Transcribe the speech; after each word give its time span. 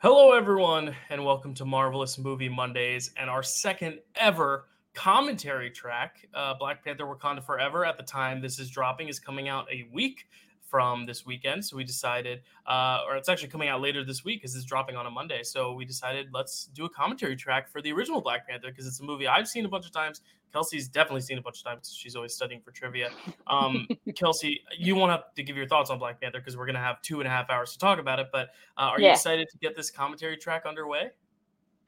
Hello, 0.00 0.30
everyone, 0.30 0.94
and 1.10 1.24
welcome 1.24 1.54
to 1.54 1.64
Marvelous 1.64 2.18
Movie 2.18 2.48
Mondays 2.48 3.10
and 3.16 3.28
our 3.28 3.42
second 3.42 3.98
ever 4.14 4.66
commentary 4.94 5.70
track. 5.72 6.28
Uh, 6.32 6.54
Black 6.54 6.84
Panther 6.84 7.02
Wakanda 7.02 7.42
Forever, 7.42 7.84
at 7.84 7.96
the 7.96 8.04
time 8.04 8.40
this 8.40 8.60
is 8.60 8.70
dropping, 8.70 9.08
is 9.08 9.18
coming 9.18 9.48
out 9.48 9.66
a 9.72 9.88
week 9.92 10.28
from 10.62 11.04
this 11.04 11.26
weekend. 11.26 11.64
So 11.64 11.76
we 11.76 11.82
decided, 11.82 12.42
uh, 12.64 13.00
or 13.08 13.16
it's 13.16 13.28
actually 13.28 13.48
coming 13.48 13.70
out 13.70 13.80
later 13.80 14.04
this 14.04 14.24
week 14.24 14.40
because 14.40 14.54
it's 14.54 14.64
dropping 14.64 14.94
on 14.94 15.06
a 15.06 15.10
Monday. 15.10 15.42
So 15.42 15.72
we 15.72 15.84
decided 15.84 16.28
let's 16.32 16.66
do 16.66 16.84
a 16.84 16.90
commentary 16.90 17.34
track 17.34 17.68
for 17.68 17.82
the 17.82 17.90
original 17.90 18.20
Black 18.20 18.46
Panther 18.46 18.68
because 18.68 18.86
it's 18.86 19.00
a 19.00 19.04
movie 19.04 19.26
I've 19.26 19.48
seen 19.48 19.64
a 19.64 19.68
bunch 19.68 19.84
of 19.84 19.90
times. 19.90 20.20
Kelsey's 20.52 20.88
definitely 20.88 21.20
seen 21.20 21.38
a 21.38 21.42
bunch 21.42 21.58
of 21.58 21.64
times 21.64 21.80
because 21.80 21.96
she's 21.96 22.16
always 22.16 22.34
studying 22.34 22.60
for 22.60 22.70
trivia. 22.70 23.10
Um, 23.46 23.86
Kelsey, 24.14 24.62
you 24.76 24.94
won't 24.94 25.10
have 25.10 25.34
to 25.34 25.42
give 25.42 25.56
your 25.56 25.66
thoughts 25.66 25.90
on 25.90 25.98
Black 25.98 26.20
Panther 26.20 26.38
because 26.38 26.56
we're 26.56 26.66
going 26.66 26.74
to 26.74 26.80
have 26.80 27.02
two 27.02 27.20
and 27.20 27.26
a 27.26 27.30
half 27.30 27.50
hours 27.50 27.72
to 27.72 27.78
talk 27.78 27.98
about 27.98 28.18
it. 28.18 28.28
But 28.32 28.48
uh, 28.76 28.82
are 28.82 29.00
yeah. 29.00 29.08
you 29.08 29.12
excited 29.12 29.48
to 29.50 29.58
get 29.58 29.76
this 29.76 29.90
commentary 29.90 30.36
track 30.36 30.64
underway? 30.66 31.10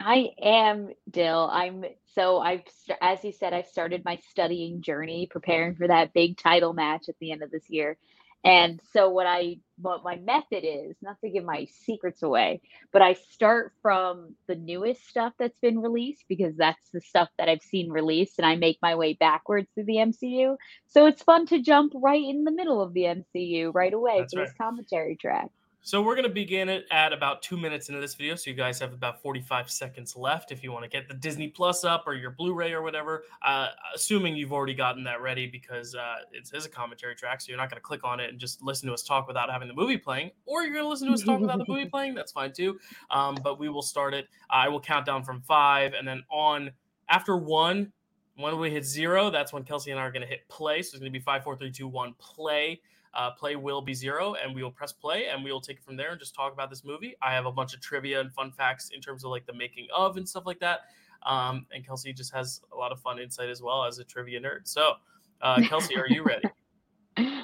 I 0.01 0.31
am, 0.43 0.91
Dill. 1.11 1.49
I'm 1.53 1.85
so 2.15 2.39
I've 2.39 2.63
as 3.03 3.23
you 3.23 3.33
said, 3.33 3.53
I've 3.53 3.67
started 3.67 4.03
my 4.05 4.19
studying 4.31 4.81
journey, 4.81 5.29
preparing 5.31 5.75
for 5.75 5.87
that 5.87 6.15
big 6.15 6.39
title 6.39 6.73
match 6.73 7.09
at 7.09 7.19
the 7.21 7.31
end 7.33 7.43
of 7.43 7.51
this 7.51 7.69
year. 7.69 7.99
And 8.45 8.81
so 8.93 9.11
what 9.11 9.27
I 9.27 9.59
what 9.77 10.05
my 10.05 10.17
method 10.17 10.65
is, 10.65 10.97
not 11.03 11.17
to 11.23 11.31
give 11.31 11.45
my 11.45 11.67
secrets 11.85 12.23
away, 12.23 12.61
but 12.93 13.03
I 13.03 13.15
start 13.15 13.73
from 13.83 14.35
the 14.47 14.55
newest 14.55 15.07
stuff 15.09 15.33
that's 15.39 15.59
been 15.59 15.81
released 15.81 16.25
because 16.29 16.57
that's 16.57 16.91
the 16.93 17.01
stuff 17.01 17.29
that 17.39 17.49
I've 17.49 17.63
seen 17.63 17.91
released 17.91 18.39
and 18.39 18.47
I 18.47 18.57
make 18.57 18.79
my 18.83 18.95
way 18.95 19.15
backwards 19.15 19.69
through 19.75 19.85
the 19.85 19.97
MCU. 19.97 20.57
So 20.87 21.07
it's 21.07 21.23
fun 21.23 21.47
to 21.47 21.61
jump 21.63 21.93
right 21.95 22.23
in 22.23 22.45
the 22.45 22.53
middle 22.53 22.81
of 22.83 22.95
the 22.95 23.03
MCU 23.03 23.73
right 23.75 23.93
away 23.93 24.19
that's 24.19 24.35
for 24.35 24.41
right. 24.41 24.47
this 24.47 24.55
commentary 24.59 25.17
track. 25.17 25.51
So 25.83 26.03
we're 26.03 26.15
going 26.15 26.29
to 26.29 26.33
begin 26.33 26.69
it 26.69 26.85
at 26.91 27.15
about 27.15 27.41
two 27.41 27.57
minutes 27.57 27.89
into 27.89 28.03
this 28.03 28.15
video. 28.15 28.35
So 28.35 28.51
you 28.51 28.57
guys 28.57 28.79
have 28.81 28.93
about 28.93 29.23
45 29.23 29.71
seconds 29.71 30.15
left 30.15 30.53
if 30.53 30.63
you 30.63 30.73
want 30.73 30.85
to 30.85 30.91
get 30.91 31.09
the 31.09 31.15
Disney 31.15 31.49
Plus 31.49 31.85
up 31.85 32.05
or 32.07 32.13
your 32.13 32.33
Blu-ray 32.33 32.73
or 32.73 32.83
whatever. 32.83 33.25
Uh, 33.41 33.69
assuming 33.95 34.37
you've 34.37 34.53
already 34.53 34.75
gotten 34.75 35.03
that 35.05 35.23
ready 35.23 35.47
because 35.47 35.95
uh, 35.95 36.17
it 36.33 36.51
is 36.53 36.67
a 36.67 36.69
commentary 36.69 37.15
track. 37.15 37.41
So 37.41 37.49
you're 37.49 37.57
not 37.57 37.71
going 37.71 37.79
to 37.79 37.83
click 37.83 38.05
on 38.05 38.21
it 38.21 38.29
and 38.29 38.39
just 38.39 38.63
listen 38.63 38.89
to 38.89 38.93
us 38.95 39.03
talk 39.03 39.27
without 39.27 39.51
having 39.51 39.69
the 39.69 39.75
movie 39.75 39.97
playing. 39.97 40.33
Or 40.45 40.63
you're 40.63 40.75
going 40.75 40.85
to 40.85 40.89
listen 40.89 41.09
to 41.09 41.15
us 41.15 41.23
talk 41.23 41.41
without 41.41 41.59
the 41.59 41.65
movie 41.67 41.87
playing. 41.91 42.15
That's 42.15 42.33
fine 42.33 42.53
too. 42.53 42.79
Um, 43.11 43.39
but 43.43 43.59
we 43.59 43.71
will 43.71 43.83
start 43.83 44.13
it. 44.13 44.29
I 44.51 44.69
will 44.69 44.81
count 44.81 45.07
down 45.07 45.25
from 45.25 45.41
five. 45.41 45.95
And 45.95 46.07
then 46.07 46.23
on 46.31 46.73
after 47.09 47.39
one, 47.39 47.91
when 48.37 48.59
we 48.59 48.71
hit 48.71 48.85
zero, 48.85 49.31
that's 49.31 49.51
when 49.51 49.65
Kelsey 49.65 49.93
and 49.93 49.99
I 49.99 50.03
are 50.03 50.13
going 50.13 50.23
to 50.23 50.29
hit 50.29 50.47
play. 50.49 50.83
So 50.83 50.95
it's 50.95 51.01
going 51.01 51.11
to 51.13 51.19
be 51.19 51.25
five, 51.25 51.43
four, 51.43 51.57
three, 51.57 51.71
two, 51.71 51.89
one, 51.89 52.15
play 52.19 52.83
uh, 53.15 53.31
play 53.33 53.57
will 53.57 53.83
be 53.83 53.95
zero, 53.95 54.35
and 54.35 54.55
we 54.55 54.63
will 54.63 54.71
press 54.71 54.93
play, 54.93 55.27
and 55.27 55.43
we 55.43 55.53
will 55.53 55.61
take 55.61 55.79
it 55.79 55.85
from 55.85 55.97
there 55.97 56.11
and 56.11 56.21
just 56.21 56.35
talk 56.35 56.53
about 56.53 56.71
this 56.71 56.85
movie. 56.85 57.17
I 57.21 57.33
have 57.33 57.47
a 57.47 57.53
bunch 57.53 57.75
of 57.75 57.81
trivia 57.81 58.21
and 58.21 58.33
fun 58.33 58.53
facts 58.53 58.91
in 58.95 59.01
terms 59.01 59.25
of 59.25 59.31
like 59.31 59.47
the 59.47 59.55
making 59.55 59.89
of 59.95 60.17
and 60.17 60.29
stuff 60.29 60.47
like 60.47 60.61
that. 60.61 60.81
Um, 61.25 61.67
and 61.73 61.87
Kelsey 61.87 62.13
just 62.13 62.33
has 62.33 62.61
a 62.73 62.77
lot 62.77 62.93
of 62.93 63.01
fun 63.01 63.19
insight 63.19 63.49
as 63.49 63.63
well 63.63 63.85
as 63.85 63.99
a 63.99 64.05
trivia 64.05 64.41
nerd. 64.41 64.61
So, 64.65 64.95
uh, 65.43 65.61
Kelsey, 65.69 65.97
are 65.97 66.09
you 66.09 66.23
ready? 66.23 66.49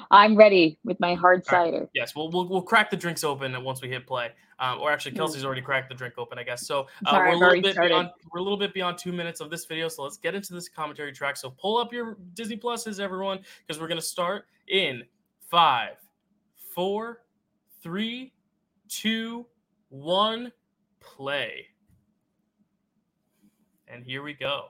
I'm 0.09 0.35
ready 0.37 0.79
with 0.83 0.99
my 0.99 1.13
hard 1.13 1.45
cider. 1.45 1.79
Right. 1.79 1.89
Yes, 1.93 2.15
we'll, 2.15 2.31
we'll 2.31 2.47
we'll 2.47 2.61
crack 2.61 2.89
the 2.89 2.97
drinks 2.97 3.23
open 3.23 3.61
once 3.63 3.81
we 3.81 3.89
hit 3.89 4.07
play. 4.07 4.31
Um, 4.59 4.79
or 4.79 4.89
actually. 4.89 5.11
Kelsey's 5.11 5.45
already 5.45 5.61
cracked 5.61 5.89
the 5.89 5.95
drink 5.95 6.15
open, 6.17 6.39
I 6.39 6.43
guess. 6.43 6.65
So 6.65 6.87
uh, 7.05 7.11
Sorry, 7.11 7.29
we're 7.29 7.35
a 7.35 7.39
little 7.39 7.61
bit 7.61 7.73
started. 7.73 7.89
beyond 7.89 8.09
we're 8.31 8.39
a 8.39 8.43
little 8.43 8.57
bit 8.57 8.73
beyond 8.73 8.97
two 8.97 9.11
minutes 9.11 9.39
of 9.41 9.51
this 9.51 9.65
video. 9.65 9.87
So 9.87 10.03
let's 10.03 10.17
get 10.17 10.33
into 10.33 10.53
this 10.53 10.67
commentary 10.69 11.11
track. 11.11 11.37
So 11.37 11.51
pull 11.51 11.77
up 11.77 11.93
your 11.93 12.17
Disney 12.33 12.57
Pluses, 12.57 12.99
everyone, 12.99 13.39
because 13.65 13.79
we're 13.79 13.87
gonna 13.87 14.01
start 14.01 14.45
in 14.67 15.03
five, 15.49 15.95
four, 16.73 17.23
three, 17.81 18.33
two, 18.87 19.45
one, 19.89 20.51
play. 20.99 21.67
And 23.87 24.03
here 24.03 24.21
we 24.21 24.33
go. 24.33 24.67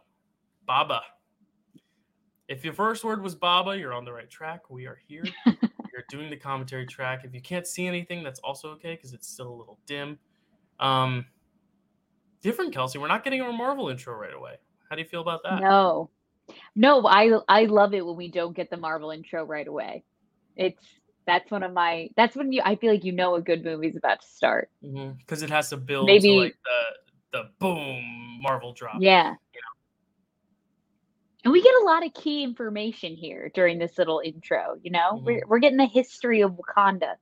Baba. 0.65 1.01
If 2.47 2.63
your 2.63 2.73
first 2.73 3.03
word 3.03 3.21
was 3.21 3.35
Baba, 3.35 3.77
you're 3.77 3.93
on 3.93 4.05
the 4.05 4.13
right 4.13 4.29
track. 4.29 4.69
We 4.69 4.85
are 4.85 4.99
here. 5.07 5.23
You're 5.45 6.05
doing 6.11 6.29
the 6.29 6.37
commentary 6.37 6.85
track. 6.85 7.21
If 7.23 7.33
you 7.33 7.41
can't 7.41 7.65
see 7.65 7.87
anything, 7.87 8.23
that's 8.23 8.39
also 8.41 8.69
okay 8.73 8.93
because 8.93 9.13
it's 9.13 9.27
still 9.27 9.49
a 9.49 9.57
little 9.57 9.79
dim. 9.87 10.19
Um, 10.79 11.25
different, 12.43 12.71
Kelsey. 12.71 12.99
We're 12.99 13.07
not 13.07 13.23
getting 13.23 13.41
our 13.41 13.51
Marvel 13.51 13.89
intro 13.89 14.15
right 14.15 14.33
away. 14.33 14.57
How 14.87 14.95
do 14.95 15.01
you 15.01 15.07
feel 15.07 15.21
about 15.21 15.41
that? 15.43 15.59
No, 15.59 16.11
no. 16.75 17.07
I 17.07 17.39
I 17.47 17.65
love 17.65 17.95
it 17.95 18.05
when 18.05 18.15
we 18.15 18.29
don't 18.29 18.55
get 18.55 18.69
the 18.69 18.77
Marvel 18.77 19.09
intro 19.09 19.43
right 19.43 19.67
away. 19.67 20.03
It's 20.57 20.83
that's 21.27 21.51
one 21.51 21.61
of 21.61 21.73
my 21.73 22.09
that's 22.15 22.35
when 22.35 22.51
you 22.51 22.61
i 22.65 22.75
feel 22.75 22.91
like 22.91 23.03
you 23.03 23.11
know 23.11 23.35
a 23.35 23.41
good 23.41 23.63
movie's 23.63 23.95
about 23.95 24.21
to 24.21 24.27
start 24.27 24.71
because 24.81 24.95
mm-hmm. 24.95 25.43
it 25.43 25.49
has 25.49 25.69
to 25.69 25.77
build 25.77 26.07
maybe 26.07 26.29
to 26.29 26.35
like 26.35 26.57
the 26.63 27.37
the 27.37 27.43
boom 27.59 28.39
marvel 28.41 28.73
drop 28.73 28.95
yeah 28.99 29.25
you 29.25 29.61
know? 29.61 29.73
and 31.43 31.51
we 31.51 31.61
get 31.61 31.73
a 31.81 31.85
lot 31.85 32.03
of 32.03 32.13
key 32.13 32.43
information 32.43 33.13
here 33.13 33.51
during 33.53 33.77
this 33.77 33.97
little 33.97 34.21
intro 34.23 34.77
you 34.81 34.89
know 34.89 35.11
mm-hmm. 35.13 35.25
we're, 35.25 35.43
we're 35.47 35.59
getting 35.59 35.77
the 35.77 35.85
history 35.85 36.41
of 36.41 36.53
wakanda 36.53 37.15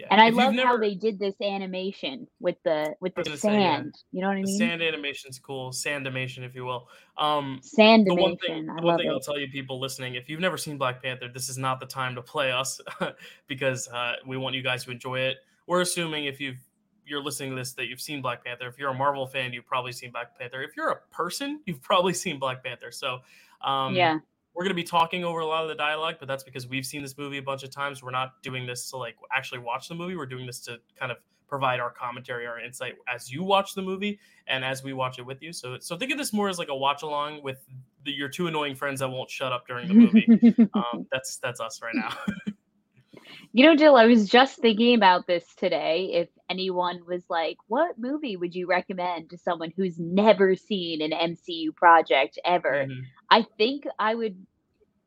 yeah. 0.00 0.06
And 0.10 0.20
I 0.20 0.28
if 0.28 0.34
love 0.34 0.54
never, 0.54 0.68
how 0.68 0.76
they 0.78 0.94
did 0.94 1.18
this 1.18 1.34
animation 1.42 2.26
with 2.40 2.56
the 2.64 2.94
with 3.00 3.14
the 3.14 3.24
sand. 3.36 3.38
Say, 3.38 3.52
yeah. 3.52 3.82
You 4.12 4.22
know 4.22 4.28
what 4.28 4.32
I 4.32 4.42
mean? 4.42 4.44
The 4.46 4.58
sand 4.58 4.82
animation's 4.82 5.38
cool. 5.38 5.72
Sand 5.72 6.06
animation, 6.06 6.42
if 6.42 6.54
you 6.54 6.64
will. 6.64 6.88
Um 7.18 7.60
sand 7.62 8.06
the 8.06 8.14
one 8.14 8.36
thing, 8.38 8.66
the 8.66 8.82
one 8.82 8.96
thing 8.96 9.08
it. 9.08 9.10
I'll 9.10 9.20
tell 9.20 9.38
you 9.38 9.48
people 9.48 9.78
listening, 9.78 10.14
if 10.14 10.28
you've 10.28 10.40
never 10.40 10.56
seen 10.56 10.78
Black 10.78 11.02
Panther, 11.02 11.28
this 11.28 11.50
is 11.50 11.58
not 11.58 11.80
the 11.80 11.86
time 11.86 12.14
to 12.14 12.22
play 12.22 12.50
us 12.50 12.80
because 13.46 13.88
uh, 13.88 14.14
we 14.26 14.38
want 14.38 14.54
you 14.54 14.62
guys 14.62 14.84
to 14.84 14.90
enjoy 14.90 15.20
it. 15.20 15.36
We're 15.66 15.82
assuming 15.82 16.24
if 16.24 16.40
you've 16.40 16.58
you're 17.04 17.22
listening 17.22 17.50
to 17.50 17.56
this 17.56 17.72
that 17.74 17.86
you've 17.86 18.00
seen 18.00 18.22
Black 18.22 18.44
Panther. 18.44 18.68
If 18.68 18.78
you're 18.78 18.90
a 18.90 18.94
Marvel 18.94 19.26
fan, 19.26 19.52
you've 19.52 19.66
probably 19.66 19.92
seen 19.92 20.12
Black 20.12 20.38
Panther. 20.38 20.62
If 20.62 20.76
you're 20.76 20.90
a 20.90 21.00
person, 21.12 21.60
you've 21.66 21.82
probably 21.82 22.14
seen 22.14 22.38
Black 22.38 22.64
Panther. 22.64 22.90
So 22.90 23.18
um, 23.62 23.94
yeah, 23.94 24.18
we're 24.54 24.64
going 24.64 24.70
to 24.70 24.82
be 24.82 24.84
talking 24.84 25.24
over 25.24 25.40
a 25.40 25.46
lot 25.46 25.62
of 25.62 25.68
the 25.68 25.74
dialogue, 25.74 26.16
but 26.18 26.28
that's 26.28 26.42
because 26.42 26.66
we've 26.66 26.84
seen 26.84 27.02
this 27.02 27.16
movie 27.16 27.38
a 27.38 27.42
bunch 27.42 27.62
of 27.62 27.70
times. 27.70 28.02
We're 28.02 28.10
not 28.10 28.42
doing 28.42 28.66
this 28.66 28.90
to 28.90 28.96
like 28.96 29.16
actually 29.32 29.60
watch 29.60 29.88
the 29.88 29.94
movie. 29.94 30.16
We're 30.16 30.26
doing 30.26 30.46
this 30.46 30.60
to 30.60 30.78
kind 30.98 31.12
of 31.12 31.18
provide 31.50 31.80
our 31.80 31.90
commentary, 31.90 32.46
our 32.46 32.60
insight 32.60 32.94
as 33.12 33.30
you 33.30 33.42
watch 33.42 33.74
the 33.74 33.82
movie 33.82 34.18
and 34.46 34.64
as 34.64 34.82
we 34.82 34.92
watch 34.92 35.18
it 35.18 35.26
with 35.26 35.42
you. 35.42 35.52
So, 35.52 35.76
so 35.80 35.96
think 35.96 36.12
of 36.12 36.18
this 36.18 36.32
more 36.32 36.48
as 36.48 36.58
like 36.58 36.68
a 36.68 36.76
watch 36.76 37.02
along 37.02 37.42
with 37.42 37.58
the, 38.04 38.12
your 38.12 38.28
two 38.28 38.46
annoying 38.46 38.74
friends 38.74 39.00
that 39.00 39.08
won't 39.08 39.30
shut 39.30 39.52
up 39.52 39.66
during 39.66 39.88
the 39.88 39.94
movie. 39.94 40.70
um, 40.74 41.06
that's 41.12 41.36
that's 41.38 41.60
us 41.60 41.80
right 41.82 41.94
now. 41.94 42.16
you 43.52 43.66
know, 43.66 43.76
Jill, 43.76 43.96
I 43.96 44.06
was 44.06 44.28
just 44.28 44.58
thinking 44.60 44.94
about 44.94 45.26
this 45.26 45.44
today. 45.56 46.10
If 46.12 46.28
anyone 46.50 47.00
was 47.06 47.22
like, 47.30 47.56
"What 47.68 47.98
movie 47.98 48.36
would 48.36 48.54
you 48.54 48.66
recommend 48.66 49.30
to 49.30 49.38
someone 49.38 49.72
who's 49.76 49.98
never 49.98 50.56
seen 50.56 51.00
an 51.00 51.12
MCU 51.12 51.74
project 51.74 52.38
ever?" 52.44 52.86
Mm-hmm. 52.86 53.00
I 53.30 53.46
think 53.56 53.84
I 53.98 54.14
would 54.14 54.44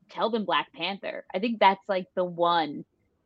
tell 0.09 0.30
them 0.30 0.46
Black 0.46 0.72
Panther. 0.74 1.26
I 1.34 1.40
think 1.40 1.59
that's 1.59 1.88
like 1.88 2.08
the 2.16 2.26
one 2.26 2.86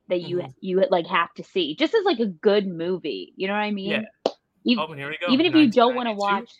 that 0.09 0.21
you 0.21 0.37
mm-hmm. 0.37 0.51
you 0.61 0.83
like 0.89 1.07
have 1.07 1.33
to 1.35 1.43
see, 1.43 1.75
just 1.75 1.93
as 1.93 2.03
like 2.03 2.19
a 2.19 2.25
good 2.25 2.67
movie. 2.67 3.33
You 3.35 3.47
know 3.47 3.53
what 3.53 3.59
I 3.59 3.71
mean? 3.71 3.91
Yeah. 3.91 4.31
Even, 4.65 4.83
oh, 4.83 4.93
here 4.93 5.09
we 5.09 5.17
go. 5.25 5.31
Even 5.31 5.45
if 5.45 5.55
you 5.55 5.71
don't 5.71 5.95
want 5.95 6.07
to 6.07 6.13
watch, 6.13 6.51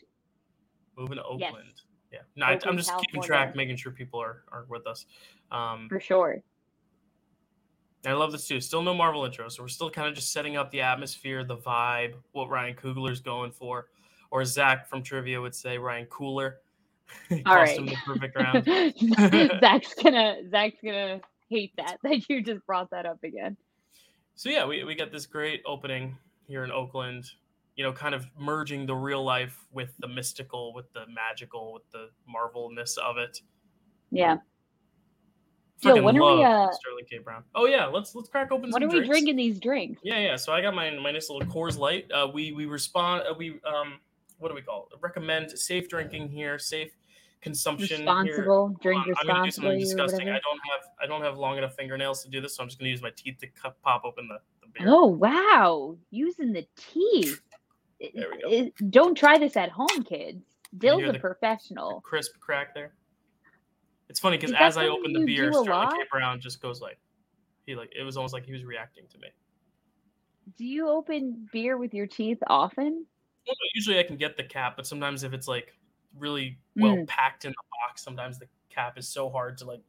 moving 0.97 1.17
to 1.17 1.23
Oakland. 1.23 1.41
Yes. 1.65 1.83
Yeah. 2.11 2.19
No, 2.35 2.45
Oakland, 2.45 2.63
I'm 2.65 2.77
just 2.77 2.89
California. 2.89 3.07
keeping 3.11 3.21
track, 3.21 3.55
making 3.55 3.75
sure 3.77 3.91
people 3.91 4.21
are 4.21 4.43
are 4.51 4.65
with 4.69 4.87
us. 4.87 5.05
Um, 5.51 5.87
For 5.89 5.99
sure. 5.99 6.41
I 8.05 8.13
love 8.13 8.31
this 8.31 8.47
too. 8.47 8.61
Still 8.61 8.81
no 8.81 8.93
Marvel 8.93 9.25
intro, 9.25 9.49
so 9.49 9.63
we're 9.63 9.69
still 9.69 9.89
kind 9.89 10.07
of 10.07 10.15
just 10.15 10.31
setting 10.31 10.55
up 10.55 10.71
the 10.71 10.81
atmosphere, 10.81 11.43
the 11.43 11.57
vibe, 11.57 12.13
what 12.31 12.49
Ryan 12.49 12.75
Coogler's 12.75 13.19
going 13.19 13.51
for, 13.51 13.87
or 14.31 14.45
Zach 14.45 14.87
from 14.87 15.03
Trivia 15.03 15.41
would 15.41 15.55
say 15.55 15.77
Ryan 15.77 16.05
Cooler. 16.05 16.57
All 17.45 17.55
right. 17.55 17.77
the 17.77 17.95
perfect 18.05 18.35
round. 18.39 18.65
Zach's 19.61 19.93
gonna 19.95 20.37
Zach's 20.49 20.77
gonna 20.83 21.21
hate 21.49 21.73
that 21.77 21.97
that 22.03 22.29
you 22.29 22.41
just 22.41 22.65
brought 22.65 22.89
that 22.91 23.05
up 23.05 23.23
again. 23.23 23.57
So 24.35 24.49
yeah, 24.49 24.65
we 24.65 24.83
we 24.83 24.93
got 24.93 25.11
this 25.11 25.25
great 25.25 25.61
opening 25.65 26.17
here 26.47 26.63
in 26.63 26.71
Oakland. 26.71 27.31
You 27.75 27.83
know, 27.83 27.93
kind 27.93 28.15
of 28.15 28.25
merging 28.37 28.85
the 28.85 28.95
real 28.95 29.23
life 29.23 29.65
with 29.71 29.93
the 29.99 30.07
mystical, 30.07 30.73
with 30.73 30.91
the 30.93 31.05
magical, 31.07 31.73
with 31.73 31.89
the 31.91 32.09
marvelness 32.27 32.97
of 32.97 33.17
it. 33.17 33.41
Yeah. 34.09 34.37
Jill, 35.81 36.03
when 36.03 36.17
are 36.17 36.35
we 36.35 36.43
uh, 36.43 36.71
Sterling 36.71 37.05
K. 37.09 37.19
Brown? 37.19 37.43
Oh 37.53 37.65
yeah, 37.65 37.85
let's 37.85 38.15
let's 38.15 38.29
crack 38.29 38.51
open. 38.51 38.71
When 38.71 38.83
are 38.83 38.87
we 38.87 39.05
drinking 39.05 39.35
these 39.35 39.59
drinks? 39.59 40.01
Yeah, 40.03 40.19
yeah. 40.19 40.35
So 40.35 40.51
I 40.51 40.61
got 40.61 40.73
my 40.73 40.89
my 40.91 41.11
nice 41.11 41.29
little 41.29 41.47
Coors 41.47 41.77
Light. 41.77 42.09
Uh, 42.11 42.27
we 42.33 42.51
we 42.51 42.65
respond. 42.65 43.23
Uh, 43.29 43.33
we 43.37 43.59
um 43.63 43.99
what 44.39 44.49
do 44.49 44.55
we 44.55 44.61
call 44.61 44.87
it? 44.91 44.97
Recommend 45.01 45.51
safe 45.57 45.87
drinking 45.87 46.29
here, 46.29 46.57
safe 46.57 46.91
consumption. 47.41 48.01
Responsible, 48.01 48.69
here. 48.69 48.77
drink 48.81 49.05
responsibly. 49.05 49.29
I'm 49.29 49.35
gonna 49.35 49.45
do 49.45 49.51
something 49.51 49.79
disgusting. 49.79 50.29
I 50.29 50.39
don't 50.39 50.59
have 50.71 50.89
I 51.01 51.05
don't 51.05 51.21
have 51.21 51.37
long 51.37 51.57
enough 51.57 51.75
fingernails 51.75 52.23
to 52.23 52.29
do 52.29 52.41
this, 52.41 52.55
so 52.55 52.63
I'm 52.63 52.69
just 52.69 52.79
gonna 52.79 52.89
use 52.89 53.01
my 53.01 53.11
teeth 53.15 53.37
to 53.41 53.47
cut, 53.47 53.79
pop 53.83 54.03
open 54.03 54.27
the, 54.27 54.39
the 54.61 54.67
beer. 54.73 54.87
Oh 54.89 55.05
wow, 55.05 55.95
using 56.09 56.53
the 56.53 56.65
teeth. 56.75 57.41
There 57.99 58.27
we 58.31 58.41
go. 58.41 58.49
It, 58.49 58.91
don't 58.91 59.15
try 59.15 59.37
this 59.37 59.55
at 59.57 59.69
home, 59.69 60.03
kids. 60.03 60.43
Dill's 60.77 61.03
a 61.03 61.11
the, 61.11 61.19
professional. 61.19 61.95
The 61.95 62.01
crisp 62.01 62.39
crack 62.39 62.73
there. 62.73 62.93
It's 64.09 64.19
funny 64.19 64.37
because 64.37 64.53
as 64.57 64.77
I 64.77 64.87
open 64.87 65.13
the 65.13 65.25
beer, 65.25 65.51
Sterling 65.51 65.89
K. 65.89 65.97
Brown 66.09 66.39
just 66.39 66.61
goes 66.61 66.81
like, 66.81 66.97
he 67.65 67.75
like 67.75 67.91
it 67.97 68.03
was 68.03 68.15
almost 68.17 68.33
like 68.33 68.45
he 68.45 68.53
was 68.53 68.63
reacting 68.63 69.05
to 69.09 69.17
me. 69.17 69.27
Do 70.57 70.65
you 70.65 70.87
open 70.89 71.47
beer 71.51 71.77
with 71.77 71.93
your 71.93 72.07
teeth 72.07 72.41
often? 72.47 73.05
Well, 73.45 73.55
usually 73.75 73.99
I 73.99 74.03
can 74.03 74.15
get 74.17 74.37
the 74.37 74.43
cap, 74.43 74.75
but 74.77 74.87
sometimes 74.87 75.23
if 75.23 75.33
it's 75.33 75.47
like 75.47 75.73
really 76.17 76.57
well 76.77 76.95
Mm. 76.95 77.07
packed 77.07 77.43
in 77.45 77.51
the 77.51 77.63
box, 77.87 78.01
sometimes 78.01 78.39
the 78.39 78.47
cap 78.69 78.97
is 78.97 79.07
so 79.07 79.29
hard 79.29 79.57
to 79.59 79.65
like 79.65 79.81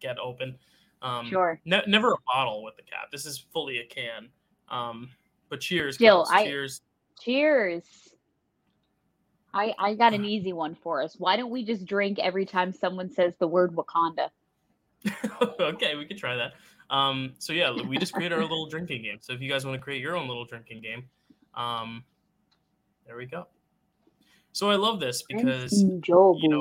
get 0.00 0.18
open. 0.18 0.58
Um, 1.02 1.28
Sure. 1.28 1.60
ne- 1.66 1.84
never 1.86 2.12
a 2.12 2.16
bottle 2.26 2.64
with 2.64 2.76
the 2.76 2.82
cap. 2.82 3.10
This 3.12 3.26
is 3.26 3.38
fully 3.38 3.78
a 3.78 3.86
can. 3.86 4.30
Um, 4.68 5.10
but 5.50 5.60
cheers, 5.60 5.98
I- 6.00 6.44
cheers. 6.44 6.80
Cheers. 7.20 8.14
I 9.56 9.74
I 9.78 9.94
got 9.94 10.12
an 10.12 10.24
easy 10.24 10.52
one 10.52 10.74
for 10.74 11.02
us. 11.02 11.14
Why 11.18 11.36
don't 11.36 11.50
we 11.50 11.64
just 11.64 11.86
drink 11.86 12.18
every 12.18 12.44
time 12.44 12.72
someone 12.72 13.10
says 13.10 13.34
the 13.38 13.48
word 13.48 13.74
Wakanda? 13.74 14.28
okay, 15.60 15.96
we 15.96 16.04
could 16.04 16.18
try 16.18 16.36
that. 16.36 16.52
Um, 16.90 17.32
so 17.38 17.52
yeah, 17.52 17.72
we 17.72 17.96
just 17.96 18.12
created 18.12 18.34
our 18.36 18.42
little 18.42 18.68
drinking 18.68 19.02
game. 19.02 19.18
So 19.20 19.32
if 19.32 19.40
you 19.40 19.50
guys 19.50 19.64
want 19.64 19.78
to 19.78 19.82
create 19.82 20.02
your 20.02 20.16
own 20.16 20.28
little 20.28 20.44
drinking 20.44 20.82
game, 20.82 21.04
um, 21.54 22.04
there 23.06 23.16
we 23.16 23.26
go. 23.26 23.46
So 24.52 24.70
I 24.70 24.76
love 24.76 25.00
this 25.00 25.22
because 25.22 25.82
you 25.82 26.00
know 26.06 26.38
we're, 26.42 26.58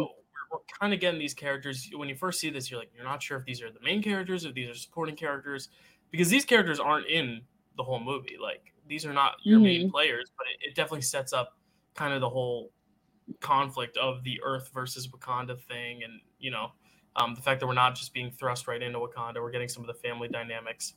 we're 0.51 0.59
kind 0.79 0.93
of 0.93 0.99
getting 0.99 1.19
these 1.19 1.33
characters. 1.33 1.89
When 1.93 2.07
you 2.07 2.15
first 2.15 2.39
see 2.39 2.49
this, 2.49 2.71
you're 2.71 2.79
like, 2.79 2.91
you're 2.95 3.03
not 3.03 3.21
sure 3.21 3.37
if 3.37 3.45
these 3.45 3.61
are 3.61 3.71
the 3.71 3.81
main 3.83 4.01
characters, 4.01 4.45
if 4.45 4.53
these 4.53 4.69
are 4.69 4.75
supporting 4.75 5.15
characters, 5.15 5.69
because 6.11 6.29
these 6.29 6.45
characters 6.45 6.79
aren't 6.79 7.07
in 7.07 7.41
the 7.75 7.83
whole 7.83 7.99
movie. 7.99 8.37
Like 8.41 8.73
these 8.87 9.05
are 9.05 9.13
not 9.13 9.35
your 9.43 9.59
main 9.59 9.91
players, 9.91 10.31
but 10.37 10.47
it, 10.47 10.69
it 10.69 10.75
definitely 10.75 11.01
sets 11.01 11.33
up 11.33 11.57
kind 11.93 12.13
of 12.13 12.21
the 12.21 12.29
whole 12.29 12.71
conflict 13.41 13.97
of 13.97 14.23
the 14.23 14.39
Earth 14.43 14.69
versus 14.73 15.07
Wakanda 15.07 15.59
thing, 15.59 16.03
and 16.03 16.19
you 16.39 16.51
know. 16.51 16.71
Um, 17.17 17.33
the 17.33 17.39
fact 17.41 17.61
that 17.61 17.67
we're 17.67 17.73
not 17.73 17.95
just 17.95 18.13
being 18.13 18.29
thrust 18.29 18.67
right 18.67 18.81
into 18.81 18.99
Wakanda, 18.99 19.35
we're 19.35 19.49
getting 19.49 19.69
some 19.69 19.81
of 19.81 19.87
the 19.87 19.93
family 19.93 20.27
dynamics. 20.27 20.95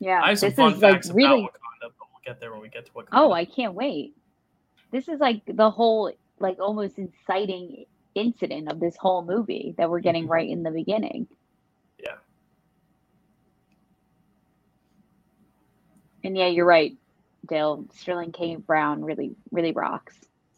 yeah, 0.00 0.20
I 0.20 0.30
have 0.30 0.40
some 0.40 0.48
this 0.48 0.56
fun 0.56 0.72
is 0.74 0.82
like 0.82 0.94
facts 0.94 1.10
really. 1.12 1.42
about 1.42 1.52
Wakanda, 1.52 1.92
but 1.96 2.08
we'll 2.10 2.20
get 2.26 2.40
there 2.40 2.50
when 2.50 2.60
we 2.60 2.68
get 2.68 2.84
to 2.86 2.92
Wakanda. 2.92 3.06
Oh, 3.12 3.30
I 3.30 3.44
can't 3.44 3.74
wait. 3.74 4.16
This 4.90 5.06
is 5.06 5.20
like 5.20 5.42
the 5.46 5.70
whole, 5.70 6.10
like 6.40 6.58
almost 6.58 6.98
inciting 6.98 7.84
incident 8.16 8.68
of 8.72 8.80
this 8.80 8.96
whole 8.96 9.24
movie 9.24 9.72
that 9.78 9.88
we're 9.88 10.00
getting 10.00 10.26
Mhm. 10.26 10.30
right 10.30 10.50
in 10.50 10.64
the 10.64 10.72
beginning. 10.72 11.28
Yeah. 12.00 12.16
And 16.24 16.36
yeah, 16.36 16.48
you're 16.48 16.66
right, 16.66 16.96
Dale. 17.48 17.84
Sterling 17.94 18.32
K. 18.32 18.56
Brown 18.56 19.04
really, 19.04 19.34
really 19.50 19.72
rocks. 19.72 20.16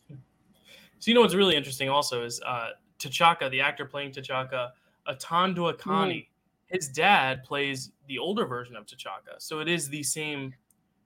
So 0.08 1.10
you 1.10 1.14
know 1.14 1.20
what's 1.20 1.34
really 1.34 1.56
interesting 1.56 1.88
also 1.88 2.24
is 2.24 2.40
uh, 2.46 2.70
T'Chaka, 2.98 3.50
the 3.50 3.60
actor 3.60 3.84
playing 3.84 4.12
T'Chaka, 4.12 4.70
Atandwa 5.08 5.74
Kani, 5.76 6.28
his 6.66 6.88
dad 6.88 7.44
plays 7.44 7.92
the 8.08 8.18
older 8.18 8.46
version 8.46 8.74
of 8.76 8.86
T'Chaka. 8.86 9.38
So 9.38 9.60
it 9.60 9.68
is 9.68 9.88
the 9.88 10.02
same 10.02 10.54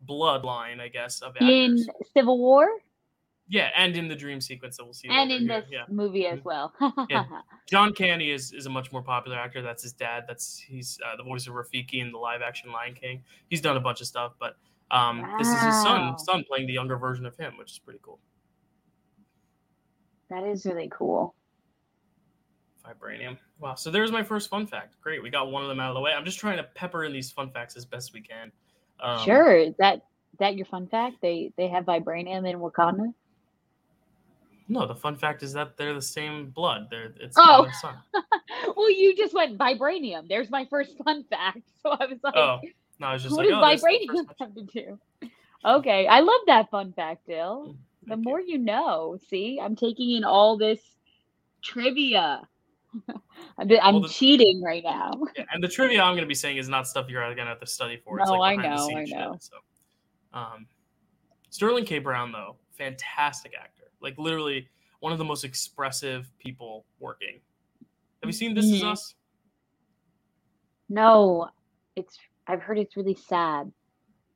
bloodline, 0.08 0.80
I 0.80 0.88
guess, 0.88 1.20
of 1.20 1.34
actors. 1.36 1.48
In 1.50 1.86
Civil 2.14 2.38
War 2.38 2.68
yeah, 3.50 3.70
and 3.76 3.96
in 3.96 4.08
the 4.08 4.14
dream 4.14 4.40
sequence 4.40 4.76
that 4.76 4.84
we'll 4.84 4.92
see. 4.92 5.08
and 5.08 5.32
in 5.32 5.48
here. 5.48 5.60
this 5.62 5.70
Yeah. 5.70 5.84
movie 5.88 6.26
as 6.26 6.44
well. 6.44 6.72
Yeah. 7.08 7.24
John 7.66 7.92
Kani 7.92 8.32
is, 8.32 8.52
is 8.52 8.66
a 8.66 8.70
much 8.70 8.92
more 8.92 9.02
popular 9.02 9.38
actor. 9.38 9.62
That's 9.62 9.82
his 9.82 9.92
dad. 9.92 10.24
That's 10.28 10.58
he's 10.58 10.98
uh, 11.04 11.16
the 11.16 11.22
voice 11.22 11.46
of 11.46 11.54
Rafiki 11.54 11.94
in 12.02 12.12
the 12.12 12.18
live 12.18 12.42
action 12.42 12.70
Lion 12.72 12.94
King. 12.94 13.22
He's 13.48 13.60
done 13.62 13.76
a 13.76 13.80
bunch 13.80 14.00
of 14.02 14.06
stuff, 14.06 14.34
but 14.38 14.56
um, 14.90 15.24
this 15.38 15.48
is 15.48 15.54
his 15.62 15.74
son 15.82 16.18
son 16.18 16.44
playing 16.48 16.66
the 16.66 16.72
younger 16.72 16.96
version 16.96 17.26
of 17.26 17.36
him, 17.36 17.56
which 17.58 17.72
is 17.72 17.78
pretty 17.78 18.00
cool. 18.02 18.18
that 20.30 20.44
is 20.44 20.64
really 20.66 20.88
cool. 20.92 21.34
Vibranium. 22.86 23.36
Wow. 23.60 23.74
So 23.74 23.90
there's 23.90 24.10
my 24.12 24.22
first 24.22 24.48
fun 24.48 24.66
fact. 24.66 24.94
Great. 25.02 25.22
We 25.22 25.30
got 25.30 25.50
one 25.50 25.62
of 25.62 25.68
them 25.68 25.78
out 25.80 25.90
of 25.90 25.94
the 25.94 26.00
way. 26.00 26.12
I'm 26.12 26.24
just 26.24 26.38
trying 26.38 26.56
to 26.56 26.62
pepper 26.62 27.04
in 27.04 27.12
these 27.12 27.30
fun 27.30 27.50
facts 27.50 27.76
as 27.76 27.84
best 27.84 28.14
we 28.14 28.20
can. 28.22 28.50
Um, 29.00 29.24
sure. 29.24 29.56
Is 29.58 29.74
that 29.78 30.06
that 30.38 30.56
your 30.56 30.66
fun 30.66 30.86
fact? 30.86 31.16
They 31.20 31.52
they 31.56 31.68
have 31.68 31.84
vibranium 31.84 32.48
in 32.48 32.58
Wakanda. 32.58 33.12
No, 34.70 34.86
the 34.86 34.94
fun 34.94 35.16
fact 35.16 35.42
is 35.42 35.52
that 35.54 35.76
they're 35.76 35.94
the 35.94 36.00
same 36.02 36.50
blood. 36.50 36.88
They're 36.90 37.12
it's 37.20 37.36
Oh. 37.38 37.64
father 37.64 37.72
son. 37.80 37.94
well, 38.76 38.90
you 38.90 39.14
just 39.16 39.34
went 39.34 39.58
vibranium. 39.58 40.28
There's 40.28 40.50
my 40.50 40.66
first 40.66 40.96
fun 41.04 41.24
fact. 41.24 41.60
So 41.82 41.90
I 41.90 42.06
was 42.06 42.18
like, 42.22 42.36
Oh, 42.36 42.58
no, 42.98 43.06
I 43.08 43.12
was 43.14 43.22
just 43.22 43.36
what 43.36 43.46
like, 43.46 43.54
does 43.54 43.58
oh, 43.58 43.66
that's 43.66 43.82
the 43.82 43.88
vibranium 43.88 44.26
first 44.26 44.34
have 44.40 44.54
to 44.54 44.62
do? 44.62 44.98
Okay, 45.64 46.06
I 46.06 46.20
love 46.20 46.40
that 46.46 46.70
fun 46.70 46.92
fact, 46.92 47.26
Dill. 47.26 47.76
The 48.04 48.10
Thank 48.14 48.24
more 48.24 48.40
you 48.40 48.58
know. 48.58 49.18
See, 49.28 49.60
I'm 49.60 49.76
taking 49.76 50.12
in 50.12 50.24
all 50.24 50.56
this 50.56 50.80
trivia. 51.62 52.42
I'm, 53.58 53.70
I'm 53.82 54.02
the- 54.02 54.08
cheating 54.08 54.62
right 54.62 54.82
now. 54.84 55.10
Yeah, 55.36 55.44
and 55.52 55.62
the 55.62 55.68
trivia 55.68 56.00
I'm 56.02 56.14
going 56.14 56.22
to 56.24 56.28
be 56.28 56.34
saying 56.34 56.56
is 56.56 56.68
not 56.68 56.86
stuff 56.88 57.06
you're 57.08 57.22
going 57.22 57.36
to 57.36 57.44
have 57.46 57.60
to 57.60 57.66
study 57.66 57.96
for. 57.96 58.18
It's 58.18 58.28
No, 58.28 58.36
I 58.36 58.54
like 58.54 58.62
the 58.62 58.68
know, 58.68 58.74
I 58.74 58.76
scenes 58.78 59.08
shit, 59.10 59.18
know. 59.18 59.36
so, 59.40 59.56
um, 60.32 60.66
Sterling 61.50 61.84
K. 61.84 61.98
Brown, 61.98 62.32
though, 62.32 62.56
fantastic 62.76 63.52
actor. 63.60 63.90
Like 64.00 64.16
literally 64.16 64.68
one 65.00 65.12
of 65.12 65.18
the 65.18 65.24
most 65.24 65.44
expressive 65.44 66.30
people 66.38 66.84
working. 67.00 67.40
Have 68.22 68.28
you 68.28 68.32
seen 68.32 68.54
This 68.54 68.66
Is 68.66 68.82
Mhm. 68.82 68.92
Us? 68.92 69.14
No, 70.88 71.50
it's. 71.96 72.18
I've 72.48 72.62
heard 72.62 72.78
it's 72.78 72.96
really 72.96 73.14
sad. 73.14 73.70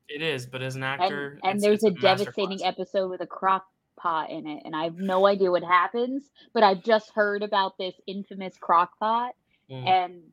It 0.07 0.21
is, 0.21 0.45
but 0.45 0.61
as 0.61 0.75
an 0.75 0.83
actor, 0.83 1.39
and 1.43 1.57
it's- 1.57 1.61
there's 1.61 1.83
it's 1.83 1.97
a 1.97 2.01
devastating 2.01 2.59
masterclass. 2.59 2.67
episode 2.67 3.09
with 3.09 3.21
a 3.21 3.27
crock 3.27 3.65
pot 3.97 4.29
in 4.29 4.45
it, 4.47 4.61
and 4.65 4.75
I 4.75 4.83
have 4.83 4.97
no 4.97 5.25
idea 5.25 5.49
what 5.49 5.63
happens. 5.63 6.29
But 6.53 6.63
I've 6.63 6.83
just 6.83 7.11
heard 7.11 7.41
about 7.43 7.77
this 7.77 7.95
infamous 8.07 8.57
crock 8.57 8.97
pot, 8.99 9.33
Mm. 9.69 9.87
and 9.87 10.31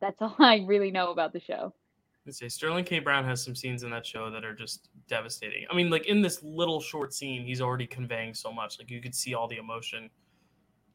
that's 0.00 0.20
all 0.22 0.36
I 0.38 0.64
really 0.66 0.90
know 0.90 1.10
about 1.10 1.32
the 1.32 1.40
show. 1.40 1.72
Let's 2.26 2.38
say 2.38 2.48
Sterling 2.48 2.84
K. 2.84 2.98
Brown 2.98 3.24
has 3.24 3.42
some 3.42 3.54
scenes 3.54 3.84
in 3.84 3.90
that 3.90 4.04
show 4.04 4.30
that 4.30 4.44
are 4.44 4.54
just 4.54 4.88
devastating. 5.06 5.64
I 5.70 5.74
mean, 5.74 5.90
like 5.90 6.06
in 6.06 6.20
this 6.20 6.42
little 6.42 6.80
short 6.80 7.14
scene, 7.14 7.44
he's 7.44 7.60
already 7.60 7.86
conveying 7.86 8.34
so 8.34 8.52
much. 8.52 8.78
Like 8.78 8.90
you 8.90 9.00
could 9.00 9.14
see 9.14 9.34
all 9.34 9.46
the 9.48 9.56
emotion 9.58 10.10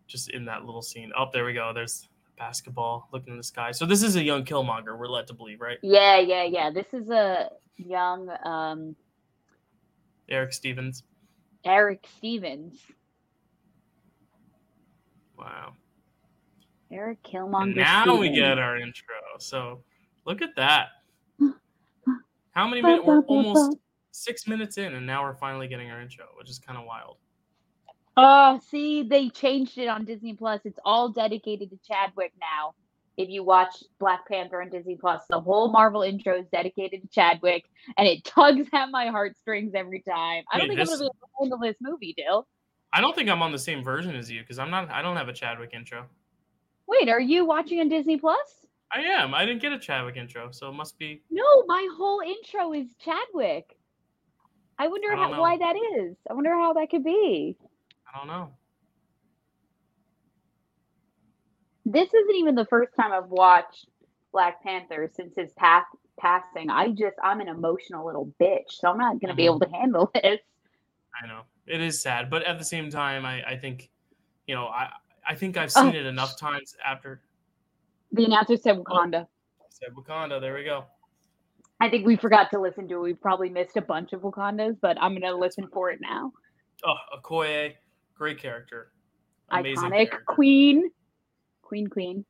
just 0.07 0.29
in 0.31 0.43
that 0.45 0.65
little 0.65 0.81
scene. 0.81 1.11
Oh, 1.17 1.27
there 1.31 1.45
we 1.45 1.53
go. 1.53 1.71
There's 1.73 2.09
basketball 2.37 3.07
looking 3.13 3.31
in 3.31 3.37
the 3.37 3.43
sky. 3.43 3.71
So 3.71 3.85
this 3.85 4.03
is 4.03 4.15
a 4.15 4.23
young 4.23 4.43
Killmonger. 4.45 4.97
We're 4.97 5.07
led 5.07 5.27
to 5.27 5.33
believe, 5.33 5.61
right? 5.61 5.77
Yeah, 5.81 6.19
yeah, 6.19 6.43
yeah. 6.43 6.69
This 6.71 6.87
is 6.93 7.09
a 7.09 7.49
young 7.77 8.29
um, 8.43 8.95
Eric 10.29 10.53
Stevens. 10.53 11.03
Eric 11.65 12.05
Stevens. 12.17 12.79
Wow. 15.37 15.73
Eric 16.91 17.19
And 17.33 17.51
Killmonger. 17.53 17.75
now 17.75 18.17
we 18.17 18.29
get 18.29 18.59
our 18.59 18.77
intro. 18.77 19.15
So 19.39 19.81
look 20.25 20.41
at 20.41 20.55
that. 20.55 20.89
How 22.51 22.67
many 22.67 22.81
minutes? 22.81 23.05
We're 23.05 23.21
almost 23.21 23.77
six 24.11 24.45
minutes 24.47 24.77
in, 24.77 24.93
and 24.93 25.05
now 25.05 25.23
we're 25.23 25.35
finally 25.35 25.67
getting 25.67 25.89
our 25.89 26.01
intro, 26.01 26.25
which 26.37 26.49
is 26.49 26.59
kind 26.59 26.77
of 26.77 26.85
wild. 26.85 27.17
Oh, 28.17 28.59
see, 28.69 29.03
they 29.03 29.29
changed 29.29 29.77
it 29.77 29.87
on 29.87 30.05
Disney 30.05 30.33
Plus. 30.33 30.61
It's 30.65 30.79
all 30.83 31.09
dedicated 31.09 31.69
to 31.69 31.79
Chadwick 31.87 32.33
now. 32.39 32.73
If 33.17 33.29
you 33.29 33.43
watch 33.43 33.83
Black 33.99 34.27
Panther 34.27 34.61
on 34.61 34.69
Disney 34.69 34.95
Plus, 34.95 35.23
the 35.29 35.39
whole 35.39 35.71
Marvel 35.71 36.01
intro 36.01 36.39
is 36.39 36.45
dedicated 36.51 37.01
to 37.01 37.07
Chadwick, 37.09 37.65
and 37.97 38.07
it 38.07 38.23
tugs 38.25 38.67
at 38.73 38.89
my 38.89 39.07
heartstrings 39.07 39.73
every 39.75 40.01
time. 40.01 40.43
I 40.51 40.57
don't 40.57 40.69
Wait, 40.69 40.77
think 40.77 40.79
this- 40.79 40.89
I'm 40.89 40.99
gonna 40.99 41.09
be 41.11 41.17
able 41.17 41.27
to 41.27 41.41
handle 41.41 41.59
this 41.59 41.77
movie, 41.81 42.13
Dill. 42.17 42.47
I 42.93 42.99
don't 42.99 43.15
think 43.15 43.29
I'm 43.29 43.41
on 43.41 43.53
the 43.53 43.59
same 43.59 43.83
version 43.83 44.15
as 44.15 44.29
you 44.29 44.41
because 44.41 44.59
I'm 44.59 44.69
not. 44.69 44.89
I 44.91 45.01
don't 45.01 45.15
have 45.15 45.29
a 45.29 45.33
Chadwick 45.33 45.71
intro. 45.73 46.05
Wait, 46.87 47.07
are 47.07 47.21
you 47.21 47.45
watching 47.45 47.79
on 47.79 47.87
Disney 47.87 48.17
Plus? 48.17 48.65
I 48.93 49.01
am. 49.01 49.33
I 49.33 49.45
didn't 49.45 49.61
get 49.61 49.71
a 49.71 49.79
Chadwick 49.79 50.17
intro, 50.17 50.51
so 50.51 50.67
it 50.67 50.73
must 50.73 50.99
be. 50.99 51.21
No, 51.29 51.63
my 51.67 51.87
whole 51.95 52.19
intro 52.19 52.73
is 52.73 52.87
Chadwick. 52.99 53.77
I 54.77 54.87
wonder 54.89 55.13
I 55.13 55.15
how, 55.15 55.39
why 55.39 55.57
that 55.57 55.75
is. 55.97 56.17
I 56.29 56.33
wonder 56.33 56.53
how 56.53 56.73
that 56.73 56.89
could 56.89 57.05
be. 57.05 57.55
I 58.13 58.17
don't 58.17 58.27
know. 58.27 58.51
This 61.85 62.13
isn't 62.13 62.35
even 62.35 62.55
the 62.55 62.65
first 62.65 62.91
time 62.95 63.11
I've 63.11 63.29
watched 63.29 63.87
Black 64.31 64.61
Panther 64.63 65.09
since 65.13 65.35
his 65.35 65.51
path 65.53 65.85
passing. 66.19 66.69
I 66.69 66.89
just 66.89 67.15
I'm 67.23 67.41
an 67.41 67.47
emotional 67.47 68.05
little 68.05 68.33
bitch, 68.39 68.69
so 68.69 68.89
I'm 68.89 68.97
not 68.97 69.19
gonna 69.19 69.33
be 69.35 69.43
Mhm. 69.43 69.45
able 69.45 69.59
to 69.61 69.69
handle 69.69 70.11
this. 70.13 70.39
I 71.21 71.27
know 71.27 71.41
it 71.65 71.81
is 71.81 72.01
sad, 72.01 72.29
but 72.29 72.43
at 72.43 72.57
the 72.59 72.65
same 72.65 72.89
time, 72.89 73.25
I, 73.25 73.43
I 73.43 73.57
think, 73.57 73.89
you 74.47 74.55
know, 74.55 74.67
I 74.67 74.91
I 75.27 75.35
think 75.35 75.57
I've 75.57 75.71
Oh. 75.75 75.83
seen 75.83 75.95
it 75.95 76.05
enough 76.05 76.37
times 76.37 76.75
after 76.85 77.21
The 78.11 78.25
announcer 78.25 78.57
said 78.57 78.77
Oh. 78.77 78.83
Wakanda. 78.83 79.21
I 79.59 79.65
said 79.69 79.89
Wakanda. 79.95 80.39
There 80.41 80.53
we 80.53 80.63
go. 80.63 80.85
I 81.79 81.89
think 81.89 82.05
we 82.05 82.15
forgot 82.15 82.51
to 82.51 82.59
listen 82.59 82.87
to 82.89 82.97
it. 82.97 83.01
We 83.01 83.13
probably 83.13 83.49
missed 83.49 83.75
a 83.77 83.81
bunch 83.81 84.13
of 84.13 84.21
Wakandas, 84.21 84.79
but 84.81 85.01
I'm 85.01 85.13
gonna 85.13 85.35
listen 85.35 85.67
for 85.73 85.89
it 85.89 85.99
now. 86.01 86.31
Oh, 86.85 86.95
Okoye, 87.17 87.75
great 88.21 88.37
character, 88.37 88.91
amazing 89.49 89.89
Iconic 89.89 90.09
character. 90.09 90.23
queen, 90.27 90.91
queen, 91.63 91.87
queen. 91.87 92.23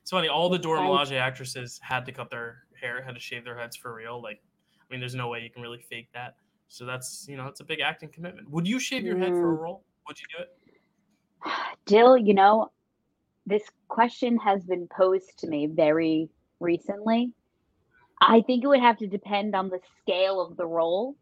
It's 0.00 0.10
funny. 0.10 0.28
All 0.28 0.48
the 0.48 0.58
Dora. 0.58 0.80
Milaje 0.80 1.20
actresses 1.20 1.78
had 1.82 2.06
to 2.06 2.12
cut 2.12 2.30
their 2.30 2.64
hair, 2.80 3.02
had 3.02 3.14
to 3.14 3.20
shave 3.20 3.44
their 3.44 3.58
heads 3.58 3.76
for 3.76 3.94
real. 3.94 4.22
Like, 4.22 4.40
I 4.80 4.84
mean, 4.90 4.98
there's 4.98 5.14
no 5.14 5.28
way 5.28 5.40
you 5.42 5.50
can 5.50 5.60
really 5.60 5.82
fake 5.90 6.08
that. 6.14 6.36
So 6.68 6.86
that's 6.86 7.26
you 7.28 7.36
know, 7.36 7.46
it's 7.46 7.60
a 7.60 7.64
big 7.64 7.80
acting 7.80 8.08
commitment. 8.08 8.48
Would 8.50 8.66
you 8.66 8.80
shave 8.80 9.04
your 9.04 9.18
head 9.18 9.28
for 9.32 9.52
a 9.52 9.56
Mm. 9.58 9.60
role? 9.60 9.84
Would 10.08 10.18
you 10.18 10.26
do 10.34 10.42
it? 10.44 10.56
Dill, 11.84 12.16
you 12.16 12.32
know, 12.32 12.70
this 13.44 13.64
question 13.88 14.38
has 14.38 14.64
been 14.64 14.88
posed 14.96 15.38
to 15.40 15.46
me 15.46 15.66
very 15.66 16.30
recently. 16.58 17.34
I 18.22 18.40
think 18.40 18.64
it 18.64 18.66
would 18.66 18.80
have 18.80 18.96
to 18.98 19.06
depend 19.06 19.54
on 19.54 19.68
the 19.68 19.80
scale 20.00 20.40
of 20.40 20.56
the 20.56 20.66
role. 20.66 21.16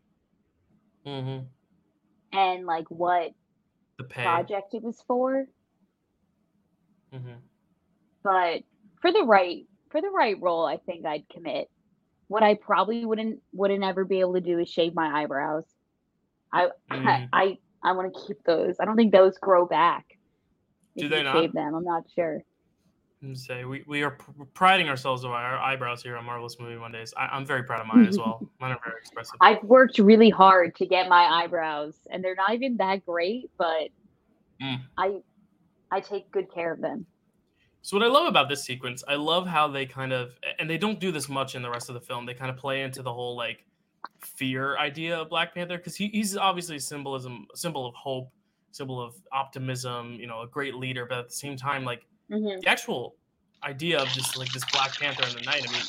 Mm-hmm. 1.06 1.46
and 2.32 2.66
like 2.66 2.84
what 2.90 3.32
The 3.99 4.05
pay. 4.05 4.23
project 4.23 4.75
it 4.75 4.83
was 4.83 5.02
for. 5.07 5.47
Mm-hmm. 7.12 7.38
But 8.23 8.62
for 9.00 9.12
the 9.12 9.23
right 9.23 9.67
for 9.90 10.00
the 10.00 10.11
right 10.11 10.40
role, 10.40 10.64
I 10.64 10.76
think 10.76 11.05
I'd 11.05 11.28
commit. 11.28 11.71
What 12.28 12.43
I 12.43 12.55
probably 12.55 13.05
wouldn't 13.05 13.40
wouldn't 13.52 13.85
ever 13.85 14.05
be 14.05 14.21
able 14.21 14.35
to 14.35 14.40
do 14.40 14.59
is 14.59 14.69
shave 14.69 14.95
my 14.95 15.23
eyebrows. 15.23 15.64
I 16.52 16.69
Mm. 16.90 17.28
I 17.33 17.59
I 17.83 17.93
want 17.93 18.14
to 18.14 18.26
keep 18.26 18.43
those. 18.45 18.76
I 18.81 18.85
don't 18.85 18.97
think 18.97 19.12
those 19.12 19.38
grow 19.38 19.67
back. 19.67 20.19
Do 20.97 21.09
they 21.09 21.23
not? 21.23 21.37
Shave 21.37 21.52
them. 21.52 21.75
I'm 21.75 21.85
not 21.85 22.05
sure. 22.14 22.43
Say 23.34 23.64
we, 23.64 23.82
we 23.87 24.02
are 24.02 24.12
pr- 24.12 24.44
priding 24.54 24.88
ourselves 24.88 25.25
on 25.25 25.32
our 25.32 25.58
eyebrows 25.58 26.02
here 26.02 26.16
on 26.16 26.25
Marvelous 26.25 26.56
Movie 26.60 26.76
Mondays. 26.76 27.12
I, 27.16 27.26
I'm 27.26 27.44
very 27.44 27.64
proud 27.64 27.80
of 27.80 27.88
mine 27.88 28.06
as 28.06 28.16
well. 28.16 28.48
Mine 28.60 28.70
are 28.70 28.78
very 28.84 28.96
expressive. 29.00 29.34
I've 29.40 29.62
worked 29.64 29.98
really 29.98 30.30
hard 30.30 30.76
to 30.76 30.87
get 30.87 31.08
my 31.08 31.25
eyebrows, 31.25 31.96
and 32.10 32.22
they're 32.22 32.37
not 32.37 32.54
even 32.54 32.76
that 32.76 33.04
great, 33.04 33.50
but 33.58 33.88
Mm. 34.60 34.80
I 34.96 35.20
I 35.90 36.00
take 36.00 36.30
good 36.30 36.52
care 36.52 36.72
of 36.72 36.80
them. 36.80 37.06
So 37.82 37.96
what 37.96 38.04
I 38.04 38.08
love 38.10 38.26
about 38.26 38.48
this 38.48 38.64
sequence, 38.64 39.02
I 39.08 39.14
love 39.14 39.46
how 39.46 39.68
they 39.68 39.87
kind 39.87 40.12
of 40.12 40.32
and 40.58 40.68
they 40.68 40.78
don't 40.78 41.00
do 41.00 41.12
this 41.12 41.28
much 41.28 41.54
in 41.54 41.62
the 41.62 41.70
rest 41.70 41.88
of 41.88 41.94
the 41.94 42.00
film. 42.00 42.26
They 42.26 42.34
kind 42.34 42.50
of 42.50 42.56
play 42.56 42.82
into 42.82 43.02
the 43.02 43.12
whole 43.12 43.37
like 43.37 43.64
fear 44.20 44.76
idea 44.78 45.18
of 45.18 45.28
Black 45.28 45.54
Panther 45.54 45.78
because 45.78 45.96
he, 45.96 46.08
he's 46.08 46.37
obviously 46.37 46.76
a 46.76 46.80
symbolism, 46.80 47.46
symbol 47.54 47.87
of 47.87 47.94
hope, 47.94 48.30
symbol 48.72 49.00
of 49.00 49.14
optimism. 49.32 50.14
You 50.14 50.26
know, 50.26 50.42
a 50.42 50.46
great 50.48 50.75
leader, 50.75 51.06
but 51.06 51.18
at 51.18 51.28
the 51.28 51.34
same 51.34 51.56
time, 51.56 51.84
like 51.84 52.04
Mhm. 52.30 52.62
the 52.62 52.68
actual 52.68 53.16
idea 53.64 54.00
of 54.00 54.12
just 54.12 54.37
like 54.37 54.52
this 54.52 54.64
Black 54.73 54.99
Panther 54.99 55.26
in 55.26 55.35
the 55.35 55.42
night. 55.42 55.64
I 55.68 55.73
mean, 55.73 55.82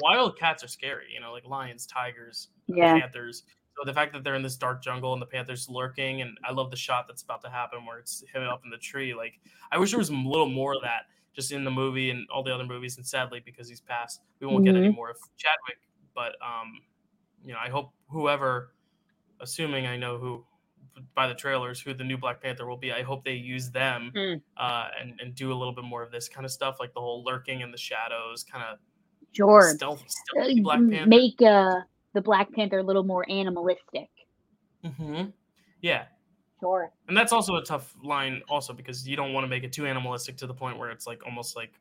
wild 0.00 0.38
cats 0.38 0.64
are 0.64 0.68
scary. 0.68 1.12
You 1.12 1.20
know, 1.20 1.32
like 1.32 1.44
lions, 1.44 1.86
tigers, 1.86 2.48
Yeah. 2.68 3.00
panthers. 3.00 3.44
So 3.78 3.84
the 3.84 3.94
fact 3.94 4.12
that 4.14 4.24
they're 4.24 4.34
in 4.34 4.42
this 4.42 4.56
dark 4.56 4.82
jungle 4.82 5.12
and 5.12 5.22
the 5.22 5.26
panther's 5.26 5.68
lurking, 5.68 6.22
and 6.22 6.38
I 6.44 6.52
love 6.52 6.70
the 6.70 6.76
shot 6.76 7.06
that's 7.08 7.22
about 7.22 7.42
to 7.42 7.50
happen 7.50 7.84
where 7.86 7.98
it's 7.98 8.22
him 8.32 8.42
up 8.42 8.62
in 8.64 8.70
the 8.70 8.78
tree. 8.78 9.14
Like 9.14 9.40
I 9.72 9.78
wish 9.78 9.90
there 9.90 9.98
was 9.98 10.10
a 10.10 10.14
little 10.14 10.48
more 10.48 10.74
of 10.74 10.82
that 10.82 11.06
just 11.34 11.52
in 11.52 11.64
the 11.64 11.70
movie 11.70 12.10
and 12.10 12.28
all 12.30 12.42
the 12.42 12.54
other 12.54 12.66
movies. 12.66 12.96
And 12.96 13.06
sadly, 13.06 13.40
because 13.40 13.68
he's 13.68 13.80
passed, 13.80 14.22
we 14.40 14.46
won't 14.46 14.64
get 14.64 14.76
any 14.76 14.88
Mhm. 14.88 14.94
more 14.94 15.10
of 15.10 15.18
Chadwick. 15.36 15.78
But 16.14 16.36
um, 16.42 16.82
you 17.44 17.52
know, 17.52 17.58
I 17.60 17.68
hope 17.70 17.94
whoever, 18.08 18.74
assuming 19.40 19.86
I 19.86 19.96
know 19.96 20.18
who 20.18 20.46
by 21.14 21.26
the 21.28 21.34
trailers 21.34 21.80
who 21.80 21.94
the 21.94 22.04
new 22.04 22.18
Black 22.18 22.40
Panther 22.42 22.66
will 22.66 22.76
be, 22.76 22.92
I 22.92 23.02
hope 23.02 23.24
they 23.24 23.34
use 23.34 23.70
them 23.70 24.12
Mm. 24.14 24.42
uh, 24.56 24.88
and 25.00 25.20
and 25.20 25.34
do 25.34 25.52
a 25.52 25.54
little 25.54 25.74
bit 25.74 25.84
more 25.84 26.02
of 26.02 26.10
this 26.10 26.28
kind 26.28 26.44
of 26.44 26.52
stuff, 26.52 26.78
like 26.80 26.92
the 26.94 27.00
whole 27.00 27.24
lurking 27.24 27.60
in 27.60 27.70
the 27.70 27.78
shadows, 27.78 28.44
kind 28.44 28.64
of 28.64 28.78
Sure. 29.32 29.62
stealth, 29.62 30.02
Uh, 30.02 30.06
stealthy 30.08 30.60
Black 30.60 30.80
Panther. 30.88 31.06
Make 31.08 31.40
uh 31.42 31.80
the 32.14 32.20
Black 32.20 32.52
Panther 32.52 32.78
a 32.78 32.82
little 32.82 33.04
more 33.04 33.24
animalistic. 33.30 34.08
hmm 34.84 35.24
Yeah, 35.80 36.06
Sure. 36.60 36.92
and 37.08 37.16
that's 37.16 37.32
also 37.32 37.56
a 37.56 37.62
tough 37.64 37.94
line, 38.02 38.42
also 38.48 38.72
because 38.72 39.06
you 39.08 39.16
don't 39.16 39.32
want 39.32 39.44
to 39.44 39.48
make 39.48 39.64
it 39.64 39.72
too 39.72 39.86
animalistic 39.86 40.36
to 40.38 40.46
the 40.46 40.54
point 40.54 40.78
where 40.78 40.90
it's 40.90 41.06
like 41.06 41.24
almost 41.24 41.56
like, 41.56 41.80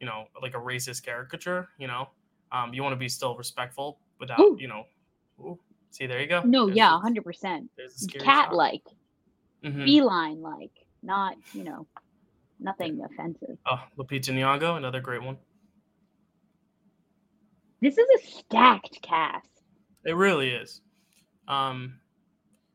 you 0.00 0.06
know, 0.06 0.26
like 0.42 0.54
a 0.54 0.58
racist 0.58 1.04
caricature. 1.04 1.68
You 1.78 1.86
know, 1.88 2.10
um, 2.52 2.74
you 2.74 2.82
want 2.82 2.92
to 2.92 2.98
be 2.98 3.08
still 3.08 3.36
respectful 3.36 4.00
without, 4.20 4.40
Ooh. 4.40 4.56
you 4.58 4.68
know. 4.68 4.84
Ooh, 5.40 5.58
see, 5.94 6.06
there 6.06 6.20
you 6.20 6.26
go. 6.26 6.42
No, 6.42 6.66
There's 6.66 6.76
yeah, 6.76 6.98
hundred 7.00 7.24
percent. 7.24 7.70
There's 7.76 7.94
the 7.94 8.08
scary 8.08 8.24
Cat 8.24 8.52
like, 8.52 8.82
Mhm. 9.64 9.84
feline 9.84 10.40
like, 10.42 10.72
not 11.02 11.36
you 11.52 11.64
know, 11.64 11.86
nothing 12.58 13.00
offensive. 13.02 13.56
Oh, 13.66 13.80
Lupita 13.96 14.30
Nyong'o, 14.32 14.76
another 14.76 15.00
great 15.00 15.22
one. 15.22 15.38
This 17.80 17.96
is 17.98 18.06
a 18.16 18.26
stacked 18.26 19.00
cast. 19.02 19.48
It 20.04 20.16
really 20.16 20.50
is. 20.50 20.80
Um, 21.48 22.00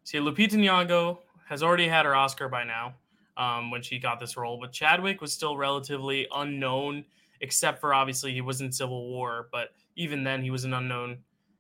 see, 0.04 0.20
Lupita 0.20 0.54
Nyong'o 0.54 1.20
has 1.48 1.64
already 1.64 1.88
had 1.88 2.06
her 2.06 2.16
Oscar 2.16 2.48
by 2.48 2.64
now 2.64 2.94
um, 3.38 3.72
when 3.72 3.82
she 3.82 3.98
got 4.00 4.20
this 4.20 4.38
role, 4.38 4.60
but 4.60 4.72
Chadwick 4.72 5.20
was 5.22 5.34
still 5.34 5.58
relatively 5.58 6.28
unknown, 6.36 7.06
except 7.42 7.82
for 7.82 7.94
obviously 7.94 8.34
he 8.34 8.42
was 8.42 8.62
in 8.62 8.72
Civil 8.72 9.10
War, 9.10 9.48
but 9.52 9.70
even 9.96 10.24
then 10.24 10.44
he 10.44 10.52
was 10.52 10.64
an 10.64 10.74
unknown. 10.74 11.20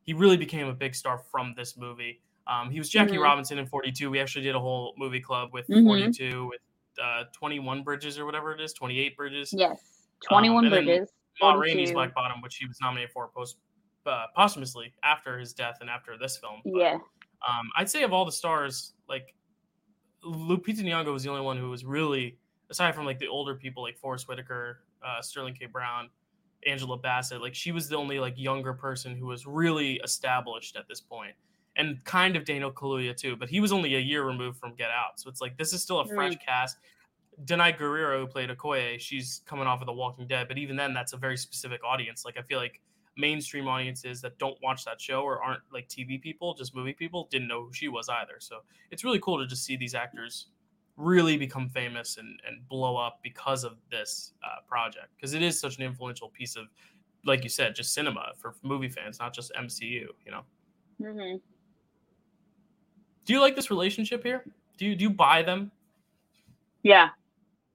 He 0.10 0.13
really 0.16 0.38
became 0.38 0.66
a 0.68 0.74
big 0.74 0.96
star 0.96 1.20
from 1.20 1.54
this 1.56 1.78
movie. 1.78 2.20
Um, 2.48 2.72
he 2.72 2.80
was 2.80 2.89
Jackie 2.89 3.18
Mhm. 3.18 3.22
Robinson 3.22 3.60
in 3.60 3.68
42. 3.68 4.10
We 4.10 4.20
actually 4.20 4.42
did 4.44 4.56
a 4.56 4.60
whole 4.60 4.96
movie 4.98 5.20
club 5.20 5.54
with 5.54 5.68
Mhm. 5.68 5.86
42 5.86 6.48
with 6.48 6.62
uh, 7.00 7.25
21 7.32 7.84
bridges 7.84 8.18
or 8.18 8.25
whatever 8.25 8.51
it 8.51 8.60
is, 8.60 8.74
28 8.74 9.16
bridges. 9.16 9.54
Yes, 9.54 10.08
twenty-one 10.28 10.66
and 10.66 10.74
then 10.74 10.86
bridges. 10.86 11.12
Ma 11.39 11.54
Rainey's 11.54 11.92
Black 11.92 12.16
Bottom, 12.16 12.42
which 12.42 12.56
he 12.56 12.66
was 12.66 12.82
nominated 12.82 13.12
for 13.12 13.28
post 13.30 13.60
uh, 14.08 14.25
posthumously 14.36 14.92
after 15.04 15.38
his 15.38 15.54
death 15.54 15.78
and 15.82 15.89
after 15.92 16.18
this 16.18 16.38
film. 16.39 16.62
But, 16.66 16.74
Yeah. 16.74 16.98
um, 17.48 17.70
I'd 17.78 17.88
say 17.88 18.01
of 18.01 18.12
all 18.13 18.25
the 18.25 18.32
stars, 18.32 18.96
like 19.08 19.36
Lupita 20.24 20.80
Nyong'o 20.82 21.13
was 21.13 21.22
the 21.24 21.30
only 21.30 21.44
one 21.44 21.56
who 21.58 21.70
was 21.70 21.86
really, 21.86 22.39
aside 22.72 22.96
from 22.96 23.06
like 23.06 23.20
the 23.20 23.28
older 23.28 23.54
people 23.54 23.84
like 23.84 23.96
Forest 24.00 24.28
Whitaker, 24.28 24.84
uh, 25.04 25.22
Sterling 25.22 25.54
K. 25.54 25.68
Brown, 25.68 26.10
Angela 26.66 26.98
Bassett, 26.98 27.42
like 27.42 27.56
she 27.56 27.72
was 27.72 27.88
the 27.88 27.96
only 27.96 28.20
like 28.20 28.38
younger 28.38 28.74
person 28.74 29.16
who 29.16 29.28
was 29.28 29.46
really 29.46 29.96
established 30.04 30.75
at 30.75 30.88
this 30.88 31.00
point, 31.01 31.34
and 31.75 32.04
kind 32.04 32.36
of 32.36 32.46
Daniel 32.46 32.72
Kaluuya 32.72 33.16
too, 33.16 33.36
but 33.36 33.50
he 33.50 33.60
was 33.60 33.72
only 33.72 33.96
a 33.96 34.00
year 34.00 34.24
removed 34.24 34.58
from 34.58 34.75
Get 34.75 34.89
Out, 34.89 35.20
so 35.20 35.30
it's 35.30 35.42
like 35.42 35.58
this 35.58 35.74
is 35.74 35.82
still 35.82 36.00
a 36.00 36.08
fresh 36.08 36.36
cast. 36.38 36.78
Danai 37.46 37.78
Gurira, 37.78 38.20
who 38.20 38.28
played 38.28 38.50
Okoye, 38.50 39.00
she's 39.00 39.42
coming 39.46 39.66
off 39.66 39.80
of 39.80 39.86
The 39.86 39.94
Walking 39.94 40.28
Dead, 40.28 40.50
but 40.50 40.58
even 40.58 40.75
then, 40.75 40.94
that's 40.94 41.13
a 41.13 41.18
very 41.18 41.38
specific 41.38 41.82
audience. 41.86 42.25
Like 42.25 42.38
I 42.38 42.42
feel 42.42 42.60
like 42.60 42.82
mainstream 43.16 43.68
audiences 43.68 44.22
that 44.22 44.38
don't 44.39 44.58
watch 44.63 44.86
that 44.86 45.00
show 45.00 45.22
or 45.22 45.42
aren't 45.44 45.62
like 45.72 45.88
TV 45.88 46.22
people, 46.22 46.54
just 46.54 46.75
movie 46.75 46.94
people, 46.94 47.28
didn't 47.32 47.48
know 47.48 47.66
who 47.66 47.74
she 47.74 47.88
was 47.88 48.10
either. 48.10 48.36
So 48.39 48.60
it's 48.92 49.04
really 49.04 49.20
cool 49.20 49.38
to 49.39 49.48
just 49.48 49.63
see 49.63 49.78
these 49.78 49.94
actors 49.94 50.48
really 51.00 51.38
become 51.38 51.70
famous 51.70 52.18
and, 52.18 52.39
and 52.46 52.68
blow 52.68 52.98
up 52.98 53.20
because 53.24 53.63
of 53.63 53.77
this 53.89 54.34
uh, 54.44 54.62
project 54.68 55.08
because 55.15 55.34
it 55.34 55.41
is 55.41 55.60
such 55.60 55.77
an 55.77 55.84
influential 55.84 56.29
piece 56.29 56.56
of, 56.56 56.65
like 57.25 57.44
you 57.44 57.50
said, 57.50 57.74
just 57.74 57.94
cinema 57.94 58.34
for 58.38 58.53
movie 58.62 58.89
fans, 58.89 59.20
not 59.20 59.34
just 59.34 59.51
MCU. 59.53 60.08
You 60.25 60.32
know, 60.32 60.41
hmm 61.01 61.38
do 63.25 63.34
you 63.34 63.41
like 63.41 63.56
this 63.56 63.70
relationship 63.70 64.24
here? 64.24 64.44
Do 64.79 64.86
you 64.86 64.96
do 64.96 65.03
you 65.03 65.10
buy 65.12 65.44
them? 65.44 65.72
Yeah. 66.82 67.10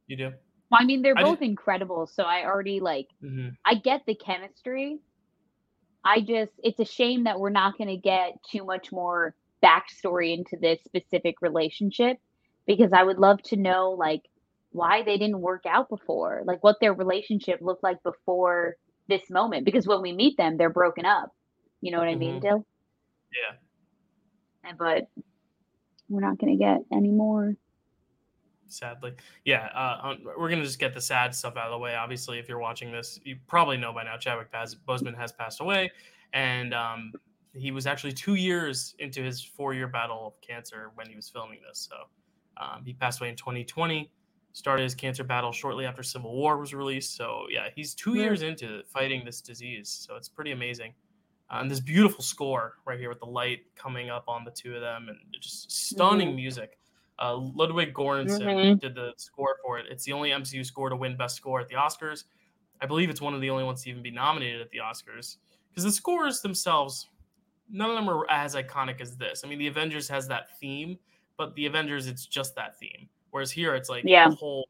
You 0.09 0.16
do. 0.16 0.33
Well, 0.71 0.81
I 0.81 0.85
mean, 0.85 1.00
they're 1.00 1.16
I 1.16 1.23
both 1.23 1.43
incredible. 1.43 2.09
So 2.09 2.25
I 2.25 2.45
already 2.45 2.81
like. 2.81 3.07
Mm-hmm. 3.23 3.50
I 3.64 3.76
get 3.76 4.02
the 4.04 4.16
chemistry. 4.16 4.99
I 6.04 6.21
just, 6.21 6.50
it's 6.62 6.81
a 6.81 6.85
shame 6.85 7.25
that 7.25 7.38
we're 7.38 7.50
not 7.50 7.78
going 7.78 7.88
to 7.88 7.97
get 7.97 8.33
too 8.50 8.64
much 8.64 8.90
more 8.90 9.37
backstory 9.62 10.37
into 10.37 10.57
this 10.61 10.81
specific 10.85 11.37
relationship 11.40 12.19
because 12.66 12.92
I 12.92 13.02
would 13.02 13.18
love 13.18 13.42
to 13.44 13.56
know, 13.56 13.90
like, 13.90 14.23
why 14.71 15.02
they 15.02 15.18
didn't 15.18 15.40
work 15.40 15.64
out 15.66 15.88
before, 15.88 16.42
like, 16.44 16.62
what 16.64 16.76
their 16.80 16.92
relationship 16.94 17.61
looked 17.61 17.83
like 17.83 18.02
before 18.02 18.76
this 19.09 19.28
moment. 19.30 19.64
Because 19.64 19.87
when 19.87 20.02
we 20.02 20.12
meet 20.12 20.37
them, 20.37 20.56
they're 20.56 20.71
broken 20.71 21.04
up. 21.04 21.30
You 21.80 21.92
know 21.92 21.99
what 21.99 22.09
I 22.09 22.14
mean, 22.16 22.37
Mhm. 22.37 22.40
Dill? 22.42 22.66
Yeah. 23.33 23.56
And- 24.64 24.78
But 24.78 25.09
we're 26.09 26.21
not 26.21 26.38
going 26.38 26.52
to 26.52 26.59
get 26.59 26.80
any 26.92 27.11
more. 27.11 27.56
sadly. 28.66 29.14
Yeah, 29.44 29.66
uh, 29.66 30.00
um, 30.02 30.25
we're 30.37 30.49
gonna 30.49 30.64
just 30.64 30.80
get 30.80 30.94
the 30.94 31.00
sad 31.00 31.33
stuff 31.33 31.56
out 31.56 31.66
of 31.66 31.71
the 31.71 31.78
way. 31.78 31.94
Obviously, 31.94 32.40
if 32.40 32.49
you're 32.49 32.59
watching 32.59 32.90
this, 32.90 33.21
you 33.23 33.37
probably 33.47 33.76
know 33.76 33.92
by 33.92 34.02
now 34.02 34.16
Chadwick 34.16 34.50
Bas- 34.50 34.75
Boseman 34.75 35.16
has 35.16 35.30
passed 35.30 35.61
away, 35.61 35.92
and 36.33 36.75
um, 36.75 37.12
he 37.52 37.71
was 37.71 37.87
actually 37.87 38.12
two 38.12 38.35
years 38.35 38.97
into 38.99 39.23
his 39.23 39.44
four-year 39.44 39.87
battle 39.87 40.26
of 40.26 40.40
cancer 40.40 40.90
when 40.97 41.09
he 41.09 41.14
was 41.14 41.28
filming 41.28 41.61
this. 41.68 41.78
So 41.88 42.09
um, 42.56 42.84
he 42.84 42.92
passed 42.92 43.20
away 43.20 43.30
in 43.30 43.37
2020. 43.37 44.11
Started 44.52 44.84
his 44.84 44.94
cancer 44.94 45.25
battle 45.25 45.50
shortly 45.50 45.84
after 45.84 46.02
Civil 46.04 46.32
War 46.32 46.58
was 46.58 46.73
released. 46.73 47.16
So 47.16 47.46
yeah, 47.50 47.68
he's 47.75 47.92
two 47.94 48.14
years 48.14 48.42
into 48.42 48.82
fighting 48.84 49.25
this 49.25 49.40
disease. 49.40 49.88
So 49.88 50.14
it's 50.16 50.28
pretty 50.28 50.52
amazing. 50.52 50.94
Uh, 51.50 51.58
and 51.61 51.70
this 51.70 51.80
beautiful 51.80 52.23
score 52.23 52.75
right 52.87 52.99
here 52.99 53.08
with 53.08 53.18
the 53.18 53.26
light 53.26 53.61
coming 53.75 54.11
up 54.11 54.25
on 54.28 54.44
the 54.44 54.50
two 54.52 54.75
of 54.76 54.80
them, 54.80 55.08
and 55.08 55.18
just 55.40 55.70
stunning 55.73 56.30
Mhm. 56.32 56.37
music. 56.37 56.78
Uh, 57.20 57.37
Ludwig 57.37 57.92
Göransson 57.94 58.40
Mhm. 58.76 58.80
did 58.80 58.94
the 58.94 59.12
score 59.16 59.56
for 59.64 59.78
it. 59.78 59.87
It's 59.90 60.04
the 60.04 60.12
only 60.12 60.32
MCU 60.32 60.64
score 60.64 60.88
to 60.88 60.96
win 60.96 61.16
Best 61.16 61.37
Score 61.37 61.61
at 61.61 61.68
the 61.68 61.75
Oscars. 61.75 62.25
I 62.80 62.87
believe 62.87 63.11
it's 63.11 63.20
one 63.20 63.34
of 63.34 63.40
the 63.40 63.50
only 63.50 63.64
ones 63.64 63.82
to 63.82 63.90
even 63.90 64.02
be 64.02 64.11
nominated 64.11 64.61
at 64.61 64.70
the 64.70 64.78
Oscars 64.78 65.37
because 65.68 65.84
the 65.84 65.92
scores 65.92 66.40
themselves, 66.42 67.08
none 67.68 67.90
of 67.90 67.96
them 67.96 68.08
are 68.08 68.28
as 68.30 68.54
iconic 68.54 69.00
as 69.00 69.16
this. 69.16 69.44
I 69.44 69.49
mean, 69.49 69.58
the 69.58 69.66
Avengers 69.68 70.08
has 70.08 70.26
that 70.28 70.58
theme, 70.58 70.99
but 71.37 71.55
the 71.55 71.67
Avengers, 71.67 72.07
it's 72.07 72.26
just 72.26 72.55
that 72.57 72.79
theme. 72.79 73.09
Whereas 73.31 73.50
here, 73.50 73.75
it's 73.75 73.88
like 73.88 74.05
Yeah. 74.07 74.29
the 74.29 74.35
whole 74.35 74.69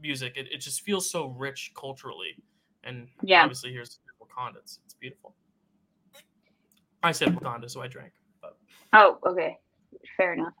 music. 0.00 0.36
It, 0.36 0.48
it 0.52 0.58
just 0.58 0.82
feels 0.82 1.10
so 1.10 1.28
rich 1.28 1.72
culturally, 1.76 2.36
and 2.82 3.08
Yeah. 3.22 3.42
obviously 3.42 3.72
here's 3.72 4.00
Wakanda. 4.20 4.56
It's, 4.58 4.80
it's 4.84 4.94
beautiful. 4.94 5.34
I 7.02 7.12
said 7.12 7.28
Wakanda, 7.28 7.70
so 7.70 7.82
I 7.82 7.86
drank. 7.88 8.12
But 8.40 8.56
Oh, 8.92 9.18
okay. 9.26 9.58
Fair 10.16 10.34
enough. 10.34 10.52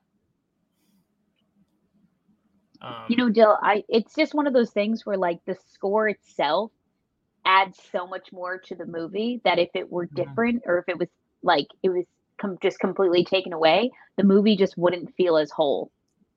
um, 2.82 3.06
You 3.08 3.16
know, 3.16 3.28
Dill, 3.30 3.58
I 3.62 3.82
it's 3.88 4.14
just 4.14 4.34
one 4.34 4.46
of 4.46 4.52
those 4.52 4.70
things 4.70 5.04
where 5.04 5.16
like 5.16 5.40
the 5.46 5.56
score 5.72 6.08
itself 6.08 6.70
adds 7.44 7.78
so 7.92 8.06
much 8.06 8.32
more 8.32 8.58
to 8.58 8.74
the 8.74 8.86
movie 8.86 9.40
that 9.44 9.58
if 9.58 9.70
it 9.74 9.90
were 9.90 10.06
Mhm. 10.06 10.14
different 10.14 10.62
or 10.66 10.78
if 10.78 10.88
it 10.88 10.98
was 10.98 11.08
like 11.42 11.66
it 11.82 11.88
was 11.90 12.04
com- 12.44 12.58
just 12.62 12.78
completely 12.78 13.24
taken 13.24 13.52
away, 13.52 13.90
the 14.16 14.24
movie 14.24 14.56
just 14.56 14.76
wouldn't 14.76 15.14
feel 15.16 15.36
as 15.36 15.50
whole. 15.50 15.90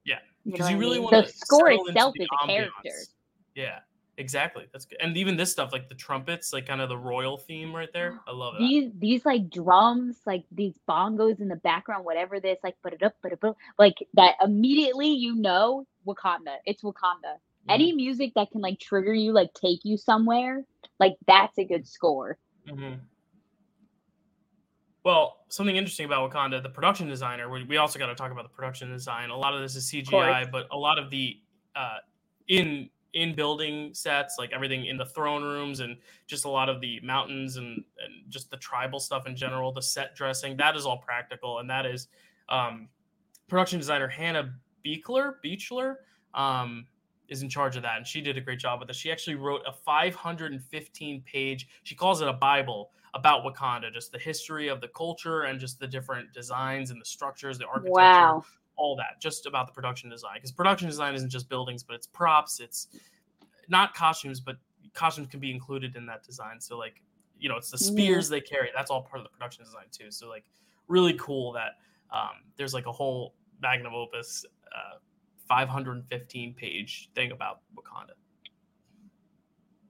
Yeah, 0.06 0.20
You 0.46 0.52
know 0.52 0.58
because 0.58 0.70
you 0.72 0.78
I 0.78 0.80
really 0.80 1.00
mean? 1.00 1.10
want 1.12 1.26
the 1.26 1.32
score 1.32 1.72
itself 1.72 2.16
is 2.18 2.28
a 2.44 2.48
character. 2.48 2.90
Yeah, 3.56 3.80
exactly. 4.18 4.66
That's 4.72 4.86
good. 4.86 5.00
And 5.02 5.16
even 5.18 5.36
this 5.36 5.52
stuff, 5.52 5.72
like 5.74 5.90
the 5.90 5.96
trumpets, 5.96 6.54
like 6.54 6.66
kind 6.68 6.82
of 6.82 6.90
the 6.90 6.98
royal 6.98 7.38
theme 7.38 7.76
right 7.76 7.92
there. 7.92 8.20
I 8.28 8.32
love 8.32 8.54
that. 8.54 8.60
These 8.60 8.92
these 9.00 9.26
like 9.26 9.50
drums, 9.50 10.22
like 10.26 10.46
these 10.52 10.76
bongos 10.88 11.40
in 11.40 11.48
the 11.48 11.56
background, 11.58 12.06
whatever 12.06 12.40
this, 12.40 12.60
like 12.64 12.76
but 12.84 12.94
it 12.94 13.04
up, 13.04 13.16
but 13.22 13.32
it 13.34 13.44
up, 13.44 13.58
like 13.78 13.96
that 14.14 14.36
immediately 14.44 15.10
you 15.10 15.36
know 15.36 15.86
Wakanda. 16.06 16.58
It's 16.66 16.84
Wakanda. 16.84 17.36
Mhm. 17.68 17.74
Any 17.74 17.92
music 17.92 18.32
that 18.36 18.52
can 18.52 18.62
like 18.62 18.80
trigger 18.80 19.14
you, 19.14 19.34
like 19.34 19.54
take 19.54 19.82
you 19.84 19.98
somewhere, 19.98 20.64
like 21.00 21.16
that's 21.28 21.58
a 21.58 21.66
good 21.66 21.88
score. 21.88 22.38
hmm 22.70 22.94
Well, 25.08 25.38
something 25.48 25.78
interesting 25.78 26.06
about 26.06 26.30
Wakanda, 26.30 26.62
the 26.62 26.68
production 26.68 27.08
designer. 27.08 27.50
We, 27.50 27.64
we 27.64 27.78
also 27.78 27.98
got 27.98 28.08
to 28.08 28.16
talk 28.16 28.34
about 28.34 28.44
the 28.44 28.50
production 28.50 28.92
design. 28.92 29.30
A 29.30 29.38
lot 29.38 29.54
of 29.54 29.62
this 29.62 29.78
is 29.78 29.90
CGI, 29.90 30.52
but 30.52 30.68
a 30.70 30.76
lot 30.76 31.00
of 31.00 31.10
the 31.10 31.40
uh, 31.78 32.00
in 32.50 32.90
in 33.14 33.34
building 33.34 33.94
sets, 33.94 34.36
like 34.38 34.52
everything 34.52 34.86
in 34.88 34.98
the 34.98 35.06
throne 35.06 35.44
rooms, 35.44 35.80
and 35.80 35.96
just 36.26 36.44
a 36.44 36.50
lot 36.50 36.68
of 36.68 36.82
the 36.82 37.00
mountains 37.00 37.56
and 37.56 37.86
and 38.04 38.28
just 38.28 38.52
the 38.52 38.58
tribal 38.58 39.00
stuff 39.00 39.28
in 39.28 39.34
general. 39.34 39.72
The 39.72 39.82
set 39.82 40.14
dressing 40.14 40.58
that 40.58 40.76
is 40.76 40.86
all 40.86 40.98
practical, 40.98 41.60
and 41.60 41.70
that 41.70 41.86
is 41.86 42.10
um, 42.50 42.90
production 43.48 43.80
designer 43.80 44.10
Hannah 44.10 44.56
Beachler. 44.86 45.36
Beachler. 45.42 45.96
Um, 46.34 46.86
is 47.30 47.42
in 47.44 47.50
charge 47.50 47.76
of 47.76 47.84
that, 47.84 47.98
and 47.98 48.08
she 48.08 48.22
did 48.22 48.38
a 48.38 48.42
great 48.42 48.60
job 48.60 48.80
with 48.80 48.90
it. 48.90 48.96
She 48.96 49.12
actually 49.12 49.36
wrote 49.36 49.62
a 49.68 49.72
515 49.74 51.22
page. 51.22 51.68
She 51.84 51.96
calls 51.96 52.22
it 52.22 52.28
a 52.28 52.34
Bible 52.34 52.92
about 53.14 53.44
Wakanda, 53.44 53.92
just 53.94 54.12
the 54.12 54.20
history 54.20 54.68
of 54.68 54.82
the 54.82 54.88
culture 54.90 55.44
and 55.44 55.60
just 55.60 55.80
the 55.80 55.88
different 55.88 56.34
designs 56.34 56.92
and 56.92 57.00
the 57.02 57.06
structures, 57.06 57.58
the 57.58 57.66
architecture, 57.68 57.94
Wow. 57.94 58.46
all 58.76 58.96
that, 58.96 59.20
just 59.20 59.46
about 59.46 59.68
the 59.68 59.74
production 59.74 60.10
design. 60.10 60.36
Because 60.36 60.52
production 60.52 60.88
design 60.88 61.16
isn't 61.16 61.30
just 61.30 61.50
buildings, 61.50 61.84
but 61.84 61.96
it's 61.96 62.08
props, 62.08 62.60
it's 62.60 62.88
not 63.70 63.94
costumes, 63.94 64.40
but 64.40 64.58
costumes 64.94 65.28
can 65.30 65.40
be 65.40 65.52
included 65.52 65.96
in 65.96 66.06
that 66.06 66.24
design. 66.24 66.60
So 66.60 66.78
like, 66.78 67.02
you 67.40 67.50
know, 67.50 67.58
it's 67.58 67.72
the 67.72 67.78
Yeah. 67.78 67.92
spears 67.92 68.30
they 68.30 68.42
carry. 68.42 68.70
That's 68.76 68.92
all 68.92 69.02
part 69.04 69.18
of 69.20 69.24
the 69.24 69.30
production 69.30 69.64
design 69.64 69.86
too. 69.92 70.12
So 70.12 70.28
like, 70.30 70.46
really 70.88 71.14
cool 71.14 71.52
that 71.54 71.74
um, 72.12 72.44
there's 72.56 72.74
like 72.74 72.86
a 72.86 72.92
whole 72.92 73.34
magnum 73.62 73.94
opus, 73.94 74.46
uh, 74.76 74.98
515 75.48 76.54
page 76.54 77.10
thing 77.16 77.32
about 77.32 77.62
Wakanda. 77.76 78.12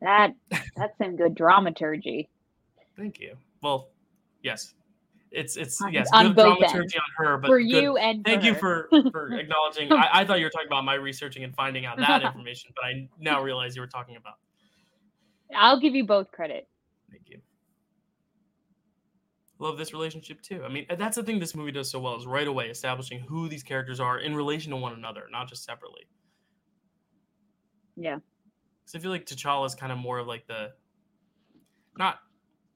That 0.02 0.34
that's 0.76 0.98
some 0.98 1.16
good 1.16 1.36
dramaturgy. 1.36 2.30
Thank 2.98 3.20
you. 3.20 3.36
Well, 3.62 3.89
yes, 4.44 4.74
it's 5.32 5.56
it's 5.58 5.82
On- 5.82 5.94
yes, 5.94 6.10
on 6.13 6.34
good 6.34 6.58
dramaturgy 6.58 6.98
on 6.98 7.25
her, 7.25 7.38
but 7.38 7.48
for 7.48 7.60
good- 7.60 7.68
you 7.68 7.98
and 7.98 8.24
Thank 8.25 8.44
you 8.44 8.56
for 8.56 8.88
for 9.12 9.34
acknowledging. 9.38 9.92
I, 9.92 10.10
I 10.13 10.25
thought 10.25 10.39
you 10.39 10.46
were 10.46 10.50
talking 10.50 10.68
about 10.68 10.84
my 10.86 10.96
researching 10.96 11.44
and 11.44 11.54
finding 11.56 11.86
out 11.86 11.98
that 11.98 12.24
information, 12.25 12.72
but 12.75 12.86
I 12.86 13.08
now 13.20 13.42
realize 13.42 13.75
you 13.75 13.82
were 13.82 13.88
talking 13.88 14.16
about. 14.16 14.36
I'll 15.56 15.80
give 15.80 15.96
you 15.96 16.06
both 16.06 16.32
credit. 16.32 16.68
Thank 17.10 17.24
you. 17.30 17.39
Love 19.60 19.77
this 19.77 19.94
relationship 19.94 20.42
too. 20.42 20.63
I 20.63 20.70
mean, 20.70 20.86
that's 20.98 21.16
the 21.16 21.24
thing 21.24 21.39
this 21.39 21.56
movie 21.56 21.72
does 21.72 21.89
so 21.89 22.00
well 22.00 22.16
is 22.16 22.25
right 22.27 22.48
away 22.48 22.68
establishing 22.70 23.20
who 23.22 23.48
these 23.48 23.64
characters 23.64 24.00
are 24.00 24.20
in 24.20 24.36
relation 24.36 24.72
to 24.72 24.77
one 24.77 24.94
another, 24.94 25.24
not 25.31 25.50
just 25.50 25.64
separately. 25.64 26.03
Yeah. 27.96 28.18
Because 28.86 28.96
I 28.96 29.00
feel 29.00 29.10
like 29.10 29.25
T'Challa 29.25 29.66
is 29.66 29.74
kind 29.74 29.92
of 29.92 29.98
more 29.98 30.20
of 30.20 30.27
like 30.27 30.46
the, 30.48 30.74
not 31.98 32.20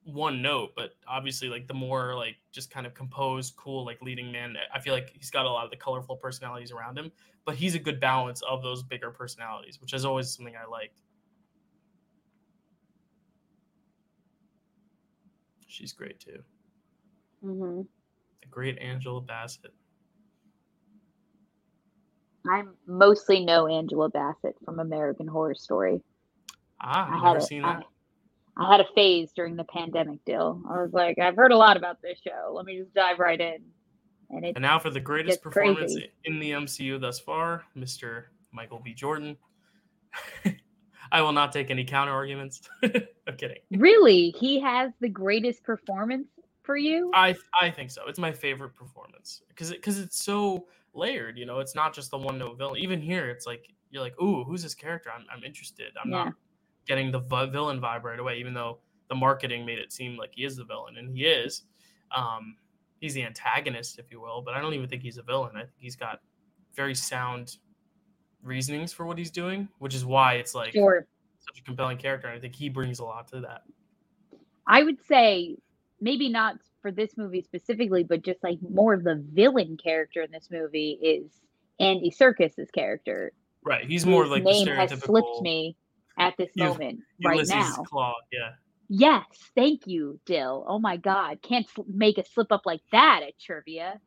one 0.04 0.42
note, 0.42 0.72
but 0.74 0.94
obviously 1.06 1.48
like 1.48 1.66
the 1.66 1.74
more 1.74 2.14
like 2.16 2.36
just 2.50 2.70
kind 2.70 2.86
of 2.86 2.94
composed, 2.94 3.56
cool, 3.56 3.84
like 3.84 4.02
leading 4.02 4.32
man. 4.32 4.56
I 4.74 4.80
feel 4.80 4.94
like 4.94 5.10
he's 5.10 5.30
got 5.30 5.46
a 5.46 5.50
lot 5.50 5.64
of 5.64 5.70
the 5.70 5.76
colorful 5.76 6.16
personalities 6.16 6.72
around 6.72 6.98
him, 6.98 7.12
but 7.44 7.54
he's 7.56 7.74
a 7.74 7.78
good 7.78 8.00
balance 8.00 8.42
of 8.42 8.62
those 8.62 8.82
bigger 8.82 9.10
personalities, 9.10 9.80
which 9.80 9.92
is 9.94 10.04
always 10.04 10.30
something 10.34 10.56
I 10.56 10.66
liked. 10.66 11.00
She's 15.66 15.92
great 15.92 16.20
too. 16.20 16.42
hmm 17.42 17.82
The 18.42 18.48
great 18.48 18.78
Angela 18.78 19.20
Bassett. 19.20 19.72
I 22.46 22.64
mostly 22.86 23.44
know 23.44 23.66
Angela 23.68 24.08
Bassett 24.08 24.56
from 24.64 24.78
American 24.80 25.28
Horror 25.28 25.54
Story. 25.54 26.02
Ah, 26.80 27.08
I 27.08 27.16
I've 27.16 27.22
never 27.22 27.40
seen 27.40 27.62
that. 27.62 27.78
I 27.78 27.84
had 28.58 28.80
a 28.80 28.86
phase 28.94 29.30
during 29.34 29.56
the 29.56 29.64
pandemic 29.64 30.24
deal. 30.24 30.60
I 30.68 30.82
was 30.82 30.92
like, 30.92 31.18
I've 31.18 31.36
heard 31.36 31.52
a 31.52 31.56
lot 31.56 31.76
about 31.76 32.02
this 32.02 32.18
show. 32.22 32.52
Let 32.54 32.66
me 32.66 32.78
just 32.78 32.92
dive 32.94 33.18
right 33.18 33.40
in. 33.40 33.58
And 34.30 34.44
And 34.44 34.60
now 34.60 34.78
for 34.78 34.90
the 34.90 35.00
greatest 35.00 35.42
performance 35.42 35.92
crazy. 35.94 36.10
in 36.24 36.38
the 36.38 36.50
MCU 36.52 37.00
thus 37.00 37.18
far, 37.20 37.64
Mr. 37.76 38.24
Michael 38.52 38.80
B. 38.84 38.92
Jordan. 38.94 39.36
I 41.12 41.20
will 41.20 41.32
not 41.32 41.52
take 41.52 41.70
any 41.70 41.84
counter 41.84 42.12
arguments. 42.12 42.62
I'm 42.82 43.36
kidding. 43.36 43.58
really 43.70 44.30
he 44.38 44.60
has 44.60 44.92
the 45.00 45.08
greatest 45.08 45.62
performance 45.62 46.28
for 46.62 46.76
you. 46.76 47.10
I 47.14 47.34
I 47.60 47.70
think 47.70 47.90
so. 47.90 48.02
It's 48.06 48.18
my 48.18 48.32
favorite 48.32 48.74
performance 48.74 49.42
because 49.48 49.70
because 49.70 49.98
it's 49.98 50.22
so 50.22 50.66
layered. 50.94 51.36
You 51.36 51.44
know, 51.46 51.58
it's 51.60 51.74
not 51.74 51.92
just 51.94 52.10
the 52.10 52.18
one 52.18 52.38
note 52.38 52.56
villain. 52.56 52.78
Even 52.80 53.00
here, 53.00 53.28
it's 53.28 53.46
like 53.46 53.66
you're 53.90 54.02
like, 54.02 54.18
ooh, 54.22 54.44
who's 54.44 54.62
this 54.62 54.74
character? 54.74 55.10
I'm 55.14 55.26
I'm 55.34 55.44
interested. 55.44 55.92
I'm 56.02 56.10
Yeah. 56.10 56.24
not 56.24 56.34
getting 56.86 57.10
the 57.10 57.20
villain 57.20 57.80
vibe 57.80 58.02
right 58.02 58.18
away, 58.18 58.38
even 58.38 58.54
though 58.54 58.78
the 59.08 59.14
marketing 59.14 59.64
made 59.66 59.78
it 59.78 59.92
seem 59.92 60.16
like 60.16 60.32
he 60.34 60.44
is 60.44 60.56
the 60.56 60.64
villain, 60.64 60.96
and 60.96 61.16
he 61.16 61.24
is. 61.24 61.62
Um, 62.16 62.56
he's 63.00 63.14
the 63.14 63.24
antagonist, 63.24 63.98
if 63.98 64.10
you 64.10 64.20
will. 64.20 64.42
But 64.42 64.54
I 64.54 64.60
don't 64.60 64.74
even 64.74 64.88
think 64.88 65.02
he's 65.02 65.18
a 65.18 65.22
villain. 65.22 65.56
I 65.56 65.60
think 65.60 65.72
he's 65.78 65.96
got 65.96 66.20
very 66.74 66.94
sound 66.94 67.56
reasonings 68.42 68.92
for 68.92 69.06
what 69.06 69.18
he's 69.18 69.30
doing, 69.30 69.68
which 69.78 69.94
is 69.94 70.04
why 70.04 70.34
it's 70.34 70.54
like 70.54 70.72
Sure. 70.72 71.06
such 71.40 71.60
a 71.60 71.62
compelling 71.62 71.98
character. 71.98 72.28
And 72.28 72.36
I 72.36 72.40
think 72.40 72.54
he 72.54 72.68
brings 72.68 72.98
a 72.98 73.04
lot 73.04 73.28
to 73.28 73.40
that. 73.40 73.62
I 74.66 74.82
would 74.82 75.04
say 75.06 75.56
maybe 76.00 76.28
not 76.28 76.56
for 76.80 76.90
this 76.90 77.16
movie 77.16 77.42
specifically, 77.42 78.02
but 78.02 78.22
just 78.22 78.42
like 78.42 78.58
more 78.68 78.94
of 78.94 79.04
the 79.04 79.24
villain 79.32 79.76
character 79.76 80.22
in 80.22 80.30
this 80.30 80.48
movie 80.50 80.98
is 81.02 81.30
Andy 81.80 82.10
Serkis's 82.10 82.70
character. 82.70 83.32
Right. 83.64 83.84
He's 83.86 84.04
more 84.06 84.24
whose 84.24 84.32
like 84.32 84.44
the 84.44 84.50
name 84.50 84.66
has 84.68 84.90
slipped 85.00 85.42
me 85.42 85.76
at 86.18 86.36
this 86.36 86.50
You've- 86.54 86.68
moment 86.70 87.00
right 87.24 87.46
now. 87.48 87.76
Claw. 87.84 88.14
Yeah. 88.32 88.50
Yes, 88.88 89.24
thank 89.54 89.86
you, 89.86 90.20
Dill. 90.26 90.64
Oh 90.68 90.78
my 90.78 90.96
God, 90.98 91.40
can't 91.42 91.66
sl- 91.68 91.82
make 91.86 92.18
a 92.18 92.24
slip 92.24 92.52
up 92.52 92.62
like 92.66 92.82
that 92.92 93.22
at 93.26 93.38
trivia. 93.38 93.98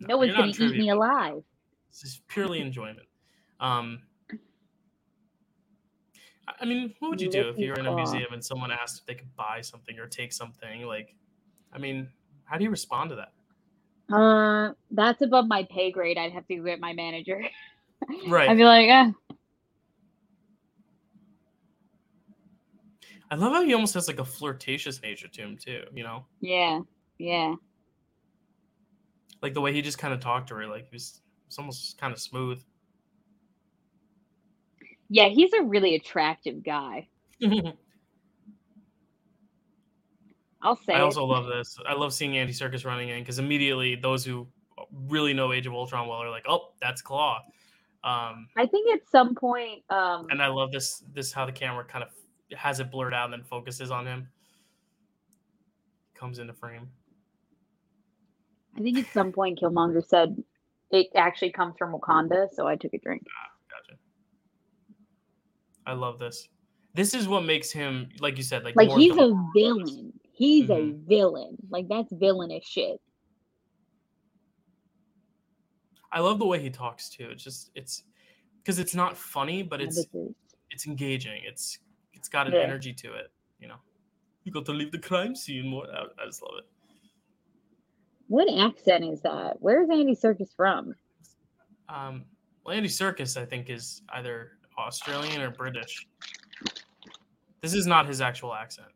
No 0.00 0.18
one's 0.18 0.34
gonna 0.34 0.48
eat 0.48 0.76
me 0.76 0.90
alive. 0.90 1.42
This 1.90 2.04
is 2.04 2.20
purely 2.28 2.60
enjoyment. 2.60 3.08
Um, 3.60 4.02
I- 6.46 6.54
I 6.60 6.64
mean, 6.66 6.94
what 6.98 7.08
would 7.10 7.20
you 7.20 7.30
do 7.30 7.48
if 7.48 7.58
you 7.58 7.70
were 7.70 7.78
in 7.78 7.86
a 7.86 7.94
museum 7.94 8.32
and 8.32 8.44
someone 8.44 8.70
asked 8.70 9.00
if 9.00 9.06
they 9.06 9.14
could 9.14 9.34
buy 9.36 9.60
something 9.62 9.98
or 9.98 10.06
take 10.06 10.32
something? 10.32 10.82
Like, 10.82 11.14
I 11.72 11.78
mean, 11.78 12.08
how 12.44 12.58
do 12.58 12.64
you 12.64 12.70
respond 12.70 13.10
to 13.10 13.16
that? 13.16 13.32
Uh, 14.14 14.74
that's 14.90 15.22
above 15.22 15.46
my 15.46 15.66
pay 15.70 15.90
grade. 15.90 16.18
I'd 16.18 16.32
have 16.32 16.46
to 16.48 16.62
get 16.62 16.78
my 16.80 16.92
manager. 16.92 17.42
Right. 18.28 18.48
I'd 18.50 18.58
be 18.58 18.64
like, 18.64 18.88
eh. 18.90 19.12
I 23.30 23.36
love 23.36 23.52
how 23.52 23.62
he 23.64 23.74
almost 23.74 23.94
has 23.94 24.08
like 24.08 24.18
a 24.18 24.24
flirtatious 24.24 25.00
nature 25.02 25.28
to 25.28 25.42
him 25.42 25.56
too. 25.56 25.84
You 25.94 26.04
know, 26.04 26.26
yeah, 26.40 26.80
yeah. 27.18 27.54
like 29.42 29.54
the 29.54 29.60
way 29.60 29.72
he 29.72 29.82
just 29.82 29.98
kind 29.98 30.14
of 30.14 30.20
talked 30.20 30.48
to 30.48 30.54
her, 30.54 30.66
like 30.66 30.84
he 30.90 30.94
was, 30.94 31.20
it's 31.46 31.58
almost 31.58 31.98
kind 31.98 32.12
of 32.12 32.20
smooth. 32.20 32.62
Yeah, 35.08 35.28
he's 35.28 35.52
a 35.52 35.62
really 35.62 35.94
attractive 35.94 36.64
guy. 36.64 37.08
I'll 40.62 40.76
say 40.76 40.94
I 40.94 40.98
it. 40.98 41.02
also 41.02 41.24
love 41.24 41.46
this. 41.46 41.78
I 41.86 41.92
love 41.92 42.14
seeing 42.14 42.38
Andy 42.38 42.54
Serkis 42.54 42.86
running 42.86 43.10
in 43.10 43.20
because 43.20 43.38
immediately 43.38 43.96
those 43.96 44.24
who 44.24 44.48
really 45.08 45.34
know 45.34 45.52
Age 45.52 45.66
of 45.66 45.74
Ultron 45.74 46.08
well 46.08 46.18
are 46.18 46.30
like, 46.30 46.46
"Oh, 46.48 46.70
that's 46.80 47.02
Claw." 47.02 47.42
Um, 48.02 48.48
I 48.56 48.66
think 48.66 48.94
at 48.94 49.00
some 49.10 49.34
point, 49.34 49.82
um, 49.90 50.26
and 50.30 50.42
I 50.42 50.48
love 50.48 50.72
this. 50.72 51.04
This 51.12 51.32
how 51.32 51.44
the 51.44 51.52
camera 51.52 51.84
kind 51.84 52.02
of 52.02 52.10
has 52.56 52.80
it 52.80 52.90
blurred 52.90 53.14
out 53.14 53.24
and 53.26 53.32
then 53.34 53.42
focuses 53.42 53.90
on 53.90 54.06
him. 54.06 54.28
Comes 56.14 56.38
into 56.38 56.52
frame. 56.52 56.88
I 58.76 58.80
think 58.80 58.98
at 58.98 59.12
some 59.12 59.32
point 59.32 59.60
Killmonger 59.60 60.04
said 60.04 60.42
it 60.90 61.08
actually 61.14 61.50
comes 61.50 61.74
from 61.78 61.92
Wakanda, 61.92 62.48
so 62.52 62.66
I 62.66 62.76
took 62.76 62.94
a 62.94 62.98
drink. 62.98 63.22
Gotcha. 63.70 63.98
I 65.86 65.92
love 65.92 66.18
this. 66.18 66.48
This 66.94 67.14
is 67.14 67.26
what 67.28 67.44
makes 67.44 67.70
him, 67.70 68.08
like 68.20 68.36
you 68.36 68.42
said, 68.44 68.64
like 68.64 68.76
Like 68.76 68.90
he's 68.90 69.16
a 69.16 69.34
villain. 69.54 70.12
He's 70.32 70.68
Mhm. 70.68 70.90
a 70.90 71.06
villain. 71.06 71.56
Like 71.68 71.88
that's 71.88 72.12
villainous 72.12 72.64
shit. 72.64 73.00
I 76.12 76.20
love 76.20 76.38
the 76.38 76.46
way 76.46 76.60
he 76.60 76.70
talks 76.70 77.08
too. 77.08 77.28
It's 77.30 77.42
just 77.42 77.70
it's 77.74 78.04
because 78.58 78.78
it's 78.78 78.94
not 78.94 79.16
funny, 79.16 79.62
but 79.62 79.80
it's 79.80 80.06
it's 80.70 80.86
engaging. 80.86 81.42
It's 81.44 81.78
it's 82.24 82.30
got 82.30 82.46
an 82.46 82.54
Yeah. 82.54 82.60
energy 82.60 82.94
to 82.94 83.12
it. 83.12 83.30
You 83.58 83.68
know, 83.68 83.76
you 84.44 84.50
got 84.52 84.64
to 84.64 84.72
leave 84.72 84.90
the 84.92 84.98
crime 84.98 85.36
scene 85.36 85.68
more. 85.68 85.86
I, 85.92 86.04
I 86.22 86.24
just 86.24 86.40
love 86.42 86.54
it. 86.56 86.64
What 88.28 88.48
accent 88.50 89.04
is 89.04 89.20
that? 89.20 89.60
Where 89.60 89.82
is 89.82 89.90
Andy 89.90 90.14
Serkis 90.16 90.56
from? 90.56 90.94
Um, 91.90 92.24
well, 92.64 92.74
Andy 92.74 92.88
Serkis, 92.88 93.36
I 93.38 93.44
think, 93.44 93.68
is 93.68 94.00
either 94.14 94.52
Australian 94.78 95.42
or 95.42 95.50
British. 95.50 96.06
This 97.60 97.74
is 97.74 97.86
not 97.86 98.08
his 98.08 98.22
actual 98.22 98.54
accent. 98.54 98.88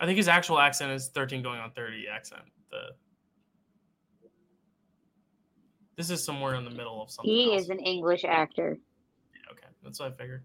I 0.00 0.06
think 0.06 0.16
his 0.16 0.26
actual 0.26 0.58
accent 0.58 0.90
is 0.90 1.10
13 1.10 1.42
going 1.44 1.60
on 1.60 1.70
30 1.70 2.08
accent. 2.08 2.42
The 2.72 2.88
this 5.96 6.10
is 6.10 6.24
somewhere 6.24 6.56
in 6.56 6.64
the 6.64 6.70
middle 6.72 7.00
of 7.00 7.08
something. 7.12 7.32
He 7.32 7.52
else. 7.52 7.62
is 7.62 7.70
an 7.70 7.78
English 7.78 8.24
actor. 8.24 8.78
That's 9.84 10.00
what 10.00 10.12
I 10.12 10.14
figured. 10.16 10.44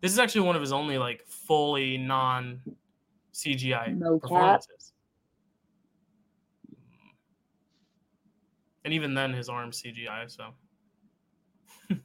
This 0.00 0.12
is 0.12 0.18
actually 0.18 0.42
one 0.42 0.54
of 0.54 0.62
his 0.62 0.72
only 0.72 0.96
like 0.96 1.26
fully 1.26 1.98
non 1.98 2.60
CGI 3.34 3.98
Mocap. 3.98 4.20
performances. 4.20 4.92
And 8.84 8.94
even 8.94 9.12
then, 9.12 9.32
his 9.32 9.48
arm's 9.48 9.82
CGI. 9.82 10.30
So 10.30 10.54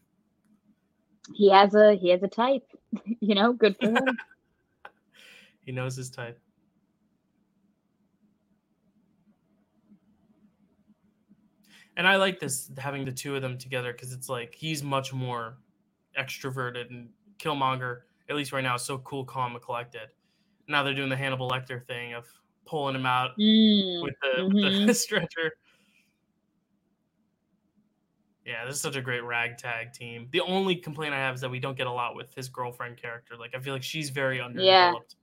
He 1.33 1.49
has 1.51 1.75
a 1.75 1.95
he 1.95 2.09
has 2.09 2.23
a 2.23 2.27
type. 2.27 2.65
you 3.19 3.35
know, 3.35 3.53
good 3.53 3.77
for 3.79 3.89
him. 3.89 4.03
he 5.65 5.71
knows 5.71 5.95
his 5.95 6.09
type. 6.09 6.39
And 11.95 12.07
I 12.07 12.15
like 12.15 12.39
this 12.39 12.71
having 12.77 13.05
the 13.05 13.11
two 13.11 13.35
of 13.35 13.43
them 13.43 13.57
together 13.59 13.91
because 13.93 14.13
it's 14.13 14.27
like 14.27 14.55
he's 14.55 14.81
much 14.81 15.13
more 15.13 15.57
extroverted 16.17 16.89
and 16.89 17.09
Killmonger, 17.37 18.01
at 18.29 18.35
least 18.35 18.51
right 18.51 18.61
now, 18.61 18.75
is 18.75 18.81
so 18.83 18.99
cool, 18.99 19.25
calm, 19.25 19.53
and 19.55 19.63
collected. 19.63 20.09
Now 20.67 20.83
they're 20.83 20.93
doing 20.93 21.09
the 21.09 21.17
Hannibal 21.17 21.49
Lecter 21.49 21.85
thing 21.85 22.13
of 22.13 22.27
pulling 22.65 22.95
him 22.95 23.05
out 23.05 23.31
Mm, 23.37 24.01
with 24.01 24.13
the, 24.21 24.45
with 24.45 24.61
the 24.85 24.91
mhm. 24.91 24.95
stretcher. 24.95 25.51
Yeah, 28.45 28.65
this 28.65 28.75
is 28.75 28.81
such 28.81 28.97
a 28.97 29.01
great 29.01 29.23
ragtag 29.23 29.93
team. 29.93 30.27
The 30.31 30.41
only 30.41 30.75
complaint 30.75 31.13
I 31.13 31.17
have 31.17 31.35
is 31.35 31.41
that 31.41 31.49
we 31.49 31.59
don't 31.59 31.77
get 31.77 31.87
a 31.87 31.91
lot 31.91 32.15
with 32.15 32.33
his 32.33 32.49
girlfriend 32.49 32.97
character. 32.97 33.37
Like 33.37 33.55
I 33.55 33.59
feel 33.59 33.73
like 33.73 33.83
she's 33.83 34.09
very 34.09 34.41
underdeveloped. 34.41 35.15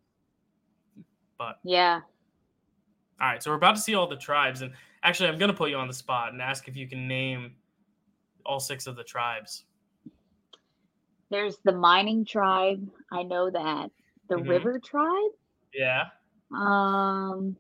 But 1.39 1.59
Yeah. 1.65 2.01
all 3.21 3.27
right, 3.27 3.43
so 3.43 3.51
we're 3.51 3.57
about 3.57 3.77
to 3.77 3.83
see 3.83 3.95
all 3.95 4.07
the 4.07 4.17
tribes, 4.17 4.63
and 4.63 4.73
actually, 5.03 5.29
I'm 5.29 5.39
gonna 5.39 5.53
put 5.53 5.71
you 5.71 5.77
on 5.77 5.89
the 5.89 5.95
spot 5.95 6.33
and 6.33 6.41
ask 6.41 6.69
if 6.69 6.77
you 6.77 6.89
can 6.89 7.07
name 7.07 7.57
all 8.47 8.61
six 8.61 8.87
of 8.87 8.97
the 8.97 9.05
tribes. 9.05 9.65
There's 11.31 11.59
the 11.65 11.73
mining 11.73 12.25
tribe. 12.25 12.89
I 13.13 13.23
know 13.23 13.51
that. 13.51 13.91
The 14.29 14.37
Mhm. 14.37 14.49
river 14.49 14.79
tribe. 14.81 15.31
Yeah, 15.73 16.11
Um, 16.53 17.57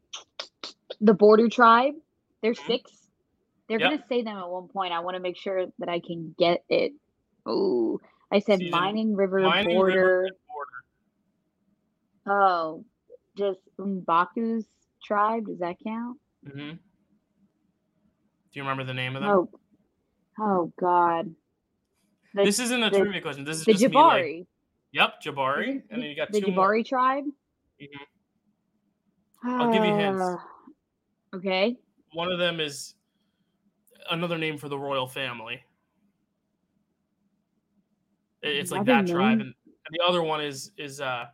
the 1.01 1.15
border 1.15 1.49
tribe. 1.49 1.95
There's 2.43 2.59
Mhm. 2.59 2.67
six. 2.67 3.11
They're 3.69 3.79
Yep. 3.79 3.91
gonna 3.91 4.07
say 4.09 4.23
them 4.23 4.37
at 4.37 4.51
one 4.51 4.67
point. 4.69 4.93
I 4.93 4.99
want 5.01 5.15
to 5.15 5.21
make 5.21 5.37
sure 5.37 5.67
that 5.79 5.89
I 5.89 6.01
can 6.01 6.35
get 6.37 6.65
it. 6.69 6.93
Oh, 7.47 8.01
I 8.33 8.41
said 8.41 8.59
Season- 8.59 8.71
mining 8.73 9.15
river 9.15 9.41
Mining, 9.41 9.77
border. 9.77 10.23
River, 10.25 10.37
Border. 10.49 10.85
Oh, 12.27 12.85
just 13.37 13.61
Mbaku's 13.79 14.67
tribe. 15.03 15.47
Does 15.47 15.61
that 15.61 15.79
count? 15.81 16.21
hmm 16.45 16.73
Do 16.73 18.59
you 18.59 18.63
remember 18.63 18.83
the 18.85 18.95
name 18.95 19.15
of 19.15 19.23
them? 19.23 19.31
Oh, 19.31 19.51
oh 20.39 20.73
God. 20.77 21.35
The, 22.35 22.45
this 22.45 22.59
isn't 22.61 22.83
a 22.83 22.91
the- 22.91 22.99
trivia 23.01 23.21
question. 23.21 23.45
This 23.45 23.59
is 23.59 23.65
the 23.65 23.73
just 23.73 23.85
me 23.89 23.97
like, 23.97 24.25
Jabari. 24.25 24.47
yep, 24.93 25.15
Jabari, 25.25 25.69
Isn't 25.69 25.85
and 25.91 26.03
then 26.03 26.09
you 26.11 26.17
got 26.17 26.31
the 26.31 26.41
two 26.41 26.53
more. 26.53 26.71
Jabari 26.75 26.87
tribe. 26.87 27.25
Mhm. 27.81 27.89
I'll 29.43 29.73
give 29.73 29.85
you 29.85 29.95
hints. 29.95 30.21
Ah, 30.23 30.47
Okay. 31.35 31.77
One 32.13 32.31
of 32.33 32.39
them 32.39 32.59
is 32.61 32.95
another 34.11 34.37
name 34.37 34.59
for 34.59 34.69
the 34.69 34.79
royal 34.79 35.07
family. 35.07 35.63
It- 38.43 38.57
It's 38.57 38.71
like 38.71 38.85
that 38.87 39.07
tribe, 39.07 39.41
and, 39.41 39.43
and 39.43 39.55
the 39.93 40.01
other 40.07 40.23
one 40.23 40.41
is 40.43 40.73
is 40.77 41.01
uh, 41.01 41.27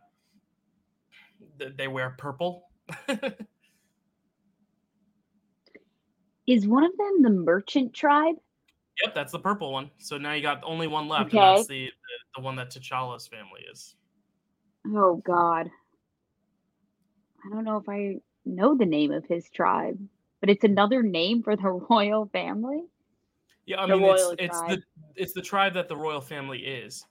th- 1.59 1.73
they 1.77 1.87
wear 1.87 2.11
purple. 2.17 2.69
Is 6.47 6.65
one 6.65 6.85
of 6.85 6.95
them 6.97 7.23
the 7.23 7.29
merchant 7.29 7.93
tribe? 7.93 8.35
Yep, 9.03 9.13
that's 9.13 9.31
the 9.31 9.39
purple 9.39 9.71
one. 9.71 9.91
So 9.97 10.17
now 10.17 10.33
you 10.33 10.41
got 10.41 10.61
only 10.63 10.87
one 10.87 11.07
left, 11.07 11.33
Okay. 11.33 11.37
and 11.37 11.57
that's 11.57 11.67
the, 11.67 11.85
the 11.85 11.91
the 12.37 12.41
one 12.41 12.55
that 12.55 12.69
T'Challa's 12.71 13.27
family 13.27 13.61
is. 13.71 13.95
Oh 14.87 15.21
God. 15.25 15.69
I 17.45 17.49
don't 17.49 17.63
know 17.63 17.77
if 17.77 17.87
I 17.87 18.17
know 18.45 18.75
the 18.75 18.85
name 18.85 19.11
of 19.11 19.25
his 19.25 19.49
tribe, 19.49 19.99
but 20.39 20.49
it's 20.49 20.63
another 20.63 21.03
name 21.03 21.43
for 21.43 21.55
the 21.55 21.69
royal 21.89 22.27
family. 22.27 22.83
Yeah, 23.65 23.81
I 23.81 23.85
The 23.85 23.97
mean 23.97 24.05
it's 24.05 24.35
it's 24.39 24.61
the 24.61 24.81
it's 25.15 25.33
the 25.33 25.41
tribe 25.41 25.73
that 25.73 25.87
the 25.89 25.97
royal 25.97 26.21
family 26.21 26.59
is. 26.59 27.05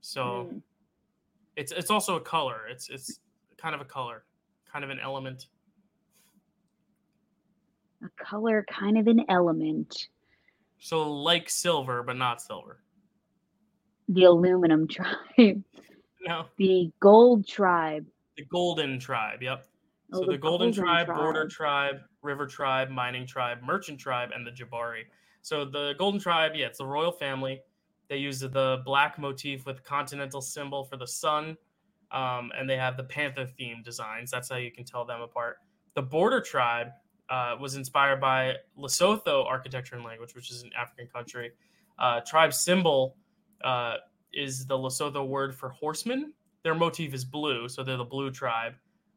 So 0.00 0.48
Mm. 0.52 0.62
it's 1.56 1.72
it's 1.72 1.90
also 1.90 2.16
a 2.16 2.20
color. 2.20 2.66
It's 2.68 2.88
it's 2.88 3.20
kind 3.58 3.74
of 3.74 3.80
a 3.80 3.84
color, 3.84 4.24
kind 4.72 4.84
of 4.84 4.90
an 4.90 4.98
element. 5.00 5.48
A 8.02 8.08
color, 8.24 8.64
kind 8.70 8.96
of 8.96 9.06
an 9.06 9.24
element. 9.28 10.08
So 10.80 11.10
like 11.10 11.50
silver, 11.50 12.02
but 12.02 12.16
not 12.16 12.40
silver. 12.40 12.80
The 14.08 14.24
aluminum 14.24 14.88
tribe, 15.36 15.62
No, 16.26 16.46
the 16.56 16.90
gold 17.00 17.46
tribe. 17.46 18.06
the 18.36 18.44
golden 18.44 18.98
tribe. 18.98 19.42
Yep. 19.42 19.66
So 20.12 20.22
Oh, 20.22 20.26
the, 20.26 20.38
golden, 20.38 20.72
tribe, 20.72 21.06
border 21.06 21.46
tribe, 21.46 21.96
river 22.22 22.46
tribe, 22.46 22.88
mining 22.88 23.26
tribe, 23.26 23.58
merchant 23.62 24.00
tribe, 24.00 24.30
and 24.34 24.46
the 24.46 24.50
Jabari. 24.50 25.02
So 25.42 25.66
the 25.66 25.94
golden 25.98 26.18
tribe, 26.18 26.52
yeah, 26.54 26.66
it's 26.66 26.78
the 26.78 26.86
royal 26.86 27.12
family. 27.12 27.60
They 28.08 28.16
use 28.16 28.40
the 28.40 28.80
black 28.86 29.18
motif 29.18 29.66
with 29.66 29.84
continental 29.84 30.40
symbol 30.40 30.84
for 30.84 30.96
the 30.96 31.06
sun, 31.06 31.58
um, 32.10 32.50
and 32.56 32.68
they 32.68 32.78
have 32.78 32.96
the 32.96 33.04
panther 33.04 33.44
theme 33.44 33.82
designs. 33.84 34.30
That's 34.30 34.48
how 34.48 34.56
you 34.56 34.70
can 34.72 34.84
tell 34.84 35.04
them 35.04 35.20
apart. 35.20 35.58
The 35.94 36.00
border 36.02 36.40
tribe 36.40 36.88
uh, 37.30 37.56
was 37.60 37.74
inspired 37.76 38.20
by 38.20 38.54
Lesotho 38.78 39.44
architecture 39.46 39.96
and 39.96 40.04
language, 40.04 40.34
which 40.34 40.50
is 40.50 40.62
an 40.62 40.70
African 40.78 41.06
country. 41.06 41.52
Uh, 41.98 42.20
tribe 42.26 42.54
symbol 42.54 43.16
uh, 43.64 43.96
is 44.32 44.66
the 44.66 44.76
Lesotho 44.76 45.26
word 45.26 45.54
for 45.54 45.70
horseman. 45.70 46.32
Their 46.62 46.74
motif 46.74 47.14
is 47.14 47.24
blue, 47.24 47.68
so 47.68 47.82
they're 47.82 47.96
the 47.96 48.04
blue 48.04 48.30
tribe. 48.30 48.74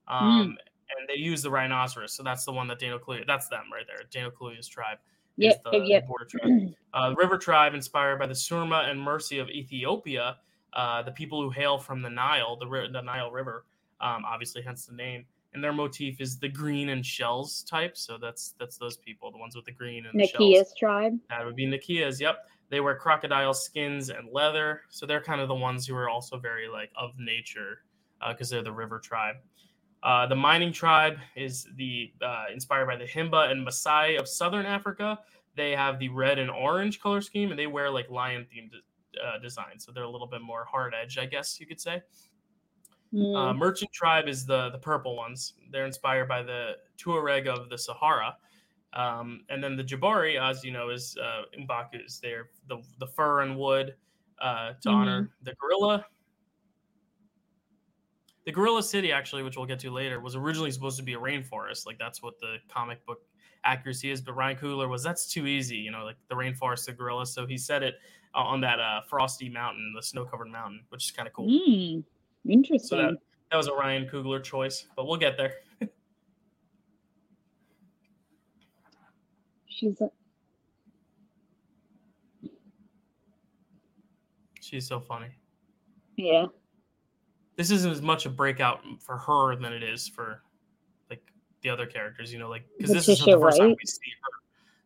Um, 0.08 0.58
And 0.97 1.08
they 1.08 1.15
use 1.15 1.41
the 1.41 1.50
rhinoceros, 1.50 2.13
so 2.13 2.21
that's 2.21 2.43
the 2.43 2.52
one 2.52 2.67
that 2.67 2.80
Daniel 2.80 3.00
Kaluuya. 3.00 3.26
That's 3.26 3.47
them 3.47 3.63
right 3.71 3.86
there. 3.88 4.06
Daniel 4.12 4.32
Kaluuya's 4.32 4.67
tribe 4.67 4.97
is 5.38 5.54
Yep, 5.54 5.63
the, 5.63 5.80
yep, 5.86 6.04
the 6.04 6.08
border 6.08 6.26
tribe. 6.26 6.76
Uh, 6.93 7.12
the 7.12 7.15
river 7.15 7.38
tribe, 7.38 7.74
inspired 7.74 8.19
by 8.19 8.28
the 8.28 8.34
Surma 8.34 8.89
and 8.89 9.00
Mursi 9.00 9.41
of 9.41 9.50
Ethiopia, 9.50 10.36
uh, 10.74 11.02
the 11.02 11.12
people 11.12 11.41
who 11.41 11.50
hail 11.50 11.78
from 11.78 12.02
the 12.02 12.10
Nile, 12.10 12.58
the, 12.58 12.65
the 12.91 13.02
Nile 13.02 13.32
River, 13.32 13.63
um, 14.02 14.26
obviously, 14.26 14.62
hence 14.62 14.86
the 14.86 14.93
name. 14.93 15.26
And 15.53 15.63
their 15.63 15.73
motif 15.73 16.21
is 16.21 16.37
the 16.37 16.47
green 16.47 16.89
and 16.89 17.05
shells 17.05 17.63
type. 17.63 17.97
So 17.97 18.17
that's 18.17 18.55
that's 18.59 18.77
those 18.77 18.97
people, 18.97 19.31
the 19.31 19.37
ones 19.37 19.55
with 19.55 19.65
the 19.65 19.71
green 19.71 20.05
and 20.05 20.29
shells. 20.29 20.41
Nakia's 20.41 20.73
tribe. 20.77 21.17
That 21.29 21.45
would 21.45 21.55
be 21.55 21.65
Nakias. 21.65 22.19
Yep. 22.19 22.37
They 22.69 22.79
wear 22.79 22.95
crocodile 22.95 23.53
skins 23.53 24.09
and 24.09 24.29
leather. 24.31 24.81
So 24.89 25.05
they're 25.05 25.21
kind 25.21 25.41
of 25.41 25.49
the 25.49 25.55
ones 25.55 25.85
who 25.85 25.95
are 25.95 26.07
also 26.07 26.37
very 26.37 26.69
like 26.69 26.89
of 26.95 27.11
nature 27.19 27.83
because 28.29 28.49
they're 28.49 28.63
the 28.63 28.71
river 28.71 28.99
tribe. 28.99 29.35
Uh, 30.03 30.25
the 30.25 30.35
mining 30.35 30.71
tribe 30.71 31.17
is 31.35 31.67
the 31.75 32.11
uh, 32.21 32.45
inspired 32.51 32.87
by 32.87 32.95
the 32.95 33.05
Himba 33.05 33.51
and 33.51 33.67
Maasai 33.67 34.19
of 34.19 34.27
southern 34.27 34.65
Africa. 34.65 35.19
They 35.55 35.71
have 35.71 35.99
the 35.99 36.09
red 36.09 36.39
and 36.39 36.49
orange 36.49 36.99
color 36.99 37.21
scheme, 37.21 37.51
and 37.51 37.59
they 37.59 37.67
wear 37.67 37.89
like 37.89 38.09
lion 38.09 38.47
themed 38.53 38.71
uh, 39.21 39.37
design. 39.39 39.77
So 39.77 39.91
they're 39.91 40.03
a 40.03 40.09
little 40.09 40.27
bit 40.27 40.41
more 40.41 40.65
hard 40.65 40.93
edge, 40.99 41.17
I 41.17 41.25
guess 41.25 41.59
you 41.59 41.67
could 41.67 41.79
say. 41.79 42.01
Mm, 43.13 43.36
Uh, 43.36 43.54
Merchant 43.54 43.91
tribe 43.91 44.28
is 44.28 44.45
the 44.45 44.69
the 44.69 44.78
purple 44.80 45.15
ones. 45.15 45.54
They're 45.71 45.86
inspired 45.86 46.28
by 46.28 46.43
the 46.43 46.78
Tuareg 46.97 47.47
of 47.47 47.69
the 47.69 47.78
Sahara, 47.78 48.38
um, 48.93 49.45
and 49.50 49.63
then 49.63 49.76
the 49.76 49.84
Jabari, 49.84 50.39
as 50.41 50.63
you 50.63 50.71
know, 50.71 50.89
is 50.89 51.17
uh, 51.17 51.43
Mbaku's. 51.58 52.19
They're 52.19 52.52
the 52.67 52.82
the 53.00 53.08
fur 53.08 53.41
and 53.41 53.58
wood 53.58 53.95
uh, 54.39 54.74
to 54.82 54.89
honor 54.89 55.30
the 55.41 55.54
gorilla. 55.56 56.06
The 58.45 58.52
Gorilla 58.52 58.82
City, 58.82 59.12
actually, 59.12 59.43
which 59.43 59.56
we'll 59.56 59.67
get 59.67 59.80
to 59.82 59.91
later, 59.91 60.19
was 60.19 60.36
originally 60.36 60.71
supposed 60.71 60.97
to 60.97 61.04
be 61.04 61.13
a 61.13 61.19
rainforest. 61.19 61.86
Like 61.86 62.00
that's 62.00 62.24
what 62.24 62.39
the 62.39 62.58
comic 62.69 63.06
book 63.06 63.21
accuracy 63.63 64.10
is. 64.10 64.19
But 64.21 64.34
Ryan 64.34 64.58
Coogler 64.58 64.89
was 64.89 65.04
that's 65.04 65.28
too 65.32 65.45
easy, 65.45 65.78
you 65.78 65.91
know, 65.91 66.04
like 66.06 66.17
the 66.28 66.36
rainforest, 66.36 66.86
the 66.88 66.93
gorilla. 66.93 67.28
So 67.28 67.45
he 67.45 67.58
said 67.58 67.84
it 67.84 67.95
uh, 68.34 68.39
on 68.39 68.62
that 68.62 68.80
uh, 68.80 69.02
frosty 69.08 69.47
mountain, 69.47 69.93
the 69.95 70.02
snow 70.02 70.26
covered 70.26 70.47
mountain, 70.50 70.86
which 70.89 71.06
is 71.06 71.12
kind 71.12 71.28
of 71.28 71.34
cool. 71.34 71.47
mm, 71.47 72.04
interesting. 72.47 72.88
So 72.88 72.97
that, 72.97 73.13
that 73.51 73.58
was 73.58 73.67
a 73.67 73.73
Ryan 73.73 74.08
Coogler 74.08 74.43
choice, 74.43 74.88
but 74.95 75.06
we'll 75.08 75.17
get 75.17 75.38
there. 75.38 75.56
She's 79.67 79.99
a, 80.01 80.10
She's 84.60 84.88
so 84.88 84.99
funny. 84.99 85.27
yeah. 86.15 86.45
This 87.58 87.69
isn't 87.71 87.91
as 87.91 88.01
much 88.01 88.25
a 88.25 88.30
breakout 88.30 88.80
for 88.99 89.17
her 89.17 89.56
than 89.56 89.73
it 89.73 89.84
is 89.84 90.08
for 90.08 90.41
like 91.10 91.21
the 91.62 91.69
other 91.69 91.86
characters. 91.86 92.32
You 92.32 92.39
know, 92.39 92.49
like 92.49 92.63
because 92.77 92.93
this 92.93 93.10
is 93.10 93.19
the 93.19 93.38
first 93.39 93.60
time 93.60 93.69
we 93.69 93.86
see 93.86 94.12
her. 94.23 94.30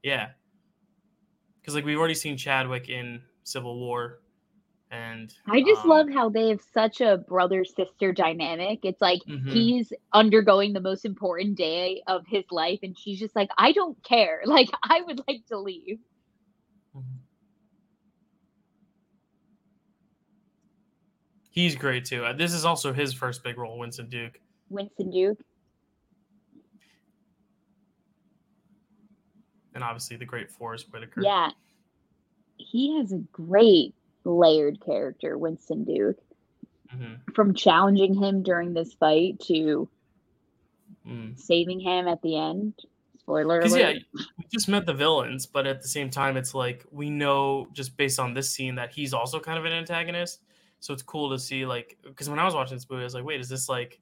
Yeah, 0.01 0.29
because 1.61 1.75
like 1.75 1.85
we've 1.85 1.99
already 1.99 2.15
seen 2.15 2.35
Chadwick 2.35 2.89
in 2.89 3.21
Civil 3.43 3.79
War, 3.79 4.19
and 4.95 5.33
I 5.47 5.61
just 5.61 5.83
um, 5.83 5.89
love 5.89 6.09
how 6.09 6.29
they 6.29 6.49
have 6.49 6.61
such 6.73 7.01
a 7.01 7.17
brother 7.17 7.65
sister 7.65 8.13
dynamic. 8.13 8.79
It's 8.83 9.01
like 9.01 9.19
mm-hmm. 9.27 9.49
he's 9.49 9.91
undergoing 10.13 10.73
the 10.73 10.79
most 10.79 11.03
important 11.03 11.55
day 11.57 12.01
of 12.07 12.25
his 12.27 12.45
life, 12.49 12.79
and 12.81 12.97
she's 12.97 13.19
just 13.19 13.35
like, 13.35 13.49
I 13.57 13.71
don't 13.71 14.01
care. 14.03 14.41
Like 14.55 14.69
I 14.83 15.01
would 15.01 15.19
like 15.27 15.45
to 15.47 15.59
leave. 15.59 15.99
Mm-hmm. 16.95 17.17
He's 21.49 21.75
great 21.75 22.05
too. 22.05 22.23
Uh, 22.23 22.31
this 22.31 22.53
is 22.53 22.63
also 22.63 22.93
his 22.93 23.13
first 23.13 23.43
big 23.43 23.57
role, 23.57 23.77
Winston 23.77 24.07
Duke. 24.07 24.39
Winston 24.69 25.11
Duke. 25.11 25.39
And 29.73 29.83
obviously 29.83 30.15
the 30.15 30.25
great 30.25 30.49
Forest 30.49 30.87
Whitaker. 30.93 31.21
Yeah. 31.21 31.49
He 32.55 32.97
has 32.97 33.11
a 33.11 33.17
great 33.33 33.93
layered 34.25 34.83
character, 34.83 35.37
Winston 35.37 35.83
Duke. 35.85 36.19
Mm-hmm. 36.93 37.31
From 37.33 37.53
challenging 37.53 38.13
him 38.13 38.43
during 38.43 38.73
this 38.73 38.93
fight 38.93 39.39
to 39.41 39.89
mm. 41.07 41.39
saving 41.39 41.79
him 41.79 42.07
at 42.07 42.21
the 42.21 42.37
end. 42.37 42.73
Spoiler 43.19 43.59
alert. 43.59 43.79
Yeah, 43.79 43.93
we 44.37 44.45
just 44.51 44.67
met 44.67 44.85
the 44.85 44.93
villains, 44.93 45.47
but 45.47 45.65
at 45.65 45.81
the 45.81 45.87
same 45.87 46.11
time, 46.11 46.37
it's 46.37 46.53
like 46.53 46.85
we 46.91 47.09
know 47.09 47.67
just 47.73 47.97
based 47.97 48.19
on 48.19 48.35
this 48.35 48.51
scene 48.51 48.75
that 48.75 48.91
he's 48.91 49.13
also 49.13 49.39
kind 49.39 49.57
of 49.57 49.65
an 49.65 49.73
antagonist. 49.73 50.41
So 50.79 50.93
it's 50.93 51.01
cool 51.01 51.31
to 51.31 51.39
see 51.39 51.65
like 51.65 51.97
because 52.03 52.29
when 52.29 52.37
I 52.37 52.45
was 52.45 52.53
watching 52.53 52.77
this 52.77 52.87
movie, 52.87 53.01
I 53.01 53.05
was 53.05 53.15
like, 53.15 53.23
wait, 53.23 53.39
is 53.39 53.49
this 53.49 53.67
like 53.67 53.99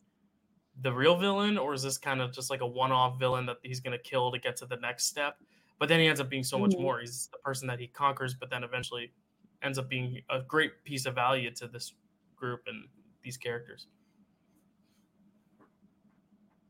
the 0.82 0.92
real 0.92 1.18
villain, 1.18 1.58
or 1.58 1.74
is 1.74 1.84
this 1.84 1.98
kind 1.98 2.22
of 2.22 2.34
just 2.34 2.50
like 2.50 2.60
a 2.60 2.68
one-off 2.68 3.18
villain 3.18 3.46
that 3.46 3.58
he's 3.64 3.80
gonna 3.80 3.98
kill 3.98 4.32
to 4.32 4.40
get 4.40 4.58
to 4.58 4.66
the 4.66 4.76
next 4.78 5.06
step? 5.06 5.38
But 5.80 5.88
then 5.88 6.02
he 6.02 6.08
ends 6.08 6.20
up 6.20 6.30
being 6.30 6.44
so 6.44 6.60
much 6.60 6.72
mm-hmm. 6.72 6.82
more. 6.82 7.00
He's 7.00 7.30
the 7.32 7.38
person 7.38 7.68
that 7.68 7.80
he 7.80 7.88
conquers, 7.88 8.34
but 8.34 8.50
then 8.50 8.64
eventually 8.64 9.14
ends 9.64 9.78
up 9.78 9.90
being 9.90 10.22
a 10.30 10.42
great 10.42 10.84
piece 10.84 11.06
of 11.06 11.16
value 11.16 11.52
to 11.56 11.68
this 11.68 11.94
group 12.36 12.62
and 12.68 12.86
these 13.24 13.38
characters. 13.38 13.88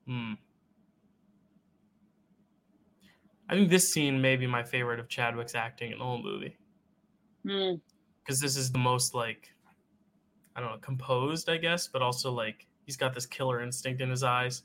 Hmm. 0.08 0.34
I 3.50 3.56
think 3.56 3.70
this 3.70 3.92
scene 3.92 4.22
may 4.22 4.36
be 4.36 4.48
my 4.48 4.64
favorite 4.64 5.00
of 5.00 5.08
Chadwick's 5.08 5.56
acting 5.56 5.92
in 5.92 6.00
the 6.00 6.04
whole 6.04 6.22
movie. 6.22 6.58
Hmm. 7.46 7.76
Because 8.24 8.40
mm. 8.40 8.42
this 8.42 8.58
is 8.58 8.72
the 8.72 8.80
most 8.80 9.14
like, 9.14 9.50
I 10.56 10.62
don't 10.62 10.72
know, 10.72 10.78
composed, 10.78 11.50
I 11.50 11.58
guess, 11.58 11.88
but 11.88 12.02
also 12.02 12.32
like 12.32 12.68
he's 12.86 12.98
got 12.98 13.14
this 13.14 13.26
killer 13.26 13.62
instinct 13.62 14.02
in 14.02 14.10
his 14.10 14.24
eyes. 14.24 14.64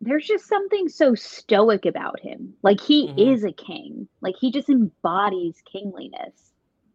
There's 0.00 0.26
just 0.26 0.46
something 0.46 0.88
so 0.88 1.14
stoic 1.14 1.84
about 1.84 2.20
him. 2.20 2.54
Like 2.62 2.80
he 2.80 3.08
mm-hmm. 3.08 3.18
is 3.18 3.44
a 3.44 3.52
king. 3.52 4.08
Like 4.22 4.36
he 4.40 4.50
just 4.50 4.68
embodies 4.68 5.62
kingliness. 5.70 6.49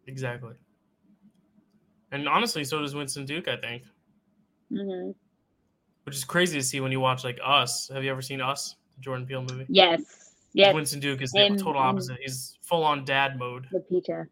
Exactly. 0.06 0.54
And 2.12 2.28
honestly, 2.28 2.64
so 2.64 2.80
does 2.80 2.94
Winston 2.94 3.26
Duke, 3.26 3.48
I 3.48 3.56
think. 3.56 3.82
Mm-hmm. 4.72 5.10
Which 6.04 6.16
is 6.16 6.24
crazy 6.24 6.58
to 6.58 6.64
see 6.64 6.80
when 6.80 6.92
you 6.92 7.00
watch 7.00 7.24
like 7.24 7.38
Us. 7.44 7.90
Have 7.92 8.04
you 8.04 8.10
ever 8.10 8.22
seen 8.22 8.40
Us, 8.40 8.76
the 8.94 9.00
Jordan 9.00 9.26
Peele 9.26 9.42
movie? 9.42 9.66
Yes. 9.68 10.34
Yes. 10.52 10.74
Winston 10.74 11.00
Duke 11.00 11.20
is 11.20 11.32
the 11.32 11.48
total 11.58 11.82
opposite. 11.82 12.18
He's 12.22 12.58
full 12.62 12.82
on 12.82 13.04
dad 13.04 13.38
mode. 13.38 13.66
Lupita. 13.74 14.26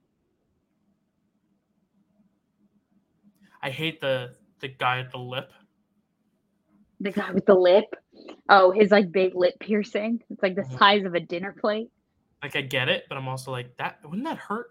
I 3.63 3.71
hate 3.71 4.01
the 4.01 4.35
the 4.61 4.69
guy 4.69 5.01
at 5.01 5.11
the 5.11 5.19
lip. 5.19 5.53
The 7.01 7.11
guy 7.11 7.31
with 7.33 7.45
the 7.45 7.55
lip. 7.55 7.85
Oh, 8.49 8.71
his 8.71 8.91
like 8.91 9.11
big 9.13 9.35
lip 9.35 9.55
piercing. 9.61 10.23
It's 10.31 10.43
like 10.43 10.55
the 10.55 10.63
mm-hmm. 10.63 10.79
size 10.79 11.05
of 11.05 11.15
a 11.15 11.21
dinner 11.21 11.55
plate. 11.59 11.91
Like 12.43 12.57
I 12.57 12.63
get 12.63 12.89
it, 12.89 13.05
but 13.09 13.19
I'm 13.19 13.29
also 13.29 13.51
like 13.51 13.77
that. 13.79 13.99
Wouldn't 14.05 14.27
that 14.27 14.39
hurt? 14.39 14.69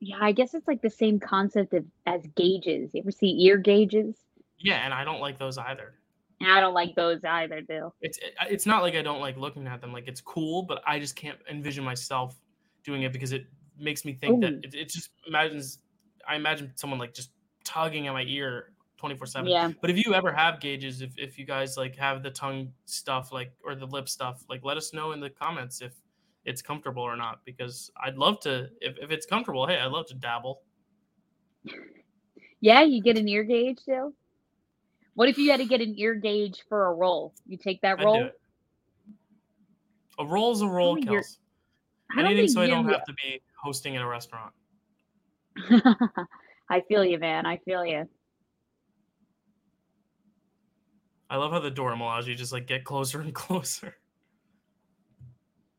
Yeah, 0.00 0.18
I 0.20 0.32
guess 0.32 0.54
it's 0.54 0.68
like 0.68 0.82
the 0.82 0.90
same 0.90 1.18
concept 1.18 1.74
of 1.74 1.84
as 2.06 2.22
gauges. 2.36 2.90
You 2.94 3.00
ever 3.00 3.10
see 3.10 3.44
ear 3.44 3.56
gauges? 3.56 4.16
Yeah, 4.58 4.84
and 4.84 4.94
I 4.94 5.04
don't 5.04 5.20
like 5.20 5.38
those 5.38 5.58
either. 5.58 5.94
I 6.40 6.60
don't 6.60 6.74
like 6.74 6.94
those 6.94 7.24
either, 7.24 7.62
Bill. 7.62 7.94
It's 8.00 8.18
it's 8.48 8.66
not 8.66 8.82
like 8.82 8.94
I 8.94 9.02
don't 9.02 9.20
like 9.20 9.36
looking 9.36 9.66
at 9.66 9.80
them. 9.80 9.92
Like 9.92 10.06
it's 10.06 10.20
cool, 10.20 10.62
but 10.62 10.82
I 10.86 10.98
just 10.98 11.16
can't 11.16 11.38
envision 11.50 11.84
myself 11.84 12.36
doing 12.84 13.02
it 13.02 13.12
because 13.12 13.32
it 13.32 13.46
makes 13.78 14.04
me 14.04 14.12
think 14.14 14.36
Ooh. 14.36 14.40
that 14.40 14.64
it, 14.64 14.74
it, 14.74 14.88
just 14.88 15.10
imagines. 15.26 15.80
I 16.28 16.36
imagine 16.36 16.72
someone 16.76 16.98
like 16.98 17.12
just 17.12 17.30
tugging 17.64 18.06
at 18.06 18.12
my 18.12 18.22
ear 18.22 18.72
twenty 18.98 19.16
four 19.16 19.26
seven. 19.26 19.50
Yeah. 19.50 19.72
But 19.80 19.90
if 19.90 20.04
you 20.04 20.14
ever 20.14 20.30
have 20.30 20.60
gauges, 20.60 21.02
if 21.02 21.12
if 21.16 21.38
you 21.38 21.44
guys 21.44 21.76
like 21.76 21.96
have 21.96 22.22
the 22.22 22.30
tongue 22.30 22.72
stuff 22.84 23.32
like 23.32 23.52
or 23.64 23.74
the 23.74 23.86
lip 23.86 24.08
stuff, 24.08 24.44
like 24.48 24.62
let 24.62 24.76
us 24.76 24.92
know 24.92 25.12
in 25.12 25.20
the 25.20 25.30
comments 25.30 25.82
if 25.82 25.94
it's 26.48 26.62
comfortable 26.62 27.02
or 27.02 27.14
not 27.14 27.40
because 27.44 27.90
I'd 28.02 28.16
love 28.16 28.40
to 28.40 28.70
if, 28.80 28.96
if 29.02 29.10
it's 29.10 29.26
comfortable, 29.26 29.66
hey, 29.66 29.78
I'd 29.78 29.92
love 29.92 30.06
to 30.06 30.14
dabble. 30.14 30.62
Yeah, 32.60 32.82
you 32.82 33.02
get 33.02 33.18
an 33.18 33.28
ear 33.28 33.44
gauge 33.44 33.78
still. 33.80 34.14
What 35.14 35.28
if 35.28 35.36
you 35.36 35.50
had 35.50 35.60
to 35.60 35.66
get 35.66 35.82
an 35.82 35.94
ear 35.98 36.14
gauge 36.14 36.62
for 36.68 36.86
a 36.86 36.94
roll? 36.94 37.34
You 37.46 37.58
take 37.58 37.82
that 37.82 38.02
roll? 38.02 38.30
A 40.18 40.24
roll's 40.24 40.62
a 40.62 40.66
roll, 40.66 40.96
Kels. 40.96 41.36
Anything 42.18 42.48
so 42.48 42.62
I 42.62 42.66
don't 42.66 42.88
have 42.88 43.04
to 43.04 43.12
be 43.12 43.42
hosting 43.62 43.94
in 43.94 44.00
a 44.00 44.06
restaurant. 44.06 44.52
I 46.70 46.80
feel 46.88 47.04
you, 47.04 47.18
man. 47.18 47.44
I 47.44 47.58
feel 47.58 47.84
you. 47.84 48.08
I 51.28 51.36
love 51.36 51.52
how 51.52 51.58
the 51.58 51.70
door 51.70 51.92
allows 51.92 52.26
you 52.26 52.34
just 52.34 52.52
like 52.52 52.66
get 52.66 52.84
closer 52.84 53.20
and 53.20 53.34
closer. 53.44 53.96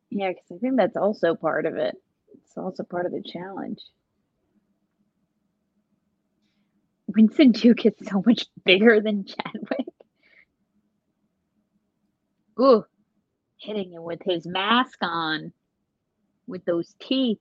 Yeah, 0.10 0.30
because 0.30 0.52
I 0.52 0.58
think 0.58 0.78
that's 0.78 0.98
also 0.98 1.36
part 1.36 1.66
of 1.66 1.76
it. 1.76 1.96
It's 2.34 2.58
also 2.58 2.84
part 2.84 3.06
of 3.06 3.12
the 3.12 3.22
challenge. 3.22 3.80
Winston 7.08 7.52
Duke 7.52 7.86
is 7.86 7.94
so 8.04 8.24
much 8.26 8.46
bigger 8.66 9.02
than 9.02 9.26
Chadwick. 9.26 9.88
Ooh, 12.60 12.86
hitting 13.58 13.94
him 13.94 14.04
with 14.04 14.22
his 14.24 14.46
mask 14.46 14.98
on, 15.02 15.54
with 16.46 16.66
those 16.66 16.94
teeth. 17.00 17.40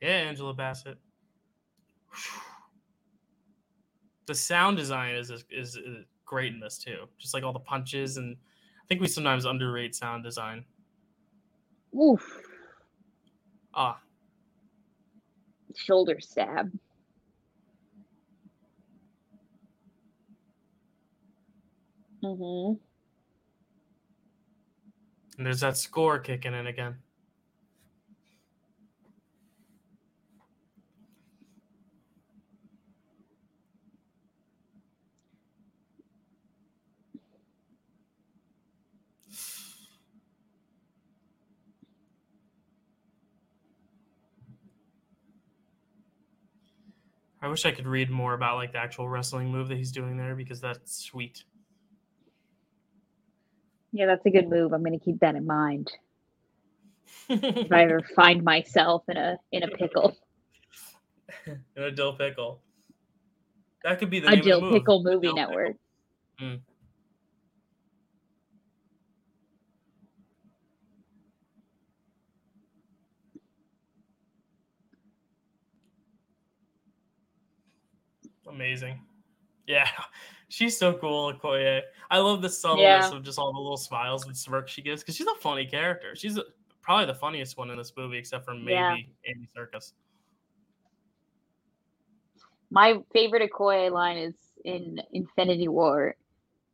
Yeah, 0.00 0.08
Angela 0.08 0.54
Bassett. 0.54 0.98
The 4.26 4.34
sound 4.34 4.76
design 4.76 5.14
is, 5.14 5.30
is 5.30 5.44
is 5.50 5.78
great 6.24 6.52
in 6.52 6.60
this 6.60 6.78
too. 6.78 7.06
Just 7.18 7.34
like 7.34 7.44
all 7.44 7.52
the 7.52 7.58
punches 7.58 8.16
and 8.16 8.36
think 8.88 9.00
we 9.00 9.08
sometimes 9.08 9.44
underrate 9.44 9.94
sound 9.94 10.24
design. 10.24 10.64
Oof. 11.94 12.40
Ah. 13.74 13.98
Shoulder 15.74 16.20
stab. 16.20 16.72
Mm-hmm. 22.22 22.74
And 25.38 25.46
there's 25.46 25.60
that 25.60 25.76
score 25.76 26.18
kicking 26.18 26.54
in 26.54 26.66
again. 26.66 26.96
I 47.46 47.48
wish 47.48 47.64
I 47.64 47.70
could 47.70 47.86
read 47.86 48.10
more 48.10 48.34
about 48.34 48.56
like 48.56 48.72
the 48.72 48.78
actual 48.78 49.08
wrestling 49.08 49.52
move 49.52 49.68
that 49.68 49.78
he's 49.78 49.92
doing 49.92 50.16
there 50.16 50.34
because 50.34 50.60
that's 50.60 51.04
sweet. 51.04 51.44
Yeah, 53.92 54.06
that's 54.06 54.26
a 54.26 54.30
good 54.30 54.48
move. 54.48 54.72
I'm 54.72 54.82
going 54.82 54.98
to 54.98 55.04
keep 55.04 55.20
that 55.20 55.36
in 55.36 55.46
mind. 55.46 55.92
if 57.28 57.70
I 57.70 57.84
ever 57.84 58.00
find 58.16 58.42
myself 58.42 59.04
in 59.08 59.16
a 59.16 59.38
in 59.52 59.62
a 59.62 59.68
pickle. 59.68 60.16
in 61.46 61.82
a 61.84 61.92
dill 61.92 62.14
pickle. 62.14 62.62
That 63.84 64.00
could 64.00 64.10
be 64.10 64.18
the 64.18 64.32
a 64.32 64.36
dill 64.36 64.68
pickle 64.68 65.04
movie 65.04 65.28
dill 65.28 65.36
network. 65.36 65.76
Pickle. 66.38 66.56
Mm. 66.56 66.60
Amazing. 78.56 79.00
Yeah, 79.66 79.88
she's 80.48 80.76
so 80.76 80.94
cool, 80.94 81.32
Okoye. 81.32 81.82
I 82.10 82.18
love 82.18 82.42
the 82.42 82.48
subtleness 82.48 83.10
yeah. 83.10 83.16
of 83.16 83.22
just 83.22 83.38
all 83.38 83.52
the 83.52 83.60
little 83.60 83.76
smiles 83.76 84.26
and 84.26 84.36
smirks 84.36 84.72
she 84.72 84.82
gives 84.82 85.02
because 85.02 85.16
she's 85.16 85.26
a 85.26 85.40
funny 85.40 85.66
character. 85.66 86.16
She's 86.16 86.36
a, 86.36 86.44
probably 86.82 87.06
the 87.06 87.14
funniest 87.14 87.58
one 87.58 87.70
in 87.70 87.76
this 87.76 87.92
movie, 87.96 88.18
except 88.18 88.44
for 88.44 88.54
maybe 88.54 88.72
yeah. 88.72 88.96
Andy 89.26 89.48
Serkis. 89.56 89.92
my 92.70 92.98
favorite 93.12 93.48
Okoye 93.50 93.90
line 93.90 94.16
is 94.16 94.34
in 94.64 95.00
Infinity 95.12 95.68
War, 95.68 96.16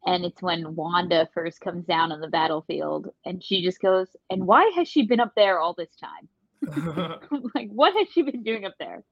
and 0.06 0.24
it's 0.24 0.42
when 0.42 0.74
Wanda 0.74 1.28
first 1.34 1.60
comes 1.60 1.84
down 1.86 2.12
on 2.12 2.20
the 2.20 2.28
battlefield, 2.28 3.08
and 3.24 3.42
she 3.42 3.62
just 3.62 3.80
goes, 3.80 4.08
"And 4.30 4.46
why 4.46 4.70
has 4.76 4.88
she 4.88 5.02
been 5.06 5.20
up 5.20 5.32
there 5.34 5.58
all 5.58 5.74
this 5.74 5.96
time? 5.96 6.28
like, 7.54 7.70
what 7.70 7.94
has 7.96 8.08
she 8.12 8.22
been 8.22 8.42
doing 8.42 8.64
up 8.64 8.74
there?" 8.78 9.02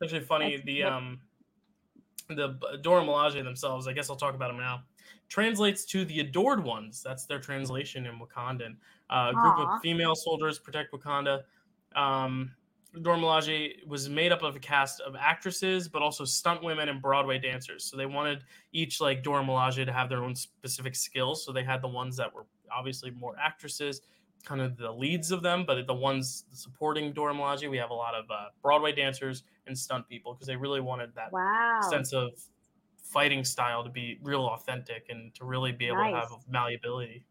It's 0.00 0.12
actually 0.12 0.26
funny. 0.26 0.56
That's 0.56 0.66
the 0.66 0.82
what- 0.84 0.92
um, 0.92 1.20
the 2.36 2.78
Dora 2.82 3.02
Milaje 3.02 3.42
themselves. 3.42 3.86
I 3.86 3.92
guess 3.92 4.10
I'll 4.10 4.16
talk 4.16 4.34
about 4.34 4.48
them 4.48 4.58
now. 4.58 4.82
Translates 5.28 5.84
to 5.86 6.04
the 6.04 6.20
adored 6.20 6.62
ones. 6.62 7.02
That's 7.02 7.24
their 7.24 7.38
translation 7.38 8.06
in 8.06 8.18
Wakandan. 8.18 8.76
Uh, 9.08 9.30
a 9.30 9.34
group 9.34 9.58
of 9.58 9.80
female 9.80 10.14
soldiers 10.14 10.58
protect 10.58 10.92
Wakanda. 10.92 11.42
Um, 11.94 12.52
Dora 13.02 13.18
Milaje 13.18 13.86
was 13.86 14.08
made 14.08 14.32
up 14.32 14.42
of 14.42 14.56
a 14.56 14.58
cast 14.58 15.00
of 15.00 15.14
actresses, 15.14 15.88
but 15.88 16.02
also 16.02 16.24
stunt 16.24 16.62
women 16.62 16.88
and 16.88 17.00
Broadway 17.00 17.38
dancers. 17.38 17.84
So 17.84 17.96
they 17.96 18.06
wanted 18.06 18.42
each 18.72 19.00
like 19.00 19.22
Dora 19.22 19.44
Milaje 19.44 19.86
to 19.86 19.92
have 19.92 20.08
their 20.08 20.24
own 20.24 20.34
specific 20.34 20.96
skills. 20.96 21.44
So 21.44 21.52
they 21.52 21.62
had 21.62 21.82
the 21.82 21.88
ones 21.88 22.16
that 22.16 22.34
were 22.34 22.46
obviously 22.72 23.10
more 23.12 23.36
actresses, 23.38 24.00
kind 24.44 24.60
of 24.60 24.76
the 24.76 24.90
leads 24.90 25.30
of 25.30 25.42
them, 25.42 25.64
but 25.66 25.86
the 25.86 25.94
ones 25.94 26.44
supporting 26.52 27.12
Dora 27.12 27.34
Milaje, 27.34 27.68
we 27.70 27.76
have 27.78 27.90
a 27.90 27.94
lot 27.94 28.14
of 28.14 28.24
uh, 28.30 28.46
Broadway 28.62 28.92
dancers 28.92 29.44
and 29.66 29.76
stunt 29.76 30.08
people 30.08 30.32
because 30.34 30.46
they 30.46 30.56
really 30.56 30.80
wanted 30.80 31.14
that 31.14 31.32
Wow. 31.32 31.80
sense 31.90 32.12
of 32.12 32.30
fighting 32.96 33.44
style 33.44 33.82
to 33.84 33.90
be 33.90 34.18
real 34.22 34.46
authentic 34.46 35.06
and 35.10 35.34
to 35.34 35.44
really 35.44 35.72
be 35.72 35.86
able 35.86 35.98
to 35.98 36.04
have 36.16 36.30
Nice. 36.30 36.40
malleability. 36.48 37.24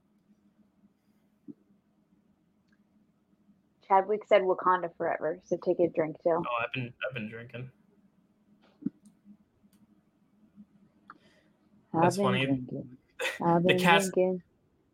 Chadwick 3.88 4.22
said 4.28 4.44
Wakanda 4.44 4.96
forever, 4.98 5.40
so 5.46 5.58
take 5.66 5.80
a 5.80 5.88
drink 5.90 6.18
too. 6.22 6.30
Oh, 6.30 6.44
I've 6.64 6.72
been 6.74 6.94
I've 7.08 7.14
been 7.16 7.28
drinking. 7.30 7.72
That's 11.94 12.18
funny. 12.18 12.46
drinking. 12.46 12.98
The 13.40 13.80
cast- 13.80 14.14
drinking. 14.14 14.42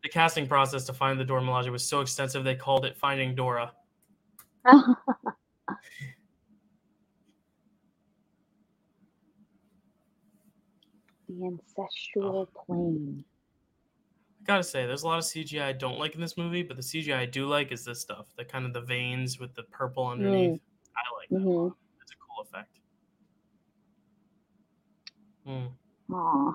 The 0.06 0.10
casting 0.12 0.46
process 0.46 0.84
to 0.84 0.92
find 0.92 1.18
the 1.18 1.24
Dora 1.24 1.40
Milaje 1.42 1.68
was 1.68 1.82
so 1.82 2.00
extensive 2.00 2.44
they 2.44 2.54
called 2.54 2.84
it 2.84 2.96
Finding 2.96 3.34
Dora. 3.34 3.72
the 4.64 4.94
ancestral 11.44 12.46
plane. 12.66 13.24
I 14.40 14.44
gotta 14.46 14.62
say, 14.62 14.86
there's 14.86 15.02
a 15.02 15.08
lot 15.08 15.18
of 15.18 15.24
CGI 15.24 15.62
I 15.64 15.72
don't 15.72 15.98
like 15.98 16.14
in 16.14 16.20
this 16.20 16.36
movie, 16.36 16.62
but 16.62 16.76
the 16.76 16.82
CGI 16.84 17.16
I 17.18 17.26
do 17.26 17.48
like 17.48 17.72
is 17.72 17.84
this 17.84 18.00
stuff. 18.00 18.26
The 18.36 18.44
kind 18.44 18.64
of 18.64 18.72
the 18.72 18.82
veins 18.82 19.40
with 19.40 19.56
the 19.56 19.64
purple 19.64 20.06
underneath. 20.06 20.60
I 20.96 21.16
like 21.18 21.28
that 21.30 21.40
Mhm. 21.40 21.64
lot. 21.64 21.76
It's 22.00 22.12
a 22.12 22.16
cool 22.16 22.42
effect. 22.44 22.78
Mm. 25.48 25.72
Aw. 26.14 26.52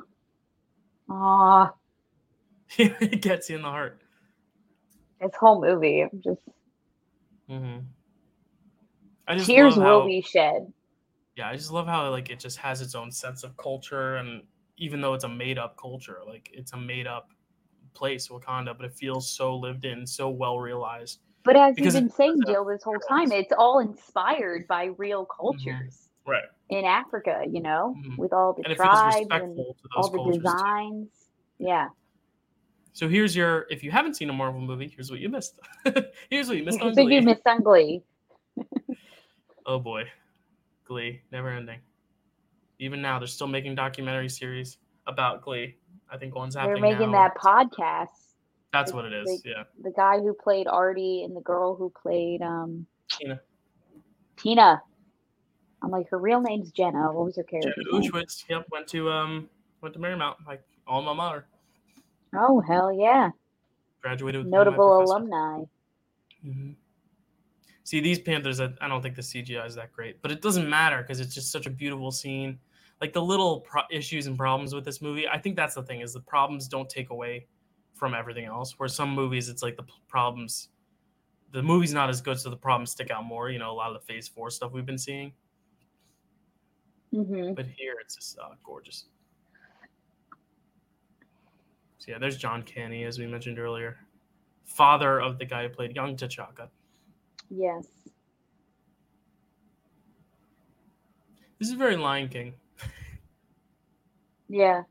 Aw. 1.10 1.74
it 2.78 3.22
gets 3.22 3.50
you 3.50 3.56
in 3.58 3.62
the 3.62 3.70
heart. 3.70 4.02
This 5.20 5.32
whole 5.40 5.62
movie, 5.62 6.02
I'm 6.04 6.22
just 6.24 6.42
hmm 7.50 7.78
I 9.28 9.36
just 9.36 9.48
tears 9.48 9.76
love 9.78 10.04
will 10.04 10.08
be 10.08 10.22
shed. 10.22 10.72
yeah, 11.36 11.50
I 11.50 11.56
just 11.56 11.72
love 11.72 11.88
how 11.88 12.10
like 12.10 12.30
it 12.30 12.40
just 12.40 12.58
has 12.58 12.82
its 12.82 12.96
own 12.96 13.12
sense 13.12 13.44
of 13.44 13.56
culture, 13.58 14.18
and 14.18 14.44
even 14.78 15.02
though 15.02 15.14
it's 15.14 15.24
a 15.24 15.30
made 15.30 15.58
up 15.58 15.78
culture, 15.78 16.20
like 16.28 16.50
it's 16.54 16.74
a 16.74 16.78
made 16.78 17.08
up 17.08 17.30
place, 17.94 18.28
Wakanda, 18.30 18.76
but 18.78 18.86
it 18.86 18.94
feels 18.94 19.30
so 19.30 19.56
lived 19.56 19.86
in, 19.86 20.06
so 20.06 20.30
well 20.30 20.60
realized. 20.60 21.20
But 21.44 21.56
as 21.56 21.76
you've 21.80 21.94
been 21.94 22.10
saying, 22.10 22.44
Jill, 22.46 22.66
this 22.66 22.84
whole 22.84 23.00
time, 23.00 23.32
it's 23.32 23.52
all 23.58 23.80
inspired 23.80 24.68
by 24.68 24.86
real 24.98 25.26
Mm-hmm. 25.26 25.36
cultures 25.40 26.10
Right. 26.28 26.44
in 26.70 26.86
Africa, 26.86 27.44
you 27.50 27.62
know, 27.62 27.96
Mhm. 27.98 28.18
with 28.18 28.34
all 28.34 28.54
the 28.54 28.64
And 28.64 28.76
tribes 28.76 29.28
and 29.32 29.58
all 29.96 30.10
the 30.10 30.20
cultures. 30.20 30.38
too. 30.38 30.42
designs. 30.42 31.10
Yeah. 31.60 31.88
So 32.94 33.08
here's 33.08 33.36
your 33.36 33.68
if 33.70 33.84
you 33.84 33.92
haven't 33.92 34.16
seen 34.16 34.30
a 34.30 34.34
Marvel 34.34 34.62
movie, 34.62 34.88
here's 34.94 35.10
what 35.10 35.20
you 35.20 35.30
missed. 35.30 35.60
here's 36.30 36.48
what 36.48 36.58
you 36.58 36.64
missed 36.64 36.82
on 36.82 36.92
I 36.92 36.94
think 36.94 37.12
you 37.12 37.22
missed 37.22 37.46
on 37.46 37.62
Glee. 37.62 38.04
Oh 39.66 39.80
boy. 39.80 40.06
Glee, 40.86 41.22
never 41.32 41.50
ending. 41.50 41.80
Even 42.80 43.02
now, 43.02 43.20
they're 43.20 43.28
still 43.28 43.48
making 43.48 43.76
documentary 43.76 44.28
series 44.28 44.78
about 45.08 45.44
Glee. 45.44 45.78
I 46.10 46.18
think 46.18 46.36
one's 46.36 46.56
happening. 46.56 46.82
They're 46.82 46.92
making 46.92 47.12
now. 47.12 47.30
that 47.30 47.38
podcast. 47.38 48.08
That's 48.74 48.92
what 48.92 49.06
it 49.06 49.14
is. 49.14 49.28
like- 49.30 49.46
yeah. 49.46 49.64
The 49.84 49.92
guy 49.92 50.18
who 50.20 50.34
played 50.34 50.68
Artie 50.68 51.24
and 51.24 51.36
the 51.36 51.42
girl 51.42 51.76
who 51.76 51.92
played 51.92 52.42
um 52.42 52.86
Tina. 53.10 53.40
Tina. 54.36 54.82
I'm 55.84 55.90
like, 55.92 56.10
her 56.10 56.18
real 56.18 56.42
name's 56.42 56.72
Jenna. 56.72 57.12
What 57.12 57.26
was 57.26 57.36
her 57.38 57.44
character? 57.44 57.74
Ushkowitz, 57.94 58.46
yep, 58.50 58.66
went 58.72 58.88
to 58.88 59.10
um 59.10 59.50
went 59.82 59.94
to 59.94 60.00
Marymount, 60.00 60.36
like 60.48 60.64
alma 60.88 61.14
mater. 61.14 61.46
Oh 62.36 62.62
hell 62.62 62.92
yeah! 62.94 63.30
Graduated 64.02 64.46
with 64.46 64.52
one 64.52 64.68
of 64.68 64.74
my 64.74 64.78
Notable 64.78 65.04
alumni. 65.04 65.64
Mhm. 66.46 66.76
See 67.84 68.00
these 68.00 68.20
Panthers, 68.20 68.60
I, 68.62 68.70
I 68.80 68.88
don't 68.88 69.02
think 69.02 69.16
the 69.16 69.22
CGI 69.22 69.66
is 69.66 69.76
that 69.76 69.92
great, 69.92 70.22
but 70.22 70.32
it 70.32 70.42
doesn't 70.42 70.70
matter 70.70 71.02
because 71.02 71.20
it's 71.20 71.34
just 71.34 71.52
such 71.52 71.66
a 71.66 71.70
beautiful 71.70 72.12
scene. 72.12 72.60
Like 73.02 73.12
the 73.14 73.22
little 73.22 73.62
pro- 73.62 73.82
issues 73.92 74.28
and 74.28 74.38
problems 74.38 74.74
with 74.74 74.86
this 74.86 75.02
movie, 75.02 75.28
I 75.28 75.38
think 75.40 75.56
that's 75.56 75.76
the 75.76 75.84
thing 75.84 76.02
is 76.02 76.14
the 76.14 76.20
problems 76.22 76.68
don't 76.68 76.90
take 76.90 77.10
away 77.10 77.48
from 77.96 78.14
everything 78.14 78.46
else. 78.46 78.78
Where 78.80 78.88
some 78.88 79.10
movies, 79.14 79.50
it's 79.50 79.64
like 79.64 79.76
the 79.76 79.84
p- 79.84 79.94
problems, 80.08 80.70
the 81.52 81.62
movie's 81.64 81.94
not 81.94 82.10
as 82.10 82.22
good, 82.22 82.40
so 82.40 82.50
the 82.50 82.56
problems 82.56 82.92
stick 82.92 83.10
out 83.12 83.26
more. 83.26 83.50
You 83.50 83.60
know, 83.60 83.72
a 83.72 83.74
lot 83.74 83.94
of 83.94 84.00
the 84.00 84.06
Phase 84.14 84.28
Four 84.28 84.52
stuff 84.52 84.72
we've 84.72 84.86
been 84.86 84.98
seeing, 84.98 85.34
hmm 87.12 87.54
but 87.54 87.66
here 87.66 87.96
it's 88.00 88.16
just 88.16 88.38
uh, 88.40 88.50
gorgeous. 88.64 89.06
So 92.02 92.10
yeah, 92.10 92.18
there's 92.18 92.36
John 92.36 92.64
Kani, 92.64 93.06
as 93.06 93.20
we 93.20 93.28
mentioned 93.28 93.60
earlier, 93.60 93.96
father 94.66 95.22
of 95.22 95.38
the 95.38 95.46
guy 95.46 95.62
who 95.62 95.70
played 95.70 95.96
young 95.96 96.16
T'Chaka. 96.16 96.68
Yes. 97.52 97.86
This 101.60 101.68
is 101.68 101.76
very 101.76 101.96
Lion 101.96 102.28
King. 102.28 102.56
Yeah. 104.50 104.82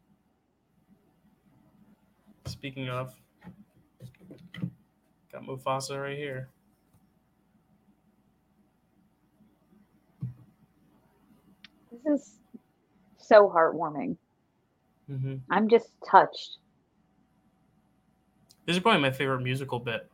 Speaking 2.46 2.88
of, 2.88 3.12
got 5.32 5.42
Mufasa 5.42 6.00
right 6.00 6.16
here. 6.16 6.48
This 11.90 12.20
is 12.20 12.34
so 13.18 13.52
heartwarming. 13.52 14.16
hmm 15.08 15.34
I'm 15.50 15.68
just 15.68 15.88
touched. 16.08 16.58
This 18.66 18.76
is 18.76 18.82
probably 18.82 19.00
my 19.00 19.10
favorite 19.10 19.40
musical 19.40 19.78
bit. 19.80 20.08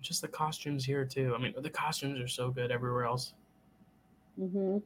Just 0.00 0.22
the 0.22 0.28
costumes 0.28 0.84
here 0.84 1.04
too. 1.04 1.34
I 1.34 1.42
mean, 1.42 1.54
the 1.58 1.70
costumes 1.70 2.20
are 2.20 2.28
so 2.28 2.50
good 2.50 2.70
everywhere 2.70 3.04
else. 3.04 3.34
hmm 4.38 4.78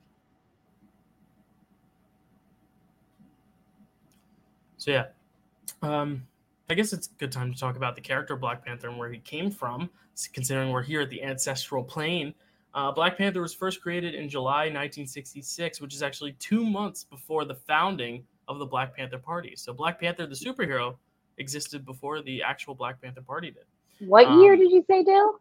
So 4.79 4.91
yeah, 4.91 5.07
um, 5.83 6.27
I 6.71 6.75
guess 6.75 6.95
it's 6.95 7.09
a 7.09 7.19
good 7.19 7.31
time 7.31 7.53
to 7.53 7.59
talk 7.59 7.77
about 7.77 7.97
the 7.97 8.01
character 8.01 8.35
Black 8.35 8.65
Panther 8.65 8.89
and 8.89 8.99
where 8.99 9.13
he 9.13 9.19
came 9.19 9.51
from. 9.51 9.91
Considering 10.33 10.71
we're 10.71 10.83
here 10.83 11.03
at 11.03 11.11
the 11.11 11.23
ancestral 11.23 11.85
plane, 11.85 12.35
uh, 12.75 12.93
Black 12.93 13.19
Panther 13.19 13.41
was 13.43 13.53
first 13.55 13.81
created 13.81 14.15
in 14.15 14.29
July 14.29 14.65
1966, 14.65 15.81
which 15.81 15.95
is 15.95 16.03
actually 16.03 16.33
two 16.39 16.65
months 16.65 17.05
before 17.05 17.45
the 17.45 17.55
founding 17.55 18.25
of 18.49 18.59
the 18.59 18.67
Black 18.67 18.95
Panther 18.97 19.19
Party. 19.19 19.55
So 19.57 19.73
Black 19.73 20.01
Panther, 20.01 20.27
the 20.27 20.35
superhero, 20.35 20.97
existed 21.39 21.85
before 21.85 22.23
the 22.23 22.43
actual 22.43 22.75
Black 22.75 23.01
Panther 23.01 23.23
Party 23.23 23.51
did. 23.51 23.65
What 24.09 24.31
year 24.31 24.53
Um, 24.55 24.59
did 24.61 24.71
you 24.71 24.85
say, 24.89 25.03
Dill? 25.05 25.41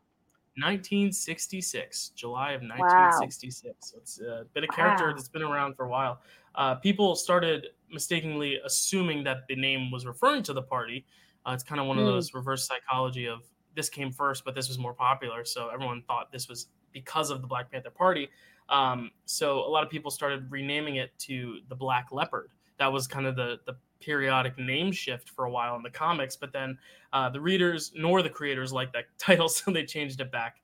1966, 0.58 2.10
July 2.16 2.52
of 2.52 2.62
1966. 2.62 3.92
So 3.92 3.98
it's 3.98 4.20
uh, 4.22 4.44
been 4.54 4.64
a 4.64 4.68
character 4.68 5.08
Wow. 5.08 5.14
that's 5.16 5.30
been 5.30 5.42
around 5.44 5.76
for 5.76 5.86
a 5.86 5.90
while. 5.90 6.22
Uh, 6.56 6.76
people 6.76 7.16
started 7.16 7.68
mistakenly 7.92 8.60
assuming 8.66 9.24
that 9.24 9.48
the 9.48 9.56
name 9.56 9.92
was 9.92 10.06
referring 10.06 10.44
to 10.44 10.54
the 10.54 10.62
party. 10.62 11.06
Uh, 11.46 11.52
it's 11.54 11.64
kind 11.64 11.80
of 11.80 11.88
one 11.88 11.98
of 11.98 12.04
Hmm. 12.06 12.12
those 12.12 12.34
reverse 12.34 12.68
psychology 12.68 13.28
of 13.28 13.42
this 13.76 13.90
came 13.90 14.12
first, 14.12 14.44
but 14.44 14.56
this 14.56 14.68
was 14.68 14.78
more 14.78 14.94
popular. 14.94 15.46
So 15.46 15.70
everyone 15.70 16.02
thought 16.08 16.32
this 16.32 16.50
was 16.50 16.68
because 16.94 17.30
of 17.30 17.42
the 17.42 17.48
Black 17.48 17.72
Panther 17.72 17.90
Party. 17.90 18.30
Um, 18.70 19.12
so 19.26 19.60
a 19.60 19.70
lot 19.70 19.84
of 19.84 19.90
people 19.90 20.12
started 20.12 20.50
renaming 20.52 20.98
it 20.98 21.12
to 21.20 21.60
the 21.70 21.76
Black 21.76 22.10
Leopard. 22.12 22.50
That 22.78 22.92
was 22.92 23.08
kind 23.08 23.26
of 23.26 23.36
the 23.36 23.60
the 23.66 23.76
periodic 24.00 24.58
name 24.58 24.92
shift 24.92 25.30
for 25.30 25.46
a 25.46 25.52
while 25.52 25.76
in 25.76 25.84
the 25.84 25.90
comics, 25.90 26.36
but 26.36 26.54
then 26.54 26.78
uh, 27.12 27.30
the 27.30 27.42
readers 27.42 27.92
nor 27.96 28.22
the 28.22 28.30
creators 28.30 28.72
liked 28.72 28.94
that 28.94 29.06
title, 29.18 29.50
so 29.50 29.72
they 29.72 29.84
changed 29.86 30.22
it 30.22 30.32
back. 30.32 30.58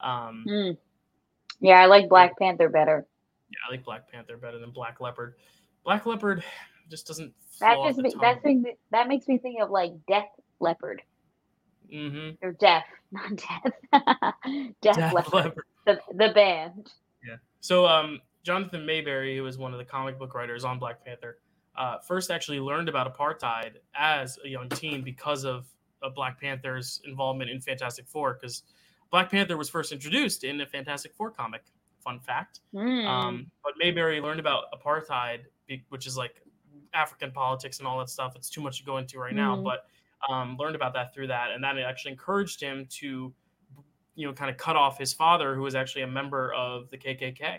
Um, 0.00 0.44
Mm. 0.48 0.76
Yeah, 1.60 1.80
I 1.80 1.86
like 1.86 2.08
Black 2.08 2.36
Panther 2.38 2.68
better. 2.68 3.06
yeah, 3.50 3.58
I 3.68 3.70
like 3.70 3.84
Black 3.84 4.10
Panther 4.10 4.36
better 4.36 4.58
than 4.58 4.70
Black 4.72 5.00
Leopard. 5.00 5.34
Black 5.84 6.06
Leopard 6.06 6.42
just 6.90 7.06
doesn't. 7.06 7.32
That 7.60 7.76
just 7.84 8.18
that 8.20 8.42
thing 8.42 8.64
that 8.90 9.06
makes 9.06 9.28
me 9.28 9.38
think 9.38 9.60
of 9.62 9.70
like 9.70 9.92
Death 10.08 10.28
Leopard. 10.58 11.02
Mm-hmm. 11.92 12.44
Or 12.46 12.52
Def, 12.52 12.84
not 13.12 13.36
Death. 13.36 14.32
Def, 14.80 14.96
Def 14.96 15.12
Leppard, 15.12 15.32
Leppard. 15.34 15.64
the 15.86 15.98
the 16.14 16.32
band. 16.34 16.90
Yeah. 17.26 17.36
So, 17.60 17.86
um, 17.86 18.20
Jonathan 18.42 18.82
Maberry, 18.86 19.36
who 19.36 19.42
was 19.42 19.58
one 19.58 19.72
of 19.72 19.78
the 19.78 19.84
comic 19.84 20.18
book 20.18 20.34
writers 20.34 20.64
on 20.64 20.78
Black 20.78 21.04
Panther, 21.04 21.38
uh, 21.76 21.98
first 21.98 22.30
actually 22.30 22.60
learned 22.60 22.88
about 22.88 23.16
apartheid 23.16 23.74
as 23.94 24.38
a 24.44 24.48
young 24.48 24.68
teen 24.70 25.02
because 25.02 25.44
of, 25.44 25.66
of 26.02 26.14
Black 26.14 26.40
Panther's 26.40 27.00
involvement 27.06 27.50
in 27.50 27.60
Fantastic 27.60 28.06
Four. 28.08 28.34
Because 28.40 28.62
Black 29.10 29.30
Panther 29.30 29.56
was 29.56 29.68
first 29.68 29.92
introduced 29.92 30.42
in 30.44 30.60
a 30.60 30.66
Fantastic 30.66 31.14
Four 31.14 31.30
comic. 31.30 31.62
Fun 32.00 32.18
fact. 32.18 32.60
Hmm. 32.74 33.06
Um, 33.06 33.46
but 33.62 33.74
Mayberry 33.78 34.20
learned 34.20 34.40
about 34.40 34.64
apartheid, 34.74 35.42
which 35.90 36.06
is 36.08 36.16
like 36.16 36.42
African 36.94 37.30
politics 37.30 37.78
and 37.78 37.86
all 37.86 37.98
that 38.00 38.10
stuff. 38.10 38.34
It's 38.34 38.50
too 38.50 38.60
much 38.60 38.78
to 38.80 38.84
go 38.84 38.96
into 38.98 39.18
right 39.20 39.34
now, 39.34 39.54
Mhm. 39.56 39.62
but 39.64 39.86
um, 40.28 40.56
learned 40.58 40.76
about 40.76 40.94
that 40.94 41.14
through 41.14 41.28
that, 41.28 41.50
and 41.50 41.62
that 41.64 41.78
actually 41.78 42.12
encouraged 42.12 42.60
him 42.60 42.86
to, 42.90 43.32
you 44.14 44.26
know, 44.26 44.32
kind 44.32 44.50
of 44.50 44.56
cut 44.56 44.76
off 44.76 44.98
his 44.98 45.12
father, 45.12 45.54
who 45.54 45.62
was 45.62 45.74
actually 45.74 46.02
a 46.02 46.06
member 46.06 46.52
of 46.54 46.90
the 46.90 46.98
KKK 46.98 47.58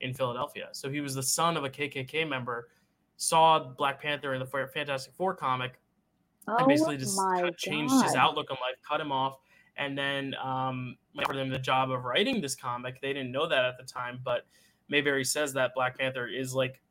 in 0.00 0.14
Philadelphia. 0.14 0.68
So 0.72 0.90
he 0.90 1.00
was 1.00 1.14
the 1.14 1.22
son 1.22 1.56
of 1.56 1.64
a 1.64 1.70
KKK 1.70 2.28
member. 2.28 2.68
Saw 3.16 3.60
Black 3.60 4.02
Panther 4.02 4.34
in 4.34 4.40
the 4.40 4.46
Fantastic 4.46 5.14
Four 5.14 5.34
comic, 5.34 5.78
oh 6.48 6.56
and 6.56 6.66
basically 6.66 6.96
just 6.96 7.16
my 7.16 7.42
cut, 7.42 7.56
changed 7.56 7.94
his 8.02 8.14
outlook 8.14 8.50
on 8.50 8.56
life, 8.56 8.76
cut 8.86 9.00
him 9.00 9.12
off, 9.12 9.38
and 9.76 9.96
then 9.96 10.34
um, 10.42 10.96
offered 11.18 11.36
him 11.36 11.48
the 11.48 11.58
job 11.58 11.90
of 11.92 12.04
writing 12.04 12.40
this 12.40 12.56
comic. 12.56 13.00
They 13.00 13.12
didn't 13.12 13.30
know 13.30 13.48
that 13.48 13.64
at 13.64 13.76
the 13.78 13.84
time, 13.84 14.20
but 14.24 14.46
Maberry 14.92 15.26
says 15.26 15.52
that 15.54 15.74
Black 15.74 15.96
Panther 15.96 16.26
is 16.26 16.54
like 16.54 16.82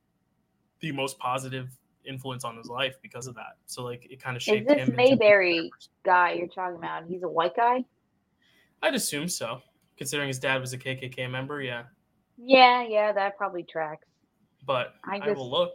the 0.80 0.92
most 0.92 1.20
positive 1.20 1.78
influence 2.06 2.44
on 2.44 2.58
his 2.58 2.68
life 2.68 2.96
because 3.02 3.28
of 3.28 3.36
that. 3.36 3.58
So 3.66 3.84
like 3.84 4.08
it 4.10 4.22
kind 4.22 4.36
of 4.36 4.42
Is 4.42 4.46
shaped 4.46 4.68
this 4.68 4.78
him. 4.78 4.96
Maberry 4.96 5.70
guy 6.06 6.34
you're 6.34 6.48
talking 6.48 6.78
about? 6.78 7.06
He's 7.08 7.24
a 7.24 7.28
white 7.28 7.56
guy. 7.56 7.84
I'd 8.82 8.96
assume 8.96 9.28
so, 9.28 9.62
considering 9.98 10.28
his 10.28 10.40
dad 10.40 10.60
was 10.60 10.74
a 10.74 10.78
KKK 10.78 11.30
member. 11.30 11.62
Yeah, 11.62 11.84
Yeah, 12.38 12.84
yeah, 12.84 13.12
that 13.14 13.38
probably 13.38 13.64
tracks. 13.64 14.08
but 14.66 14.96
I 15.06 15.20
I, 15.24 15.32
will 15.32 15.50
look. 15.50 15.74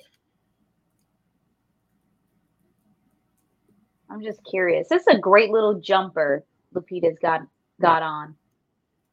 I'm 4.11 4.22
just 4.22 4.41
curious. 4.45 4.89
This 4.89 5.03
is 5.03 5.14
a 5.16 5.18
great 5.18 5.51
little 5.51 5.81
jumper 5.81 6.45
Lupita's 6.74 7.18
got 7.20 7.43
got 7.81 8.03
on. 8.03 8.35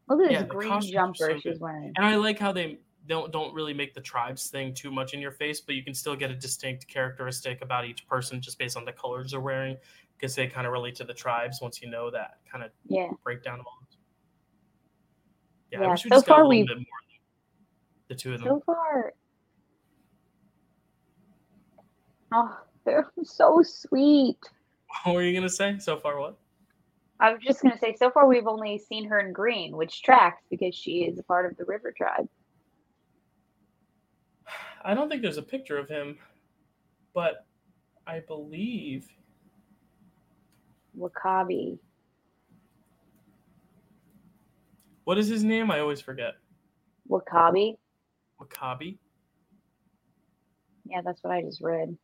Look 0.09 0.21
at 0.21 0.29
this 0.29 0.39
the 0.39 0.45
green 0.45 0.81
jumper 0.81 1.31
so 1.31 1.39
she's 1.39 1.59
wearing. 1.59 1.93
And 1.95 2.05
I 2.05 2.15
like 2.15 2.37
how 2.37 2.51
they 2.51 2.79
don't 3.07 3.31
don't 3.31 3.53
really 3.53 3.73
make 3.73 3.93
the 3.93 4.01
tribes 4.01 4.47
thing 4.49 4.73
too 4.73 4.91
much 4.91 5.13
in 5.13 5.19
your 5.19 5.31
face, 5.31 5.61
but 5.61 5.75
you 5.75 5.83
can 5.83 5.93
still 5.93 6.15
get 6.15 6.31
a 6.31 6.35
distinct 6.35 6.87
characteristic 6.87 7.61
about 7.61 7.85
each 7.85 8.07
person 8.07 8.41
just 8.41 8.57
based 8.57 8.75
on 8.77 8.85
the 8.85 8.91
colors 8.93 9.31
they're 9.31 9.39
wearing, 9.41 9.77
because 10.17 10.35
they 10.35 10.47
kind 10.47 10.65
of 10.67 10.73
relate 10.73 10.95
to 10.95 11.03
the 11.03 11.13
tribes 11.13 11.59
once 11.61 11.81
you 11.81 11.89
know 11.89 12.09
that 12.09 12.39
kind 12.51 12.63
of 12.63 12.71
Yeah. 12.87 13.09
breakdown 13.23 13.59
of 13.59 13.65
all. 13.67 13.79
Yeah, 15.71 15.79
I 15.79 15.83
Yeah, 15.83 15.91
wish 15.91 16.05
we 16.05 16.09
so 16.09 16.15
just 16.17 16.25
got 16.27 16.35
far 16.35 16.43
a 16.43 16.47
little 16.47 16.59
we've- 16.61 16.67
bit 16.67 16.77
more. 16.77 16.83
of 16.83 18.07
The 18.07 18.15
two 18.15 18.33
of 18.33 18.39
them. 18.39 18.47
So 18.49 18.59
far. 18.65 19.13
Oh, 22.31 22.59
they're 22.85 23.11
so 23.23 23.61
sweet. 23.63 24.37
what 25.03 25.15
were 25.15 25.23
you 25.23 25.33
gonna 25.33 25.49
say? 25.49 25.77
So 25.79 25.97
far, 25.97 26.19
what? 26.19 26.37
I 27.19 27.31
was 27.33 27.41
just 27.41 27.61
gonna 27.61 27.77
say, 27.79 27.95
so 27.97 28.09
far 28.11 28.27
we've 28.27 28.47
only 28.47 28.77
seen 28.77 29.05
her 29.05 29.19
in 29.19 29.31
green, 29.33 29.75
which 29.75 30.01
tracks 30.03 30.43
because 30.49 30.75
she 30.75 31.03
is 31.05 31.17
a 31.19 31.23
part 31.23 31.49
of 31.49 31.57
the 31.57 31.65
River 31.65 31.91
Tribe. 31.95 32.27
I 34.85 34.93
don't 34.93 35.09
think 35.09 35.23
there's 35.23 35.37
a 35.37 35.41
picture 35.43 35.77
of 35.79 35.89
him, 35.89 36.17
but 37.15 37.45
I 38.05 38.19
believe 38.19 39.07
W'Kabi. 40.97 41.77
what 45.05 45.17
is 45.17 45.27
his 45.27 45.43
name? 45.43 45.71
I 45.71 45.79
always 45.79 45.99
forget. 46.01 46.35
W'Kabi. 47.09 47.77
W'Kabi. 48.39 48.97
Yeah, 50.85 51.01
that's 51.03 51.23
what 51.23 51.33
I 51.33 51.41
just 51.41 51.61
read. 51.61 51.97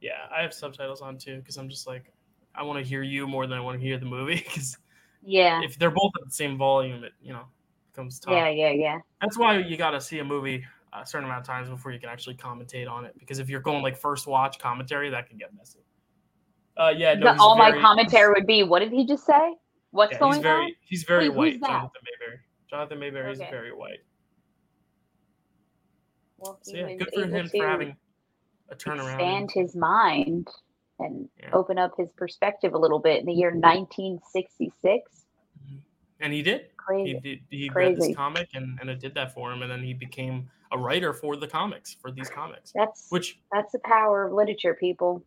Yeah, 0.00 0.26
I 0.34 0.40
have 0.40 0.54
subtitles 0.54 1.02
on 1.02 1.18
too 1.18 1.36
because 1.38 1.58
I'm 1.58 1.68
just 1.68 1.86
like, 1.86 2.10
I 2.54 2.62
want 2.62 2.78
to 2.78 2.84
hear 2.84 3.02
you 3.02 3.26
more 3.26 3.46
than 3.46 3.58
I 3.58 3.60
want 3.60 3.78
to 3.78 3.86
hear 3.86 3.98
the 3.98 4.06
movie 4.06 4.36
because 4.36 4.78
Yeah. 5.22 5.60
if 5.62 5.78
they're 5.78 5.90
both 5.90 6.12
at 6.18 6.24
the 6.26 6.32
same 6.34 6.56
volume, 6.56 7.04
it 7.04 7.12
you 7.22 7.34
know 7.34 7.44
becomes 7.92 8.18
tough. 8.18 8.32
Yeah, 8.32 8.48
yeah, 8.48 8.70
yeah. 8.70 8.98
That's 9.20 9.38
why 9.38 9.58
you 9.58 9.76
got 9.76 9.90
to 9.90 10.00
see 10.00 10.18
a 10.18 10.24
movie 10.24 10.64
a 10.92 11.06
certain 11.06 11.24
amount 11.26 11.40
of 11.40 11.46
times 11.46 11.68
before 11.68 11.90
you 11.92 11.98
can 11.98 12.08
actually 12.08 12.34
commentate 12.34 12.90
on 12.90 13.04
it. 13.04 13.18
Because 13.18 13.38
if 13.38 13.48
you're 13.48 13.60
going 13.60 13.82
like 13.82 13.96
first 13.96 14.26
watch 14.26 14.58
commentary, 14.58 15.10
that 15.10 15.26
can 15.28 15.36
get 15.38 15.54
messy. 15.56 15.78
Uh, 16.76 16.92
yeah, 16.96 17.14
no, 17.14 17.32
The- 17.34 17.40
all 17.40 17.56
my 17.56 17.70
commentary 17.80 18.32
would 18.32 18.46
be, 18.46 18.62
what 18.62 18.80
did 18.80 18.92
he 18.92 19.06
just 19.06 19.24
say? 19.26 19.54
What's 19.90 20.12
Yeah, 20.12 20.18
going 20.18 20.32
he's 20.34 20.42
very 20.42 20.64
on? 20.64 20.72
he's 20.88 21.04
very 21.04 21.28
Wait, 21.28 21.60
white. 21.60 21.60
Jonathan 21.60 22.00
Maberry. 22.02 22.36
Jonathan 22.70 22.98
Maberry 22.98 23.32
is 23.32 23.38
very 23.38 23.72
white. 23.74 23.98
Well, 26.38 26.58
So 26.62 26.76
yeah, 26.76 26.94
good 26.96 27.10
for 27.14 27.26
him 27.26 27.48
for 27.48 27.66
having 27.66 27.96
a 28.70 28.74
turnaround. 28.74 29.12
expand 29.14 29.50
his 29.52 29.76
mind 29.76 30.48
and 30.98 31.28
Yeah. 31.38 31.50
open 31.52 31.78
up 31.78 31.92
his 31.96 32.10
perspective 32.12 32.72
a 32.74 32.78
little 32.78 32.98
bit 32.98 33.20
in 33.20 33.26
the 33.26 33.32
year 33.32 33.50
1966. 33.52 35.26
and 36.20 36.32
he 36.32 36.40
did. 36.42 36.70
He 36.90 37.14
did. 37.22 37.40
He 37.50 37.70
read 37.70 37.96
this 37.96 38.14
comic, 38.16 38.50
and, 38.54 38.78
and 38.80 38.90
it 38.90 39.00
did 39.00 39.14
that 39.14 39.32
for 39.34 39.52
him. 39.52 39.62
And 39.62 39.70
then 39.70 39.82
he 39.82 39.94
became 39.94 40.48
a 40.72 40.78
writer 40.78 41.12
for 41.12 41.36
the 41.36 41.46
comics 41.46 41.96
for 42.00 42.10
these 42.10 42.30
comics, 42.30 42.72
That's 42.74 43.06
which 43.10 43.40
that's 43.52 43.72
the 43.72 43.78
power 43.80 44.26
of 44.26 44.32
literature, 44.32 44.74
people. 44.74 45.22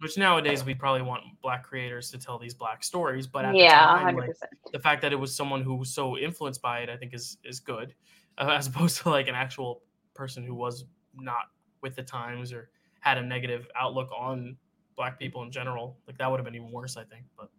which 0.00 0.16
nowadays 0.16 0.64
we 0.64 0.74
probably 0.74 1.02
want 1.02 1.22
black 1.42 1.62
creators 1.64 2.10
to 2.12 2.18
tell 2.18 2.38
these 2.38 2.54
black 2.54 2.82
stories. 2.82 3.26
But 3.26 3.44
at 3.44 3.54
yeah, 3.54 3.96
the 3.96 4.02
time, 4.02 4.16
100%. 4.16 4.18
like, 4.18 4.36
the 4.72 4.78
fact 4.78 5.02
that 5.02 5.12
it 5.12 5.16
was 5.16 5.34
someone 5.36 5.62
who 5.62 5.74
was 5.74 5.92
so 5.92 6.16
influenced 6.16 6.62
by 6.62 6.80
it, 6.80 6.88
I 6.88 6.96
think 6.96 7.14
is 7.14 7.38
is 7.44 7.60
good, 7.60 7.94
uh, 8.38 8.48
as 8.58 8.66
opposed 8.66 9.02
to 9.02 9.10
like 9.10 9.28
an 9.28 9.34
actual 9.34 9.82
person 10.14 10.42
who 10.42 10.54
was 10.54 10.84
not 11.14 11.50
with 11.82 11.94
the 11.94 12.02
times 12.02 12.52
or 12.52 12.70
had 13.00 13.18
a 13.18 13.22
negative 13.22 13.68
outlook 13.78 14.10
on 14.16 14.56
black 14.96 15.18
people 15.18 15.42
in 15.42 15.50
general. 15.50 15.98
Like 16.06 16.18
that 16.18 16.30
would 16.30 16.38
have 16.38 16.44
been 16.44 16.54
even 16.54 16.72
worse, 16.72 16.96
I 16.96 17.04
think. 17.04 17.24
But 17.36 17.50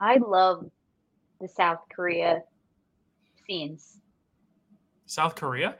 I 0.00 0.18
love 0.18 0.70
the 1.40 1.48
South 1.48 1.80
Korea 1.94 2.42
scenes. 3.46 4.00
South 5.06 5.34
Korea. 5.34 5.76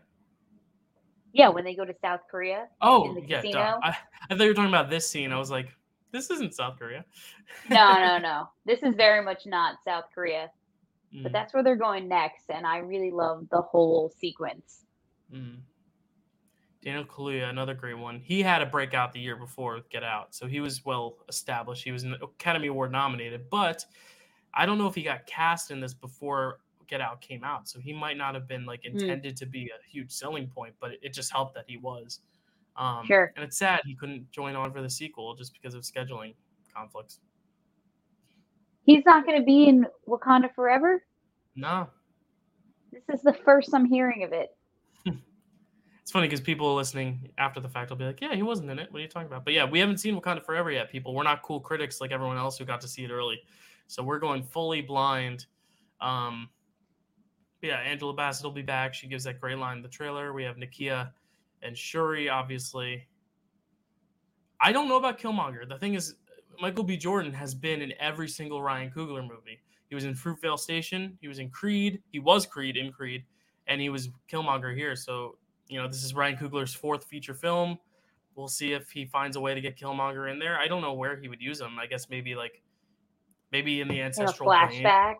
Yeah, 1.33 1.49
when 1.49 1.65
they 1.65 1.75
go 1.75 1.85
to 1.85 1.95
South 2.01 2.21
Korea. 2.31 2.67
Oh 2.81 3.15
In 3.15 3.15
the 3.15 3.43
yeah? 3.45 3.77
I, 3.83 3.89
I 4.31 4.35
thought 4.35 4.41
you 4.45 4.49
were 4.49 4.55
talking 4.55 4.71
about 4.71 4.89
this 4.89 5.09
scene. 5.09 5.33
I 5.33 5.39
was 5.39 5.51
like, 5.51 5.69
this 6.13 6.31
isn't 6.31 6.55
South 6.55 6.79
Korea. 6.79 7.05
No, 7.69 7.99
no, 7.99 8.19
no. 8.19 8.49
This 8.65 8.83
is 8.83 8.95
very 8.97 9.23
much 9.25 9.47
not 9.47 9.77
South 9.85 10.05
Korea, 10.15 10.51
but 11.13 11.31
Mm, 11.31 11.33
that's 11.33 11.55
where 11.55 11.63
they're 11.63 11.77
going 11.77 12.09
next, 12.09 12.45
and 12.49 12.67
I 12.67 12.79
really 12.79 13.13
love 13.13 13.47
the 13.51 13.63
whole 13.63 14.13
sequence. 14.19 14.85
mm. 15.33 15.59
Daniel 16.87 17.05
Kaluuya, 17.05 17.51
another 17.51 17.75
great 17.75 17.99
one. 17.99 18.21
He 18.21 18.41
had 18.41 18.63
a 18.63 18.67
breakout 18.67 19.13
the 19.13 19.19
year 19.19 19.35
before 19.35 19.75
with 19.75 19.91
Get 19.91 20.05
Out, 20.05 20.33
so 20.37 20.47
he 20.47 20.61
was 20.61 20.85
well 20.85 21.17
established. 21.29 21.83
He 21.83 21.91
was 21.91 22.05
an 22.05 22.15
Academy 22.23 22.69
Award 22.69 22.93
nominated, 22.93 23.51
but 23.51 23.85
I 24.55 24.67
don't 24.67 24.79
know 24.79 24.87
if 24.87 24.95
he 24.95 25.03
got 25.03 25.27
cast 25.27 25.73
in 25.73 25.81
this 25.81 25.93
before 25.93 26.61
Get 26.87 27.01
Out 27.01 27.21
came 27.21 27.43
out, 27.43 27.69
so 27.69 27.81
he 27.81 27.93
might 27.93 28.17
not 28.17 28.37
have 28.37 28.47
been 28.47 28.65
like 28.65 28.83
Hmm. 28.85 28.99
intended 28.99 29.37
to 29.39 29.47
be 29.47 29.65
a 29.65 29.91
huge 29.91 30.13
selling 30.13 30.47
point, 30.47 30.77
but 30.79 30.93
it, 30.93 31.01
it 31.03 31.13
just 31.13 31.33
helped 31.33 31.57
that 31.57 31.65
he 31.67 31.77
was. 31.77 32.21
Um, 32.77 33.05
Sure. 33.05 33.33
And 33.35 33.45
it's 33.45 33.59
sad 33.59 33.81
he 33.85 33.97
couldn't 33.97 34.31
join 34.31 34.55
on 34.55 34.73
for 34.73 34.81
the 34.81 34.89
sequel 34.89 35.35
just 35.35 35.55
because 35.55 35.75
of 35.75 35.83
scheduling 35.83 36.35
conflicts. 36.73 37.19
He's 38.85 39.05
not 39.05 39.27
going 39.27 39.41
to 39.41 39.45
be 39.45 39.65
in 39.67 39.89
Wakanda 40.07 40.55
forever. 40.55 41.03
No, 41.57 41.89
This 42.93 43.03
is 43.13 43.23
the 43.23 43.33
first 43.33 43.75
I'm 43.75 43.87
hearing 43.87 44.23
of 44.23 44.33
it. 44.33 44.56
It's 46.07 46.13
funny 46.13 46.29
because 46.29 46.41
people 46.41 46.73
listening 46.77 47.31
after 47.37 47.59
the 47.59 47.69
fact 47.69 47.91
will 47.91 47.97
be 47.97 48.05
like, 48.05 48.21
"Yeah, 48.21 48.33
he 48.33 48.45
wasn't 48.45 48.71
in 48.71 48.79
it. 48.79 48.93
What 48.93 49.01
are 49.01 49.03
you 49.03 49.09
talking 49.09 49.27
about?" 49.27 49.45
But 49.45 49.55
yeah, 49.55 49.65
we 49.69 49.81
haven't 49.81 49.99
seen 49.99 50.15
Wakanda 50.15 50.41
Forever 50.41 50.71
yet. 50.71 50.89
People, 50.89 51.13
we're 51.13 51.25
not 51.25 51.43
cool 51.43 51.59
critics 51.59 52.01
like 52.01 52.13
everyone 52.13 52.37
else 52.37 52.57
who 52.57 52.65
got 52.65 52.81
to 52.83 52.87
see 52.87 53.03
it 53.03 53.11
early, 53.11 53.43
so 53.89 54.05
we're 54.05 54.21
going 54.21 54.45
fully 54.45 54.81
blind. 54.81 55.47
Um, 56.01 56.49
yeah, 57.61 57.79
Angela 57.79 58.15
Bassett 58.15 58.45
will 58.45 58.53
be 58.53 58.63
back. 58.63 58.95
She 58.95 59.09
gives 59.09 59.25
that 59.25 59.41
great 59.41 59.59
line 59.59 59.79
in 59.79 59.83
the 59.83 59.89
trailer. 59.89 60.33
We 60.33 60.45
have 60.45 60.55
Nakia 60.59 61.11
and 61.63 61.77
Shuri, 61.77 62.29
obviously. 62.29 63.09
I 64.61 64.71
don't 64.71 64.87
know 64.87 64.99
about 64.99 65.19
Killmonger. 65.19 65.69
The 65.69 65.77
thing 65.77 65.95
is, 65.95 66.15
Michael 66.61 66.85
B. 66.85 66.97
Jordan 66.97 67.33
has 67.33 67.53
been 67.53 67.83
in 67.83 67.93
every 67.99 68.29
single 68.29 68.63
Ryan 68.63 68.93
Coogler 68.93 69.23
movie. 69.23 69.61
He 69.89 69.97
was 69.97 70.05
in 70.05 70.15
Fruitvale 70.15 70.57
Station. 70.57 71.19
He 71.21 71.27
was 71.27 71.41
in 71.41 71.51
Creed. 71.51 72.01
He 72.13 72.21
was 72.21 72.47
Creed 72.47 72.77
in 72.77 72.93
Creed, 72.93 73.25
and 73.67 73.81
he 73.81 73.89
was 73.89 74.11
Killmonger 74.31 74.73
here. 74.73 74.95
So 74.95 75.39
you 75.69 75.81
know, 75.81 75.89
this 75.89 76.05
is 76.05 76.15
Ryan 76.15 76.37
Coogler's 76.37 76.75
fourth 76.75 77.05
feature 77.05 77.35
film. 77.35 77.79
We'll 78.35 78.49
see 78.49 78.73
if 78.73 78.91
he 78.91 79.07
finds 79.07 79.37
a 79.37 79.41
way 79.41 79.55
to 79.55 79.61
get 79.61 79.79
Killmonger 79.79 80.31
in 80.31 80.39
there. 80.39 80.59
I 80.59 80.69
don't 80.69 80.83
know 80.83 80.93
where 80.95 81.17
he 81.17 81.29
would 81.29 81.41
use 81.41 81.61
him. 81.61 81.79
I 81.79 81.87
guess 81.87 82.09
maybe 82.11 82.35
like 82.35 82.63
maybe 83.53 83.81
in 83.81 83.89
the 83.89 84.01
In 84.01 84.07
ancestral 84.07 84.49
plane. 84.51 84.83
flashback. 84.85 85.15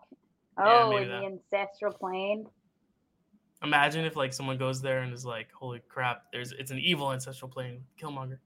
Oh, 0.59 0.89
maybe 0.91 1.03
in 1.03 1.09
that. 1.09 1.19
the 1.21 1.25
ancestral 1.59 1.93
plane. 1.93 2.45
Imagine 3.63 4.05
if 4.05 4.15
like 4.15 4.33
someone 4.33 4.57
goes 4.59 4.81
there 4.83 4.99
and 4.99 5.11
is 5.11 5.25
like, 5.25 5.51
"Holy 5.51 5.79
crap! 5.89 6.25
There's 6.31 6.51
it's 6.51 6.69
an 6.69 6.77
evil 6.77 7.11
ancestral 7.11 7.49
plane, 7.49 7.83
Killmonger." 7.99 8.37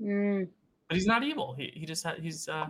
Mm, 0.00 0.48
But 0.88 0.96
he's 0.96 1.06
not 1.06 1.22
evil. 1.22 1.54
He 1.54 1.70
he 1.74 1.86
just 1.86 2.02
ha- 2.04 2.16
he's 2.20 2.48
uh 2.48 2.68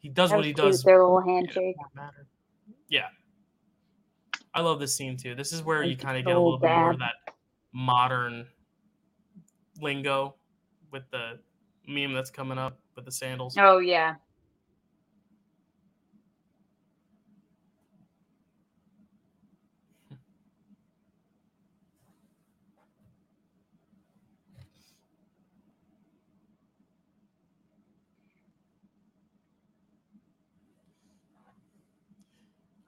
he 0.00 0.10
does 0.10 0.32
what 0.32 0.44
he 0.44 0.52
does. 0.52 0.82
Their 0.82 0.98
little 0.98 1.20
handshake. 1.22 1.76
Yeah. 2.90 3.08
I 4.54 4.60
love 4.60 4.78
this 4.80 4.94
scene 4.94 5.16
too. 5.16 5.34
This 5.34 5.52
is 5.52 5.62
where 5.62 5.82
you 5.82 5.96
kind 5.96 6.16
of 6.16 6.24
get 6.24 6.30
a 6.30 6.34
so 6.34 6.44
little 6.44 6.58
bit 6.58 6.70
more 6.70 6.92
of 6.92 6.98
that 7.00 7.34
modern 7.72 8.46
lingo 9.80 10.36
with 10.92 11.02
the 11.10 11.40
meme 11.88 12.12
that's 12.12 12.30
coming 12.30 12.56
up 12.56 12.78
with 12.94 13.04
the 13.04 13.12
sandals. 13.12 13.56
Oh 13.58 13.78
yeah. 13.78 14.14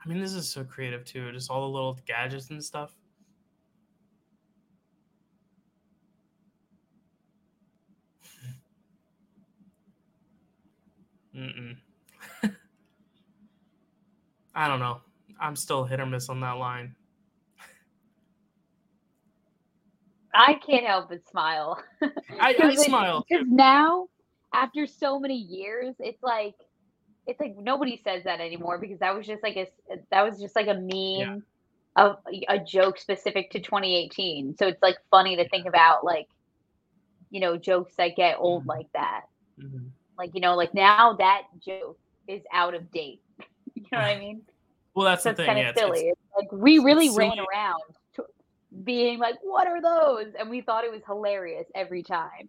I 0.06 0.08
mean, 0.08 0.20
this 0.20 0.34
is 0.34 0.48
so 0.48 0.62
creative 0.62 1.04
too. 1.04 1.32
Just 1.32 1.50
all 1.50 1.62
the 1.62 1.74
little 1.74 1.98
gadgets 2.06 2.50
and 2.50 2.62
stuff. 2.62 2.94
Mm-mm. 11.34 11.76
I 14.54 14.68
don't 14.68 14.78
know. 14.78 15.00
I'm 15.40 15.56
still 15.56 15.84
hit 15.84 15.98
or 15.98 16.06
miss 16.06 16.28
on 16.28 16.38
that 16.40 16.52
line. 16.52 16.94
I 20.32 20.54
can't 20.54 20.86
help 20.86 21.08
but 21.08 21.26
smile. 21.28 21.82
I, 22.38 22.54
I 22.62 22.74
smile. 22.76 23.24
Because 23.28 23.46
now, 23.48 24.06
after 24.54 24.86
so 24.86 25.18
many 25.18 25.36
years, 25.36 25.96
it's 25.98 26.22
like 26.22 26.54
it's 27.26 27.40
like 27.40 27.56
nobody 27.56 28.00
says 28.04 28.24
that 28.24 28.40
anymore 28.40 28.78
because 28.78 28.98
that 29.00 29.14
was 29.14 29.26
just 29.26 29.42
like 29.42 29.56
a 29.56 29.66
that 30.10 30.22
was 30.22 30.40
just 30.40 30.54
like 30.56 30.68
a 30.68 30.74
meme 30.74 31.42
of 31.96 32.18
a 32.48 32.58
joke 32.58 32.98
specific 32.98 33.50
to 33.50 33.58
2018. 33.60 34.56
So 34.58 34.66
it's 34.68 34.82
like 34.82 34.96
funny 35.10 35.36
to 35.36 35.48
think 35.48 35.66
about 35.66 36.04
like 36.04 36.26
you 37.30 37.40
know 37.40 37.56
jokes 37.56 37.94
that 37.96 38.16
get 38.16 38.36
old 38.38 38.64
Mhm. 38.64 38.68
like 38.68 38.92
that. 38.92 39.22
Mhm. 39.58 39.90
Like 40.18 40.30
you 40.34 40.40
know 40.40 40.54
like 40.56 40.72
now 40.74 41.14
that 41.14 41.42
joke 41.64 41.98
is 42.28 42.42
out 42.52 42.74
of 42.74 42.90
date. 42.90 43.22
you 43.74 43.82
know 43.92 43.98
what 43.98 44.04
I 44.04 44.18
mean? 44.18 44.42
Well, 44.94 45.04
that's 45.04 45.22
So 45.22 45.28
the 45.28 45.32
it's 45.32 45.38
thing. 45.38 45.46
kind 45.46 45.58
of 45.60 45.66
it's- 45.70 45.78
silly. 45.84 46.00
it's- 46.08 46.16
It's 46.38 46.52
like 46.52 46.52
we 46.52 46.78
really 46.78 47.08
ran 47.10 47.32
silly. 47.32 47.46
around 47.52 47.82
being 48.84 49.18
like, 49.18 49.36
"What 49.42 49.66
are 49.66 49.80
those?" 49.80 50.34
and 50.38 50.50
we 50.50 50.60
thought 50.60 50.84
it 50.84 50.90
was 50.92 51.02
hilarious 51.06 51.66
every 51.74 52.02
time. 52.02 52.48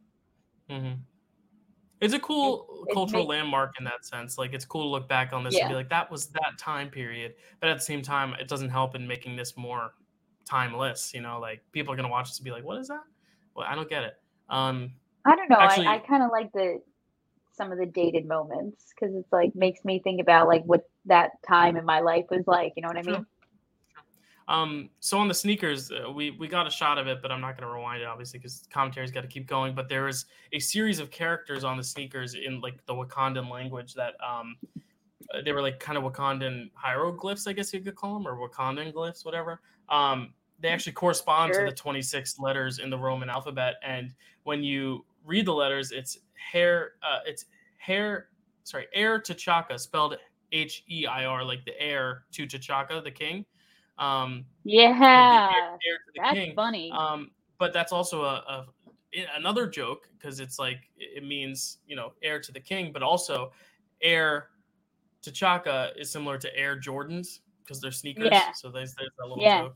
Mhm. 0.70 0.98
It's 2.00 2.14
a 2.14 2.20
cool 2.20 2.86
it 2.88 2.94
cultural 2.94 3.24
makes- 3.24 3.30
landmark 3.30 3.74
in 3.80 3.86
that 3.86 4.06
sense. 4.06 4.38
Like 4.38 4.54
it's 4.54 4.66
cool 4.66 4.84
to 4.84 4.88
look 4.88 5.08
back 5.10 5.34
on 5.34 5.44
this 5.44 5.56
and 5.58 5.70
be 5.70 5.76
like, 5.76 5.90
that 5.90 6.10
was 6.12 6.28
that 6.28 6.58
time 6.60 6.90
period. 6.90 7.36
But 7.60 7.70
at 7.70 7.78
the 7.78 7.84
same 7.84 8.02
time, 8.02 8.36
it 8.40 8.48
doesn't 8.48 8.70
help 8.70 8.96
in 8.96 9.08
making 9.08 9.36
this 9.36 9.58
more 9.58 9.94
timeless. 10.46 11.14
You 11.14 11.22
know, 11.22 11.40
like 11.40 11.62
people 11.72 11.92
are 11.94 11.96
gonna 11.98 12.10
watch 12.10 12.30
this 12.30 12.38
and 12.38 12.46
be 12.46 12.52
like, 12.52 12.64
"What 12.64 12.78
is 12.78 12.88
that?" 12.90 13.04
Well, 13.56 13.66
I 13.68 13.74
don't 13.76 13.90
get 13.90 14.04
it. 14.04 14.14
Um, 14.50 14.92
I 15.26 15.36
don't 15.36 15.50
know. 15.50 15.60
Actually- 15.60 15.88
I, 15.88 15.96
I 15.96 16.00
kind 16.00 16.24
of 16.24 16.30
like 16.32 16.52
the 16.54 16.82
some 17.54 17.72
of 17.72 17.80
the 17.80 17.88
dated 17.88 18.28
moments 18.28 18.94
because 18.94 19.16
it's 19.16 19.32
like 19.34 19.56
makes 19.56 19.84
me 19.84 20.00
think 20.00 20.22
about 20.22 20.48
like 20.48 20.64
what 20.66 20.88
that 21.06 21.32
time 21.48 21.76
in 21.76 21.84
my 21.86 22.00
life 22.02 22.26
was 22.30 22.46
like. 22.46 22.74
You 22.76 22.84
know 22.84 22.90
what 22.90 22.98
I 22.98 23.02
mean? 23.02 23.26
Um, 24.48 24.90
so 25.02 25.18
on 25.18 25.28
the 25.28 25.34
sneakers, 25.34 25.92
uh, 25.92 26.10
we 26.10 26.32
we 26.32 26.48
got 26.48 26.68
a 26.68 26.70
shot 26.70 26.98
of 26.98 27.08
it, 27.08 27.22
but 27.22 27.32
I'm 27.32 27.42
not 27.42 27.58
going 27.58 27.68
to 27.68 27.74
rewind 27.74 28.02
it 28.02 28.06
obviously 28.06 28.40
because 28.40 28.64
commentary's 28.72 29.12
got 29.12 29.22
to 29.22 29.28
keep 29.28 29.46
going. 29.46 29.76
But 29.76 29.90
there 29.90 30.08
is 30.08 30.26
a 30.54 30.60
series 30.60 31.00
of 31.00 31.12
characters 31.12 31.64
on 31.64 31.76
the 31.76 31.84
sneakers 31.84 32.34
in 32.36 32.62
like 32.62 32.86
the 32.86 32.94
Wakandan 32.94 33.50
language 33.52 33.94
that 33.96 34.14
um, 34.26 34.56
uh, 35.34 35.42
they 35.44 35.52
were 35.52 35.62
like 35.62 35.80
kind 35.80 35.98
of 35.98 36.04
Wakandan 36.06 36.72
hieroglyphs, 36.76 37.46
I 37.48 37.54
guess 37.54 37.74
you 37.74 37.82
could 37.82 37.96
call 37.96 38.14
them, 38.14 38.28
or 38.28 38.38
Wakandan 38.38 38.94
glyphs, 38.94 39.26
whatever. 39.26 39.62
Um, 39.90 40.34
they 40.60 40.70
actually 40.70 40.94
correspond 40.94 41.54
Sure. 41.54 41.66
to 41.66 41.70
the 41.72 41.76
26 41.76 42.40
letters 42.40 42.80
in 42.80 42.90
the 42.90 42.98
Roman 42.98 43.30
alphabet, 43.30 43.76
and 43.84 44.14
when 44.44 44.64
you 44.64 45.06
read 45.26 45.46
the 45.46 45.54
letters, 45.54 45.92
it's 45.92 46.20
hair, 46.34 46.94
uh, 47.04 47.20
it's 47.26 47.46
hair, 47.78 48.30
sorry, 48.64 48.88
heir 48.94 49.20
to 49.20 49.36
Chaka, 49.36 49.78
spelled 49.78 50.18
H 50.54 50.84
E 50.90 51.06
I 51.06 51.26
R, 51.26 51.44
like 51.44 51.66
the 51.66 51.80
heir 51.80 52.24
to 52.32 52.48
T'Chaka, 52.48 53.04
the 53.04 53.12
king. 53.12 53.46
Um, 53.98 54.46
Yeah, 54.64 54.90
like 54.90 55.00
the 55.00 55.56
heir, 55.56 55.72
heir 55.72 55.98
to 55.98 56.12
the 56.14 56.20
that's 56.22 56.34
king. 56.34 56.56
funny. 56.56 56.92
Um, 56.92 57.32
but 57.58 57.74
that's 57.74 57.92
also 57.92 58.24
a 58.24 58.68
another 59.36 59.68
joke 59.68 60.10
because 60.18 60.40
it's 60.40 60.60
like 60.60 60.90
it 60.98 61.24
means 61.24 61.80
you 61.88 61.96
know 61.96 62.14
heir 62.22 62.40
to 62.40 62.52
the 62.52 62.60
king, 62.60 62.92
but 62.94 63.02
also 63.02 63.52
heir 64.02 64.50
to 65.24 65.32
Chaka 65.32 65.92
is 65.98 66.12
similar 66.12 66.38
to 66.38 66.56
Air 66.56 66.80
Jordans 66.80 67.40
because 67.64 67.82
they're 67.82 67.92
sneakers. 67.92 68.30
Yeah. 68.32 68.52
So 68.54 68.70
there's 68.70 68.94
there's 68.96 69.10
that 69.18 69.28
little 69.28 69.44
Yeah. 69.44 69.62
joke. 69.64 69.76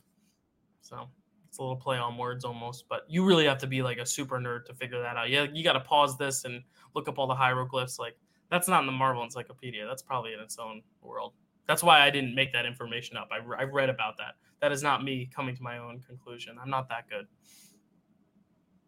So 0.81 1.09
it's 1.47 1.57
a 1.57 1.61
little 1.61 1.75
play 1.77 1.97
on 1.97 2.17
words 2.17 2.45
almost, 2.45 2.85
but 2.87 3.03
you 3.09 3.25
really 3.25 3.45
have 3.45 3.57
to 3.59 3.67
be 3.67 3.81
like 3.81 3.97
a 3.97 4.05
super 4.05 4.39
nerd 4.39 4.65
to 4.65 4.73
figure 4.73 5.01
that 5.01 5.17
out. 5.17 5.29
Yeah, 5.29 5.47
you 5.51 5.63
got 5.63 5.73
to 5.73 5.81
pause 5.81 6.17
this 6.17 6.45
and 6.45 6.63
look 6.95 7.07
up 7.07 7.19
all 7.19 7.27
the 7.27 7.35
hieroglyphs. 7.35 7.99
Like 7.99 8.17
that's 8.49 8.67
not 8.67 8.81
in 8.81 8.85
the 8.85 8.91
Marvel 8.91 9.23
Encyclopedia. 9.23 9.85
That's 9.87 10.01
probably 10.03 10.33
in 10.33 10.39
its 10.39 10.57
own 10.59 10.81
world. 11.01 11.33
That's 11.67 11.83
why 11.83 12.01
I 12.01 12.09
didn't 12.09 12.35
make 12.35 12.51
that 12.53 12.65
information 12.65 13.17
up. 13.17 13.29
I, 13.31 13.37
re- 13.37 13.57
I 13.59 13.63
read 13.63 13.89
about 13.89 14.17
that. 14.17 14.35
That 14.61 14.71
is 14.71 14.83
not 14.83 15.03
me 15.03 15.29
coming 15.33 15.55
to 15.55 15.63
my 15.63 15.77
own 15.77 16.01
conclusion. 16.07 16.57
I'm 16.61 16.69
not 16.69 16.89
that 16.89 17.09
good. 17.09 17.27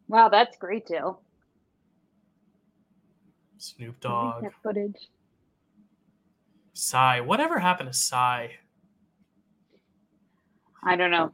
wow, 0.07 0.29
that's 0.29 0.57
great, 0.57 0.87
Jill. 0.87 1.21
Snoop 3.57 3.99
Dogg, 4.01 4.43
that 4.43 4.51
footage. 4.61 5.09
Psy. 6.73 7.21
Whatever 7.21 7.59
happened 7.59 7.91
to 7.91 7.97
Psy? 7.97 8.47
I 10.85 10.95
don't 10.95 11.11
know. 11.11 11.31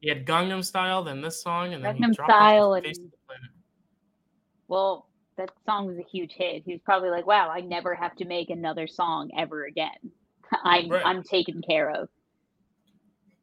He 0.00 0.08
had 0.08 0.26
Gangnam 0.26 0.64
Style, 0.64 1.04
then 1.04 1.20
this 1.20 1.42
song, 1.42 1.74
and 1.74 1.84
then 1.84 1.96
he 1.96 2.02
Gangnam 2.02 2.14
dropped 2.14 2.30
Style 2.32 2.72
off 2.72 2.82
the 2.82 2.88
face 2.88 2.98
and- 2.98 3.06
of 3.06 3.10
the 3.12 3.16
planet. 3.26 3.50
Well, 4.66 5.06
that 5.36 5.50
song 5.64 5.86
was 5.86 5.98
a 5.98 6.02
huge 6.10 6.32
hit. 6.32 6.64
He 6.66 6.72
was 6.72 6.80
probably 6.84 7.10
like, 7.10 7.26
"Wow, 7.26 7.48
I 7.48 7.60
never 7.60 7.94
have 7.94 8.16
to 8.16 8.24
make 8.24 8.50
another 8.50 8.86
song 8.88 9.30
ever 9.38 9.64
again. 9.64 10.12
I'm 10.64 10.88
Right. 10.88 11.04
I'm 11.04 11.22
taken 11.22 11.62
care 11.62 11.90
of." 11.90 12.08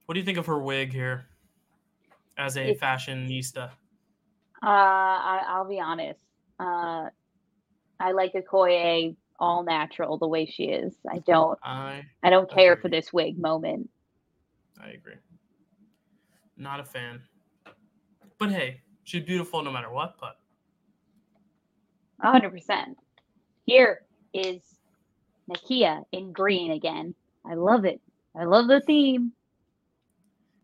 What 0.06 0.14
do 0.14 0.20
you 0.20 0.26
think 0.26 0.38
of 0.38 0.46
her 0.46 0.60
wig 0.60 0.92
here 0.94 1.26
as 2.38 2.58
a 2.58 2.72
It's- 2.72 2.80
fashionista? 2.80 3.72
Uh, 4.64 4.68
I, 4.68 5.44
I'll 5.48 5.68
be 5.68 5.80
honest. 5.80 6.20
Uh, 6.60 7.10
I 8.00 8.12
like 8.14 8.34
Okoye 8.34 9.16
all 9.40 9.64
natural 9.64 10.18
the 10.18 10.28
way 10.28 10.46
she 10.46 10.64
is. 10.66 10.94
I 11.12 11.20
don't. 11.20 11.60
I 11.64 12.04
I 12.24 12.30
don't 12.30 12.50
care 12.50 12.78
for 12.78 12.88
this 12.90 13.12
wig 13.14 13.38
moment. 13.38 13.90
I 14.82 14.90
agree. 14.90 15.16
Not 16.58 16.80
a 16.80 16.84
fan. 16.86 17.22
But 18.38 18.52
hey, 18.52 18.82
she's 19.04 19.24
beautiful 19.24 19.62
no 19.64 19.72
matter 19.72 19.90
what. 19.92 20.16
But 20.20 20.38
A 22.22 22.32
hundred 22.32 22.52
percent. 22.52 22.98
Here 23.66 24.02
is 24.34 24.62
Nakia 25.50 26.04
in 26.12 26.32
green 26.32 26.72
again. 26.72 27.16
I 27.46 27.54
love 27.56 27.86
it. 27.86 28.02
I 28.36 28.46
love 28.46 28.68
the 28.68 28.82
theme. 28.82 29.32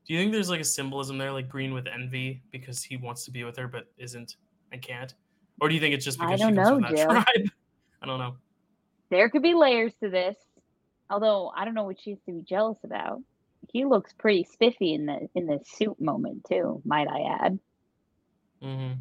do 0.08 0.14
you 0.14 0.20
think 0.20 0.32
there's 0.32 0.50
like 0.50 0.60
a 0.62 0.66
symbolism 0.66 1.18
there, 1.18 1.32
like 1.32 1.48
green 1.48 1.74
with 1.74 1.88
envy, 1.88 2.42
because 2.52 2.84
he 2.84 2.98
wants 2.98 3.24
to 3.26 3.32
be 3.32 3.44
with 3.44 3.56
her 3.58 3.68
but 3.68 3.86
isn't 3.98 4.36
and 4.72 4.82
can't? 4.82 5.14
Or 5.60 5.70
do 5.70 5.76
you 5.76 5.82
think 5.82 5.94
it's 5.94 6.06
just 6.06 6.20
I 6.20 6.26
because 6.26 6.40
don't 6.40 6.52
she 6.52 6.56
comes 6.56 6.68
know, 6.70 6.76
from 6.76 6.82
that 6.84 6.96
Jill. 6.96 7.06
tribe? 7.08 7.50
I 8.02 8.06
don't 8.08 8.20
know. 8.20 8.36
There 9.10 9.30
could 9.30 9.44
be 9.44 9.54
layers 9.54 9.94
to 10.02 10.10
this. 10.10 10.36
Although 11.10 11.50
I 11.56 11.66
don't 11.66 11.74
know 11.74 11.84
what 11.84 12.00
she's 12.00 12.18
to 12.26 12.32
be 12.32 12.42
jealous 12.42 12.78
about. 12.84 13.22
He 13.72 13.86
looks 13.86 14.12
pretty 14.14 14.44
spiffy 14.52 14.94
in 14.94 15.06
the 15.06 15.30
in 15.36 15.46
the 15.46 15.60
suit 15.66 16.00
moment 16.02 16.46
too, 16.50 16.82
might 16.84 17.08
I 17.08 17.46
add. 17.46 17.60
hmm 18.62 18.92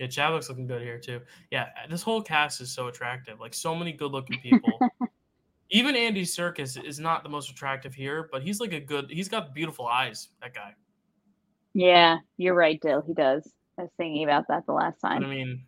Yeah, 0.00 0.06
Chadwick's 0.06 0.48
looking 0.48 0.66
good 0.66 0.80
here 0.80 0.98
too. 0.98 1.20
Yeah, 1.50 1.64
uh, 1.76 1.86
this 1.86 2.00
whole 2.00 2.22
cast 2.22 2.62
is 2.62 2.72
so 2.72 2.88
attractive. 2.88 3.38
Like 3.38 3.52
so 3.52 3.74
many 3.74 3.92
good-looking 3.92 4.40
people. 4.40 4.78
Even 5.70 5.94
Andy 5.94 6.24
Serkis 6.24 6.82
is 6.82 6.98
not 6.98 7.22
the 7.22 7.28
most 7.28 7.50
attractive 7.50 7.94
here, 7.94 8.26
but 8.32 8.42
he's 8.42 8.60
like 8.60 8.72
a 8.72 8.80
good. 8.80 9.10
He's 9.10 9.28
got 9.28 9.54
beautiful 9.54 9.86
eyes. 9.86 10.28
That 10.40 10.54
guy. 10.54 10.74
Yeah, 11.74 12.16
you're 12.38 12.54
right, 12.54 12.80
Dill. 12.80 13.04
He 13.06 13.12
does. 13.12 13.46
I 13.78 13.82
was 13.82 13.90
thinking 13.98 14.24
about 14.24 14.48
that 14.48 14.64
the 14.64 14.72
last 14.72 14.96
But 15.02 15.10
I 15.10 15.18
mean, 15.18 15.64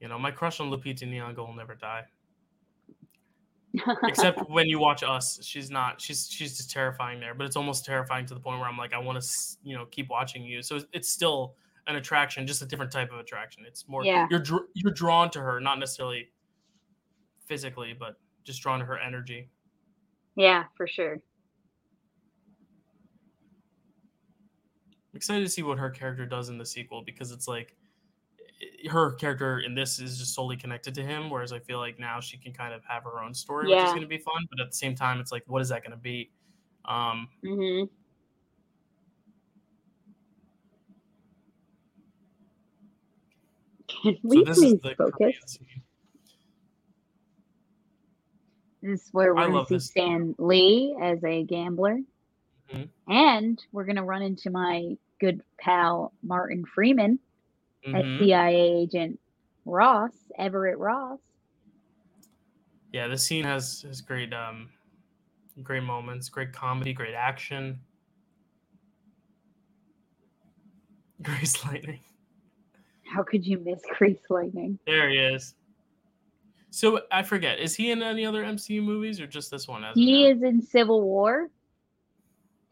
you 0.00 0.06
know, 0.06 0.18
my 0.18 0.30
crush 0.30 0.60
on 0.60 0.70
Lupita 0.70 1.02
Nyong'o 1.02 1.38
will 1.38 1.54
never 1.54 1.74
die. 1.74 2.04
Except 4.04 4.38
when 4.48 4.68
you 4.68 4.78
watch 4.78 5.02
Us, 5.02 5.40
she's 5.42 5.72
not. 5.72 6.00
She's 6.00 6.28
she's 6.30 6.56
just 6.56 6.70
terrifying 6.70 7.18
there. 7.18 7.34
But 7.34 7.48
it's 7.48 7.56
almost 7.56 7.84
terrifying 7.84 8.26
to 8.26 8.34
the 8.34 8.40
point 8.40 8.60
where 8.60 8.68
I'm 8.68 8.78
like, 8.78 8.94
I 8.94 8.98
want 8.98 9.20
to, 9.20 9.28
you 9.64 9.76
know, 9.76 9.86
keep 9.86 10.08
watching 10.08 10.44
you. 10.44 10.62
So 10.62 10.78
it's 10.92 11.08
still 11.08 11.56
an 11.86 11.96
attraction, 11.96 12.46
just 12.46 12.62
a 12.62 12.66
different 12.66 12.90
type 12.92 13.12
of 13.12 13.18
attraction. 13.18 13.64
It's 13.66 13.86
more 13.88 14.04
Yeah. 14.04 14.26
you're 14.30 14.40
dr- 14.40 14.68
you're 14.74 14.92
drawn 14.92 15.30
to 15.30 15.40
her, 15.40 15.60
not 15.60 15.78
necessarily 15.78 16.30
physically, 17.46 17.92
but 17.92 18.18
just 18.44 18.60
drawn 18.62 18.78
to 18.80 18.84
her 18.84 18.98
energy. 18.98 19.50
yeah, 20.34 20.64
for 20.76 20.86
sure. 20.86 21.14
I'm 25.12 25.16
excited 25.16 25.44
to 25.44 25.48
see 25.50 25.62
what 25.62 25.78
her 25.78 25.88
character 25.90 26.26
does 26.26 26.48
in 26.50 26.58
the 26.58 26.66
sequel 26.66 27.02
because 27.02 27.32
it's 27.32 27.48
like 27.48 27.74
her 28.90 29.12
character 29.12 29.60
in 29.60 29.74
this 29.74 29.98
is 29.98 30.18
just 30.18 30.34
solely 30.34 30.56
connected 30.56 30.94
to 30.94 31.02
him, 31.02 31.30
whereas 31.30 31.52
I 31.52 31.58
feel 31.58 31.78
like 31.78 31.98
now 31.98 32.20
she 32.20 32.36
can 32.36 32.52
kind 32.52 32.74
of 32.74 32.82
have 32.84 33.02
her 33.04 33.22
own 33.22 33.32
story, 33.32 33.68
which 33.68 33.78
is 33.84 33.90
going 33.90 34.02
to 34.02 34.06
be 34.08 34.18
fun. 34.18 34.44
But 34.50 34.60
at 34.60 34.70
the 34.70 34.76
same 34.76 34.94
time, 34.94 35.18
it's 35.20 35.32
like, 35.32 35.44
what 35.46 35.62
is 35.62 35.68
that 35.70 35.82
going 35.82 35.92
to 35.92 35.96
be? 35.96 36.30
Um, 36.84 37.28
hmm 37.42 37.84
Can 44.02 44.14
so 44.16 44.20
we 44.24 44.44
this 44.44 44.58
is 44.58 44.62
please 44.64 44.80
the 44.82 44.94
focus? 44.96 45.14
Korean. 45.58 45.82
This 48.82 49.02
is 49.02 49.08
where 49.12 49.34
we're 49.34 49.48
going 49.48 49.64
to 49.64 49.66
see 49.68 49.74
this. 49.76 49.86
Stan 49.86 50.34
Lee 50.38 50.96
as 51.00 51.22
a 51.24 51.42
gambler. 51.44 52.00
Mhm. 52.72 52.88
And 53.08 53.64
we're 53.72 53.84
going 53.84 53.96
to 53.96 54.02
run 54.04 54.22
into 54.22 54.50
my 54.50 54.96
good 55.20 55.42
pal 55.58 56.12
Martin 56.22 56.64
Freeman 56.64 57.18
as 57.86 57.92
Mhm. 58.04 58.18
CIA 58.20 58.54
agent 58.82 59.20
Ross, 59.64 60.12
Everett 60.38 60.78
Ross. 60.78 61.18
Yeah, 62.92 63.08
this 63.08 63.24
scene 63.24 63.44
has 63.44 63.82
has 63.82 64.00
great 64.00 64.32
um, 64.32 64.70
great 65.62 65.82
moments, 65.82 66.28
great 66.28 66.52
comedy, 66.52 66.92
great 66.92 67.14
action. 67.14 67.80
Grace 71.22 71.64
Lightning. 71.64 72.00
How 73.12 73.22
could 73.22 73.46
you 73.46 73.58
miss 73.58 73.80
Crease 73.90 74.20
Lightning? 74.28 74.78
There 74.86 75.08
he 75.08 75.16
is. 75.18 75.54
So 76.70 77.00
I 77.10 77.22
forget, 77.22 77.58
is 77.58 77.74
he 77.74 77.90
in 77.90 78.02
any 78.02 78.26
other 78.26 78.44
MCU 78.44 78.82
movies 78.82 79.20
or 79.20 79.26
just 79.26 79.50
this 79.50 79.66
one? 79.68 79.84
As 79.84 79.94
He 79.94 80.26
is 80.26 80.42
in 80.42 80.60
Civil 80.60 81.02
War, 81.02 81.48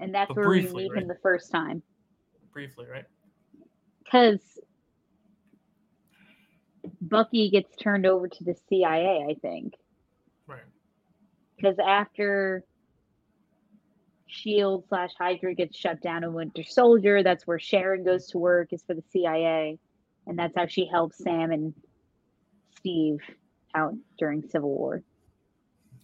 and 0.01 0.14
that's 0.14 0.28
But 0.28 0.37
where 0.37 0.47
briefly, 0.47 0.74
we 0.74 0.82
meet 0.85 0.93
right? 0.93 1.03
him 1.03 1.09
the 1.09 1.18
first 1.22 1.51
time. 1.51 1.82
briefly, 2.53 2.87
right? 2.91 3.05
Because 4.03 4.41
Bucky 7.01 7.49
gets 7.51 7.74
turned 7.76 8.05
over 8.07 8.28
to 8.28 8.45
the 8.45 8.55
CIA, 8.68 9.26
I 9.28 9.35
think. 9.41 9.74
Right. 10.47 10.61
because 11.57 11.76
after 11.78 12.64
Shield 14.26 14.85
slash 14.89 15.12
Hydra 15.16 15.55
gets 15.55 15.78
shut 15.78 16.03
down 16.03 16.24
in 16.24 16.35
Winter 16.35 16.62
Soldier, 16.64 17.22
that's 17.22 17.47
where 17.47 17.59
Sharon 17.59 18.05
goes 18.05 18.26
to 18.28 18.39
work 18.39 18.72
is 18.72 18.82
for 18.82 18.95
the 18.95 19.03
CIA, 19.11 19.78
and 20.27 20.39
that's 20.39 20.55
how 20.57 20.66
she 20.66 20.87
helps 20.87 21.18
Sam 21.18 21.51
and 21.53 21.75
Steve 22.77 23.20
out 23.75 23.95
during 24.18 24.43
Civil 24.49 24.70
War. 24.70 25.03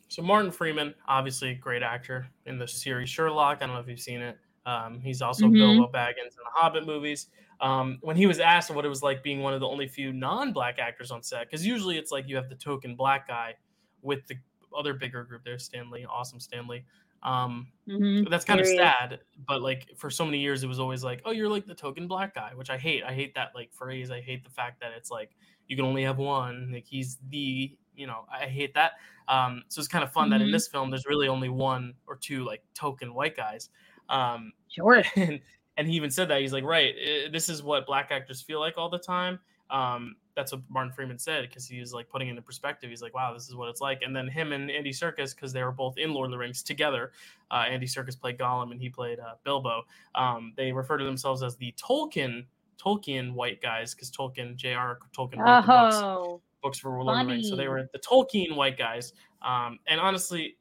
So 0.08 0.22
Martin 0.22 0.50
Freeman, 0.50 0.94
obviously 1.06 1.50
a 1.50 1.54
great 1.54 1.82
actor 1.82 2.26
in 2.46 2.58
the 2.58 2.66
series 2.66 3.08
Sherlock. 3.08 3.58
I 3.60 3.66
don't 3.66 3.74
know 3.74 3.80
if 3.80 3.88
you've 3.88 4.00
seen 4.00 4.20
it. 4.20 4.38
Um, 4.66 5.00
he's 5.00 5.22
also 5.22 5.46
Mhm. 5.46 5.54
Bilbo 5.54 5.92
Baggins 5.92 6.32
in 6.36 6.42
the 6.44 6.50
Hobbit 6.52 6.84
movies. 6.84 7.28
Um, 7.60 7.98
when 8.00 8.16
he 8.16 8.26
was 8.26 8.40
asked 8.40 8.70
what 8.74 8.84
it 8.84 8.88
was 8.88 9.02
like 9.02 9.22
being 9.22 9.40
one 9.40 9.54
of 9.54 9.60
the 9.60 9.68
only 9.68 9.86
few 9.86 10.12
non-black 10.12 10.78
actors 10.78 11.10
on 11.10 11.22
set, 11.22 11.46
because 11.46 11.64
usually 11.64 11.96
it's 11.96 12.10
like 12.10 12.26
you 12.26 12.36
have 12.36 12.48
the 12.48 12.54
token 12.56 12.96
black 12.96 13.28
guy 13.28 13.54
with 14.02 14.26
the 14.26 14.36
other 14.76 14.94
bigger 14.94 15.24
group 15.24 15.44
there, 15.44 15.58
Stanley, 15.58 16.04
awesome 16.06 16.40
Stanley. 16.40 16.84
Um, 17.22 17.72
Mm-hmm. 17.88 18.24
that's 18.28 18.44
kind 18.44 18.60
of 18.60 18.66
he 18.66 18.76
is. 18.76 18.92
sad, 18.92 19.20
but 19.46 19.62
like 19.62 19.90
for 19.96 20.10
so 20.10 20.24
many 20.24 20.38
years, 20.40 20.62
it 20.62 20.66
was 20.66 20.78
always 20.78 21.02
like, 21.02 21.22
oh, 21.24 21.30
you're 21.30 21.48
like 21.48 21.66
the 21.66 21.74
token 21.74 22.06
black 22.06 22.34
guy, 22.34 22.54
which 22.54 22.70
I 22.70 22.76
hate. 22.78 23.02
I 23.02 23.14
hate 23.14 23.34
that 23.34 23.52
like 23.54 23.72
phrase. 23.72 24.10
I 24.10 24.20
hate 24.20 24.44
the 24.44 24.50
fact 24.50 24.80
that 24.80 24.92
it's 24.92 25.10
like 25.10 25.36
you 25.66 25.76
can 25.76 25.84
only 25.86 26.02
have 26.04 26.18
one. 26.18 26.70
Like 26.72 26.86
he's 26.86 27.18
the, 27.28 27.76
you 27.94 28.06
know, 28.06 28.26
I 28.30 28.46
hate 28.46 28.74
that. 28.74 28.92
Um, 29.28 29.64
so 29.68 29.78
it's 29.80 29.88
kind 29.88 30.04
of 30.04 30.12
fun 30.12 30.30
that 30.30 30.42
in 30.42 30.50
Mhm. 30.50 30.52
this 30.52 30.68
film, 30.68 30.90
there's 30.90 31.06
really 31.06 31.28
only 31.28 31.48
one 31.48 31.94
or 32.06 32.16
two 32.16 32.44
like 32.44 32.62
token 32.74 33.14
white 33.14 33.36
guys. 33.36 33.70
Um, 34.08 34.52
Sure. 34.68 35.02
and 35.16 35.40
and 35.76 35.88
he 35.88 35.94
even 35.94 36.10
said 36.10 36.28
that 36.28 36.40
he's 36.40 36.52
like, 36.52 36.64
right, 36.64 36.94
eh, 37.00 37.28
this 37.30 37.48
is 37.48 37.62
what 37.62 37.86
black 37.86 38.10
actors 38.10 38.42
feel 38.42 38.60
like 38.60 38.76
all 38.76 38.90
the 38.90 38.98
time. 38.98 39.38
Um, 39.70 40.16
that's 40.36 40.52
what 40.52 40.62
Martin 40.68 40.92
Freeman 40.92 41.18
said 41.18 41.42
because 41.48 41.66
he 41.66 41.80
was 41.80 41.92
like 41.92 42.08
putting 42.08 42.28
into 42.28 42.40
perspective. 42.40 42.88
He's 42.90 43.02
like, 43.02 43.14
wow, 43.14 43.34
this 43.34 43.48
is 43.48 43.54
what 43.54 43.68
it's 43.68 43.80
like. 43.80 44.02
And 44.02 44.14
then 44.14 44.26
him 44.26 44.52
and 44.52 44.70
Andy 44.70 44.90
Serkis, 44.90 45.34
because 45.34 45.52
they 45.52 45.62
were 45.62 45.72
both 45.72 45.98
in 45.98 46.12
Lord 46.14 46.26
of 46.26 46.30
the 46.32 46.38
Rings 46.38 46.62
together. 46.62 47.12
Uh, 47.50 47.66
Andy 47.68 47.86
Serkis 47.86 48.18
played 48.18 48.38
Gollum 48.38 48.70
and 48.72 48.80
he 48.80 48.88
played 48.88 49.18
uh, 49.20 49.34
Bilbo. 49.44 49.82
Um, 50.14 50.52
they 50.56 50.72
refer 50.72 50.96
to 50.96 51.04
themselves 51.04 51.42
as 51.42 51.56
the 51.56 51.72
Tolkien 51.72 52.46
Tolkien 52.82 53.34
white 53.34 53.60
guys 53.60 53.94
because 53.94 54.10
Tolkien 54.10 54.56
J.R. 54.56 54.98
Tolkien 55.14 55.38
wrote 55.38 55.62
the 55.62 55.66
books 55.66 55.96
Oh, 55.96 56.40
books 56.62 56.78
for 56.78 56.90
Lord 56.90 57.08
of 57.20 57.26
the 57.26 57.32
Rings. 57.34 57.48
So 57.50 57.56
they 57.56 57.68
were 57.68 57.88
the 57.92 57.98
Tolkien 57.98 58.56
white 58.56 58.78
guys. 58.78 59.12
Um, 59.42 59.78
and 59.86 60.00
honestly, 60.00 60.56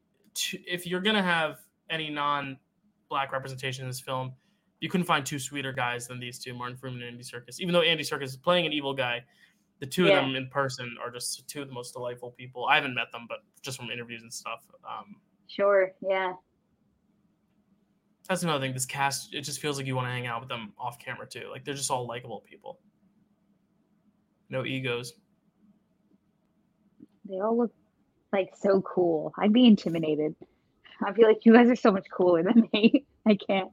if 0.52 0.86
you're 0.86 1.00
gonna 1.02 1.24
have 1.24 1.60
any 1.90 2.10
non-black 2.10 3.32
representation 3.32 3.84
in 3.86 3.90
this 3.90 4.00
film, 4.02 4.34
you 4.82 4.90
couldn't 4.90 5.06
find 5.06 5.26
two 5.26 5.40
sweeter 5.40 5.72
guys 5.74 6.08
than 6.08 6.20
these 6.20 6.40
two, 6.40 6.54
Martin 6.54 6.78
Freeman 6.78 7.02
and 7.02 7.12
Andy 7.12 7.24
Serkis. 7.24 7.60
Even 7.60 7.74
though 7.74 7.82
Andy 7.82 8.04
Serkis 8.04 8.24
is 8.24 8.38
playing 8.38 8.66
an 8.66 8.74
evil 8.74 8.94
guy, 8.94 9.24
the 9.80 9.86
two 9.86 10.06
Yeah. 10.06 10.20
of 10.20 10.26
them 10.26 10.36
in 10.36 10.48
person 10.48 10.96
are 11.04 11.10
just 11.12 11.48
two 11.48 11.62
of 11.62 11.68
the 11.68 11.74
most 11.74 11.94
delightful 11.94 12.32
people. 12.32 12.66
I 12.66 12.76
haven't 12.76 12.94
met 12.96 13.12
them, 13.12 13.26
but 13.28 13.40
just 13.62 13.78
from 13.78 13.90
interviews 13.92 14.22
and 14.22 14.34
stuff. 14.34 14.66
Um, 14.88 15.16
sure. 15.48 15.92
Yeah. 16.02 16.34
that's 18.28 18.44
another 18.44 18.64
thing. 18.64 18.74
This 18.74 18.86
cast, 18.86 19.34
it 19.34 19.42
just 19.42 19.60
feels 19.60 19.78
like 19.78 19.88
you 19.88 19.96
want 19.96 20.06
to 20.08 20.12
hang 20.12 20.28
out 20.28 20.40
with 20.40 20.50
them 20.50 20.72
off 20.78 21.00
camera 21.00 21.28
too. 21.28 21.48
Like 21.50 21.66
they're 21.66 21.74
just 21.74 21.90
all 21.90 22.06
likable 22.06 22.42
people. 22.48 22.80
No 24.50 24.64
egos. 24.66 25.14
They 27.28 27.40
all 27.40 27.58
look 27.58 27.74
like 28.32 28.52
so 28.56 28.82
cool. 28.82 29.34
I'd 29.38 29.52
be 29.54 29.66
intimidated. 29.66 30.36
I 31.04 31.12
feel 31.14 31.28
like 31.28 31.46
you 31.46 31.54
guys 31.54 31.70
are 31.70 31.76
so 31.76 31.92
much 31.92 32.06
cooler 32.12 32.44
than 32.44 32.68
me. 32.74 33.06
I 33.26 33.36
can't. 33.36 33.70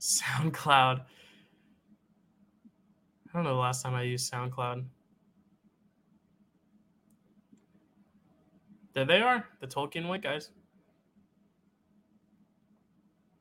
SoundCloud. 0.00 1.00
I 1.00 1.04
don't 3.34 3.44
know 3.44 3.54
the 3.54 3.60
last 3.60 3.82
time 3.82 3.94
I 3.94 4.02
used 4.02 4.32
SoundCloud. 4.32 4.84
There 8.94 9.04
they 9.04 9.20
are, 9.20 9.46
the 9.60 9.66
Tolkien 9.66 10.08
white 10.08 10.22
guys. 10.22 10.50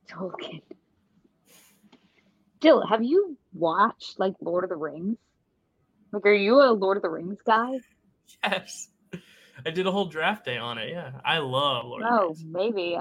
Tolkien. 0.08 0.62
Jill, 2.62 2.86
have 2.86 3.04
you 3.04 3.38
watched 3.54 4.20
like 4.20 4.34
Lord 4.42 4.64
of 4.64 4.70
the 4.70 4.76
Rings? 4.76 5.18
Like, 6.12 6.26
are 6.26 6.34
you 6.34 6.62
a 6.62 6.72
Lord 6.72 6.98
of 6.98 7.04
the 7.04 7.10
Rings 7.10 7.38
guy? 7.46 7.80
Yes. 8.44 8.90
I 9.66 9.72
did 9.72 9.88
a 9.88 9.92
whole 9.92 10.06
draft 10.06 10.46
day 10.46 10.58
on 10.58 10.78
it. 10.78 10.90
Yeah. 10.90 11.12
I 11.26 11.40
love 11.40 11.86
Lord 11.86 12.04
of 12.04 12.10
the 12.10 12.16
No, 12.16 12.26
Rings. 12.28 12.46
maybe. 12.46 12.98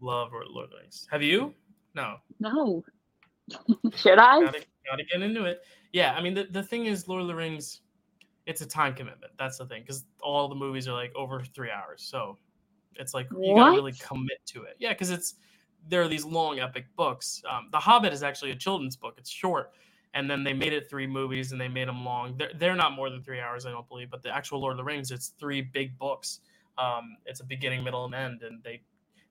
Love 0.00 0.30
Lord 0.32 0.66
of 0.66 0.70
the 0.70 0.76
Rings. 0.78 1.06
Have 1.10 1.22
you? 1.22 1.54
No. 1.94 2.16
no. 2.40 2.84
Should 3.94 4.18
I? 4.18 4.40
Gotta, 4.40 4.64
gotta 4.90 5.04
get 5.04 5.22
into 5.22 5.44
it. 5.44 5.62
Yeah. 5.92 6.14
I 6.14 6.22
mean, 6.22 6.34
the, 6.34 6.44
the 6.44 6.62
thing 6.62 6.86
is, 6.86 7.08
Lord 7.08 7.22
of 7.22 7.28
the 7.28 7.34
Rings, 7.34 7.80
it's 8.46 8.60
a 8.60 8.66
time 8.66 8.94
commitment. 8.94 9.32
That's 9.38 9.58
the 9.58 9.66
thing. 9.66 9.82
Because 9.82 10.04
all 10.22 10.48
the 10.48 10.54
movies 10.54 10.88
are 10.88 10.94
like 10.94 11.14
over 11.14 11.42
three 11.42 11.70
hours. 11.70 12.02
So 12.02 12.38
it's 12.96 13.14
like 13.14 13.28
you 13.30 13.54
gotta 13.54 13.72
really 13.72 13.92
commit 13.92 14.44
to 14.46 14.62
it. 14.62 14.76
Yeah. 14.78 14.92
Because 14.92 15.10
it's, 15.10 15.34
there 15.88 16.02
are 16.02 16.08
these 16.08 16.24
long 16.24 16.60
epic 16.60 16.86
books. 16.96 17.42
Um, 17.50 17.68
the 17.70 17.78
Hobbit 17.78 18.12
is 18.12 18.22
actually 18.22 18.50
a 18.50 18.56
children's 18.56 18.96
book. 18.96 19.14
It's 19.18 19.30
short, 19.30 19.72
and 20.14 20.30
then 20.30 20.44
they 20.44 20.52
made 20.52 20.72
it 20.72 20.88
three 20.88 21.06
movies 21.06 21.52
and 21.52 21.60
they 21.60 21.68
made 21.68 21.88
them 21.88 22.04
long. 22.04 22.36
They're, 22.36 22.52
they're 22.58 22.76
not 22.76 22.92
more 22.92 23.10
than 23.10 23.22
three 23.22 23.40
hours, 23.40 23.66
I 23.66 23.70
don't 23.70 23.88
believe. 23.88 24.10
But 24.10 24.22
the 24.22 24.34
actual 24.34 24.60
Lord 24.60 24.72
of 24.72 24.78
the 24.78 24.84
Rings, 24.84 25.10
it's 25.10 25.28
three 25.38 25.60
big 25.60 25.98
books. 25.98 26.40
Um, 26.78 27.16
it's 27.26 27.40
a 27.40 27.44
beginning, 27.44 27.84
middle, 27.84 28.04
and 28.04 28.14
end. 28.14 28.42
And 28.42 28.62
they, 28.62 28.82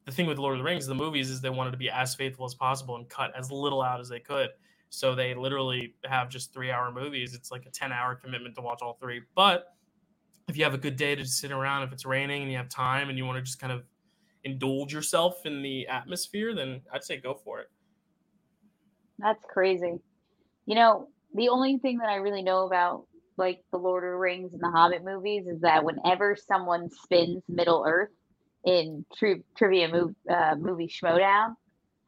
the 0.06 0.12
thing 0.12 0.28
with 0.28 0.38
Lord 0.38 0.54
of 0.54 0.60
the 0.60 0.64
Rings, 0.64 0.86
the 0.86 0.96
movies, 0.96 1.30
is 1.30 1.42
they 1.42 1.50
wanted 1.50 1.72
to 1.72 1.78
be 1.78 1.90
as 1.90 2.16
faithful 2.16 2.46
as 2.46 2.54
possible 2.54 2.96
and 2.98 3.08
cut 3.10 3.32
as 3.38 3.52
little 3.52 3.82
out 3.82 4.00
as 4.00 4.10
they 4.10 4.20
could. 4.20 4.50
So 4.90 5.16
they 5.16 5.34
literally 5.34 5.96
have 6.06 6.30
just 6.30 6.54
three 6.54 6.70
hour 6.70 6.92
movies. 6.92 7.34
It's 7.34 7.52
like 7.52 7.66
a 7.66 7.70
10 7.70 7.92
hour 7.92 8.16
commitment 8.16 8.56
to 8.56 8.62
watch 8.62 8.80
all 8.82 8.98
three. 9.02 9.22
But 9.34 9.74
if 10.48 10.58
you 10.58 10.64
have 10.64 10.74
a 10.74 10.78
good 10.78 10.98
day 10.98 11.16
to 11.16 11.26
sit 11.26 11.52
around, 11.52 11.84
if 11.84 11.94
it's 11.94 12.06
raining 12.06 12.44
and 12.44 12.52
you 12.52 12.58
have 12.58 12.70
time 12.70 13.10
and 13.10 13.18
you 13.18 13.26
want 13.26 13.38
to 13.38 13.42
just 13.42 13.60
kind 13.60 13.74
of 13.74 13.84
indulge 14.44 14.94
yourself 14.94 15.46
in 15.46 15.62
the 15.62 15.88
atmosphere, 15.88 16.54
then 16.54 16.82
I'd 16.92 17.04
say 17.04 17.18
go 17.18 17.34
for 17.34 17.62
it. 17.62 17.68
That's 19.20 19.44
crazy. 19.46 20.00
You 20.66 20.76
know, 20.76 21.08
the 21.34 21.50
only 21.50 21.78
thing 21.78 21.98
that 22.00 22.10
I 22.10 22.16
really 22.16 22.44
know 22.44 22.66
about 22.66 23.06
like 23.38 23.64
the 23.72 23.80
Lord 23.80 24.04
of 24.04 24.12
the 24.12 24.18
Rings 24.18 24.54
and 24.54 24.62
the 24.62 24.70
Hobbit 24.70 25.04
movies 25.04 25.48
is 25.48 25.62
that 25.62 25.84
whenever 25.84 26.36
someone 26.36 26.90
spins 26.90 27.42
Middle 27.48 27.84
Earth 27.88 28.12
in 28.66 29.06
tri- 29.16 29.44
trivia 29.58 29.90
uh, 30.30 30.56
movie 30.58 30.88
Schmoedown, 30.88 31.56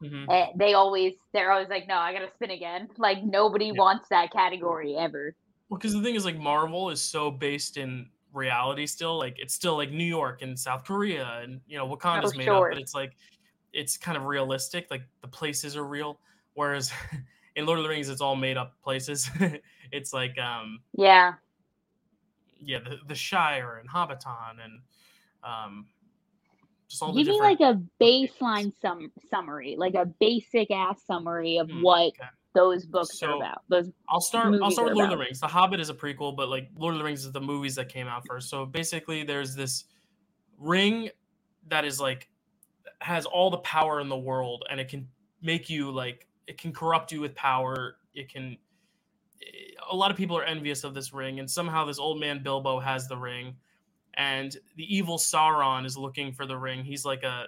Mhm. 0.02 0.30
eh, 0.30 0.48
they 0.56 0.74
always 0.74 1.14
they're 1.34 1.52
always 1.52 1.70
like, 1.70 1.88
no, 1.88 1.96
I 1.98 2.14
gotta 2.14 2.32
spin 2.36 2.52
again. 2.52 2.90
Like 2.98 3.24
nobody 3.24 3.68
Yeah. 3.68 3.74
wants 3.74 4.10
that 4.10 4.32
category 4.32 4.96
ever. 4.96 5.36
Well, 5.70 5.78
because 5.78 5.94
the 5.94 6.02
thing 6.02 6.16
is, 6.16 6.26
like, 6.26 6.38
Marvel 6.38 6.90
is 6.92 7.02
so 7.02 7.32
based 7.32 7.78
in 7.78 8.10
reality 8.34 8.86
still. 8.86 9.18
Like, 9.18 9.36
it's 9.40 9.54
still 9.54 9.76
like 9.76 9.92
New 9.92 10.04
York 10.06 10.42
and 10.44 10.58
South 10.60 10.84
Korea 10.84 11.40
and, 11.42 11.60
you 11.68 11.78
know, 11.78 11.88
Wakanda's 11.88 12.36
Oh, 12.36 12.38
made 12.38 12.46
sure. 12.46 12.66
up, 12.68 12.70
but 12.70 12.78
it's 12.78 12.94
like, 12.94 13.16
it's 13.74 13.98
kind 13.98 14.16
of 14.16 14.26
realistic. 14.26 14.88
Like, 14.92 15.04
the 15.22 15.28
places 15.28 15.76
are 15.76 15.86
real. 15.86 16.20
Whereas 16.54 16.92
in 17.56 17.66
Lord 17.66 17.80
of 17.80 17.84
the 17.84 17.90
Rings, 17.90 18.10
it's 18.10 18.22
all 18.22 18.36
made 18.36 18.58
up 18.58 18.80
places. 18.84 19.30
it's 19.92 20.14
like, 20.14 20.38
um, 20.38 20.84
Yeah, 20.94 21.34
yeah, 22.60 22.80
the, 22.80 22.98
the 23.08 23.16
Shire 23.16 23.78
and 23.78 23.90
Hobbiton 23.90 24.64
and, 24.64 24.82
um, 25.44 25.88
just 26.88 27.02
all 27.02 27.14
give 27.14 27.28
me 27.28 27.40
like 27.40 27.60
a 27.62 27.82
baseline 28.02 28.72
sum 28.82 29.12
summary, 29.30 29.76
like 29.78 29.96
a 29.96 30.06
basic 30.06 30.72
ass 30.72 31.02
summary 31.06 31.58
of 31.58 31.70
Hmm, 31.70 31.82
what 31.82 32.08
okay. 32.08 32.30
those 32.54 32.86
books 32.86 33.20
So, 33.20 33.28
are 33.28 33.36
about. 33.38 33.62
Those 33.70 33.92
I'll 34.10 34.22
start. 34.22 34.54
I'll 34.62 34.72
start 34.72 34.90
with 34.90 34.96
Lord 34.96 35.12
of 35.12 35.18
the. 35.18 35.24
Rings. 35.26 35.40
The 35.40 35.48
Hobbit 35.48 35.80
is 35.80 35.90
a 35.90 35.94
prequel, 35.94 36.36
but 36.36 36.50
like 36.50 36.70
Lord 36.78 36.94
of 36.94 37.00
the 37.00 37.06
Rings 37.06 37.26
is 37.26 37.32
the 37.32 37.42
movies 37.42 37.76
that 37.76 37.90
came 37.90 38.08
out 38.08 38.26
first. 38.28 38.50
So 38.50 38.66
basically, 38.66 39.24
there's 39.24 39.56
this 39.56 39.86
ring 40.58 41.10
that 41.68 41.86
is 41.86 42.00
like 42.00 42.30
has 43.02 43.26
all 43.26 43.50
the 43.50 43.58
power 43.58 44.00
in 44.00 44.10
the 44.10 44.18
world, 44.18 44.64
and 44.70 44.80
it 44.80 44.88
can 44.88 45.08
make 45.42 45.70
you 45.70 45.92
like 45.92 46.28
it 46.48 46.58
can 46.58 46.72
corrupt 46.72 47.12
you 47.12 47.22
with 47.22 47.36
power. 47.36 47.98
It 48.14 48.32
can. 48.32 48.58
A 49.92 49.96
lot 49.96 50.10
of 50.10 50.18
people 50.18 50.38
are 50.38 50.44
envious 50.44 50.84
of 50.84 50.94
this 50.94 51.14
ring, 51.14 51.40
and 51.40 51.50
somehow 51.50 51.86
this 51.86 52.00
old 52.00 52.20
man 52.20 52.42
Bilbo 52.42 52.80
has 52.80 53.08
the 53.08 53.18
ring, 53.18 53.56
and 54.18 54.58
the 54.76 54.96
evil 54.96 55.18
Sauron 55.18 55.86
is 55.86 55.98
looking 55.98 56.32
for 56.34 56.46
the 56.46 56.58
ring. 56.58 56.84
He's 56.84 57.06
like 57.06 57.24
a 57.24 57.48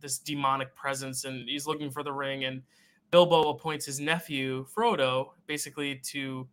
this 0.00 0.18
demonic 0.18 0.74
presence, 0.74 1.24
and 1.24 1.48
he's 1.48 1.66
looking 1.66 1.90
for 1.90 2.02
the 2.02 2.12
ring, 2.12 2.44
and 2.44 2.62
Bilbo 3.10 3.50
appoints 3.50 3.86
his 3.86 4.00
nephew 4.00 4.64
Frodo 4.66 5.32
basically 5.46 5.96
to 5.96 6.48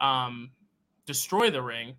um, 0.00 0.52
destroy 1.04 1.50
the 1.50 1.62
ring, 1.62 1.96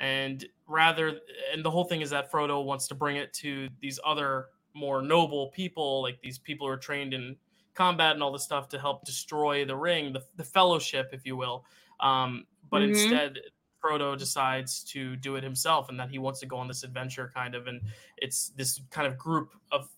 and 0.00 0.46
rather, 0.66 1.20
and 1.52 1.64
the 1.64 1.70
whole 1.70 1.84
thing 1.84 2.00
is 2.02 2.10
that 2.10 2.30
Frodo 2.30 2.64
wants 2.64 2.88
to 2.88 2.94
bring 2.94 3.16
it 3.16 3.32
to 3.34 3.68
these 3.80 3.98
other 4.04 4.48
more 4.74 5.02
noble 5.02 5.48
people, 5.48 6.02
like 6.02 6.20
these 6.20 6.38
people 6.38 6.66
who 6.66 6.72
are 6.72 6.76
trained 6.76 7.14
in 7.14 7.36
combat 7.74 8.12
and 8.14 8.22
all 8.22 8.32
this 8.32 8.44
stuff 8.44 8.68
to 8.68 8.78
help 8.78 9.04
destroy 9.04 9.64
the 9.64 9.76
ring, 9.76 10.12
the, 10.12 10.22
the 10.36 10.44
Fellowship, 10.44 11.10
if 11.12 11.24
you 11.24 11.36
will. 11.36 11.64
Um, 12.00 12.46
but 12.70 12.82
Mhm. 12.82 12.88
instead, 12.88 13.38
Frodo 13.84 14.18
decides 14.18 14.84
to 14.84 15.16
do 15.16 15.36
it 15.36 15.44
himself, 15.44 15.88
and 15.88 15.98
that 16.00 16.10
he 16.10 16.18
wants 16.18 16.40
to 16.40 16.46
go 16.46 16.56
on 16.56 16.68
this 16.68 16.84
adventure, 16.84 17.30
kind 17.34 17.54
of, 17.54 17.66
and 17.66 17.80
it's 18.18 18.50
this 18.56 18.80
kind 18.90 19.06
of 19.06 19.18
group 19.18 19.50
of 19.72 19.88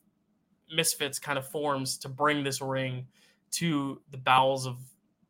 misfits 0.72 1.18
kind 1.18 1.38
of 1.38 1.46
forms 1.46 1.98
to 1.98 2.08
bring 2.08 2.44
this 2.44 2.60
ring 2.60 3.06
to 3.52 4.00
the 4.10 4.16
bowels 4.16 4.66
of 4.66 4.78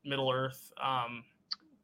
Middle 0.04 0.30
Earth 0.30 0.72
um, 0.82 1.24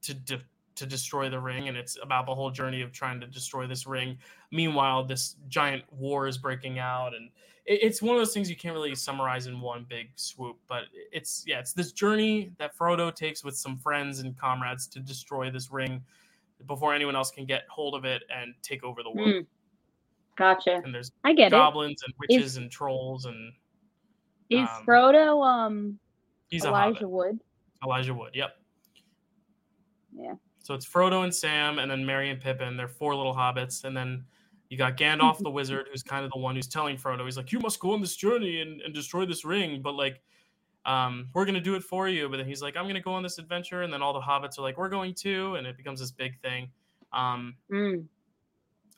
to 0.03 0.15
de- 0.15 0.43
to 0.77 0.87
destroy 0.87 1.31
the 1.31 1.41
ring, 1.41 1.69
and 1.69 1.77
it's 1.77 1.99
about 2.03 2.27
the 2.27 2.35
whole 2.35 2.51
journey 2.51 2.83
of 2.83 2.93
trying 2.93 3.21
to 3.21 3.27
destroy 3.27 3.67
this 3.67 3.87
ring. 3.87 4.19
Meanwhile, 4.53 5.05
this 5.05 5.37
giant 5.49 5.85
war 5.91 6.27
is 6.29 6.39
breaking 6.39 6.79
out, 6.79 7.15
and 7.15 7.31
it, 7.65 7.81
it's 7.83 8.03
one 8.03 8.15
of 8.15 8.21
those 8.21 8.35
things 8.35 8.51
you 8.51 8.57
can't 8.57 8.75
really 8.75 8.95
summarize 8.95 9.47
in 9.47 9.61
one 9.61 9.87
big 9.89 10.09
swoop. 10.17 10.57
But 10.69 10.85
it's 11.13 11.45
yeah, 11.47 11.61
it's 11.61 11.73
this 11.73 11.93
journey 11.93 12.53
that 12.59 12.77
Frodo 12.77 13.15
takes 13.15 13.43
with 13.45 13.57
some 13.57 13.79
friends 13.79 14.21
and 14.21 14.37
comrades 14.39 14.87
to 14.89 15.01
destroy 15.01 15.51
this 15.51 15.71
ring 15.71 16.03
before 16.67 16.95
anyone 16.95 17.15
else 17.15 17.31
can 17.31 17.45
get 17.45 17.65
hold 17.69 17.95
of 17.95 18.05
it 18.05 18.23
and 18.35 18.55
take 18.63 18.83
over 18.83 19.03
the 19.03 19.11
world. 19.11 19.29
Mm, 19.29 19.47
gotcha. 20.37 20.81
And 20.85 20.95
there's 20.95 21.13
I 21.25 21.33
get 21.35 21.49
it. 21.49 21.51
goblins 21.51 22.03
and 22.05 22.13
Is- 22.13 22.37
witches 22.37 22.57
and 22.57 22.71
trolls 22.71 23.27
and 23.27 23.53
Is 24.51 24.61
um, 24.69 24.87
Frodo 24.87 25.47
um 25.47 25.99
he's 26.49 26.65
Elijah. 26.65 27.07
Wood? 27.07 27.41
Elijah 27.85 28.15
Wood. 28.15 28.31
Yep. 28.35 28.51
Yeah. 30.19 30.35
So 30.63 30.75
it's 30.75 30.87
Frodo 30.87 31.23
and 31.25 31.35
Sam, 31.35 31.79
and 31.79 31.91
then 31.91 32.05
Merry 32.05 32.31
and 32.31 32.41
Pippin. 32.41 32.77
They're 32.77 32.89
four 32.89 33.15
little 33.15 33.35
hobbits, 33.35 33.85
and 33.85 33.97
then 33.97 34.25
you 34.69 34.77
got 34.77 34.97
Gandalf 34.97 35.39
the 35.43 35.51
wizard, 35.51 35.87
who's 35.91 36.03
kind 36.03 36.25
of 36.25 36.33
the 36.33 36.39
one 36.39 36.57
who's 36.57 36.67
telling 36.67 36.97
Frodo, 36.97 37.25
he's 37.25 37.37
like, 37.37 37.53
"You 37.53 37.61
must 37.61 37.79
go 37.79 37.93
on 37.93 38.01
this 38.01 38.17
journey 38.17 38.61
and, 38.63 38.81
and 38.81 38.93
destroy 38.95 39.27
this 39.27 39.45
ring," 39.45 39.81
but 39.83 39.95
like, 39.95 40.21
um, 40.87 41.29
we're 41.35 41.45
gonna 41.45 41.61
do 41.61 41.75
it 41.75 41.83
for 41.83 42.09
you. 42.09 42.29
But 42.29 42.39
then 42.39 42.47
he's 42.47 42.63
like, 42.63 42.77
"I'm 42.77 42.87
gonna 42.87 43.01
go 43.01 43.13
on 43.13 43.23
this 43.23 43.39
adventure," 43.39 43.83
and 43.83 43.93
then 43.93 44.01
all 44.01 44.15
the 44.15 44.21
hobbits 44.21 44.59
are 44.59 44.63
like, 44.63 44.79
"We're 44.79 44.89
going 44.89 45.15
to," 45.17 45.57
and 45.57 45.67
it 45.67 45.77
becomes 45.77 46.01
this 46.01 46.13
big 46.13 46.41
thing. 46.41 46.71
Um, 47.13 47.57
Mm, 47.71 48.07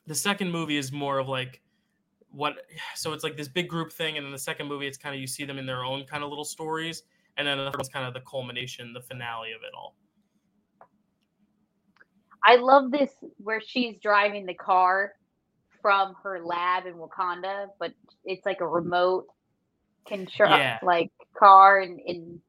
the 0.05 0.15
second 0.15 0.51
movie 0.51 0.77
is 0.77 0.91
more 0.91 1.19
of 1.19 1.27
like 1.27 1.61
what 2.31 2.57
so 2.95 3.13
it's 3.13 3.23
like 3.23 3.35
this 3.35 3.47
big 3.47 3.67
group 3.67 3.91
thing. 3.91 4.17
And 4.17 4.25
then 4.25 4.31
the 4.31 4.39
second 4.39 4.67
movie 4.67 4.87
it's 4.87 4.97
kind 4.97 5.15
of 5.15 5.21
you 5.21 5.27
see 5.27 5.45
them 5.45 5.57
in 5.57 5.65
their 5.65 5.83
own 5.83 6.05
kind 6.05 6.23
of 6.23 6.29
little 6.29 6.45
stories. 6.45 7.03
And 7.37 7.47
then 7.47 7.57
the 7.57 7.65
third 7.71 7.77
one's 7.77 7.89
kind 7.89 8.05
of 8.05 8.13
the 8.13 8.21
culmination 8.21 8.93
the 8.93 9.01
finale 9.01 9.51
of 9.51 9.61
it 9.63 9.73
all. 9.75 9.95
I 12.43 12.55
love 12.55 12.91
this 12.91 13.11
where 13.37 13.61
she's 13.61 13.99
driving 13.99 14.45
the 14.45 14.53
car 14.53 15.13
from 15.81 16.15
her 16.23 16.43
lab 16.43 16.85
in 16.85 16.95
Wakanda, 16.95 17.67
but 17.79 17.93
it's 18.25 18.45
like 18.45 18.61
a 18.61 18.67
remote 18.67 19.27
control 20.07 20.49
Yeah. 20.49 20.79
like 20.83 21.11
car 21.37 21.79
and, 21.81 21.99
and 22.07 22.39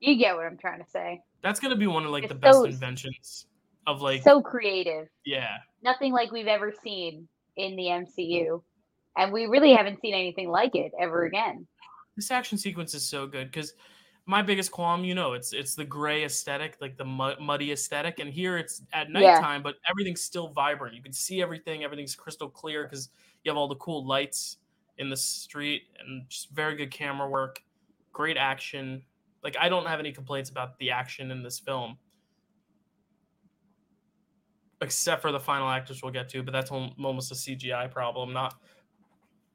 you 0.00 0.16
get 0.16 0.36
what 0.36 0.46
I'm 0.46 0.58
trying 0.58 0.82
to 0.82 0.88
say. 0.90 1.22
that's 1.42 1.60
gonna 1.60 1.76
be 1.76 1.86
one 1.86 2.04
of 2.04 2.10
like 2.10 2.24
It's 2.24 2.32
the 2.32 2.38
best 2.38 2.58
so- 2.58 2.64
inventions 2.64 3.46
of 3.86 4.02
like 4.02 4.22
so 4.22 4.40
creative. 4.42 5.08
yeah 5.24 5.58
Nothing 5.82 6.12
like 6.12 6.32
we've 6.32 6.46
ever 6.48 6.72
seen 6.82 7.28
in 7.56 7.76
the 7.76 7.84
MCU. 7.84 8.60
And 9.16 9.32
we 9.32 9.46
really 9.46 9.72
haven't 9.72 10.00
seen 10.00 10.12
anything 10.14 10.48
like 10.50 10.74
it 10.74 10.92
ever 11.00 11.24
again. 11.24 11.66
this 12.16 12.30
action 12.30 12.58
sequence 12.58 12.92
is 12.94 13.06
so 13.08 13.26
good 13.26 13.46
because 13.50 13.74
my 14.26 14.42
biggest 14.42 14.72
qualm 14.72 15.04
you 15.04 15.14
know 15.14 15.34
it's 15.34 15.52
it's 15.52 15.74
the 15.76 15.84
gray 15.84 16.24
aesthetic 16.24 16.76
like 16.80 16.96
the 16.96 17.04
mu- 17.04 17.38
muddy 17.40 17.70
aesthetic 17.72 18.18
and 18.18 18.28
here 18.28 18.58
it's 18.58 18.82
at 18.92 19.08
Yeah. 19.08 19.20
nighttime 19.34 19.62
but 19.62 19.76
everything's 19.88 20.22
still 20.22 20.48
vibrant 20.48 20.94
you 20.96 21.02
can 21.02 21.12
see 21.12 21.40
everything 21.40 21.84
everything's 21.84 22.16
crystal 22.16 22.48
clear 22.50 22.82
because 22.84 23.10
you 23.44 23.50
have 23.50 23.56
all 23.56 23.68
the 23.68 23.76
cool 23.76 24.04
lights 24.06 24.56
in 24.98 25.10
the 25.10 25.16
street 25.16 25.82
and 26.00 26.28
just 26.28 26.50
very 26.50 26.74
good 26.76 26.90
camera 26.90 27.28
work 27.28 27.62
great 28.12 28.36
action 28.36 29.02
like 29.42 29.56
i 29.60 29.68
don't 29.68 29.86
have 29.86 30.00
any 30.00 30.12
complaints 30.12 30.50
about 30.50 30.78
the 30.78 30.90
action 30.90 31.30
in 31.30 31.42
this 31.42 31.58
film 31.58 31.98
except 34.82 35.22
for 35.22 35.32
the 35.32 35.40
final 35.40 35.68
actors 35.68 36.02
we'll 36.02 36.12
get 36.12 36.28
to 36.28 36.42
but 36.42 36.52
that's 36.52 36.70
almost 36.70 37.30
a 37.32 37.34
cgi 37.34 37.90
problem 37.90 38.32
not 38.32 38.54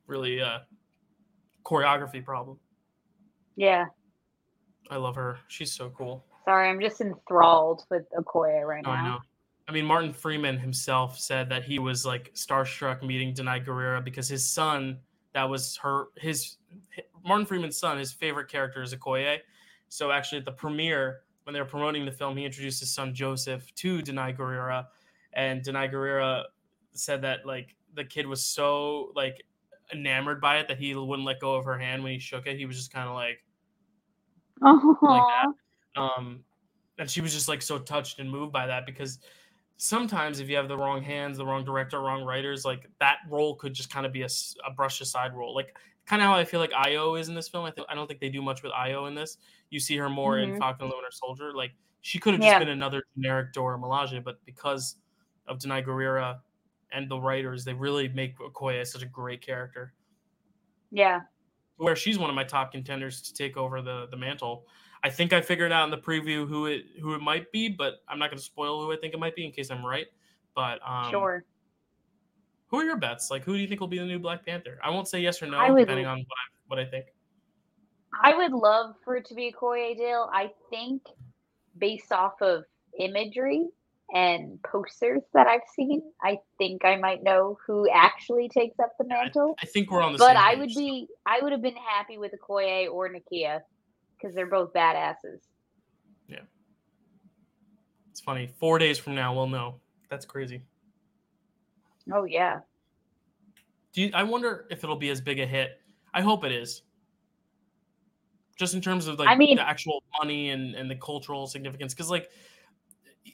really 0.08 0.40
a 0.40 0.66
choreography 1.64 2.24
problem 2.24 2.58
Yeah. 3.56 3.86
I 4.90 4.98
love 4.98 5.16
her. 5.16 5.38
She's 5.48 5.72
so 5.72 5.90
cool. 5.92 6.26
Sorry, 6.44 6.68
I'm 6.70 6.82
just 6.82 7.00
enthralled 7.00 7.86
with 7.90 8.04
Okoye 8.18 8.68
right 8.68 8.84
Oh, 8.86 8.92
I 8.92 9.02
now. 9.02 9.08
know. 9.10 9.20
I 9.70 9.72
mean, 9.72 9.86
Martin 9.86 10.12
Freeman 10.12 10.58
himself 10.58 11.18
said 11.18 11.48
that 11.50 11.64
he 11.64 11.80
was 11.80 12.06
like 12.06 12.34
starstruck 12.34 13.02
meeting 13.02 13.34
Danai 13.34 13.66
Gurira 13.66 14.04
because 14.04 14.28
his 14.28 14.46
son, 14.46 15.00
that 15.34 15.50
was 15.50 15.78
her, 15.78 16.08
his 16.18 16.58
Martin 17.26 17.46
Freeman's 17.46 17.78
son, 17.78 17.98
his 17.98 18.12
favorite 18.12 18.50
character 18.50 18.82
is 18.82 18.94
Okoye. 18.94 19.40
So 19.90 20.12
actually, 20.12 20.40
at 20.40 20.46
the 20.46 20.52
premiere, 20.52 21.22
when 21.44 21.54
they 21.54 21.60
were 21.60 21.66
promoting 21.66 22.06
the 22.06 22.12
film, 22.12 22.38
he 22.38 22.46
introduced 22.46 22.80
his 22.80 22.94
son 22.94 23.14
Joseph 23.14 23.74
to 23.76 24.00
Danai 24.00 24.38
Gurira, 24.38 24.86
and 25.34 25.62
Danai 25.62 25.92
Gurira 25.92 26.44
said 26.94 27.22
that 27.24 27.46
like 27.46 27.76
the 27.96 28.04
kid 28.04 28.28
was 28.28 28.44
so 28.44 29.12
like 29.16 29.44
enamored 29.94 30.40
by 30.40 30.60
it 30.60 30.68
that 30.68 30.78
he 30.78 30.96
wouldn't 30.96 31.26
let 31.26 31.40
go 31.40 31.56
of 31.56 31.66
her 31.66 31.78
hand 31.78 32.04
when 32.04 32.14
he 32.14 32.20
shook 32.20 32.48
it. 32.48 32.58
He 32.58 32.66
was 32.66 32.78
just 32.78 32.94
kind 32.94 33.10
of 33.10 33.16
like. 33.16 33.44
Aww. 34.62 35.54
um 35.96 36.44
and 37.00 37.10
she 37.10 37.20
was 37.20 37.34
just 37.34 37.48
like 37.48 37.62
so 37.62 37.80
touched 37.80 38.20
and 38.20 38.30
moved 38.30 38.54
by 38.54 38.68
that 38.68 38.86
because 38.86 39.20
sometimes 39.84 40.40
if 40.40 40.48
you 40.48 40.56
have 40.56 40.68
the 40.68 40.78
wrong 40.78 41.02
hands 41.02 41.40
the 41.40 41.46
wrong 41.46 41.66
director 41.66 42.00
wrong 42.02 42.24
writers 42.24 42.64
like 42.64 42.88
that 43.00 43.18
role 43.28 43.56
could 43.56 43.74
just 43.74 43.90
kind 43.92 44.06
of 44.06 44.12
be 44.12 44.22
a, 44.22 44.28
a 44.68 44.72
brush 44.72 45.02
aside 45.02 45.34
role 45.34 45.56
like 45.56 45.76
kind 46.06 46.22
of 46.22 46.28
how 46.28 46.36
i 46.36 46.46
feel 46.46 46.60
like 46.60 46.70
Ayo 46.70 47.20
is 47.20 47.30
in 47.30 47.34
this 47.34 47.50
film 47.50 47.66
i 47.66 47.72
think 47.72 47.88
i 47.90 47.96
don't 47.96 48.06
think 48.08 48.20
they 48.20 48.30
do 48.30 48.44
much 48.44 48.62
with 48.62 48.72
Ayo 48.74 49.08
in 49.08 49.16
this 49.16 49.40
you 49.72 49.80
see 49.80 49.98
her 49.98 50.08
more 50.08 50.38
in 50.38 50.52
Mhm. 50.52 50.60
falcon 50.60 50.84
and 50.84 50.92
the 50.92 50.96
winter 50.96 51.10
soldier 51.12 51.52
like 51.56 51.72
she 52.02 52.20
could 52.20 52.36
have 52.36 52.42
just 52.42 52.52
Yeah. 52.52 52.60
been 52.60 52.70
another 52.70 53.02
generic 53.16 53.54
dora 53.54 53.80
Milaje, 53.80 54.24
but 54.24 54.44
because 54.46 54.98
of 55.48 55.58
Danai 55.58 55.84
Gurira 55.84 56.42
and 56.92 57.10
the 57.10 57.20
writers 57.20 57.66
they 57.66 57.74
really 57.74 58.08
make 58.10 58.38
okoye 58.38 58.86
such 58.86 59.02
a 59.02 59.08
great 59.08 59.42
character 59.42 59.96
Yeah. 60.92 61.22
where 61.78 61.96
she's 61.96 62.20
one 62.20 62.30
of 62.30 62.36
my 62.36 62.44
top 62.44 62.72
contenders 62.72 63.20
to 63.24 63.34
take 63.34 63.58
over 63.58 63.82
the 63.82 64.06
the 64.12 64.18
mantle. 64.18 64.68
I 65.04 65.10
think 65.10 65.34
I 65.34 65.42
figured 65.42 65.72
out 65.72 65.86
in 65.86 65.92
the 65.92 65.98
preview 65.98 66.48
who 66.48 66.68
it 66.68 66.84
who 67.02 67.16
it 67.16 67.22
might 67.22 67.52
be, 67.52 67.68
but 67.70 67.96
I'm 68.08 68.20
not 68.20 68.30
going 68.30 68.38
to 68.38 68.44
spoil 68.44 68.82
who 68.84 68.92
I 68.94 68.98
think 68.98 69.14
it 69.14 69.20
might 69.20 69.36
be 69.36 69.46
in 69.46 69.52
case 69.52 69.72
I'm 69.72 69.86
right. 69.86 70.06
But 70.56 70.80
um, 70.88 71.10
sure. 71.10 71.44
who 72.68 72.78
are 72.80 72.84
your 72.84 72.98
bets? 72.98 73.32
Like, 73.32 73.44
who 73.44 73.54
do 73.54 73.60
you 73.60 73.68
think 73.68 73.80
will 73.80 73.88
be 73.88 73.98
the 74.00 74.06
new 74.06 74.20
Black 74.20 74.46
Panther? 74.46 74.78
I 74.84 74.90
won't 74.92 75.08
say 75.08 75.20
yes 75.22 75.42
or 75.42 75.48
no, 75.48 75.74
would- 75.74 75.80
depending 75.80 76.06
on 76.06 76.18
what 76.20 76.26
I, 76.26 76.46
what 76.68 76.80
I 76.80 76.86
think. 76.86 77.06
I 78.24 78.36
would 78.36 78.52
love 78.52 78.96
for 79.06 79.16
it 79.16 79.26
to 79.28 79.34
be 79.34 79.54
Okoye 79.54 79.98
Dale. 79.98 80.30
I 80.34 80.52
think 80.70 81.02
based 81.78 82.12
off 82.12 82.34
of 82.42 82.66
imagery 83.00 83.68
and 84.14 84.62
posters 84.64 85.22
that 85.34 85.48
I've 85.48 85.62
seen, 85.74 86.04
I 86.22 86.38
think 86.58 86.84
I 86.84 86.98
might 86.98 87.24
know 87.24 87.58
who 87.66 87.90
actually 87.90 88.50
takes 88.50 88.78
up 88.80 88.92
the 89.00 89.06
mantle. 89.08 89.56
I 89.64 89.66
think 89.66 89.90
we're 89.90 90.02
on 90.02 90.12
the 90.12 90.18
But 90.18 90.36
same. 90.36 90.38
I 90.38 90.50
page. 90.56 90.60
would 90.60 90.76
be 90.76 91.08
I 91.26 91.40
would 91.42 91.54
have 91.54 91.62
been 91.62 91.78
happy 91.78 92.18
with 92.18 92.34
a 92.34 92.38
Okoye 92.38 92.92
or 92.92 93.08
Nakia 93.10 93.62
because 94.22 94.36
they're 94.36 94.46
both 94.48 94.74
badasses. 94.74 95.40
Yeah. 96.28 96.40
It's 98.10 98.22
funny. 98.22 98.50
Four 98.60 98.80
days 98.80 98.98
from 98.98 99.16
now, 99.16 99.34
we'll 99.34 99.48
know. 99.48 99.76
That's 100.10 100.26
crazy. 100.26 100.62
Oh 102.14 102.24
yeah. 102.26 102.60
Do 103.94 104.02
you, 104.02 104.12
I 104.14 104.24
wonder 104.24 104.68
if 104.70 104.84
it'll 104.84 104.96
be 104.96 105.10
as 105.10 105.22
big 105.22 105.40
a 105.40 105.46
hit? 105.46 105.80
I 106.14 106.22
hope 106.22 106.44
it 106.44 106.52
is. 106.52 106.84
Just 108.58 108.74
in 108.74 108.82
terms 108.82 109.08
of 109.08 109.20
like 109.20 109.30
I 109.30 109.36
mean- 109.36 109.58
the 109.58 109.68
actual 109.68 110.04
money 110.20 110.50
and, 110.50 110.76
and 110.76 110.90
the 110.90 110.96
cultural 110.96 111.48
significance, 111.48 111.94
because 111.94 112.10
like 112.10 112.30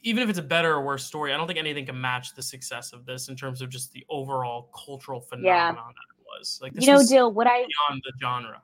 even 0.02 0.22
if 0.22 0.28
it's 0.28 0.38
a 0.38 0.42
better 0.42 0.74
or 0.74 0.84
worse 0.84 1.04
story, 1.04 1.32
I 1.32 1.36
don't 1.36 1.46
think 1.46 1.58
anything 1.58 1.86
can 1.86 2.00
match 2.00 2.34
the 2.34 2.42
success 2.42 2.92
of 2.92 3.06
this 3.06 3.28
in 3.28 3.36
terms 3.36 3.62
of 3.62 3.70
just 3.70 3.92
the 3.92 4.04
overall 4.08 4.70
cultural 4.74 5.20
phenomenon 5.20 5.74
that 5.74 6.16
it 6.18 6.24
was. 6.38 6.58
Like 6.62 6.74
this 6.74 6.86
You 6.86 6.92
know, 6.92 7.02
Dill, 7.06 7.32
what 7.32 7.46
I 7.46 7.64
beyond 7.66 8.02
the 8.04 8.12
genre. 8.20 8.62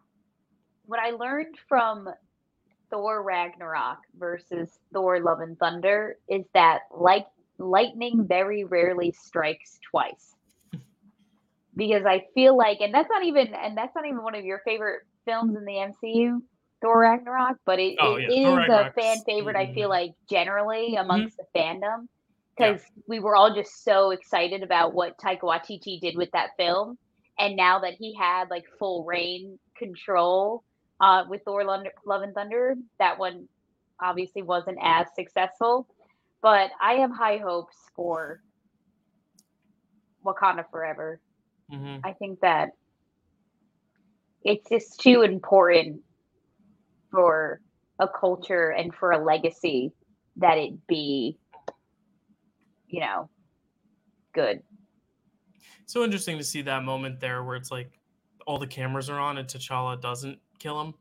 What 0.86 1.00
I 1.00 1.10
learned 1.10 1.56
from 1.68 2.08
Thor 2.90 3.22
Ragnarok 3.22 3.98
versus 4.18 4.78
Thor 4.92 5.20
Love 5.20 5.40
and 5.40 5.58
Thunder 5.58 6.16
is 6.28 6.44
that 6.54 6.80
like 6.90 7.26
lightning 7.58 8.26
very 8.26 8.64
rarely 8.64 9.12
strikes 9.12 9.78
twice. 9.90 10.34
because 11.76 12.04
I 12.06 12.24
feel 12.34 12.56
like 12.56 12.80
and 12.80 12.92
that's 12.92 13.08
not 13.10 13.24
even 13.24 13.54
and 13.54 13.76
that's 13.76 13.94
not 13.94 14.06
even 14.06 14.22
one 14.22 14.34
of 14.34 14.44
your 14.44 14.60
favorite 14.64 15.02
films 15.24 15.56
in 15.56 15.64
the 15.64 15.72
MCU, 15.72 16.40
Thor 16.82 17.00
Ragnarok, 17.00 17.56
but 17.64 17.78
it, 17.78 17.96
oh, 18.00 18.16
it 18.16 18.26
yeah. 18.30 18.62
is 18.62 18.68
a 18.68 18.92
fan 18.92 19.16
favorite 19.26 19.56
mm-hmm. 19.56 19.72
I 19.72 19.74
feel 19.74 19.88
like 19.88 20.12
generally 20.28 20.96
amongst 20.96 21.38
mm-hmm. 21.38 21.46
the 21.52 21.58
fandom 21.58 22.08
because 22.56 22.80
yeah. 22.80 23.02
we 23.08 23.20
were 23.20 23.34
all 23.34 23.54
just 23.54 23.82
so 23.84 24.10
excited 24.10 24.62
about 24.62 24.94
what 24.94 25.18
Taika 25.18 25.42
Waititi 25.42 26.00
did 26.00 26.16
with 26.16 26.30
that 26.32 26.50
film 26.56 26.98
and 27.38 27.56
now 27.56 27.80
that 27.80 27.94
he 27.98 28.14
had 28.14 28.50
like 28.50 28.64
full 28.78 29.04
reign 29.04 29.58
control 29.76 30.62
uh, 31.04 31.22
with 31.28 31.42
Thor 31.44 31.64
Love 31.64 32.22
and 32.22 32.34
Thunder. 32.34 32.76
That 32.98 33.18
one 33.18 33.46
obviously 34.00 34.42
wasn't 34.42 34.78
as 34.80 35.06
successful, 35.14 35.86
but 36.40 36.70
I 36.80 36.94
have 36.94 37.10
high 37.10 37.36
hopes 37.36 37.76
for 37.94 38.40
Wakanda 40.24 40.64
Forever. 40.70 41.20
Mm-hmm. 41.70 42.06
I 42.06 42.12
think 42.14 42.40
that 42.40 42.70
it's 44.42 44.66
just 44.70 44.98
too 44.98 45.22
important 45.22 46.00
for 47.10 47.60
a 47.98 48.08
culture 48.08 48.70
and 48.70 48.94
for 48.94 49.12
a 49.12 49.22
legacy 49.22 49.92
that 50.36 50.56
it 50.56 50.86
be, 50.86 51.36
you 52.88 53.00
know, 53.00 53.28
good. 54.34 54.62
So 55.84 56.02
interesting 56.02 56.38
to 56.38 56.44
see 56.44 56.62
that 56.62 56.82
moment 56.82 57.20
there 57.20 57.44
where 57.44 57.56
it's 57.56 57.70
like 57.70 57.92
all 58.46 58.58
the 58.58 58.66
cameras 58.66 59.10
are 59.10 59.20
on 59.20 59.36
and 59.36 59.46
T'Challa 59.46 60.00
doesn't 60.00 60.38
kill 60.64 60.80
him 60.80 60.94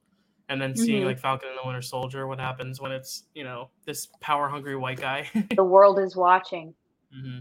and 0.50 0.62
then 0.62 0.76
seeing 0.76 1.00
mm-hmm. 1.00 1.08
like 1.08 1.20
Falcon 1.20 1.50
and 1.50 1.58
the 1.62 1.66
Winter 1.66 1.82
Soldier, 1.82 2.28
what 2.28 2.40
happens 2.40 2.82
when 2.82 2.92
it's 2.92 3.24
you 3.34 3.44
know 3.44 3.70
this 3.86 4.08
power 4.20 4.50
hungry 4.50 4.76
white 4.76 5.00
guy. 5.00 5.30
the 5.56 5.64
world 5.64 6.00
is 6.00 6.16
watching. 6.16 6.74
Mm-hmm. 7.16 7.40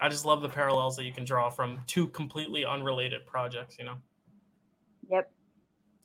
I 0.00 0.08
just 0.08 0.24
love 0.24 0.40
the 0.40 0.48
parallels 0.48 0.96
that 0.96 1.04
you 1.04 1.12
can 1.12 1.24
draw 1.24 1.50
from 1.50 1.80
two 1.86 2.08
completely 2.08 2.64
unrelated 2.64 3.26
projects. 3.26 3.76
You 3.78 3.86
know. 3.86 3.94
Yep. 5.10 5.30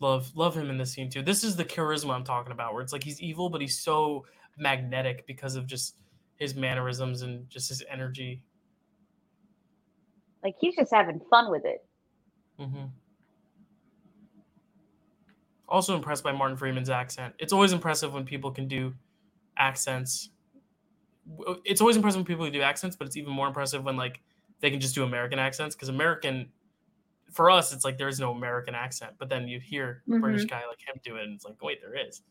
Love 0.02 0.32
love 0.36 0.56
him 0.58 0.70
in 0.70 0.78
this 0.78 0.92
scene 0.92 1.10
too. 1.10 1.22
This 1.22 1.44
is 1.44 1.56
the 1.56 1.66
charisma 1.66 2.14
I'm 2.14 2.24
talking 2.24 2.52
about, 2.52 2.74
where 2.74 2.82
it's 2.82 2.92
like 2.92 3.04
he's 3.04 3.22
evil, 3.22 3.50
but 3.50 3.62
he's 3.62 3.80
so 3.80 4.26
magnetic 4.58 5.26
because 5.28 5.56
of 5.56 5.68
just 5.68 5.96
his 6.38 6.56
mannerisms 6.56 7.22
and 7.22 7.50
just 7.50 7.70
his 7.70 7.84
energy. 7.90 8.42
Like 10.44 10.56
he's 10.60 10.76
just 10.76 10.94
having 10.94 11.22
fun 11.30 11.50
with 11.52 11.66
it. 11.66 11.86
Mm-hmm. 12.60 12.86
Also 15.68 15.96
impressed 15.96 16.24
by 16.24 16.32
Martin 16.32 16.58
Freeman's 16.58 16.90
accent. 16.90 17.34
It's 17.40 17.54
always 17.54 17.74
impressive 17.74 18.14
when 18.14 18.26
people 18.26 18.52
can 18.52 18.68
do 18.68 18.94
accents. 19.58 20.30
It's 21.64 21.82
always 21.82 21.96
impressive 21.96 22.20
when 22.20 22.26
people 22.26 22.46
can 22.46 22.54
do 22.54 22.62
accents, 22.62 22.96
but 22.96 23.08
it's 23.08 23.18
even 23.18 23.34
more 23.34 23.48
impressive 23.48 23.84
when 23.84 23.98
like 23.98 24.22
they 24.60 24.70
can 24.70 24.80
just 24.80 24.96
do 24.96 25.04
American 25.04 25.40
accents 25.40 25.76
because 25.76 25.90
American 25.90 26.50
for 27.32 27.50
us 27.50 27.74
it's 27.74 27.84
like 27.84 27.98
there 27.98 28.08
is 28.08 28.20
no 28.20 28.32
American 28.32 28.76
accent, 28.76 29.14
but 29.18 29.28
then 29.30 29.48
you 29.48 29.60
hear 29.60 30.04
a 30.08 30.12
mm-hmm. 30.12 30.22
British 30.22 30.46
guy 30.46 30.62
like 30.68 30.80
him 30.80 31.00
do 31.04 31.16
it 31.16 31.24
and 31.24 31.34
it's 31.34 31.46
like 31.46 31.62
wait 31.62 31.82
there 31.82 31.96
is. 32.08 32.22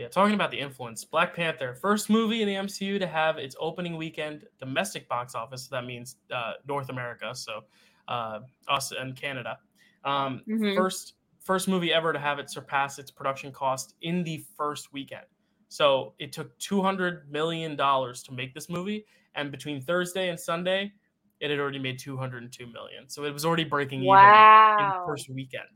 yeah, 0.00 0.08
talking 0.08 0.34
about 0.34 0.50
the 0.50 0.58
influence, 0.58 1.04
Black 1.04 1.36
Panther, 1.36 1.74
first 1.74 2.08
movie 2.08 2.40
in 2.40 2.48
the 2.48 2.54
MCU 2.54 2.98
to 2.98 3.06
have 3.06 3.36
its 3.36 3.54
opening 3.60 3.98
weekend 3.98 4.46
domestic 4.58 5.06
box 5.10 5.34
office. 5.34 5.64
So 5.64 5.76
that 5.76 5.84
means 5.84 6.16
uh, 6.34 6.54
North 6.66 6.88
America. 6.88 7.34
So 7.34 7.64
uh, 8.10 8.40
us 8.68 8.92
and 8.92 9.16
Canada. 9.16 9.58
Um, 10.04 10.42
mm-hmm. 10.46 10.76
First 10.76 11.14
first 11.38 11.68
movie 11.68 11.92
ever 11.92 12.12
to 12.12 12.18
have 12.18 12.38
it 12.38 12.50
surpass 12.50 12.98
its 12.98 13.10
production 13.10 13.50
cost 13.50 13.94
in 14.02 14.22
the 14.22 14.44
first 14.56 14.92
weekend. 14.92 15.24
So 15.68 16.14
it 16.18 16.32
took 16.32 16.58
two 16.58 16.82
hundred 16.82 17.30
million 17.30 17.76
dollars 17.76 18.22
to 18.24 18.32
make 18.32 18.52
this 18.52 18.68
movie, 18.68 19.06
and 19.34 19.50
between 19.50 19.80
Thursday 19.80 20.28
and 20.28 20.38
Sunday, 20.38 20.92
it 21.38 21.50
had 21.50 21.58
already 21.60 21.78
made 21.78 21.98
two 21.98 22.16
hundred 22.16 22.42
and 22.42 22.52
two 22.52 22.66
million. 22.66 23.08
So 23.08 23.24
it 23.24 23.32
was 23.32 23.44
already 23.44 23.64
breaking 23.64 24.04
wow. 24.04 24.74
even 24.74 24.84
in 24.84 25.00
the 25.00 25.06
first 25.06 25.30
weekend, 25.30 25.68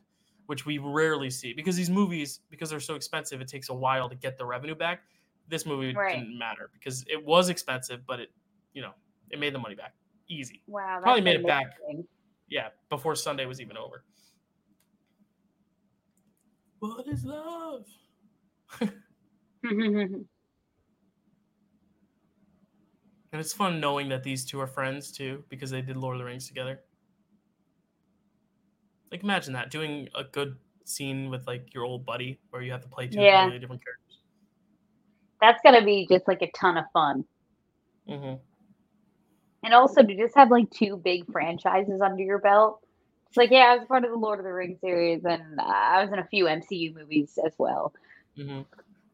which 0.46 0.66
we 0.66 0.78
rarely 0.78 1.30
see 1.30 1.52
because 1.54 1.76
these 1.76 1.90
movies, 1.90 2.40
because 2.50 2.70
they're 2.70 2.80
so 2.80 2.96
expensive, 2.96 3.40
it 3.40 3.48
takes 3.48 3.68
a 3.68 3.74
while 3.74 4.08
to 4.08 4.16
get 4.16 4.36
the 4.36 4.44
revenue 4.44 4.74
back. 4.74 5.02
This 5.48 5.64
movie 5.66 5.94
right. 5.94 6.16
didn't 6.16 6.38
matter 6.38 6.70
because 6.72 7.04
it 7.06 7.24
was 7.24 7.50
expensive, 7.50 8.00
but 8.06 8.18
it, 8.18 8.30
you 8.72 8.82
know, 8.82 8.92
it 9.30 9.38
made 9.38 9.54
the 9.54 9.58
money 9.58 9.74
back 9.74 9.94
easy. 10.28 10.62
Wow, 10.66 11.00
probably 11.02 11.20
made 11.20 11.36
amazing. 11.36 11.44
it 11.44 11.48
back 11.48 11.66
yeah, 12.48 12.68
before 12.88 13.14
Sunday 13.14 13.46
was 13.46 13.60
even 13.60 13.76
over. 13.76 14.04
What 16.78 17.06
is 17.08 17.24
love? 17.24 17.86
and 18.80 20.26
it's 23.32 23.52
fun 23.52 23.80
knowing 23.80 24.08
that 24.10 24.22
these 24.22 24.44
two 24.44 24.60
are 24.60 24.66
friends 24.66 25.10
too 25.10 25.44
because 25.48 25.70
they 25.70 25.80
did 25.80 25.96
Lord 25.96 26.16
of 26.16 26.18
the 26.18 26.24
Rings 26.26 26.46
together. 26.46 26.80
Like 29.10 29.22
imagine 29.22 29.54
that 29.54 29.70
doing 29.70 30.08
a 30.14 30.24
good 30.24 30.56
scene 30.84 31.30
with 31.30 31.46
like 31.46 31.72
your 31.72 31.84
old 31.84 32.04
buddy 32.04 32.40
where 32.50 32.60
you 32.60 32.72
have 32.72 32.82
to 32.82 32.88
play 32.88 33.06
two 33.06 33.20
yeah. 33.20 33.42
completely 33.42 33.60
different 33.60 33.82
characters. 33.84 34.18
That's 35.40 35.60
gonna 35.64 35.84
be 35.84 36.06
just 36.10 36.28
like 36.28 36.42
a 36.42 36.50
ton 36.52 36.76
of 36.76 36.84
fun. 36.92 37.24
Mm-hmm 38.08 38.34
and 39.64 39.74
also 39.74 40.02
to 40.02 40.16
just 40.16 40.34
have 40.36 40.50
like 40.50 40.70
two 40.70 40.96
big 40.96 41.30
franchises 41.32 42.00
under 42.00 42.22
your 42.22 42.38
belt. 42.38 42.80
It's 43.28 43.36
like, 43.36 43.50
yeah, 43.50 43.72
I 43.72 43.76
was 43.76 43.86
part 43.88 44.04
of 44.04 44.10
the 44.10 44.16
Lord 44.16 44.38
of 44.38 44.44
the 44.44 44.52
Rings 44.52 44.80
series, 44.80 45.24
and 45.24 45.58
uh, 45.58 45.64
I 45.64 46.04
was 46.04 46.12
in 46.12 46.20
a 46.20 46.26
few 46.26 46.44
MCU 46.44 46.94
movies 46.94 47.36
as 47.44 47.52
well. 47.58 47.92
Mm-hmm. 48.38 48.62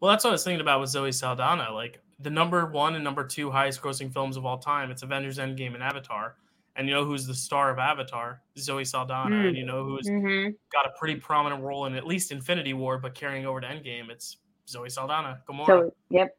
Well, 0.00 0.10
that's 0.10 0.24
what 0.24 0.30
I 0.30 0.32
was 0.32 0.44
thinking 0.44 0.60
about 0.60 0.80
with 0.80 0.90
Zoe 0.90 1.12
Saldana. 1.12 1.72
Like 1.72 2.00
the 2.18 2.30
number 2.30 2.66
one 2.66 2.94
and 2.94 3.04
number 3.04 3.24
two 3.24 3.50
highest 3.50 3.80
grossing 3.80 4.12
films 4.12 4.36
of 4.36 4.44
all 4.44 4.58
time. 4.58 4.90
It's 4.90 5.02
Avengers 5.02 5.38
Endgame 5.38 5.74
and 5.74 5.82
Avatar. 5.82 6.36
And 6.76 6.88
you 6.88 6.94
know 6.94 7.04
who's 7.04 7.26
the 7.26 7.34
star 7.34 7.70
of 7.70 7.78
Avatar? 7.78 8.42
Zoe 8.58 8.84
Saldana. 8.84 9.36
Mm. 9.36 9.48
And 9.48 9.56
you 9.56 9.64
know 9.64 9.84
who's 9.84 10.06
mm-hmm. 10.06 10.50
got 10.72 10.86
a 10.86 10.90
pretty 10.98 11.16
prominent 11.16 11.62
role 11.62 11.86
in 11.86 11.94
at 11.94 12.06
least 12.06 12.32
Infinity 12.32 12.74
War, 12.74 12.98
but 12.98 13.14
carrying 13.14 13.46
over 13.46 13.60
to 13.60 13.66
Endgame, 13.66 14.10
it's 14.10 14.38
Zoe 14.68 14.88
Saldana. 14.88 15.40
Gamora. 15.48 15.66
So, 15.66 15.94
yep. 16.10 16.36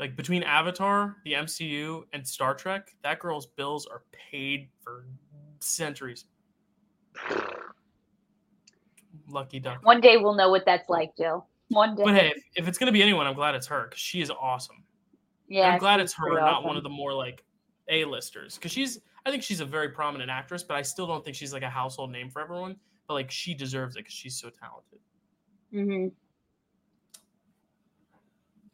Like 0.00 0.16
between 0.16 0.42
Avatar, 0.42 1.18
the 1.24 1.34
MCU, 1.34 2.04
and 2.14 2.26
Star 2.26 2.54
Trek, 2.54 2.96
that 3.02 3.18
girl's 3.18 3.46
bills 3.46 3.86
are 3.86 4.02
paid 4.10 4.70
for 4.82 5.04
centuries. 5.60 6.24
Lucky 9.28 9.60
duck. 9.60 9.84
One 9.84 10.00
day 10.00 10.16
we'll 10.16 10.34
know 10.34 10.48
what 10.48 10.64
that's 10.64 10.88
like, 10.88 11.14
Jill. 11.18 11.46
One 11.68 11.94
day. 11.94 12.02
But 12.02 12.14
hey, 12.14 12.32
if, 12.34 12.42
if 12.56 12.66
it's 12.66 12.78
gonna 12.78 12.92
be 12.92 13.02
anyone, 13.02 13.26
I'm 13.26 13.34
glad 13.34 13.54
it's 13.54 13.66
her 13.66 13.84
because 13.84 14.00
she 14.00 14.22
is 14.22 14.30
awesome. 14.30 14.82
Yeah, 15.48 15.64
and 15.64 15.72
I'm 15.74 15.78
glad 15.78 16.00
it's 16.00 16.14
her, 16.14 16.32
awesome. 16.32 16.44
not 16.46 16.64
one 16.64 16.78
of 16.78 16.82
the 16.82 16.88
more 16.88 17.12
like 17.12 17.44
A-listers, 17.88 18.54
because 18.54 18.72
she's. 18.72 19.00
I 19.26 19.30
think 19.30 19.42
she's 19.42 19.60
a 19.60 19.66
very 19.66 19.90
prominent 19.90 20.30
actress, 20.30 20.62
but 20.62 20.78
I 20.78 20.82
still 20.82 21.06
don't 21.06 21.22
think 21.22 21.36
she's 21.36 21.52
like 21.52 21.62
a 21.62 21.68
household 21.68 22.10
name 22.10 22.30
for 22.30 22.40
everyone. 22.40 22.76
But 23.06 23.14
like 23.14 23.30
she 23.30 23.52
deserves 23.52 23.96
it 23.96 24.00
because 24.00 24.14
she's 24.14 24.34
so 24.34 24.48
talented. 24.48 24.98
Mm-hmm. 25.74 26.08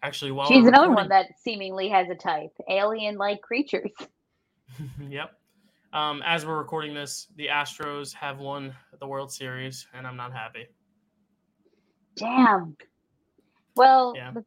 Actually, 0.02 0.30
while 0.30 0.48
she's 0.48 0.66
another 0.66 0.90
one 0.90 1.08
that 1.08 1.26
seemingly 1.42 1.88
has 1.88 2.08
a 2.10 2.14
type, 2.14 2.52
alien-like 2.68 3.40
creatures. 3.40 3.90
yep. 5.08 5.32
Um, 5.92 6.22
as 6.24 6.44
we're 6.44 6.58
recording 6.58 6.94
this, 6.94 7.28
the 7.36 7.46
Astros 7.46 8.12
have 8.14 8.38
won 8.38 8.74
the 9.00 9.06
World 9.06 9.32
Series, 9.32 9.86
and 9.94 10.06
I'm 10.06 10.16
not 10.16 10.32
happy. 10.32 10.66
Damn. 12.16 12.76
Well, 13.76 14.14
yeah. 14.16 14.32
the, 14.32 14.44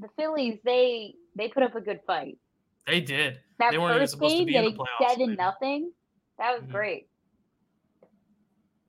the 0.00 0.08
Phillies 0.16 0.58
they 0.64 1.14
they 1.36 1.48
put 1.48 1.62
up 1.62 1.74
a 1.74 1.80
good 1.80 2.00
fight. 2.06 2.38
They 2.86 3.00
did. 3.00 3.38
That 3.58 3.72
they 3.72 3.78
weren't 3.78 3.96
even 3.96 4.08
supposed 4.08 4.34
game, 4.34 4.46
to 4.46 4.52
be 4.52 4.56
in 4.56 4.64
the 4.64 4.70
playoffs. 4.72 5.08
Seven 5.10 5.34
nothing. 5.34 5.92
That 6.38 6.52
was 6.52 6.62
mm-hmm. 6.62 6.72
great. 6.72 7.08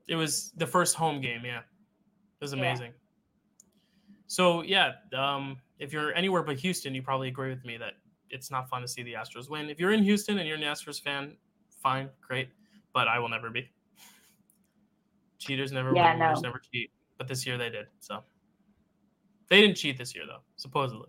It 0.08 0.16
was 0.16 0.52
the 0.56 0.66
first 0.66 0.96
home 0.96 1.20
game. 1.20 1.42
Yeah, 1.44 1.58
it 1.58 1.64
was 2.40 2.52
amazing. 2.52 2.92
Yeah. 2.92 3.66
So 4.26 4.62
yeah, 4.62 4.92
um, 5.16 5.56
if 5.80 5.92
you're 5.92 6.14
anywhere 6.14 6.42
but 6.42 6.58
Houston, 6.58 6.94
you 6.94 7.02
probably 7.02 7.28
agree 7.28 7.48
with 7.48 7.64
me 7.64 7.76
that 7.78 7.94
it's 8.28 8.50
not 8.50 8.68
fun 8.68 8.82
to 8.82 8.88
see 8.88 9.02
the 9.02 9.14
Astros 9.14 9.50
win. 9.50 9.68
If 9.68 9.80
you're 9.80 9.92
in 9.92 10.04
Houston 10.04 10.38
and 10.38 10.46
you're 10.46 10.56
an 10.56 10.62
Astros 10.62 11.02
fan, 11.02 11.36
fine, 11.82 12.08
great, 12.20 12.50
but 12.94 13.08
I 13.08 13.18
will 13.18 13.28
never 13.28 13.50
be. 13.50 13.68
Cheaters 15.38 15.72
never 15.72 15.92
yeah, 15.94 16.10
win, 16.10 16.18
no. 16.18 16.40
never 16.40 16.60
cheat, 16.72 16.90
but 17.18 17.26
this 17.26 17.46
year 17.46 17.56
they 17.56 17.70
did. 17.70 17.86
So 17.98 18.22
they 19.48 19.60
didn't 19.62 19.76
cheat 19.76 19.96
this 19.96 20.14
year 20.14 20.24
though, 20.26 20.42
supposedly. 20.56 21.08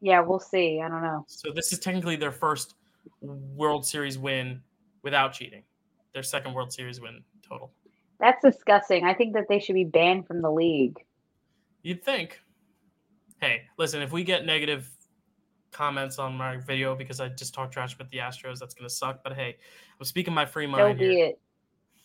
Yeah, 0.00 0.20
we'll 0.20 0.40
see. 0.40 0.82
I 0.82 0.88
don't 0.88 1.02
know. 1.02 1.24
So 1.28 1.50
this 1.54 1.72
is 1.72 1.78
technically 1.78 2.16
their 2.16 2.32
first 2.32 2.74
World 3.22 3.86
Series 3.86 4.18
win 4.18 4.60
without 5.02 5.32
cheating. 5.32 5.62
Their 6.12 6.24
second 6.24 6.52
World 6.52 6.72
Series 6.72 7.00
win 7.00 7.22
total. 7.48 7.72
That's 8.18 8.42
disgusting. 8.42 9.04
I 9.04 9.14
think 9.14 9.34
that 9.34 9.46
they 9.48 9.60
should 9.60 9.74
be 9.74 9.84
banned 9.84 10.26
from 10.26 10.42
the 10.42 10.50
league. 10.50 10.98
You'd 11.82 12.04
think 12.04 12.40
hey, 13.44 13.62
listen, 13.76 14.00
if 14.00 14.10
we 14.10 14.24
get 14.24 14.46
negative 14.46 14.90
comments 15.70 16.18
on 16.18 16.34
my 16.34 16.56
video 16.56 16.94
because 16.94 17.20
I 17.20 17.28
just 17.28 17.52
talked 17.52 17.72
trash 17.72 17.94
about 17.94 18.08
the 18.10 18.18
Astros, 18.18 18.58
that's 18.58 18.74
gonna 18.74 18.88
suck. 18.88 19.22
But 19.22 19.34
hey, 19.34 19.56
I'm 19.98 20.04
speaking 20.06 20.32
my 20.32 20.46
free 20.46 20.66
mind. 20.66 20.98
So 20.98 21.04
here. 21.04 21.32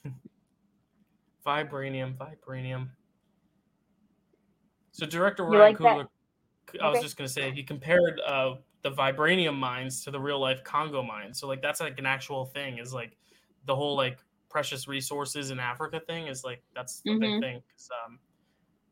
Vibranium, 1.46 2.18
Vibranium. 2.18 2.90
So 4.92 5.06
director 5.06 5.46
Ryan 5.46 5.74
like? 5.74 5.78
Coogler, 5.78 6.06
I 6.82 6.90
was 6.90 6.98
Okay. 6.98 7.06
just 7.06 7.16
gonna 7.18 7.30
say 7.30 7.52
he 7.52 7.64
compared 7.64 8.20
uh, 8.26 8.56
the 8.82 8.92
vibranium 8.92 9.56
mines 9.56 10.04
to 10.04 10.12
the 10.12 10.20
real 10.20 10.40
life 10.40 10.64
Congo 10.64 11.02
mines. 11.02 11.40
So 11.40 11.48
like 11.48 11.62
that's 11.62 11.80
like 11.80 11.98
an 12.00 12.06
actual 12.06 12.46
thing. 12.48 12.80
Is 12.80 12.94
like 12.94 13.18
the 13.66 13.76
whole 13.76 13.96
like 13.96 14.20
precious 14.50 14.88
resources 14.88 15.52
in 15.52 15.60
Africa 15.60 16.02
thing 16.06 16.28
is 16.28 16.44
like 16.44 16.64
that's 16.76 17.02
the 17.02 17.12
Mhm. 17.12 17.20
big 17.20 17.40
thing. 17.40 17.62
um, 18.06 18.20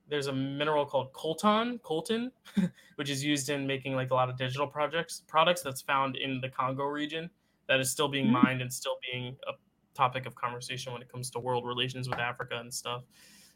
there's 0.07 0.27
a 0.27 0.33
mineral 0.33 0.85
called 0.85 1.13
coltan, 1.13 1.79
coltan, 1.81 2.31
which 2.95 3.09
is 3.09 3.23
used 3.23 3.49
in 3.49 3.67
making 3.67 3.95
like 3.95 4.11
a 4.11 4.13
lot 4.15 4.29
of 4.29 4.37
digital 4.37 4.67
projects 4.67 5.21
products 5.27 5.61
that's 5.61 5.81
found 5.81 6.15
in 6.15 6.41
the 6.41 6.49
Congo 6.49 6.85
region 6.85 7.29
that 7.67 7.79
is 7.79 7.91
still 7.91 8.07
being 8.07 8.27
Mm. 8.27 8.31
mined 8.31 8.61
and 8.61 8.71
still 8.73 8.97
being 9.11 9.37
a 9.47 9.53
topic 9.93 10.25
of 10.25 10.35
conversation 10.35 10.93
when 10.93 11.01
it 11.01 11.09
comes 11.09 11.29
to 11.31 11.39
world 11.39 11.65
relations 11.65 12.09
with 12.09 12.19
Africa 12.19 12.57
and 12.59 12.73
stuff. 12.73 13.03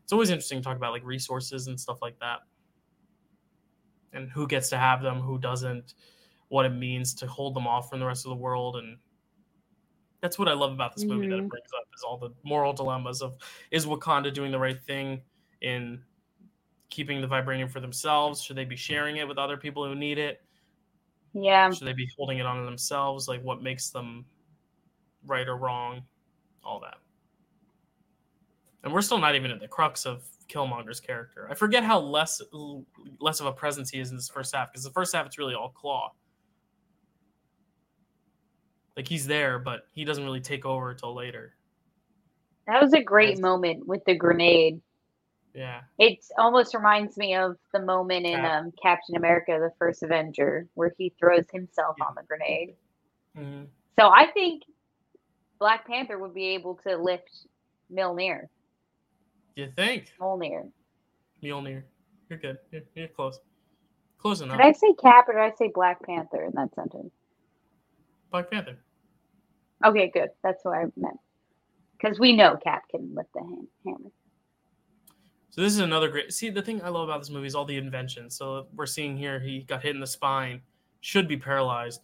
It's 0.04 0.12
always 0.12 0.30
interesting 0.30 0.60
to 0.60 0.64
talk 0.64 0.78
about 0.78 0.92
like 0.92 1.04
resources 1.06 1.68
and 1.68 1.80
stuff 1.80 2.02
like 2.02 2.20
that. 2.20 2.42
And 4.14 4.30
who 4.32 4.48
gets 4.48 4.70
to 4.70 4.78
have 4.78 5.02
them, 5.02 5.22
who 5.22 5.38
doesn't, 5.40 5.94
what 6.50 6.66
it 6.66 6.70
means 6.72 7.14
to 7.16 7.28
hold 7.28 7.56
them 7.56 7.68
off 7.68 7.90
from 7.90 8.00
the 8.00 8.06
rest 8.06 8.26
of 8.26 8.30
the 8.30 8.36
world 8.36 8.76
and 8.78 9.00
that's 10.22 10.38
what 10.38 10.48
I 10.48 10.54
love 10.54 10.72
about 10.72 10.94
this 10.94 11.10
movie 11.10 11.28
that 11.28 11.40
it 11.40 11.48
Mhm. 11.48 11.50
brings 11.50 11.70
up 11.76 11.84
is 11.96 12.04
all 12.04 12.18
the 12.18 12.30
moral 12.44 12.74
dilemmas 12.74 13.22
of 13.22 13.38
is 13.72 13.86
Wakanda 13.86 14.34
doing 14.34 14.52
the 14.52 14.60
right 14.60 14.82
thing 14.84 15.24
in 15.62 16.04
keeping 16.92 17.22
the 17.22 17.28
vibranium 17.28 17.72
for 17.72 17.80
themselves? 17.80 18.44
Should 18.44 18.58
they 18.58 18.66
be 18.66 18.76
sharing 18.76 19.18
it 19.18 19.28
with 19.28 19.40
other 19.40 19.58
people 19.58 19.84
who 19.84 19.96
need 19.96 20.20
it? 20.20 20.42
Yeah. 21.34 21.72
Should 21.72 21.88
they 21.88 21.94
be 21.94 22.10
holding 22.16 22.38
it 22.38 22.46
on 22.46 22.64
themselves? 22.66 23.28
Like 23.28 23.42
what 23.42 23.64
makes 23.64 23.90
them 23.90 24.26
right 25.26 25.48
or 25.48 25.58
wrong? 25.58 26.04
All 26.64 26.80
that. 26.82 26.98
And 28.84 28.94
we're 28.94 29.02
still 29.02 29.18
not 29.18 29.36
even 29.36 29.50
at 29.50 29.60
the 29.60 29.68
crux 29.68 30.06
of 30.06 30.24
Killmonger's 30.48 31.00
character. 31.00 31.48
I 31.50 31.56
forget 31.56 31.84
how 31.84 32.00
less 32.00 32.42
less 33.20 33.40
of 33.40 33.46
a 33.46 33.52
presence 33.52 33.90
he 33.90 34.00
is 34.00 34.10
in 34.12 34.18
this 34.18 34.30
first 34.30 34.54
half 34.54 34.72
because 34.72 34.84
the 34.84 34.92
first 34.92 35.16
half 35.16 35.26
it's 35.26 35.38
really 35.38 35.56
all 35.56 35.74
Klaue. 35.74 36.10
Like 38.98 39.08
he's 39.08 39.26
there, 39.26 39.58
but 39.58 39.88
he 39.94 40.04
doesn't 40.04 40.24
really 40.24 40.42
take 40.42 40.66
over 40.66 40.92
until 40.92 41.16
later. 41.16 41.54
That 42.68 42.82
was 42.82 42.94
a 42.94 43.02
great 43.02 43.40
moment 43.40 43.88
with 43.88 44.04
the 44.06 44.16
grenade. 44.16 44.82
Yeah. 45.54 45.82
It 45.98 46.20
almost 46.38 46.74
reminds 46.74 47.18
me 47.18 47.36
of 47.36 47.58
the 47.74 47.82
moment 47.82 48.26
in 48.26 48.44
um, 48.46 48.72
Captain 48.82 49.16
America: 49.16 49.58
The 49.60 49.72
First 49.78 50.04
Avenger, 50.04 50.68
where 50.76 50.94
he 50.98 51.14
throws 51.20 51.46
himself 51.52 51.96
Yeah. 52.00 52.06
on 52.06 52.16
the 52.16 52.24
grenade. 52.24 52.76
hmm 53.36 53.64
So 54.00 54.10
I 54.10 54.28
think 54.28 54.64
Black 55.60 55.86
Panther 55.86 56.18
would 56.18 56.34
be 56.34 56.48
able 56.50 56.76
to 56.88 56.96
lift 56.98 57.30
Milner. 57.90 58.50
You 59.56 59.72
think 59.76 60.14
Mjolnir. 60.20 60.72
Mjolnir? 61.44 61.84
You're 62.30 62.40
good. 62.40 62.58
You're, 62.72 62.84
you're 62.96 63.08
close. 63.10 63.40
Close 64.18 64.42
enough. 64.42 64.58
Did 64.58 64.66
I 64.66 64.72
say 64.72 64.94
Cap 64.94 65.28
or 65.28 65.34
did 65.34 65.42
I 65.42 65.52
say 65.58 65.70
Black 65.74 66.02
Panther 66.04 66.44
in 66.46 66.52
that 66.56 66.74
sentence? 66.76 67.12
Black 68.32 68.50
Panther. 68.50 68.78
Okay, 69.84 70.10
good. 70.14 70.30
That's 70.44 70.64
what 70.64 70.78
I 70.78 70.86
meant. 70.96 71.18
Because 72.00 72.20
we 72.20 72.34
know 72.36 72.56
Cap 72.56 72.84
can 72.90 73.14
lift 73.14 73.34
the 73.34 73.42
ham- 73.42 73.68
hammer. 73.86 74.12
So 75.52 75.60
this 75.60 75.74
is 75.74 75.80
another 75.80 76.08
great. 76.08 76.34
See, 76.34 76.50
the 76.50 76.62
thing 76.62 76.82
I 76.82 76.88
love 76.88 77.10
about 77.10 77.20
this 77.20 77.30
movie 77.30 77.48
is 77.48 77.56
all 77.56 77.66
the 77.66 77.76
inventions. 77.76 78.36
So 78.38 78.68
we're 78.74 78.86
seeing 78.86 79.18
here 79.18 79.40
he 79.40 79.64
got 79.64 79.84
hit 79.84 79.94
in 79.94 80.00
the 80.00 80.08
spine, 80.08 80.62
should 81.02 81.28
be 81.28 81.36
paralyzed, 81.36 82.02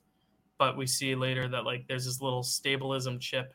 but 0.58 0.76
we 0.76 0.86
see 0.86 1.16
later 1.16 1.48
that 1.48 1.64
like 1.64 1.86
there's 1.88 2.06
this 2.06 2.22
little 2.22 2.44
stabilism 2.44 3.22
chip 3.22 3.54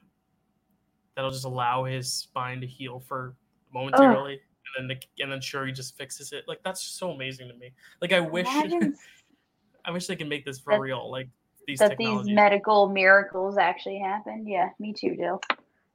that'll 1.15 1.31
just 1.31 1.45
allow 1.45 1.85
his 1.85 2.11
spine 2.11 2.61
to 2.63 2.67
heal 2.67 3.01
for 3.01 3.37
momentarily, 3.73 4.41
oh. 4.41 4.79
and 4.79 4.89
then 4.91 4.97
the, 4.97 5.23
and 5.23 5.31
then 5.31 5.43
sure 5.43 5.67
he 5.67 5.73
just 5.73 5.95
fixes 5.99 6.33
it. 6.33 6.45
Like 6.49 6.63
that's 6.65 6.83
so 6.83 7.11
amazing 7.11 7.49
to 7.49 7.55
me. 7.55 7.73
Like 8.01 8.13
I 8.13 8.21
wish 8.21 8.49
I 9.85 9.91
wish 9.91 10.07
they 10.07 10.17
could 10.17 10.29
make 10.29 10.47
this 10.47 10.59
for 10.59 10.73
that- 10.73 10.81
real. 10.81 11.11
Like 11.11 11.29
these 11.67 11.81
that 11.81 11.99
these 11.99 12.25
medical 12.25 12.89
miracles 12.89 13.59
actually 13.59 13.99
happen. 13.99 14.47
Yeah, 14.47 14.71
me 14.79 14.95
too, 14.95 15.17
Dill. 15.17 15.41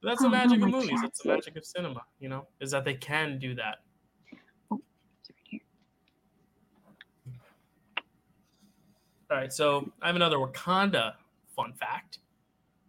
That's 0.04 0.20
the 0.20 0.28
Oh, 0.28 0.30
magic 0.30 0.60
no, 0.60 0.66
of 0.66 0.72
movies. 0.72 1.00
That's 1.02 1.20
the 1.22 1.30
magic 1.30 1.56
of 1.56 1.64
cinema. 1.64 2.02
You 2.20 2.28
know, 2.28 2.46
is 2.60 2.70
that 2.70 2.84
they 2.84 2.94
can 2.94 3.38
do 3.40 3.56
that. 3.56 3.78
It's 4.70 5.30
right 5.30 5.38
here. 5.44 5.60
All 9.30 9.36
right, 9.36 9.52
so 9.52 9.92
I 10.00 10.06
have 10.06 10.16
another 10.16 10.36
Wakanda 10.38 11.12
fun 11.54 11.74
fact. 11.74 12.20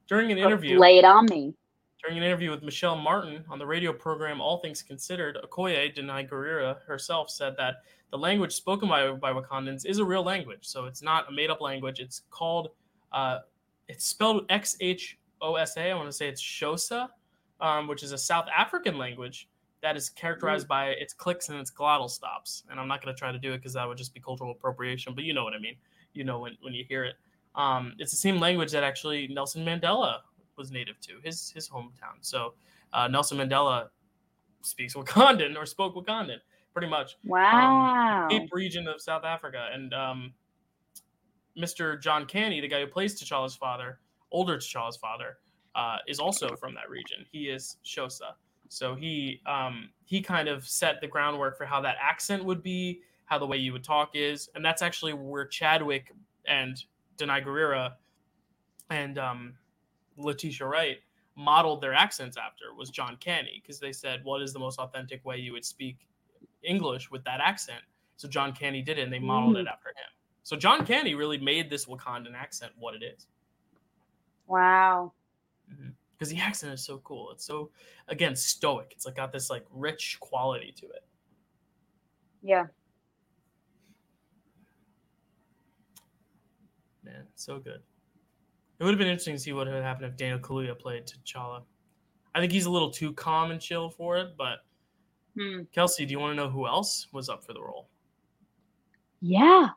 During 0.08 0.32
an 0.32 0.38
interview, 0.38 0.80
Lay 0.80 0.98
it 0.98 1.04
on 1.04 1.26
me. 1.26 1.54
during 2.02 2.18
an 2.18 2.24
interview 2.24 2.50
with 2.50 2.64
Michel 2.64 2.96
Martin 2.96 3.44
on 3.50 3.60
the 3.60 3.66
radio 3.66 3.92
program 3.92 4.40
All 4.40 4.60
Things 4.60 4.82
Considered, 4.82 5.38
Okoye 5.44 5.94
Danai 5.94 6.30
Gurira 6.30 6.82
herself 6.84 7.30
said 7.30 7.56
that 7.58 7.84
the 8.12 8.18
language 8.18 8.54
spoken 8.54 8.88
by, 8.88 9.12
by 9.12 9.34
Wakandans 9.34 9.86
is 9.86 10.00
a 10.00 10.06
real 10.06 10.24
language. 10.24 10.62
So 10.62 10.86
it's 10.86 11.02
not 11.02 11.28
a 11.30 11.32
made 11.32 11.50
up 11.50 11.60
language. 11.60 12.00
It's 12.00 12.22
called, 12.32 12.70
uh, 13.12 13.40
it's 13.90 14.06
spelled 14.06 14.46
X 14.50 14.78
H 14.80 15.20
O 15.42 15.56
S 15.56 15.76
A. 15.76 15.92
I 15.92 15.94
want 15.94 16.08
to 16.08 16.14
say 16.14 16.30
it's 16.30 16.42
Xhosa, 16.42 17.10
um, 17.60 17.88
which 17.88 18.02
is 18.02 18.14
a 18.14 18.18
South 18.18 18.48
African 18.56 18.98
language 18.98 19.50
that 19.82 19.96
is 19.98 20.10
characterized 20.10 20.68
by 20.68 20.88
its 20.88 21.14
clicks 21.14 21.50
and 21.50 21.60
its 21.60 21.70
glottal 21.72 22.10
stops. 22.10 22.64
And 22.72 22.80
I'm 22.80 22.88
not 22.88 23.04
going 23.04 23.14
to 23.14 23.20
try 23.20 23.32
to 23.32 23.38
do 23.38 23.54
it 23.54 23.58
because 23.58 23.74
that 23.74 23.88
would 23.88 23.98
just 23.98 24.14
be 24.14 24.20
cultural 24.20 24.52
appropriation, 24.52 25.14
but 25.14 25.24
you 25.26 25.34
know 25.34 25.44
what 25.44 25.54
I 25.54 25.60
mean. 25.60 25.76
You 26.14 26.24
know 26.24 26.40
when, 26.40 26.58
when 26.62 26.74
you 26.74 26.84
hear 26.88 27.04
it. 27.04 27.16
Um, 27.56 27.94
it's 28.00 28.12
the 28.12 28.18
same 28.18 28.40
language 28.40 28.72
that 28.72 28.84
actually 28.84 29.28
Nelson 29.28 29.66
Mandela 29.66 30.20
was 30.56 30.72
native 30.72 31.00
to 31.02 31.20
his 31.24 31.52
his 31.52 31.70
hometown. 31.70 32.18
So 32.22 32.54
uh, 32.94 33.08
Nelson 33.08 33.38
Mandela 33.38 33.90
speaks 34.62 34.94
Wakandan 34.94 35.58
or 35.58 35.66
spoke 35.66 35.96
Wakandan 35.96 36.40
pretty 36.74 36.88
much. 36.88 37.18
Wow. 37.26 38.28
Cape 38.30 38.50
region 38.54 38.88
of 38.88 39.02
South 39.02 39.24
Africa, 39.24 39.70
and 39.74 39.94
um, 39.94 40.34
Mr. 41.58 42.02
John 42.02 42.26
Kani, 42.26 42.62
the 42.62 42.68
guy 42.68 42.80
who 42.82 42.88
plays 42.88 43.20
T'Challa's 43.20 43.56
father, 43.56 44.00
older 44.32 44.58
T'Challa's 44.58 44.98
father, 44.98 45.38
uh, 45.76 45.98
is 46.08 46.20
also 46.20 46.56
from 46.56 46.74
that 46.76 46.90
region. 46.90 47.26
He 47.32 47.50
is 47.50 47.78
Xhosa, 47.86 48.34
so 48.70 48.96
he 48.96 49.42
um, 49.46 49.90
he 50.06 50.22
kind 50.22 50.48
of 50.48 50.68
set 50.68 51.02
the 51.02 51.08
groundwork 51.08 51.58
for 51.58 51.66
how 51.66 51.82
that 51.82 51.96
accent 52.02 52.44
would 52.46 52.64
be, 52.64 53.02
how 53.30 53.38
the 53.38 53.46
way 53.46 53.58
you 53.58 53.72
would 53.72 53.84
talk 53.84 54.12
is, 54.16 54.50
and 54.56 54.66
that's 54.66 54.82
actually 54.82 55.14
where 55.14 55.46
Chadwick 55.46 56.12
and 56.48 56.84
Danai 57.18 57.46
Gurira 57.46 57.94
and 58.90 59.20
um, 59.20 59.54
Letitia 60.18 60.66
Wright 60.66 60.98
modeled 61.36 61.80
their 61.80 61.94
accents 61.94 62.38
after 62.38 62.74
was 62.76 62.90
John 62.90 63.18
Kani 63.22 63.62
because 63.62 63.80
they 63.80 63.94
said 63.94 64.22
what 64.24 64.42
is 64.42 64.52
the 64.52 64.60
most 64.60 64.80
authentic 64.80 65.24
way 65.24 65.38
you 65.38 65.54
would 65.54 65.64
speak 65.64 66.08
English 66.64 67.12
with 67.12 67.24
that 67.24 67.40
accent. 67.40 67.82
So 68.18 68.28
John 68.28 68.52
Kani 68.52 68.84
did 68.84 68.98
it, 68.98 69.04
and 69.04 69.14
they 69.14 69.20
modeled 69.20 69.58
it 69.58 69.68
after 69.68 69.90
him. 69.90 70.10
So 70.42 70.58
John 70.58 70.86
Kani 70.86 71.16
really 71.16 71.38
made 71.38 71.70
this 71.70 71.86
Wakandan 71.86 72.34
accent 72.36 72.74
what 72.80 72.96
it 72.96 73.04
is 73.04 73.28
wow. 74.48 75.14
because 76.18 76.34
the 76.34 76.40
accent 76.40 76.74
is 76.74 76.84
so 76.84 76.98
cool. 77.04 77.32
It's 77.32 77.46
so 77.46 77.70
again 78.08 78.36
stoic. 78.36 78.88
It's 78.92 79.06
like 79.06 79.16
got 79.16 79.32
this 79.32 79.52
like 79.52 79.66
rich 79.72 80.18
quality 80.20 80.74
to 80.78 80.88
it. 80.88 81.06
Yeah. 82.42 82.66
Man, 87.12 87.26
so 87.36 87.60
good. 87.60 87.82
It 88.80 88.84
would 88.84 88.92
have 88.92 89.00
been 89.00 89.08
interesting 89.08 89.36
to 89.36 89.40
see 89.40 89.54
what 89.54 89.68
would 89.68 89.84
happen 89.84 90.06
if 90.06 90.16
Daniel 90.16 90.40
Kaluuya 90.40 90.78
played 90.78 91.06
T'Challa. 91.06 91.64
I 92.34 92.40
think 92.40 92.52
he's 92.52 92.66
a 92.66 92.72
little 92.72 92.92
too 92.92 93.14
calm 93.14 93.52
and 93.52 93.60
chill 93.60 93.90
for 93.90 94.18
it, 94.18 94.36
but 94.38 94.60
Hmm. 95.40 95.62
Kelsey, 95.72 96.06
do 96.06 96.12
you 96.12 96.20
want 96.20 96.32
to 96.32 96.36
know 96.36 96.50
who 96.50 96.68
else 96.68 97.08
was 97.12 97.30
up 97.30 97.46
for 97.46 97.54
the 97.54 97.62
role? 97.62 97.88
Yeah. 99.22 99.70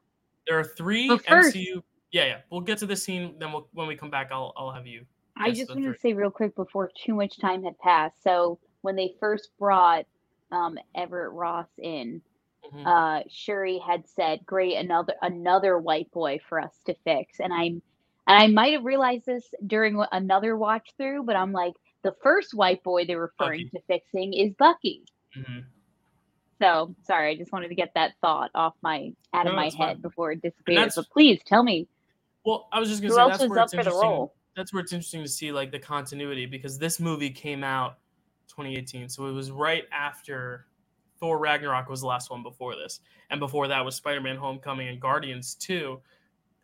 There 0.47 0.59
are 0.59 0.65
three 0.65 1.09
MCU. 1.09 1.83
Yeah, 2.11 2.25
yeah. 2.25 2.39
We'll 2.51 2.61
get 2.61 2.79
to 2.79 2.87
this 2.87 3.05
scene. 3.05 3.37
Then 3.39 3.53
we'll, 3.53 3.69
when 3.73 3.87
we 3.87 3.97
come 3.97 4.11
back, 4.11 4.31
I'll 4.33 4.53
I'll 4.57 4.73
have 4.73 4.87
you. 4.87 5.05
I 5.37 5.51
just 5.51 5.69
the 5.69 5.75
want 5.75 5.95
to 5.95 6.01
say 6.01 6.13
real 6.13 6.31
quick 6.31 6.55
before 6.57 6.91
too 6.95 7.15
much 7.15 7.39
time 7.39 7.63
had 7.63 7.79
passed. 7.79 8.23
So 8.23 8.59
when 8.83 8.97
they 8.97 9.15
first 9.19 9.51
brought 9.59 10.05
um, 10.51 10.79
Everett 10.95 11.33
Ross 11.33 11.69
in, 11.79 12.21
Mhm. 12.65 12.87
uh, 12.87 13.25
Shuri 13.29 13.79
had 13.79 14.07
said, 14.09 14.45
"Great, 14.47 14.77
another 14.77 15.15
another 15.23 15.79
white 15.79 16.11
boy 16.13 16.39
for 16.49 16.61
us 16.61 16.79
to 16.87 16.95
fix." 17.05 17.41
And 17.41 17.53
I'm 17.53 17.83
and 18.29 18.43
I 18.43 18.47
might 18.49 18.73
have 18.75 18.85
realized 18.85 19.27
this 19.27 19.53
during 19.67 20.03
another 20.13 20.57
watch 20.57 20.91
through, 20.97 21.25
but 21.25 21.35
I'm 21.37 21.53
like, 21.53 21.75
the 22.03 22.15
first 22.23 22.55
white 22.55 22.83
boy 22.85 23.05
they're 23.05 23.21
referring 23.21 23.69
to 23.71 23.81
fixing 23.89 24.33
is 24.33 24.55
Bucky. 24.55 25.05
Mhm. 25.37 25.65
So 26.61 26.95
sorry, 27.03 27.31
I 27.33 27.37
just 27.37 27.53
wanted 27.53 27.69
to 27.69 27.75
get 27.75 27.93
that 27.95 28.13
thought 28.21 28.51
off 28.55 28.75
my 28.83 29.13
out 29.33 29.47
of 29.49 29.53
No, 29.53 29.57
my 29.57 29.67
it's 29.67 29.77
fine. 29.77 29.89
head 29.89 30.03
before 30.03 30.31
it 30.33 30.41
disappears. 30.43 30.95
But 30.95 31.11
please 31.11 31.43
tell 31.45 31.63
me 31.65 31.89
Well, 32.45 32.69
I 32.73 32.79
was 32.81 32.89
just 32.89 33.03
gonna 33.03 33.11
who 33.11 33.17
say 33.17 33.21
else 33.23 33.39
that's 33.39 33.51
where 33.51 33.59
up 33.61 33.65
it's 33.67 33.75
for 33.75 33.85
the 33.85 33.91
role. 33.91 34.35
That's 34.55 34.73
where 34.73 34.83
it's 34.83 34.93
interesting 34.93 35.23
to 35.23 35.29
see 35.29 35.51
like 35.53 35.71
the 35.73 35.79
continuity 35.79 36.47
because 36.47 36.79
this 36.79 37.01
movie 37.01 37.31
came 37.31 37.65
out 37.65 37.99
2018, 38.49 39.09
so 39.09 39.27
it 39.27 39.33
was 39.33 39.51
right 39.51 39.85
after 39.93 40.67
Thor 41.23 41.39
Ragnarok 41.39 41.89
was 41.89 42.01
the 42.01 42.09
last 42.09 42.33
one 42.33 42.43
before 42.43 42.75
this, 42.75 42.99
and 43.31 43.39
before 43.39 43.69
that 43.69 43.85
was 43.85 43.95
Spider-Man: 43.95 44.35
Homecoming 44.35 44.89
and 44.89 45.01
Guardians 45.01 45.55
2. 45.55 46.01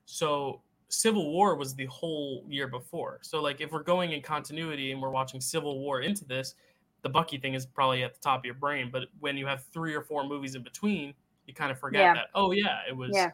So 0.05 0.63
Civil 0.89 1.31
War 1.31 1.55
was 1.55 1.77
the 1.77 1.87
whole 1.87 2.45
year 2.49 2.67
before. 2.67 3.21
So 3.23 3.41
like 3.41 3.61
if 3.61 3.71
we're 3.71 3.85
going 3.85 4.11
in 4.11 4.21
continuity 4.21 4.91
and 4.91 5.01
we're 5.01 5.11
watching 5.11 5.41
Civil 5.41 5.79
War 5.79 6.01
into 6.01 6.25
this, 6.25 6.57
the 7.03 7.09
Bucky 7.09 7.39
thing 7.39 7.55
is 7.55 7.67
probably 7.67 8.03
at 8.03 8.15
the 8.15 8.21
top 8.21 8.41
of 8.41 8.45
your 8.47 8.55
brain, 8.55 8.91
but 8.91 9.05
when 9.21 9.37
you 9.37 9.47
have 9.47 9.65
three 9.73 9.95
or 9.95 10.03
four 10.03 10.27
movies 10.27 10.57
in 10.57 10.65
between, 10.65 11.15
you 11.47 11.55
kind 11.55 11.71
of 11.71 11.79
forget 11.79 12.01
Yeah. 12.01 12.15
that. 12.15 12.27
Oh 12.35 12.51
yeah, 12.51 12.81
it 12.89 12.97
was. 12.97 13.13
Yeah. 13.15 13.31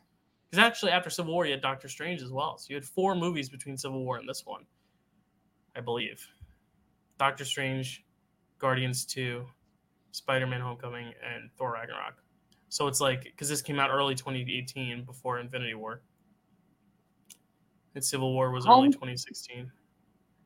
Because 0.50 0.62
actually, 0.62 0.92
after 0.92 1.08
Civil 1.08 1.32
War, 1.32 1.46
you 1.46 1.52
had 1.52 1.62
Doctor 1.62 1.88
Strange 1.88 2.20
as 2.20 2.32
well. 2.32 2.58
So 2.58 2.66
you 2.68 2.74
had 2.76 2.84
four 2.84 3.14
movies 3.14 3.48
between 3.48 3.78
Civil 3.78 4.04
War 4.04 4.18
and 4.18 4.28
this 4.28 4.44
one, 4.44 4.66
I 5.74 5.80
believe. 5.80 6.28
Doctor 7.16 7.46
Strange, 7.46 8.04
Guardians 8.58 9.06
Two, 9.06 9.46
Spider 10.14 10.46
Man 10.46 10.60
Homecoming, 10.60 11.06
and 11.06 11.50
Thor 11.58 11.72
Ragnarok. 11.72 12.14
So 12.68 12.86
it's 12.86 13.00
like 13.00 13.24
because 13.24 13.48
this 13.48 13.60
came 13.60 13.80
out 13.80 13.90
early 13.90 14.14
2018 14.14 15.04
before 15.04 15.40
Infinity 15.40 15.74
War. 15.74 16.02
And 17.96 18.04
Civil 18.04 18.32
War 18.32 18.52
was 18.52 18.64
early 18.64 18.90
2016. 18.90 19.70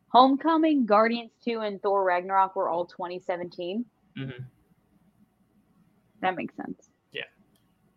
Homecoming, 0.09 0.87
Guardians 0.87 1.33
2, 1.45 1.61
and 1.61 1.83
Thor 1.83 2.03
Ragnarok 2.03 2.57
were 2.57 2.71
all 2.71 2.87
2017. 2.87 3.85
hmm 4.17 4.31
That 6.23 6.35
makes 6.35 6.57
sense. 6.57 6.89
Yeah. 7.13 7.23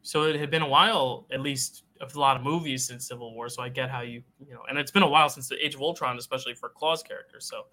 So 0.02 0.24
it 0.24 0.36
had 0.36 0.52
been 0.52 0.64
a 0.64 0.68
while, 0.68 1.26
at 1.32 1.40
least 1.40 1.84
a 2.02 2.20
lot 2.20 2.36
of 2.36 2.44
movies 2.44 2.86
since 2.86 3.08
Civil 3.08 3.34
War. 3.34 3.48
So 3.48 3.62
I 3.62 3.70
get 3.70 3.90
how 3.90 4.02
you, 4.02 4.22
you 4.46 4.54
know, 4.54 4.64
and 4.70 4.78
it's 4.78 4.92
been 4.92 5.04
a 5.04 5.10
while 5.10 5.30
since 5.30 5.48
the 5.48 5.66
Age 5.66 5.76
of 5.76 5.82
Ultron, 5.82 6.18
especially 6.18 6.54
for 6.54 6.68
Klaue's 6.68 7.02
character. 7.02 7.40
So 7.40 7.64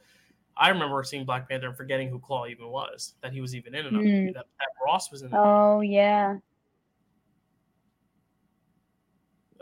I 0.59 0.71
remember 0.71 1.03
seeing 1.05 1.25
Black 1.25 1.49
Panther 1.49 1.69
and 1.69 1.77
forgetting 1.77 2.09
who 2.09 2.19
Klaue 2.19 2.51
even 2.51 2.69
was, 2.69 3.15
that 3.23 3.33
he 3.33 3.41
was 3.41 3.55
even 3.55 3.75
in 3.75 3.87
another 3.87 4.05
Hmm. 4.05 4.11
movie, 4.11 4.33
that, 4.33 4.47
that 4.59 4.69
Ross 4.85 5.11
was 5.11 5.23
in. 5.23 5.29
it. 5.29 5.35
Oh 5.37 5.81
yeah. 5.81 6.37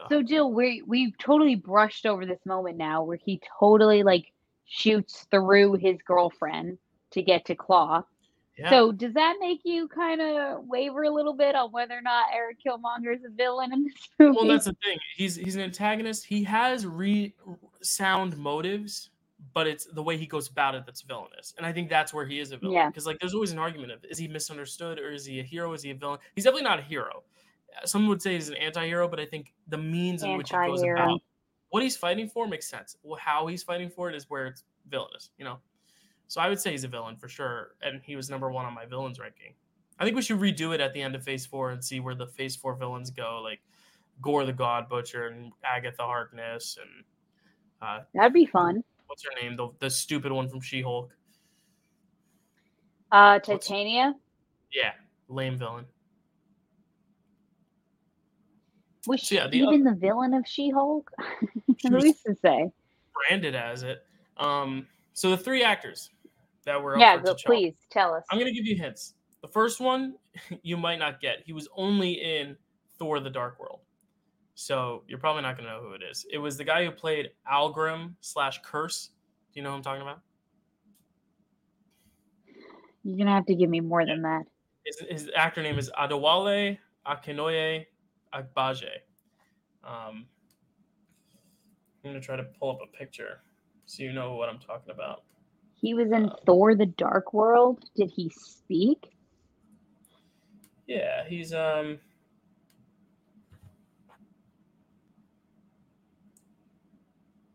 Ugh. 0.01 0.07
So 0.11 0.23
Jill, 0.23 0.53
we 0.53 0.83
we've 0.87 1.17
totally 1.19 1.55
brushed 1.55 2.07
over 2.07 2.27
this 2.27 2.45
moment 2.45 2.77
now 2.77 3.03
where 3.03 3.19
he 3.23 3.41
totally 3.61 4.03
like 4.03 4.33
shoots 4.67 5.27
through 5.31 5.75
his 5.75 5.97
girlfriend 6.07 6.79
to 7.13 7.23
get 7.23 7.45
to 7.47 7.55
Klaue. 7.55 8.05
yeah. 8.59 8.69
So 8.71 8.93
does 8.93 9.15
that 9.15 9.37
make 9.41 9.61
you 9.65 9.89
kind 9.89 10.21
of 10.21 10.65
waver 10.67 11.05
a 11.05 11.11
little 11.11 11.35
bit 11.35 11.55
on 11.55 11.71
whether 11.73 11.97
or 11.97 12.03
not 12.03 12.27
Eric 12.35 12.59
Killmonger 12.67 13.15
is 13.15 13.25
a 13.25 13.31
villain 13.31 13.73
in 13.73 13.85
this 13.85 13.95
movie? 14.19 14.37
well, 14.37 14.47
that's 14.47 14.67
the 14.67 14.77
thing. 14.85 14.99
He's 15.17 15.37
he's 15.37 15.57
an 15.57 15.63
antagonist. 15.63 16.25
He 16.27 16.43
has 16.45 16.87
re 16.87 17.35
sound 17.81 18.37
motives, 18.37 19.11
but 19.57 19.67
it's 19.67 19.87
the 19.87 20.03
way 20.03 20.19
he 20.19 20.27
goes 20.27 20.49
about 20.49 20.75
it 20.75 20.85
that's 20.85 21.01
villainous. 21.01 21.55
And 21.57 21.65
I 21.65 21.73
think 21.73 21.89
that's 21.89 22.13
where 22.13 22.27
he 22.27 22.41
is 22.41 22.53
a 22.53 22.59
villain. 22.59 22.75
Yeah. 22.75 22.89
Because 22.91 23.07
like, 23.07 23.19
there's 23.21 23.33
always 23.33 23.53
an 23.53 23.59
argument 23.59 23.91
of 23.91 24.05
is 24.05 24.19
he 24.19 24.29
misunderstood 24.29 24.99
or 24.99 25.13
is 25.13 25.25
he 25.25 25.41
a 25.41 25.43
hero? 25.43 25.73
Is 25.73 25.83
he 25.83 25.93
a 25.93 25.95
villain? 25.95 26.19
He's 26.35 26.45
definitely 26.45 26.65
not 26.65 26.79
a 26.79 26.83
hero. 26.83 27.23
Uh, 27.75 27.87
Some 27.87 28.07
would 28.09 28.21
say 28.21 28.35
he's 28.35 28.51
an 28.51 28.57
anti-hero, 28.57 29.09
but 29.09 29.19
I 29.19 29.25
think 29.25 29.55
the 29.69 29.79
means 29.79 30.23
in 30.23 30.37
which 30.37 30.51
he 30.51 30.57
goes 30.57 30.83
about 30.83 31.23
what 31.71 31.83
he's 31.83 31.97
fighting 31.97 32.29
for 32.29 32.47
makes 32.47 32.69
sense. 32.69 32.99
Well, 33.03 33.19
how 33.19 33.47
he's 33.47 33.63
fighting 33.63 33.89
for 33.89 34.11
it 34.11 34.15
is 34.15 34.29
where 34.29 34.47
it's 34.47 34.65
villainous, 34.91 35.31
you 35.39 35.47
know. 35.47 35.57
So 36.27 36.43
I 36.43 36.51
would 36.51 36.61
say 36.61 36.73
he's 36.73 36.85
a 36.85 36.89
villain 36.89 37.17
for 37.17 37.27
sure, 37.27 37.77
and 37.81 38.03
he 38.05 38.15
was 38.15 38.29
number 38.29 38.51
one 38.51 38.67
on 38.67 38.75
my 38.75 38.85
villains 38.85 39.19
ranking. 39.19 39.55
I 39.99 40.05
think 40.05 40.17
we 40.17 40.21
should 40.21 40.39
redo 40.39 40.75
it 40.75 40.83
at 40.83 40.93
the 40.93 41.01
end 41.01 41.15
of 41.15 41.25
Phase 41.25 41.47
Four 41.47 41.71
and 41.71 41.83
see 41.83 41.99
where 42.01 42.15
the 42.15 42.27
Phase 42.27 42.57
Four 42.57 42.75
villains 42.75 43.09
go, 43.09 43.41
like 43.43 43.61
Gorr 44.21 44.45
the 44.45 44.53
God 44.53 44.91
Butcher 44.91 45.29
and 45.29 45.51
Agatha 45.65 46.03
Harkness 46.03 46.77
and 46.79 47.05
uh, 47.81 48.03
That'd 48.13 48.35
be 48.35 48.45
fun. 48.45 48.85
What's 49.17 49.25
her 49.25 49.43
name, 49.43 49.57
the 49.57 49.69
the 49.79 49.91
stupid 49.91 50.33
one 50.33 50.49
from 50.49 50.61
She 50.61 50.83
Hulk. 50.83 51.13
Uh, 53.11 53.39
Titania. 53.39 54.15
Yeah, 54.73 54.93
lame 55.29 55.57
villain. 55.57 55.87
Was 59.07 59.23
So, 59.23 59.37
yeah, 59.37 59.47
the 59.47 59.59
even 59.59 59.85
the 59.85 59.95
villain 59.95 60.35
of 60.35 60.47
She-Hulk? 60.47 61.11
She 61.79 61.91
was 61.91 62.05
Who's 62.05 62.23
to 62.23 62.35
say? 62.43 62.71
branded 63.29 63.55
as 63.55 63.83
it. 63.85 63.99
Um, 64.37 64.89
so 65.13 65.31
the 65.31 65.37
three 65.37 65.63
actors 65.63 66.11
that 66.65 66.83
were 66.83 66.99
Yeah, 66.99 67.23
go, 67.23 67.35
please 67.47 67.75
tell 67.91 68.15
us. 68.15 68.25
I'm 68.31 68.39
gonna 68.39 68.53
give 68.53 68.67
you 68.67 68.77
hints. 68.77 69.15
The 69.43 69.49
first 69.49 69.79
one 69.81 70.15
you 70.63 70.77
might 70.77 70.99
not 70.99 71.21
get. 71.21 71.43
He 71.47 71.53
was 71.53 71.69
only 71.77 72.13
in 72.15 72.57
Thor: 72.99 73.21
The 73.21 73.31
Dark 73.31 73.61
World, 73.61 73.81
so 74.57 75.05
you're 75.07 75.19
probably 75.19 75.43
not 75.43 75.57
gonna 75.57 75.69
know 75.69 75.83
who 75.83 75.93
it 75.93 76.01
is. 76.03 76.27
It 76.33 76.39
was 76.39 76.57
the 76.57 76.65
guy 76.65 76.85
who 76.85 76.91
played 76.91 77.31
Algrim 77.51 78.15
slash 78.23 78.61
Kurse. 78.63 79.11
Do 79.53 79.61
you 79.61 79.63
know 79.63 79.71
who 79.71 79.77
I'm 79.77 79.83
talking 79.83 80.03
about? 80.03 80.21
You're 83.05 83.19
gonna 83.19 83.35
have 83.35 83.47
to 83.47 83.55
give 83.55 83.69
me 83.69 83.81
more 83.81 84.05
than 84.05 84.23
that. 84.23 84.45
His, 84.85 84.99
his 85.11 85.31
actor 85.37 85.63
name 85.63 85.79
is 85.79 85.91
Adewale 85.99 86.79
Akinoye 87.07 87.85
Agbaje. 88.35 88.89
Um, 89.85 90.25
I'm 92.03 92.11
gonna 92.11 92.21
try 92.21 92.37
to 92.37 92.45
pull 92.59 92.71
up 92.71 92.79
a 92.83 92.97
picture 92.97 93.43
so 93.85 94.03
you 94.03 94.13
know 94.13 94.35
what 94.37 94.49
I'm 94.49 94.59
talking 94.59 94.91
about. 94.91 95.23
He 95.75 95.93
was 95.93 96.11
in 96.11 96.31
Uh, 96.31 96.37
Thor: 96.47 96.75
The 96.75 96.87
Dark 96.87 97.35
World. 97.35 97.85
Did 97.95 98.11
he 98.11 98.31
speak? 98.31 99.13
Yeah, 100.87 101.25
he's 101.29 101.53
um. 101.53 101.99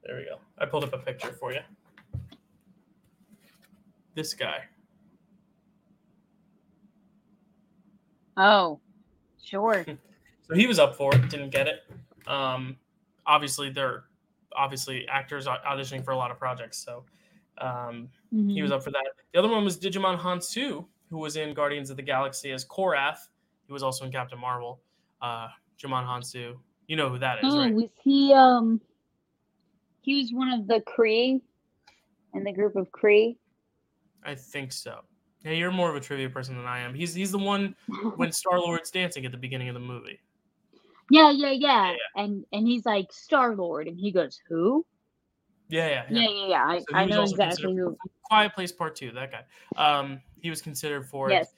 There 0.04 0.18
we 0.18 0.26
go. 0.26 0.38
I 0.58 0.66
pulled 0.66 0.84
up 0.84 0.94
a 0.94 0.98
picture 0.98 1.32
for 1.34 1.52
you. 1.54 1.60
This 4.16 4.34
guy. 4.34 4.64
Oh, 8.38 8.80
sure. 9.44 9.86
So 10.48 10.56
he 10.58 10.68
was 10.68 10.80
up 10.80 10.98
for 10.98 11.16
it, 11.16 11.30
didn't 11.30 11.52
get 11.52 11.70
it. 11.70 11.84
Um, 12.28 12.76
obviously, 13.26 13.70
they're 13.70 14.04
obviously 14.54 15.08
actors 15.08 15.46
auditioning 15.48 16.04
for 16.04 16.12
a 16.12 16.18
lot 16.18 16.30
of 16.30 16.38
projects, 16.38 16.78
so 16.84 17.06
um, 17.60 18.10
he 18.30 18.36
Mhm. 18.60 18.64
was 18.64 18.72
up 18.74 18.84
for 18.84 18.92
that. 18.92 19.06
The 19.32 19.40
other 19.40 19.48
one 19.48 19.64
was 19.64 19.80
Djimon 19.80 20.20
Hounsou, 20.20 20.86
who 21.10 21.18
was 21.20 21.38
in 21.38 21.54
Guardians 21.54 21.90
of 21.90 21.96
the 21.96 22.04
Galaxy 22.04 22.52
as 22.52 22.66
Korath. 22.66 23.30
He 23.66 23.72
was 23.72 23.82
also 23.82 24.04
in 24.04 24.12
Captain 24.12 24.38
Marvel. 24.40 24.82
Uh, 25.22 25.48
Djimon 25.82 26.06
Hounsou, 26.06 26.58
you 26.88 26.98
know 26.98 27.08
who 27.08 27.18
that 27.20 27.38
is, 27.46 27.54
Oh, 27.56 27.60
right? 27.60 27.74
was 27.74 27.90
he? 28.04 28.34
Um, 28.34 28.82
he 30.02 30.16
was 30.16 30.32
one 30.34 30.52
of 30.52 30.68
the 30.68 30.82
Kree 30.82 31.42
in 32.34 32.44
the 32.44 32.52
group 32.52 32.76
of 32.76 32.92
Kree. 32.92 33.38
I 34.24 34.36
think 34.36 34.72
so. 34.72 35.02
Yeah, 35.44 35.52
you're 35.52 35.72
more 35.72 35.90
of 35.90 35.96
a 35.96 36.00
trivia 36.00 36.30
person 36.30 36.56
than 36.56 36.66
I 36.66 36.80
am. 36.80 36.94
He's 36.94 37.14
he's 37.14 37.32
the 37.32 37.40
one 37.40 37.76
when 38.16 38.32
Star 38.32 38.60
Lord's 38.60 38.92
dancing 38.92 39.26
at 39.26 39.32
the 39.32 39.38
beginning 39.38 39.70
of 39.70 39.74
the 39.74 39.80
movie. 39.80 40.20
yeah, 41.10 41.32
yeah, 41.32 41.52
yeah, 41.52 41.96
And 42.16 42.46
and 42.52 42.68
he's 42.68 42.86
like 42.86 43.12
Star 43.12 43.56
Lord, 43.56 43.88
and 43.88 43.98
he 43.98 44.12
goes, 44.12 44.40
"Who?" 44.48 44.86
Yeah, 45.70 45.88
yeah, 45.88 46.06
Yeah, 46.10 46.30
yeah, 46.30 46.48
yeah. 46.48 46.66
I, 46.66 46.80
So 46.80 46.86
I 46.94 47.06
know 47.06 47.24
exactly 47.24 47.76
who. 47.76 47.98
Quiet 48.24 48.54
Place 48.54 48.72
Part 48.72 48.96
Two. 48.96 49.12
That 49.12 49.32
guy. 49.32 49.44
Um, 49.78 50.22
he 50.42 50.50
was 50.50 50.62
considered 50.62 51.08
for 51.08 51.30
it. 51.30 51.34
Yes. 51.34 51.54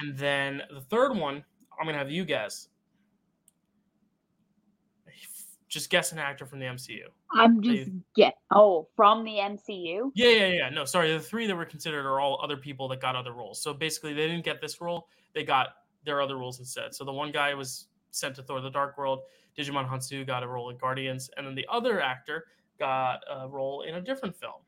And 0.00 0.16
then 0.16 0.62
the 0.72 0.80
third 0.80 1.16
one, 1.16 1.44
I'm 1.78 1.86
gonna 1.86 1.98
have 1.98 2.10
you 2.10 2.24
guess. 2.24 2.68
Just 5.74 5.90
guess 5.90 6.12
an 6.12 6.20
actor 6.20 6.46
from 6.46 6.60
the 6.60 6.66
MCU. 6.66 7.08
I'm 7.32 7.60
They- 7.60 7.78
just 7.78 7.90
get. 8.14 8.38
Oh, 8.52 8.86
from 8.94 9.24
the 9.24 9.40
MCU. 9.40 10.12
Yeah, 10.14 10.28
yeah, 10.28 10.46
yeah. 10.46 10.68
No, 10.68 10.84
sorry. 10.84 11.12
The 11.12 11.18
three 11.18 11.48
that 11.48 11.56
were 11.56 11.64
considered 11.64 12.06
are 12.06 12.20
all 12.20 12.40
other 12.40 12.56
people 12.56 12.86
that 12.90 13.00
got 13.00 13.16
other 13.16 13.32
roles. 13.32 13.60
So 13.60 13.74
basically, 13.74 14.14
they 14.14 14.28
didn't 14.28 14.44
get 14.44 14.60
this 14.60 14.80
role; 14.80 15.08
they 15.32 15.42
got 15.42 15.78
their 16.04 16.22
other 16.22 16.36
roles 16.36 16.60
instead. 16.60 16.94
So 16.94 17.04
the 17.04 17.12
one 17.12 17.32
guy 17.32 17.54
was 17.54 17.88
sent 18.12 18.36
to 18.36 18.42
Thor: 18.44 18.60
The 18.60 18.70
Dark 18.70 18.96
World. 18.96 19.22
Djimon 19.58 19.88
Hounsou 19.88 20.24
got 20.24 20.44
a 20.44 20.46
role 20.46 20.70
in 20.70 20.76
Guardians, 20.76 21.28
and 21.36 21.44
then 21.44 21.56
the 21.56 21.66
other 21.68 22.00
actor 22.00 22.46
got 22.78 23.24
a 23.28 23.48
role 23.48 23.82
in 23.82 23.96
a 23.96 24.00
different 24.00 24.36
film. 24.36 24.62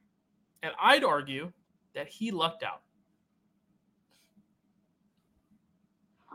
And 0.64 0.72
I'd 0.80 1.04
argue 1.04 1.52
that 1.94 2.08
he 2.08 2.32
lucked 2.32 2.64
out. 2.64 2.82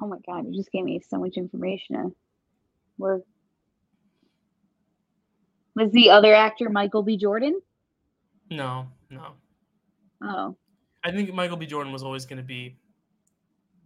Oh 0.02 0.07
my 0.07 0.18
god, 0.26 0.45
you 0.48 0.53
just 0.53 0.72
gave 0.72 0.85
me 0.85 1.02
so 1.10 1.18
much 1.18 1.35
information. 1.35 2.15
Was 2.98 3.22
was 5.76 5.91
the 5.91 6.10
other 6.10 6.34
actor 6.34 6.69
Michael 6.69 7.03
B. 7.03 7.18
Jordan? 7.18 7.61
No, 8.49 8.88
no. 9.10 9.34
Oh, 10.23 10.56
I 11.03 11.11
think 11.11 11.34
Michael 11.34 11.57
B. 11.57 11.65
Jordan 11.65 11.91
was 11.91 12.03
always 12.03 12.26
going 12.26 12.38
to 12.38 12.43
be 12.43 12.77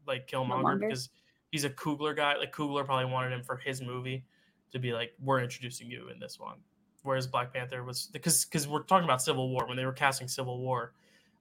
like 0.07 0.27
Killmonger 0.27 0.63
Killmonger? 0.63 0.79
because 0.81 1.09
he's 1.51 1.63
a 1.63 1.69
Coogler 1.69 2.15
guy. 2.15 2.35
Like 2.35 2.53
Coogler 2.53 2.85
probably 2.85 3.11
wanted 3.11 3.31
him 3.31 3.43
for 3.43 3.55
his 3.55 3.81
movie 3.81 4.25
to 4.71 4.79
be 4.79 4.93
like, 4.93 5.13
"We're 5.23 5.41
introducing 5.41 5.89
you 5.89 6.09
in 6.09 6.19
this 6.19 6.39
one," 6.39 6.57
whereas 7.03 7.27
Black 7.27 7.53
Panther 7.53 7.83
was 7.83 8.09
because 8.11 8.45
because 8.45 8.67
we're 8.67 8.83
talking 8.83 9.05
about 9.05 9.21
Civil 9.21 9.49
War 9.49 9.67
when 9.67 9.77
they 9.77 9.85
were 9.85 9.93
casting 9.93 10.27
Civil 10.27 10.59
War, 10.59 10.93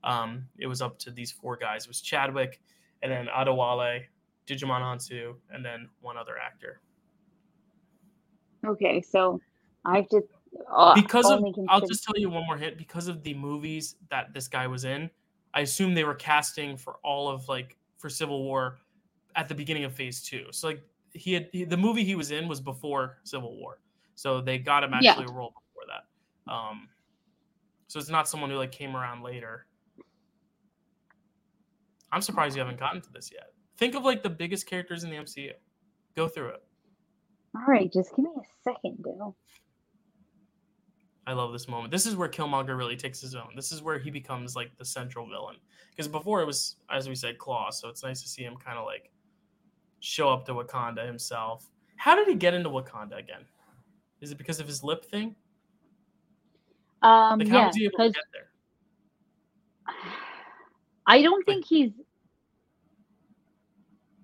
um, 0.03 0.47
it 0.57 0.67
was 0.67 0.81
up 0.81 0.97
to 0.99 1.11
these 1.11 1.31
four 1.31 1.57
guys. 1.57 1.83
It 1.83 1.89
was 1.89 2.01
Chadwick, 2.01 2.61
and 3.01 3.11
then 3.11 3.27
Adewale, 3.27 4.03
Djimon 4.47 4.81
Hounsou, 4.81 5.35
and 5.51 5.65
then 5.65 5.89
one 6.01 6.15
other 6.17 6.37
actor. 6.37 6.79
okay. 8.65 9.01
So 9.01 9.41
I 9.83 9.97
have 9.97 10.09
to. 10.09 10.21
Uh, 10.69 10.93
because 10.95 11.29
of 11.29 11.43
I'll 11.69 11.85
just 11.85 12.03
tell 12.03 12.15
you 12.17 12.29
one 12.29 12.45
more 12.45 12.57
hint 12.57 12.77
because 12.77 13.07
of 13.07 13.23
the 13.23 13.33
movies 13.33 13.95
that 14.09 14.33
this 14.33 14.47
guy 14.47 14.67
was 14.67 14.85
in. 14.85 15.09
I 15.53 15.61
assume 15.61 15.93
they 15.93 16.03
were 16.03 16.15
casting 16.15 16.77
for 16.77 16.97
all 17.03 17.29
of 17.29 17.47
like 17.47 17.77
for 17.97 18.09
Civil 18.09 18.43
War 18.43 18.77
at 19.35 19.47
the 19.47 19.55
beginning 19.55 19.83
of 19.85 19.93
Phase 19.93 20.21
Two. 20.21 20.45
So 20.51 20.67
like 20.67 20.81
he 21.13 21.33
had 21.33 21.49
he, 21.51 21.63
the 21.63 21.77
movie 21.77 22.03
he 22.03 22.15
was 22.15 22.31
in 22.31 22.47
was 22.47 22.59
before 22.59 23.17
Civil 23.23 23.55
War, 23.57 23.79
so 24.15 24.41
they 24.41 24.57
got 24.57 24.83
him 24.83 24.91
Yeah. 24.99 25.11
actually 25.11 25.25
a 25.25 25.31
role 25.31 25.53
before 25.53 25.83
that. 25.87 26.51
Um, 26.51 26.89
so 27.87 27.99
it's 27.99 28.09
not 28.09 28.27
someone 28.27 28.49
who 28.49 28.57
like 28.57 28.71
came 28.71 28.95
around 28.95 29.23
later. 29.23 29.65
I'm 32.11 32.21
surprised 32.21 32.55
you 32.55 32.61
haven't 32.61 32.79
gotten 32.79 33.01
to 33.01 33.11
this 33.11 33.31
yet. 33.31 33.53
Think 33.77 33.95
of 33.95 34.03
like 34.03 34.23
the 34.23 34.29
biggest 34.29 34.67
characters 34.67 35.03
in 35.03 35.09
the 35.09 35.17
MCU. 35.17 35.51
Go 36.15 36.27
through 36.27 36.49
it. 36.49 36.63
All 37.55 37.65
right, 37.67 37.91
just 37.91 38.15
give 38.15 38.25
me 38.25 38.31
a 38.37 38.43
second, 38.63 39.01
Bill. 39.03 39.35
I 41.27 41.33
love 41.33 41.51
this 41.51 41.67
moment. 41.67 41.91
This 41.91 42.05
is 42.05 42.15
where 42.15 42.29
Killmonger 42.29 42.77
really 42.77 42.95
takes 42.95 43.19
his 43.19 43.33
own. 43.35 43.49
This 43.55 43.71
is 43.71 43.81
where 43.81 43.97
he 43.97 44.11
becomes 44.11 44.55
like 44.55 44.75
the 44.77 44.85
central 44.85 45.27
villain. 45.27 45.55
Because 45.89 46.07
before 46.07 46.41
it 46.41 46.45
was, 46.45 46.75
as 46.91 47.09
we 47.09 47.15
said, 47.15 47.37
Klaue. 47.37 47.73
So 47.73 47.89
it's 47.89 48.03
nice 48.03 48.21
to 48.21 48.27
see 48.27 48.43
him 48.43 48.55
kind 48.57 48.77
of 48.77 48.85
like 48.85 49.09
show 50.01 50.29
up 50.29 50.45
to 50.45 50.53
Wakanda 50.53 51.05
himself. 51.05 51.67
How 51.95 52.15
did 52.15 52.27
he 52.27 52.35
get 52.35 52.53
into 52.53 52.69
Wakanda 52.69 53.17
again? 53.17 53.41
Is 54.21 54.31
it 54.31 54.37
because 54.37 54.59
of 54.59 54.67
his 54.67 54.83
lip 54.83 55.03
thing? 55.05 55.35
Um, 57.01 57.39
Like 57.39 57.47
how 57.47 57.57
yeah, 57.59 57.67
was 57.67 57.75
he 57.75 57.85
able 57.85 57.97
to 57.97 58.09
get 58.11 58.23
there? 58.33 58.49
I 61.07 61.21
don't 61.21 61.45
think 61.45 61.65
he's. 61.65 61.91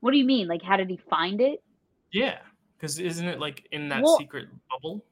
What 0.02 0.12
do 0.12 0.18
you 0.18 0.26
mean? 0.26 0.48
Like, 0.48 0.62
how 0.64 0.78
did 0.78 0.90
he 0.90 0.98
find 1.10 1.42
it? 1.42 1.64
Yeah, 2.12 2.40
because 2.78 3.00
isn't 3.00 3.28
it 3.28 3.40
like 3.40 3.68
in 3.72 3.88
that 3.90 4.04
Well- 4.04 4.18
secret 4.18 4.50
bubble? 4.70 5.04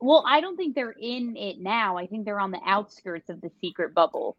Well, 0.00 0.24
I 0.26 0.40
don't 0.40 0.56
think 0.56 0.74
they're 0.74 0.90
in 0.98 1.36
it 1.36 1.58
now. 1.58 1.96
I 1.96 2.06
think 2.06 2.24
they're 2.24 2.40
on 2.40 2.50
the 2.50 2.60
outskirts 2.64 3.28
of 3.30 3.40
the 3.40 3.50
secret 3.60 3.94
bubble. 3.94 4.36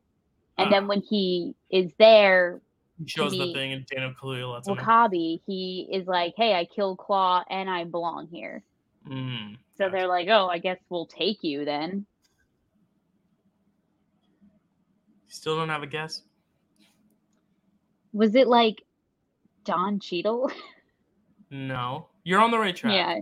And 0.60 0.72
then 0.72 0.88
when 0.88 1.02
he 1.02 1.56
is 1.70 1.92
there, 2.00 2.62
He 2.98 3.08
shows 3.08 3.32
the 3.32 3.54
thing, 3.54 3.74
and 3.74 3.86
Daniel 3.86 4.14
Kaluuya 4.20 4.52
lets 4.52 4.68
him. 4.68 4.76
W'Kabi, 4.78 5.42
he 5.46 5.88
is 5.92 6.08
like, 6.08 6.34
"Hey, 6.36 6.56
I 6.56 6.66
killed 6.66 6.98
Klaue, 6.98 7.44
and 7.50 7.70
I 7.70 7.84
belong 7.84 8.28
here." 8.28 8.64
Mm, 9.08 9.58
So 9.78 9.84
gotcha. 9.86 9.92
they're 9.92 10.08
like, 10.08 10.28
"Oh, 10.30 10.48
I 10.48 10.58
guess 10.58 10.80
we'll 10.90 11.06
take 11.06 11.44
you 11.44 11.64
then." 11.64 12.08
Still 15.28 15.58
don't 15.58 15.70
have 15.70 15.84
a 15.84 15.88
guess. 15.88 16.24
Was 18.14 18.34
it 18.34 18.48
like 18.48 18.84
Don 19.64 20.00
Cheadle? 20.00 20.52
No, 21.50 22.10
you're 22.26 22.42
on 22.42 22.52
the 22.52 22.60
right 22.60 22.76
track. 22.76 22.94
yeah. 22.94 23.20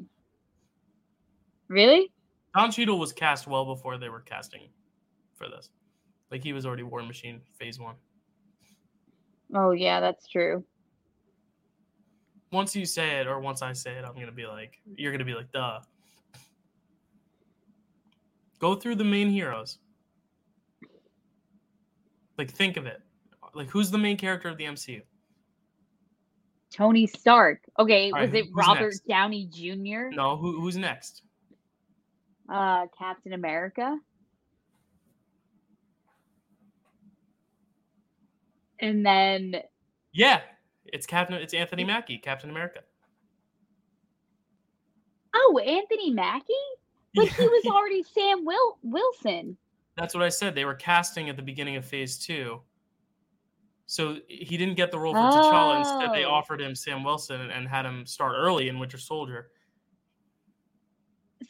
Really? 1.68 2.12
Don 2.56 2.72
Cheadle 2.72 2.98
was 2.98 3.11
cast 3.11 3.48
well 3.48 3.65
before 3.65 3.98
they 3.98 4.07
were 4.07 4.22
casting 4.22 4.69
for 5.34 5.49
this. 5.49 5.69
Like 6.32 6.41
he 6.41 6.53
was 6.53 6.65
already 6.65 6.84
War 6.84 7.03
Machine 7.03 7.41
Phase 7.60 7.80
One. 7.80 7.95
Oh, 9.53 9.72
yeah, 9.72 9.99
that's 9.99 10.27
true. 10.27 10.64
Once 12.52 12.76
you 12.76 12.86
say 12.86 13.19
it, 13.19 13.27
or 13.27 13.40
once 13.40 13.61
I 13.61 13.73
say 13.73 13.95
it, 13.95 14.06
I'm 14.06 14.14
gonna 14.14 14.32
be 14.32 14.48
like, 14.48 14.80
you're 14.95 15.11
gonna 15.11 15.26
be 15.26 15.34
like, 15.34 15.52
duh. 15.52 15.80
Go 18.60 18.76
through 18.76 18.95
the 18.95 19.03
main 19.03 19.30
heroes. 19.30 19.80
Like 22.38 22.52
think 22.52 22.77
of 22.77 22.86
it. 22.86 23.02
Like 23.53 23.69
who's 23.69 23.91
the 23.91 23.98
main 23.98 24.15
character 24.15 24.48
of 24.48 24.57
the 24.57 24.64
MCU? 24.64 25.02
Tony 26.72 27.06
Stark. 27.06 27.60
Okay, 27.80 28.11
All 28.11 28.22
was 28.22 28.34
it 28.34 28.45
Robert 28.53 28.86
next? 28.86 29.07
Downey 29.07 29.49
Jr.? 29.52 30.15
No, 30.15 30.38
who, 30.38 30.60
who's 30.60 30.77
next? 30.77 31.23
Uh, 32.51 32.85
Captain 32.97 33.34
America. 33.34 33.97
And 38.80 39.05
then 39.05 39.55
Yeah, 40.11 40.41
it's 40.85 41.05
Captain. 41.05 41.35
It's 41.35 41.53
Anthony 41.53 41.84
Mackie, 41.84 42.17
Captain 42.17 42.49
America. 42.49 42.81
oh, 45.34 45.57
Anthony 45.59 46.11
Mackie, 46.11 46.53
but 47.13 47.27
he 47.27 47.43
was 47.47 47.65
already 47.67 48.03
Sam 48.03 48.45
Wil- 48.45 48.77
Wilson. 48.84 49.57
That's 49.97 50.13
what 50.13 50.23
I 50.23 50.30
said. 50.30 50.55
They 50.55 50.65
were 50.65 50.76
casting 50.76 51.30
at 51.30 51.35
the 51.38 51.41
beginning 51.41 51.77
of 51.77 51.85
Phase 51.85 52.17
Two, 52.19 52.61
so 53.85 54.17
he 54.27 54.57
didn't 54.57 54.76
get 54.76 54.91
the 54.91 54.99
role 54.99 55.13
for 55.13 55.19
T'Challa. 55.19 55.80
Instead, 55.80 56.13
they 56.13 56.26
Oh. 56.26 56.31
offered 56.31 56.61
him 56.61 56.76
Sam 56.76 57.03
Wilson 57.03 57.39
and 57.49 57.67
had 57.67 57.85
him 57.85 58.05
start 58.05 58.35
early 58.38 58.67
in 58.69 58.77
Winter 58.80 58.97
Soldier. 58.97 59.51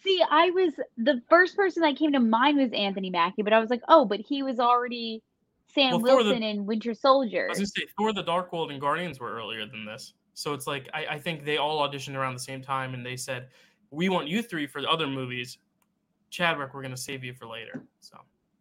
See, 0.03 0.22
I 0.30 0.49
was 0.51 0.73
the 0.97 1.22
first 1.30 1.55
person 1.55 1.81
that 1.84 1.95
came 1.95 2.11
to 2.13 2.19
mind 2.19 2.57
was 2.57 2.72
Anthony 2.72 3.09
Mackie, 3.09 3.41
but 3.41 3.53
I 3.53 3.59
was 3.59 3.69
like, 3.69 3.81
oh, 3.88 4.05
but 4.05 4.19
he 4.19 4.43
was 4.43 4.59
already 4.59 5.22
Sam 5.67 5.91
Well, 5.91 5.99
Thor 5.99 6.23
the- 6.23 6.30
Wilson 6.30 6.43
in 6.43 6.65
Winter 6.65 6.93
Soldier. 6.93 7.45
I 7.45 7.49
was 7.49 7.57
gonna 7.59 7.67
say 7.67 7.84
Thor: 7.97 8.13
The 8.13 8.23
Dark 8.23 8.53
World 8.53 8.72
and 8.72 8.80
Guardians 8.80 9.19
were 9.19 9.34
earlier 9.34 9.65
than 9.65 9.85
this, 9.85 10.13
so 10.34 10.53
it's 10.53 10.67
like 10.67 10.89
I, 10.93 11.05
I 11.11 11.19
think 11.19 11.45
they 11.45 11.57
all 11.57 11.88
auditioned 11.88 12.15
around 12.15 12.34
the 12.34 12.39
same 12.39 12.61
time, 12.61 12.93
and 12.93 13.05
they 13.05 13.17
said, 13.17 13.49
"We 13.91 14.09
want 14.09 14.27
you 14.27 14.41
three 14.41 14.67
for 14.67 14.81
the 14.81 14.89
other 14.89 15.07
movies. 15.07 15.57
Chadwick, 16.30 16.73
we're 16.73 16.81
gonna 16.81 16.97
save 16.97 17.23
you 17.23 17.34
for 17.34 17.47
later." 17.47 17.84
So 17.99 18.17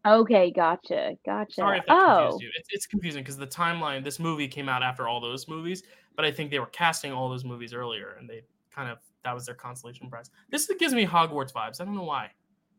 Okay, 0.06 0.51
gotcha, 0.51 1.16
gotcha. 1.24 1.55
sorry 1.55 1.78
if 1.78 1.86
that 1.86 1.94
oh, 1.94 2.19
confused 2.19 2.43
you. 2.43 2.51
It's, 2.59 2.69
it's 2.73 2.86
confusing 2.86 3.23
because 3.23 3.39
the 3.39 3.47
timeline. 3.47 4.05
This 4.05 4.19
movie 4.19 4.48
came 4.48 4.69
out 4.69 4.82
after 4.82 5.09
all 5.09 5.20
those 5.20 5.48
movies, 5.48 5.82
but 6.15 6.27
I 6.27 6.31
think 6.31 6.51
they 6.51 6.59
were 6.59 6.66
casting 6.66 7.11
all 7.11 7.31
those 7.31 7.44
movies 7.44 7.73
earlier, 7.73 8.16
and 8.19 8.28
they 8.28 8.43
kind 8.70 8.90
of 8.90 8.98
that 9.25 9.35
was 9.35 9.47
their 9.47 9.55
consolation 9.55 10.09
prize. 10.09 10.31
This 10.51 10.71
gives 10.79 10.95
me 10.95 11.07
Hogwarts 11.07 11.53
vibes. 11.53 11.81
I 11.81 11.85
don't 11.85 11.97
know 11.97 12.05
why. 12.05 12.31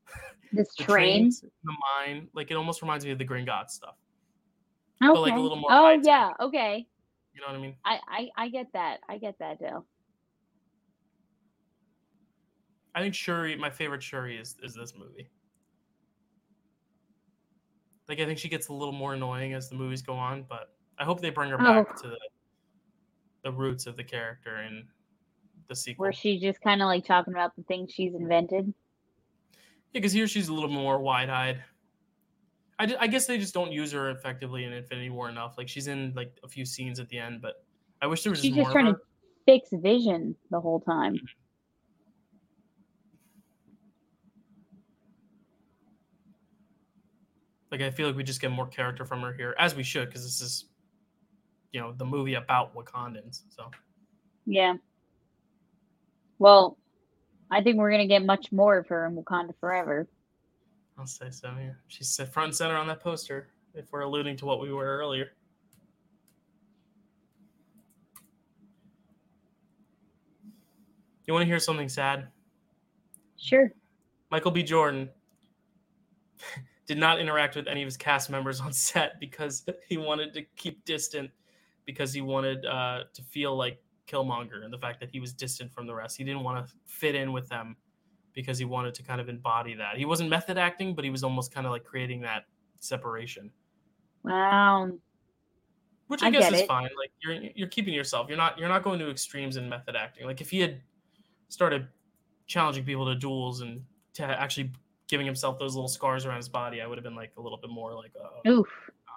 this 0.54 0.74
The 0.76 0.84
train. 0.84 1.22
trains, 1.24 1.42
the 1.42 1.74
mine, 2.06 2.28
like 2.34 2.52
it 2.52 2.56
almost 2.56 2.82
reminds 2.82 3.04
me 3.06 3.12
of 3.12 3.18
the 3.18 3.26
Gringotts 3.26 3.72
stuff. 3.72 3.96
Okay. 5.04 5.12
but, 5.14 5.22
like, 5.22 5.34
a 5.34 5.40
little 5.40 5.58
more 5.58 5.70
Oh 5.72 6.00
yeah, 6.04 6.32
okay. 6.40 6.88
You 7.34 7.42
know 7.42 7.48
what 7.48 7.58
I 7.58 7.60
mean? 7.62 7.76
I, 7.84 8.00
I 8.08 8.30
I 8.38 8.50
get 8.50 8.68
that. 8.74 9.00
I 9.10 9.18
get 9.18 9.38
that, 9.40 9.60
Dale. 9.60 9.86
I 12.94 13.02
think 13.02 13.14
Shuri, 13.14 13.58
my 13.58 13.70
favorite 13.70 14.02
Shuri 14.02 14.38
is 14.38 14.56
is 14.64 14.74
this 14.74 14.94
movie. 14.98 15.30
Like 18.08 18.20
I 18.20 18.26
think 18.26 18.40
she 18.40 18.48
gets 18.48 18.70
a 18.70 18.74
little 18.74 18.94
more 18.94 19.16
annoying 19.16 19.54
as 19.54 19.68
the 19.68 19.76
movies 19.76 20.02
go 20.02 20.14
on, 20.14 20.46
but 20.48 20.76
I 20.98 21.04
hope 21.04 21.20
they 21.20 21.30
bring 21.30 21.50
her 21.50 21.60
oh. 21.60 21.64
back 21.64 21.88
Oh. 21.98 22.02
to 22.04 22.08
the 22.10 22.20
the 23.44 23.52
roots 23.52 23.86
of 23.86 23.96
the 23.98 24.04
character 24.04 24.62
in 24.64 24.88
the 25.68 25.76
sequel. 25.76 26.04
Where 26.04 26.14
she's 26.14 26.42
just 26.42 26.62
kind 26.62 26.82
of 26.82 26.88
like 26.88 27.06
talking 27.06 27.34
about 27.34 27.56
the 27.56 27.64
things 27.64 27.92
she's 27.94 28.14
invented. 28.14 28.68
Yeah, 28.68 30.02
because 30.02 30.12
here 30.12 30.28
she's 30.28 30.50
a 30.50 30.54
little 30.54 30.70
more 30.70 31.00
wide-eyed. 31.00 31.64
I, 32.78 32.96
I 33.00 33.08
guess 33.08 33.26
they 33.26 33.38
just 33.38 33.54
don't 33.54 33.72
use 33.72 33.92
her 33.94 34.10
effectively 34.10 34.66
in 34.66 34.74
Infinity 34.74 35.10
War 35.10 35.30
enough. 35.30 35.58
Like 35.58 35.70
she's 35.70 35.88
in 35.88 36.14
like 36.16 36.38
a 36.44 36.48
few 36.48 36.66
scenes 36.66 37.00
at 37.00 37.08
the 37.08 37.18
end, 37.18 37.42
but 37.42 37.64
I 38.02 38.08
wish 38.08 38.24
there 38.24 38.32
was 38.32 38.42
She's 38.42 38.54
just 38.54 38.60
just 38.60 38.72
trying 38.72 38.88
of 38.88 38.96
to 38.96 39.02
fix 39.46 39.70
Vision 39.72 40.36
the 40.52 40.60
whole 40.60 40.82
time. 40.82 41.20
Like 47.72 47.82
I 47.82 47.90
feel 47.90 48.08
like 48.08 48.16
we 48.16 48.24
just 48.24 48.42
get 48.42 48.52
more 48.52 48.68
character 48.68 49.06
from 49.06 49.22
her 49.22 49.34
here, 49.34 49.56
as 49.58 49.76
we 49.76 49.84
should, 49.84 50.10
because 50.10 50.24
this 50.24 50.42
is, 50.42 50.66
you 51.72 51.80
know, 51.80 51.94
the 51.94 52.06
movie 52.06 52.36
about 52.36 52.76
Wakandans. 52.76 53.44
So 53.50 53.72
Yeah. 54.46 54.76
Well, 56.40 56.78
I 57.52 57.62
think 57.62 57.78
we're 57.78 57.91
gonna 57.91 58.07
get 58.07 58.26
much 58.26 58.52
more 58.52 58.78
of 58.78 58.88
her 58.88 59.06
in 59.06 59.16
Wakanda 59.16 59.53
Forever. 59.60 60.07
I'll 60.98 61.06
say 61.07 61.30
so. 61.30 61.53
Yeah, 61.60 61.72
she's 61.88 62.16
front 62.32 62.48
and 62.48 62.56
center 62.56 62.76
on 62.76 62.88
that 62.88 63.02
poster. 63.02 63.49
If 63.74 63.91
we're 63.91 64.02
alluding 64.02 64.38
to 64.38 64.45
what 64.45 64.62
we 64.62 64.72
were 64.72 64.98
earlier. 64.98 65.32
You 71.26 71.34
want 71.34 71.41
to 71.41 71.48
hear 71.48 71.60
something 71.60 71.90
sad? 71.90 72.28
Sure. 73.36 73.72
Michael 74.30 74.52
B. 74.52 74.64
Jordan 74.64 75.10
did 76.86 76.98
not 76.98 77.20
interact 77.20 77.56
with 77.56 77.68
any 77.68 77.82
of 77.82 77.88
his 77.88 77.98
cast 77.98 78.30
members 78.30 78.62
on 78.62 78.72
set 78.72 79.20
because 79.20 79.66
he 79.90 79.98
wanted 79.98 80.34
to 80.36 80.44
keep 80.56 80.86
distant 80.86 81.32
because 81.86 82.14
he 82.14 82.22
wanted 82.22 82.66
uh, 82.66 83.03
to 83.14 83.22
feel 83.24 83.56
like 83.56 83.82
Killmonger 84.07 84.64
and 84.64 84.72
the 84.73 84.77
fact 84.77 84.99
that 84.99 85.10
he 85.10 85.19
was 85.19 85.34
distant 85.34 85.72
from 85.73 85.88
the 85.88 85.94
rest. 85.95 86.18
He 86.18 86.23
didn't 86.23 86.44
want 86.44 86.65
to 86.65 86.73
fit 86.86 87.15
in 87.15 87.32
with 87.32 87.48
them 87.49 87.76
because 88.34 88.57
he 88.57 88.65
wanted 88.65 88.94
to 88.95 89.03
kind 89.03 89.19
of 89.22 89.30
embody 89.30 89.73
that. 89.76 89.98
He 89.98 90.06
wasn't 90.06 90.30
method 90.30 90.57
acting, 90.57 90.94
but 90.94 91.03
he 91.03 91.10
was 91.10 91.23
almost 91.23 91.53
kind 91.53 91.65
of 91.65 91.72
like 91.72 91.84
creating 91.84 92.22
that 92.22 92.45
separation, 92.80 93.49
Wow. 94.23 94.91
which 96.07 96.22
I, 96.23 96.27
I 96.27 96.30
guess 96.32 96.52
is 96.52 96.61
it. 96.61 96.68
fine. 96.68 96.90
Like 96.98 97.11
you're 97.23 97.34
you're 97.56 97.68
keeping 97.68 97.94
yourself. 97.94 98.27
You're 98.27 98.38
not 98.38 98.57
you're 98.60 98.69
not 98.69 98.84
going 98.84 98.99
to 98.99 99.10
extremes 99.10 99.57
in 99.57 99.68
method 99.69 99.95
acting. 99.95 100.26
Like 100.26 100.41
if 100.41 100.49
he 100.49 100.60
had 100.60 100.82
started 101.49 101.88
challenging 102.48 102.84
people 102.86 103.06
to 103.06 103.15
duels 103.15 103.61
and 103.61 103.82
to 104.14 104.23
actually 104.23 104.72
giving 105.07 105.26
himself 105.26 105.57
those 105.60 105.76
little 105.76 105.88
scars 105.88 106.26
around 106.26 106.38
his 106.38 106.49
body, 106.49 106.82
I 106.82 106.88
would 106.88 106.98
have 106.98 107.03
been 107.03 107.15
like 107.15 107.32
a 107.38 107.41
little 107.41 107.57
bit 107.60 107.69
more 107.69 107.94
like, 107.94 108.11
uh, 108.19 108.49
Oof. 108.49 108.68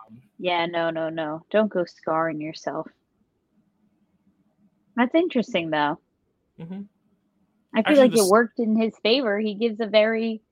um, 0.09 0.21
Yeah, 0.39 0.67
no, 0.67 0.91
no, 0.91 1.09
no. 1.09 1.45
Don't 1.51 1.69
go 1.73 1.85
scarring 1.85 2.41
yourself. 2.41 2.87
That's 4.99 5.15
interesting 5.15 5.71
though. 5.71 5.99
mhm. 6.61 6.87
I 7.75 7.83
feel 7.83 7.93
Actually, 7.93 7.97
like 7.99 8.11
this- 8.13 8.27
it 8.27 8.31
worked 8.31 8.59
in 8.59 8.77
his 8.77 8.99
favor. 9.03 9.39
He 9.39 9.55
gives 9.55 9.79
a 9.81 9.87
very 9.87 10.43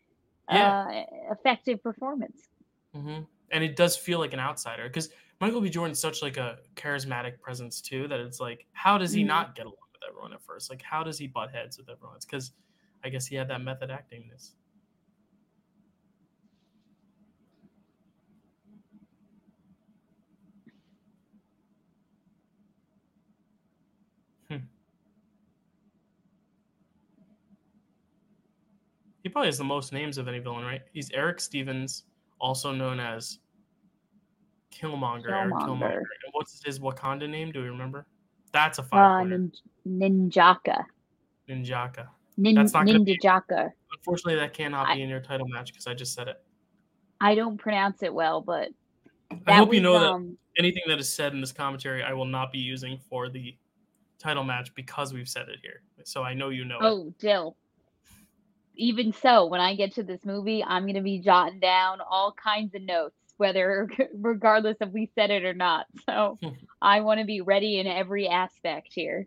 Yeah. 0.50 1.04
uh, 1.28 1.32
effective 1.32 1.82
performance. 1.82 2.48
hmm 2.94 3.22
and 3.52 3.62
it 3.62 3.76
does 3.76 3.96
feel 3.96 4.18
like 4.18 4.32
an 4.32 4.40
outsider 4.40 4.84
because 4.88 5.08
Michael 5.40 5.60
B. 5.60 5.68
Jordan's 5.70 6.00
such 6.00 6.20
like 6.22 6.36
a 6.36 6.58
charismatic 6.74 7.40
presence 7.40 7.80
too 7.80 8.08
that 8.08 8.18
it's 8.20 8.40
like, 8.40 8.66
how 8.72 8.98
does 8.98 9.12
he 9.12 9.22
Mhm. 9.22 9.26
not 9.28 9.54
get 9.54 9.66
along 9.66 9.76
with 9.92 10.00
everyone 10.08 10.32
at 10.32 10.42
first? 10.42 10.68
Like, 10.70 10.82
how 10.82 11.02
does 11.04 11.16
he 11.18 11.26
butt 11.28 11.52
heads 11.52 11.76
with 11.78 11.88
everyone? 11.88 12.16
It's 12.16 12.24
because 12.24 12.52
I 13.04 13.08
guess 13.08 13.24
he 13.26 13.36
had 13.36 13.46
that 13.48 13.60
method 13.60 13.90
actingness. 13.90 14.54
Probably 29.28 29.48
has 29.48 29.58
the 29.58 29.64
most 29.64 29.92
names 29.92 30.18
of 30.18 30.28
any 30.28 30.38
villain, 30.38 30.64
right? 30.64 30.82
He's 30.92 31.10
Eric 31.12 31.40
Stevens, 31.40 32.04
also 32.40 32.72
known 32.72 33.00
as 33.00 33.38
Killmonger. 34.72 35.26
Killmonger. 35.26 35.60
Killmonger. 35.62 35.96
And 35.96 36.32
what's 36.32 36.62
his 36.64 36.78
Wakanda 36.78 37.28
name? 37.28 37.52
Do 37.52 37.62
we 37.62 37.68
remember? 37.68 38.06
That's 38.52 38.78
a 38.78 38.82
Uh, 38.82 38.86
five 38.86 39.20
pointer. 39.28 39.38
nin- 39.84 40.30
Ninjaka. 40.30 40.84
Ninjaka. 41.48 42.08
Nin- 42.36 42.54
That's 42.56 42.72
not 42.74 42.86
Ninjaka. 42.86 43.72
Unfortunately, 43.96 44.36
that 44.36 44.52
cannot 44.52 44.88
I- 44.88 44.96
be 44.96 45.02
in 45.02 45.08
your 45.08 45.20
title 45.20 45.48
match 45.48 45.72
because 45.72 45.86
I 45.86 45.94
just 45.94 46.14
said 46.14 46.28
it. 46.28 46.42
I 47.20 47.34
don't 47.34 47.56
pronounce 47.56 48.02
it 48.02 48.12
well, 48.12 48.42
but 48.42 48.68
I 49.30 49.36
that 49.46 49.54
hope 49.56 49.72
you 49.72 49.80
was, 49.80 49.82
know 49.82 49.98
that 49.98 50.10
um, 50.12 50.38
anything 50.58 50.82
that 50.88 50.98
is 50.98 51.10
said 51.12 51.32
in 51.32 51.40
this 51.40 51.52
commentary, 51.52 52.02
I 52.02 52.12
will 52.12 52.26
not 52.26 52.52
be 52.52 52.58
using 52.58 52.98
for 52.98 53.30
the 53.30 53.56
title 54.18 54.44
match 54.44 54.74
because 54.74 55.14
we've 55.14 55.28
said 55.28 55.48
it 55.48 55.58
here. 55.62 55.82
So 56.04 56.22
I 56.22 56.34
know 56.34 56.50
you 56.50 56.64
know 56.66 56.76
it. 56.78 56.84
Oh, 56.84 57.14
Dill. 57.18 57.56
Even 58.76 59.12
so, 59.12 59.46
when 59.46 59.60
I 59.60 59.74
get 59.74 59.94
to 59.94 60.02
this 60.02 60.24
movie, 60.24 60.62
I'm 60.62 60.82
going 60.84 60.94
to 60.94 61.00
be 61.00 61.18
jotting 61.18 61.60
down 61.60 61.98
all 62.00 62.32
kinds 62.32 62.74
of 62.74 62.82
notes, 62.82 63.16
whether 63.38 63.88
regardless 64.14 64.76
if 64.80 64.90
we 64.90 65.10
said 65.14 65.30
it 65.30 65.44
or 65.44 65.54
not. 65.54 65.86
So 66.04 66.38
I 66.82 67.00
want 67.00 67.20
to 67.20 67.26
be 67.26 67.40
ready 67.40 67.78
in 67.80 67.86
every 67.86 68.28
aspect 68.28 68.88
here. 68.92 69.26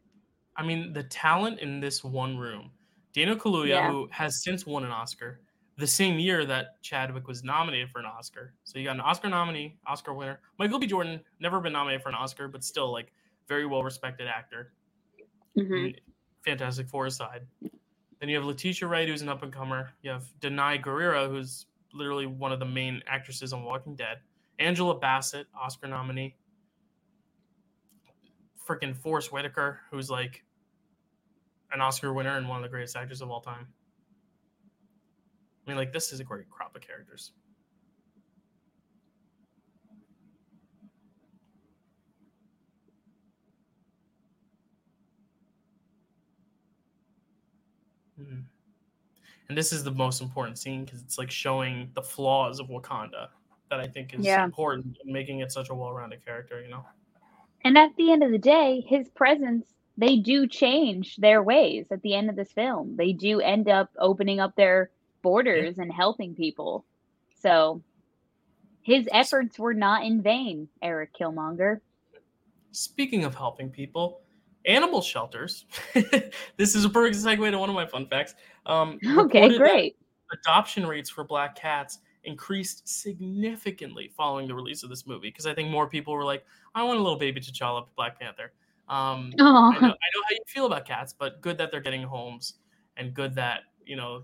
I 0.55 0.63
mean, 0.63 0.93
the 0.93 1.03
talent 1.03 1.59
in 1.59 1.79
this 1.79 2.03
one 2.03 2.37
room. 2.37 2.71
Daniel 3.13 3.35
Kaluuya, 3.37 3.67
Yeah. 3.69 3.91
who 3.91 4.07
has 4.11 4.43
since 4.43 4.65
won 4.65 4.83
an 4.83 4.91
Oscar, 4.91 5.39
the 5.77 5.87
same 5.87 6.19
year 6.19 6.45
that 6.45 6.81
Chadwick 6.83 7.27
was 7.27 7.43
nominated 7.43 7.89
for 7.89 7.99
an 7.99 8.05
Oscar. 8.05 8.53
So 8.65 8.77
you 8.77 8.85
got 8.85 8.95
an 8.95 9.01
Oscar 9.01 9.29
nominee, 9.29 9.77
Oscar 9.87 10.13
winner. 10.13 10.41
Michael 10.59 10.77
B. 10.77 10.85
Jordan, 10.85 11.21
never 11.39 11.59
been 11.61 11.73
nominated 11.73 12.03
for 12.03 12.09
an 12.09 12.15
Oscar, 12.15 12.47
but 12.49 12.63
still 12.63 12.91
like 12.91 13.11
very 13.47 13.65
well 13.65 13.81
respected 13.83 14.27
actor. 14.27 14.73
Mhm. 15.57 15.85
and 15.85 16.01
Fantastic 16.45 16.87
Four 16.87 17.07
aside. 17.07 17.47
Then 18.19 18.29
you 18.29 18.35
have 18.35 18.45
Letitia 18.45 18.87
Wright, 18.87 19.07
who's 19.07 19.21
an 19.21 19.29
up 19.29 19.43
and 19.43 19.53
comer. 19.53 19.91
You 20.01 20.11
have 20.11 20.25
Danai 20.41 20.83
Gurira, 20.83 21.29
who's 21.29 21.67
literally 21.93 22.25
one 22.25 22.51
of 22.51 22.59
the 22.59 22.65
main 22.65 23.01
actresses 23.07 23.53
on 23.53 23.63
Walking 23.63 23.95
Dead. 23.95 24.17
Angela 24.59 24.97
Bassett, 24.97 25.47
Oscar 25.59 25.87
nominee. 25.87 26.35
Freaking 28.67 28.95
Forest 28.95 29.31
Whitaker, 29.31 29.79
who's 29.89 30.09
like 30.09 30.43
an 31.71 31.81
Oscar 31.81 32.13
winner 32.13 32.37
and 32.37 32.47
one 32.47 32.57
of 32.57 32.63
the 32.63 32.69
greatest 32.69 32.95
actors 32.95 33.21
of 33.21 33.31
all 33.31 33.41
time. 33.41 33.67
I 35.65 35.71
mean, 35.71 35.77
like, 35.77 35.93
this 35.93 36.11
is 36.11 36.19
a 36.19 36.23
great 36.23 36.49
crop 36.49 36.75
of 36.75 36.81
characters. 36.81 37.31
Mhm. 48.19 48.43
And 49.47 49.57
this 49.57 49.73
is 49.73 49.83
the 49.83 49.91
most 49.91 50.21
important 50.21 50.57
scene 50.57 50.85
because 50.85 51.01
it's 51.01 51.17
like 51.17 51.31
showing 51.31 51.91
the 51.95 52.01
flaws 52.01 52.59
of 52.59 52.67
Wakanda 52.67 53.29
that 53.69 53.79
I 53.79 53.87
think 53.87 54.13
is 54.13 54.25
Yeah. 54.25 54.45
important 54.45 54.97
in 55.03 55.11
making 55.11 55.39
it 55.39 55.51
such 55.51 55.69
a 55.69 55.75
well-rounded 55.75 56.23
character. 56.23 56.61
You 56.61 56.69
know, 56.69 56.85
And 57.63 57.77
at 57.77 57.95
the 57.97 58.11
end 58.11 58.23
of 58.23 58.31
the 58.31 58.37
day, 58.37 58.81
his 58.81 59.09
presence, 59.09 59.73
they 59.97 60.17
do 60.17 60.47
change 60.47 61.17
their 61.17 61.43
ways 61.43 61.91
at 61.91 62.01
the 62.03 62.13
end 62.13 62.29
of 62.29 62.35
this 62.35 62.51
film. 62.53 62.95
They 62.95 63.11
do 63.11 63.41
end 63.41 63.67
up 63.67 63.89
opening 63.97 64.39
up 64.39 64.55
their 64.55 64.91
borders 65.21 65.77
and 65.77 65.91
helping 65.91 66.35
people. 66.35 66.85
So 67.35 67.83
his 68.81 69.09
efforts 69.11 69.59
were 69.59 69.73
not 69.73 70.05
in 70.05 70.21
vain, 70.21 70.69
Eric 70.81 71.13
Killmonger. 71.13 71.81
Speaking 72.71 73.25
of 73.25 73.35
helping 73.35 73.69
people, 73.69 74.21
animal 74.65 75.01
shelters. 75.01 75.65
this 76.57 76.75
is 76.75 76.85
a 76.85 76.89
perfect 76.89 77.17
segue 77.17 77.51
to 77.51 77.57
one 77.57 77.69
of 77.69 77.75
my 77.75 77.85
fun 77.85 78.05
facts. 78.07 78.35
Um, 78.65 78.99
Okay, 79.17 79.57
great. 79.57 79.97
Adoption 80.31 80.85
rates 80.85 81.09
for 81.09 81.23
black 81.23 81.55
cats 81.55 81.99
increased 82.23 82.87
significantly 82.87 84.11
following 84.15 84.47
the 84.47 84.53
release 84.53 84.83
of 84.83 84.89
this 84.89 85.07
movie 85.07 85.29
because 85.29 85.45
I 85.45 85.53
think 85.53 85.69
more 85.69 85.87
people 85.87 86.13
were 86.13 86.25
like, 86.25 86.45
"I 86.75 86.83
want 86.83 86.99
a 86.99 87.01
little 87.01 87.17
baby 87.17 87.41
T'Challa, 87.41 87.87
Black 87.95 88.19
Panther." 88.19 88.51
Um, 88.87 89.33
I, 89.39 89.43
know, 89.43 89.71
I 89.71 89.81
know 89.81 89.89
how 89.91 90.31
you 90.31 90.43
feel 90.47 90.65
about 90.65 90.85
cats, 90.85 91.13
but 91.17 91.41
good 91.41 91.57
that 91.57 91.71
they're 91.71 91.81
getting 91.81 92.03
homes, 92.03 92.55
and 92.97 93.13
good 93.13 93.33
that 93.35 93.61
you 93.85 93.95
know 93.95 94.23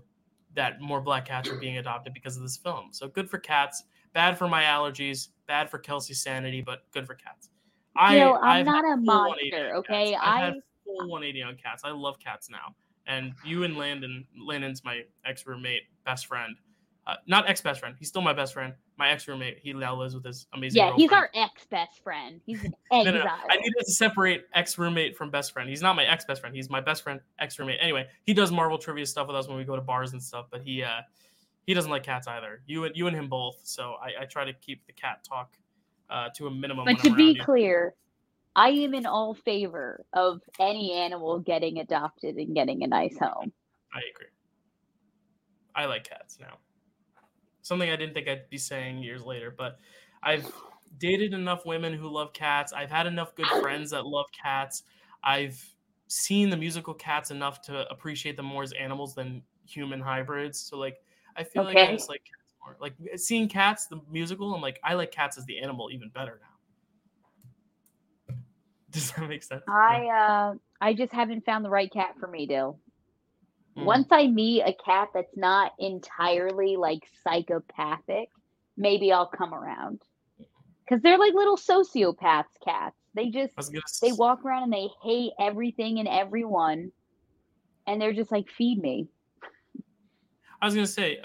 that 0.54 0.80
more 0.80 1.00
black 1.00 1.26
cats 1.26 1.48
are 1.48 1.56
being 1.56 1.78
adopted 1.78 2.14
because 2.14 2.36
of 2.36 2.42
this 2.42 2.56
film. 2.56 2.88
So 2.92 3.08
good 3.08 3.28
for 3.28 3.38
cats. 3.38 3.84
Bad 4.12 4.38
for 4.38 4.48
my 4.48 4.62
allergies. 4.62 5.28
Bad 5.46 5.70
for 5.70 5.78
Kelsey's 5.78 6.22
sanity, 6.22 6.62
but 6.62 6.84
good 6.92 7.06
for 7.06 7.14
cats. 7.14 7.50
I, 7.98 8.22
I'm 8.22 8.38
I've 8.42 8.66
not 8.66 8.84
a 8.84 8.96
full 8.96 9.04
180 9.04 9.50
monster, 9.50 9.76
okay? 9.76 10.14
I've 10.14 10.54
had 10.54 10.62
full 10.84 11.08
180 11.08 11.42
on 11.42 11.56
cats. 11.56 11.82
I 11.84 11.90
love 11.90 12.18
cats 12.18 12.48
now. 12.50 12.74
And 13.06 13.32
you 13.44 13.64
and 13.64 13.76
Landon, 13.76 14.26
Landon's 14.38 14.84
my 14.84 15.02
ex 15.24 15.46
roommate, 15.46 15.82
best 16.04 16.26
friend. 16.26 16.56
Uh, 17.06 17.14
not 17.28 17.48
ex 17.48 17.60
best 17.60 17.78
friend. 17.78 17.94
He's 17.96 18.08
still 18.08 18.22
my 18.22 18.32
best 18.32 18.52
friend. 18.52 18.74
My 18.98 19.10
ex 19.10 19.28
roommate. 19.28 19.58
He 19.60 19.72
now 19.72 19.94
lives 19.94 20.14
with 20.14 20.24
his 20.24 20.48
amazing. 20.54 20.78
yeah, 20.78 20.92
he's 20.96 21.12
our 21.12 21.30
ex 21.34 21.64
best 21.66 22.02
friend. 22.02 22.40
He's 22.44 22.64
an 22.64 22.74
No, 22.90 23.04
no, 23.04 23.12
no. 23.12 23.30
I 23.48 23.56
needed 23.58 23.74
to 23.78 23.92
separate 23.92 24.46
ex 24.54 24.76
roommate 24.76 25.16
from 25.16 25.30
best 25.30 25.52
friend. 25.52 25.68
He's 25.68 25.82
not 25.82 25.94
my 25.94 26.04
ex 26.04 26.24
best 26.24 26.40
friend. 26.40 26.54
He's 26.54 26.68
my 26.68 26.80
best 26.80 27.04
friend, 27.04 27.20
ex 27.38 27.56
roommate. 27.60 27.78
Anyway, 27.80 28.08
he 28.24 28.34
does 28.34 28.50
Marvel 28.50 28.76
trivia 28.76 29.06
stuff 29.06 29.28
with 29.28 29.36
us 29.36 29.46
when 29.46 29.56
we 29.56 29.62
go 29.62 29.76
to 29.76 29.82
bars 29.82 30.12
and 30.12 30.22
stuff. 30.22 30.46
But 30.50 30.62
he 30.62 30.82
uh, 30.82 31.02
he 31.66 31.74
doesn't 31.74 31.90
like 31.90 32.02
cats 32.02 32.26
either. 32.26 32.62
You 32.66 32.84
and 32.84 32.96
you 32.96 33.06
and 33.06 33.16
him 33.16 33.28
both. 33.28 33.60
So 33.62 33.94
I, 34.02 34.22
I 34.22 34.24
try 34.24 34.44
to 34.44 34.52
keep 34.52 34.84
the 34.86 34.92
cat 34.92 35.22
talk 35.22 35.56
uh, 36.10 36.28
to 36.36 36.46
a 36.46 36.50
minimum. 36.50 36.86
But 36.86 36.98
to 37.00 37.10
be 37.14 37.34
you. 37.34 37.44
clear, 37.44 37.94
I 38.56 38.70
am 38.70 38.94
in 38.94 39.06
all 39.06 39.34
favor 39.34 40.04
of 40.12 40.42
any 40.60 40.92
animal 40.92 41.40
getting 41.40 41.78
adopted 41.78 42.36
and 42.36 42.54
getting 42.54 42.84
a 42.84 42.88
nice 42.88 43.18
home. 43.18 43.52
I 43.92 44.02
agree. 44.14 44.28
I 45.74 45.84
like 45.86 46.04
cats 46.04 46.38
now. 46.40 46.58
Something 47.62 47.90
I 47.90 47.96
didn't 47.96 48.14
think 48.14 48.28
I'd 48.28 48.48
be 48.48 48.58
saying 48.58 48.98
years 49.02 49.22
later, 49.22 49.50
but 49.50 49.78
I've 50.22 50.52
dated 50.98 51.34
enough 51.34 51.66
women 51.66 51.92
who 51.92 52.08
love 52.08 52.32
cats. 52.32 52.72
I've 52.72 52.90
had 52.90 53.06
enough 53.06 53.34
good 53.34 53.50
friends 53.50 53.90
that 53.90 54.06
love 54.06 54.26
cats. 54.32 54.84
I've 55.22 55.74
seen 56.06 56.48
the 56.50 56.56
musical 56.56 56.94
cats 56.94 57.30
enough 57.32 57.60
to 57.62 57.88
appreciate 57.90 58.36
them 58.36 58.46
more 58.46 58.62
as 58.62 58.72
animals 58.72 59.14
than 59.14 59.42
human 59.66 60.00
hybrids. 60.00 60.60
So 60.60 60.78
like 60.78 61.02
I 61.34 61.42
feel 61.42 61.64
like 61.64 61.80
I 61.80 61.86
Okay. 61.86 61.90
just 61.90 62.08
like 62.08 62.22
Like 62.80 62.94
seeing 63.16 63.48
cats, 63.48 63.86
the 63.86 64.00
musical, 64.10 64.54
I'm 64.54 64.60
like, 64.60 64.80
I 64.82 64.94
like 64.94 65.12
cats 65.12 65.38
as 65.38 65.44
the 65.44 65.58
animal 65.58 65.90
even 65.92 66.08
better 66.08 66.40
now. 68.28 68.34
Does 68.90 69.12
that 69.12 69.28
make 69.28 69.42
sense? 69.42 69.62
I 69.68 70.06
uh 70.06 70.54
I 70.80 70.94
just 70.94 71.12
haven't 71.12 71.44
found 71.44 71.64
the 71.64 71.70
right 71.70 71.92
cat 71.92 72.14
for 72.18 72.26
me, 72.26 72.46
Dill. 72.46 72.78
Mm. 73.76 73.84
Once 73.84 74.08
I 74.10 74.26
meet 74.26 74.62
a 74.62 74.74
cat 74.84 75.08
that's 75.14 75.36
not 75.36 75.72
entirely 75.78 76.76
like 76.76 77.02
psychopathic, 77.22 78.28
maybe 78.76 79.12
I'll 79.12 79.26
come 79.26 79.54
around. 79.54 80.02
Cuz 80.88 81.02
they're 81.02 81.18
like 81.18 81.34
little 81.34 81.56
sociopaths 81.56 82.44
cats. 82.64 82.96
They 83.14 83.30
just 83.30 83.54
gonna 83.56 83.80
they 84.02 84.12
walk 84.12 84.44
around 84.44 84.64
and 84.64 84.72
they 84.72 84.88
hate 85.02 85.32
everything 85.38 85.98
and 85.98 86.08
everyone 86.08 86.92
and 87.86 88.00
they're 88.00 88.12
just 88.12 88.32
like 88.32 88.48
feed 88.50 88.80
me. 88.80 89.08
I 90.60 90.66
was 90.66 90.74
gonna 90.74 90.86
say, 90.86 91.22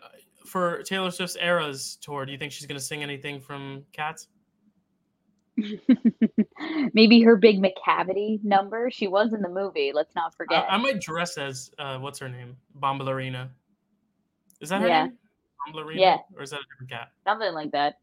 for 0.52 0.84
Taylor 0.84 1.10
Swift's 1.11 1.38
Eras 1.38 1.98
tour, 2.02 2.26
do 2.26 2.32
you 2.34 2.38
think 2.38 2.52
she's 2.52 2.68
gonna 2.68 2.80
sing 2.80 3.02
anything 3.02 3.40
from 3.40 3.86
Cats? 3.94 4.28
maybe 6.94 7.22
her 7.22 7.38
big 7.38 7.61
Macavity 7.61 8.44
number. 8.44 8.91
She 8.91 9.07
was 9.07 9.34
in 9.34 9.41
the 9.41 9.49
movie, 9.49 9.91
let's 9.94 10.14
not 10.14 10.36
forget. 10.36 10.65
I 10.69 10.78
might 10.78 10.99
dress 10.99 11.38
as 11.38 11.72
uh, 11.80 11.98
what's 11.99 12.19
her 12.19 12.28
name, 12.28 12.57
Bombalurina. 12.80 13.49
Is 14.60 14.69
that 14.69 14.82
her 14.82 14.88
Yeah. 14.88 15.03
name? 15.06 15.18
Bombalurina? 15.68 15.99
Yeah. 15.99 16.18
Or 16.36 16.44
is 16.44 16.49
that 16.49 16.60
a 16.60 16.64
different 16.73 16.91
cat? 16.91 17.11
Something 17.26 17.53
like 17.53 17.72
that. 17.72 17.95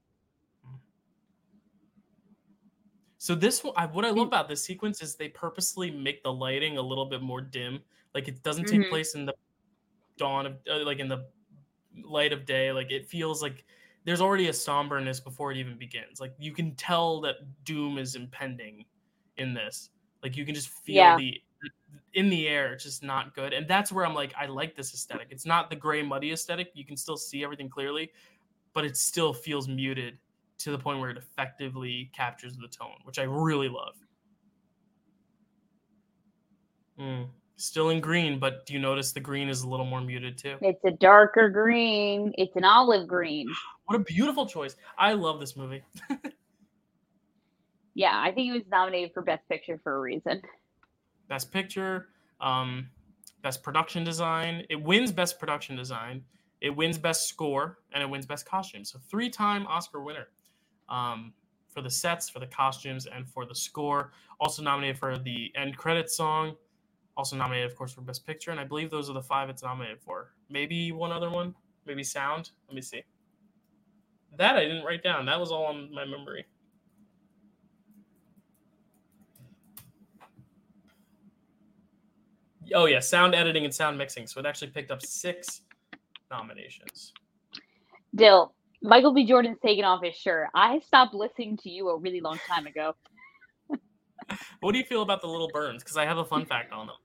So 3.19 3.35
this 3.35 3.63
one, 3.63 3.75
I, 3.77 3.87
what 3.87 4.05
I 4.05 4.11
love 4.11 4.29
about 4.29 4.49
this 4.49 4.63
sequence 4.63 5.03
is 5.03 5.17
they 5.17 5.29
purposely 5.29 5.91
make 5.91 6.23
the 6.23 6.33
lighting 6.33 6.79
a 6.79 6.83
little 6.83 7.05
bit 7.07 7.21
more 7.21 7.41
dim. 7.43 7.81
Like 8.15 8.29
it 8.29 8.43
doesn't 8.43 8.67
take 8.67 8.81
Mhm. 8.83 8.89
place 8.91 9.15
in 9.15 9.27
the 9.27 9.35
dawn 10.17 10.47
of, 10.47 10.57
uh, 10.71 10.85
like 10.85 10.99
in 11.01 11.09
the 11.09 11.27
light 12.05 12.33
of 12.33 12.45
day. 12.47 12.73
Like 12.73 12.91
it 12.91 13.07
feels 13.07 13.43
like 13.43 13.65
there's 14.05 14.21
already 14.21 14.49
a 14.49 14.53
somberness 14.53 15.21
before 15.21 15.53
it 15.53 15.59
even 15.59 15.79
begins. 15.79 16.21
Like 16.21 16.35
you 16.39 16.53
can 16.53 16.75
tell 16.77 17.21
that 17.23 17.37
doom 17.65 17.99
is 17.99 18.15
impending 18.15 18.87
in 19.37 19.55
this. 19.55 19.91
Like 20.23 20.37
you 20.37 20.45
can 20.45 20.55
just 20.55 20.69
feel 20.69 20.95
Yeah. 21.05 21.17
the 21.17 21.43
in 22.15 22.29
the 22.31 22.49
air. 22.49 22.73
It's 22.73 22.85
just 22.85 23.03
not 23.03 23.35
good, 23.35 23.53
and 23.53 23.67
that's 23.69 23.93
where 23.93 24.07
I'm 24.07 24.15
like, 24.15 24.33
I 24.37 24.47
like 24.47 24.77
this 24.77 24.95
aesthetic. 24.95 25.29
It's 25.31 25.47
not 25.47 25.71
the 25.71 25.77
gray 25.77 26.03
muddy 26.03 26.33
aesthetic. 26.33 26.71
You 26.75 26.85
can 26.85 26.97
still 26.97 27.17
see 27.17 27.45
everything 27.45 27.69
clearly, 27.69 28.13
but 28.75 28.85
it 28.85 28.97
still 28.97 29.33
feels 29.35 29.69
muted 29.69 30.19
to 30.59 30.71
the 30.73 30.79
point 30.79 31.01
where 31.01 31.11
it 31.11 31.17
effectively 31.19 32.11
captures 32.15 32.57
the 32.57 32.69
tone, 32.69 32.99
which 33.05 33.19
I 33.19 33.25
really 33.25 33.69
love. 33.69 33.95
Mm. 36.99 37.38
Still 37.61 37.91
in 37.91 38.01
green, 38.01 38.39
but 38.39 38.65
do 38.67 38.73
you 38.73 38.79
notice 38.79 39.13
the 39.13 39.21
green 39.21 39.49
is 39.49 39.63
a 39.63 39.69
little 39.69 39.85
more 39.85 40.01
muted 40.01 40.39
too? 40.39 40.57
It's 40.63 40.83
a 40.85 40.93
darker 40.93 41.51
green. 41.51 42.33
It's 42.39 42.57
an 42.57 42.65
olive 42.65 43.07
green. 43.07 43.49
What 43.87 43.97
a 43.97 44.05
beautiful 44.05 44.45
choice. 44.45 44.77
I 44.99 45.15
love 45.15 45.41
this 45.41 45.57
movie. 45.57 45.83
Yeah, 47.99 48.13
I 48.15 48.27
think 48.31 48.45
he 48.45 48.53
was 48.53 48.63
nominated 48.71 49.11
for 49.13 49.23
Best 49.23 49.43
Picture 49.49 49.81
for 49.83 49.97
a 49.97 49.99
reason. 49.99 50.41
Best 51.29 51.51
picture, 51.51 52.11
um, 52.41 52.89
best 53.43 53.65
production 53.65 54.05
design. 54.05 54.65
It 54.71 54.81
wins 54.81 55.11
best 55.11 55.41
production 55.41 55.75
design. 55.75 56.23
It 56.61 56.71
wins 56.71 56.97
Best 56.97 57.29
Score 57.29 57.81
and 57.93 58.01
it 58.01 58.09
wins 58.09 58.25
Best 58.25 58.47
Costume. 58.47 58.85
So 58.85 59.01
three 59.11 59.29
time 59.29 59.67
Oscar 59.67 60.01
winner 60.01 60.29
um, 60.89 61.33
for 61.67 61.83
the 61.83 61.91
sets, 61.91 62.29
for 62.29 62.39
the 62.39 62.47
costumes, 62.47 63.07
and 63.07 63.29
for 63.29 63.45
the 63.45 63.55
score. 63.55 64.13
Also 64.39 64.63
nominated 64.63 64.97
for 64.97 65.19
the 65.19 65.51
end 65.57 65.77
credit 65.77 66.09
song. 66.09 66.55
Also 67.19 67.35
nominated, 67.35 67.69
of 67.69 67.77
course, 67.77 67.93
for 67.93 68.01
Best 68.01 68.25
Picture. 68.25 68.53
And 68.53 68.61
I 68.61 68.65
believe 68.65 68.91
those 68.91 69.11
are 69.11 69.13
the 69.13 69.21
five 69.21 69.51
it's 69.51 69.65
nominated 69.65 70.01
for. 70.01 70.33
Maybe 70.49 70.93
one 70.93 71.11
other 71.11 71.29
one. 71.29 71.53
Maybe 71.85 72.05
sound. 72.05 72.53
Let 72.69 72.77
me 72.77 72.81
see. 72.81 73.03
That 74.37 74.55
I 74.55 74.63
didn't 74.63 74.85
write 74.85 75.03
down. 75.03 75.27
That 75.27 75.41
was 75.41 75.51
all 75.51 75.65
on 75.65 75.93
my 75.93 76.05
memory. 76.05 76.47
Oh 82.73 82.85
yeah, 82.85 83.01
sound 83.01 83.35
editing 83.35 83.65
and 83.65 83.75
sound 83.75 83.99
mixing. 83.99 84.29
So 84.29 84.39
it 84.39 84.47
actually 84.47 84.69
picked 84.69 84.93
up 84.93 85.03
six 85.03 85.63
nominations. 86.31 87.13
Dill, 88.15 88.55
Michael 88.81 89.13
B. 89.13 89.27
Jordan's 89.27 89.59
taking 89.61 89.85
off 89.85 90.05
his 90.05 90.15
shirt. 90.15 90.49
I 90.55 90.79
stopped 90.87 91.15
listening 91.15 91.57
to 91.59 91.71
you 91.71 91.89
a 91.89 91.99
really 91.99 92.21
long 92.21 92.39
time 92.47 92.67
ago. 92.67 92.95
what 94.61 94.73
do 94.73 94.79
you 94.79 94.85
feel 94.85 95.03
about 95.03 95.21
the 95.21 95.27
little 95.27 95.51
burns? 95.53 95.83
Because 95.83 95.97
I 95.97 96.05
have 96.05 96.19
a 96.19 96.25
fun 96.25 96.45
fact 96.45 96.73
on 96.73 96.87
them. 96.87 96.97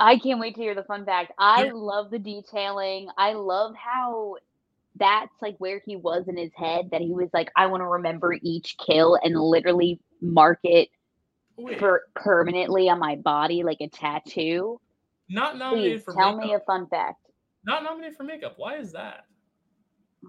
I 0.00 0.18
can't 0.18 0.40
wait 0.40 0.54
to 0.54 0.62
hear 0.62 0.74
the 0.74 0.82
fun 0.82 1.04
fact. 1.04 1.32
I 1.38 1.64
yeah. 1.64 1.72
love 1.74 2.10
the 2.10 2.18
detailing. 2.18 3.08
I 3.18 3.34
love 3.34 3.74
how 3.76 4.36
that's 4.96 5.32
like 5.42 5.56
where 5.58 5.80
he 5.84 5.96
was 5.96 6.26
in 6.26 6.36
his 6.36 6.50
head 6.56 6.88
that 6.90 7.02
he 7.02 7.12
was 7.12 7.28
like, 7.34 7.50
I 7.54 7.66
want 7.66 7.82
to 7.82 7.86
remember 7.86 8.34
each 8.42 8.76
kill 8.84 9.18
and 9.22 9.38
literally 9.38 10.00
mark 10.22 10.60
it 10.64 10.88
for 11.78 12.02
permanently 12.14 12.88
on 12.88 12.98
my 12.98 13.16
body 13.16 13.62
like 13.62 13.80
a 13.80 13.88
tattoo. 13.88 14.80
Not 15.28 15.58
nominated 15.58 15.98
Please, 15.98 16.04
for 16.04 16.14
tell 16.14 16.34
makeup. 16.34 16.48
me 16.48 16.54
a 16.54 16.60
fun 16.60 16.86
fact. 16.88 17.26
Not 17.64 17.82
nominated 17.82 18.16
for 18.16 18.24
makeup. 18.24 18.54
Why 18.56 18.78
is 18.78 18.92
that? 18.92 19.26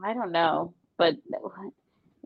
I 0.04 0.14
don't 0.14 0.32
know, 0.32 0.74
but 0.98 1.16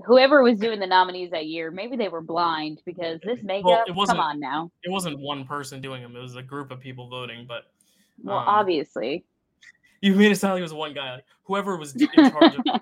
whoever 0.03 0.43
was 0.43 0.59
doing 0.59 0.79
the 0.79 0.87
nominees 0.87 1.31
that 1.31 1.45
year, 1.45 1.71
maybe 1.71 1.95
they 1.95 2.09
were 2.09 2.21
blind 2.21 2.81
because 2.85 3.19
this 3.23 3.39
makeup. 3.43 3.65
Well, 3.65 3.83
it 3.87 3.95
wasn't, 3.95 4.17
come 4.17 4.25
on 4.25 4.39
now. 4.39 4.71
It 4.83 4.91
wasn't 4.91 5.19
one 5.19 5.45
person 5.45 5.81
doing 5.81 6.01
them; 6.01 6.15
it 6.15 6.21
was 6.21 6.35
a 6.35 6.43
group 6.43 6.71
of 6.71 6.79
people 6.79 7.09
voting. 7.09 7.45
But 7.47 7.63
well, 8.23 8.37
um, 8.37 8.45
obviously, 8.47 9.23
you 10.01 10.15
made 10.15 10.31
it 10.31 10.37
sound 10.37 10.53
like 10.53 10.59
it 10.59 10.63
was 10.63 10.73
one 10.73 10.93
guy. 10.93 11.15
Like 11.15 11.25
whoever 11.43 11.77
was 11.77 11.95
in 11.95 12.07
charge 12.07 12.55
of 12.55 12.63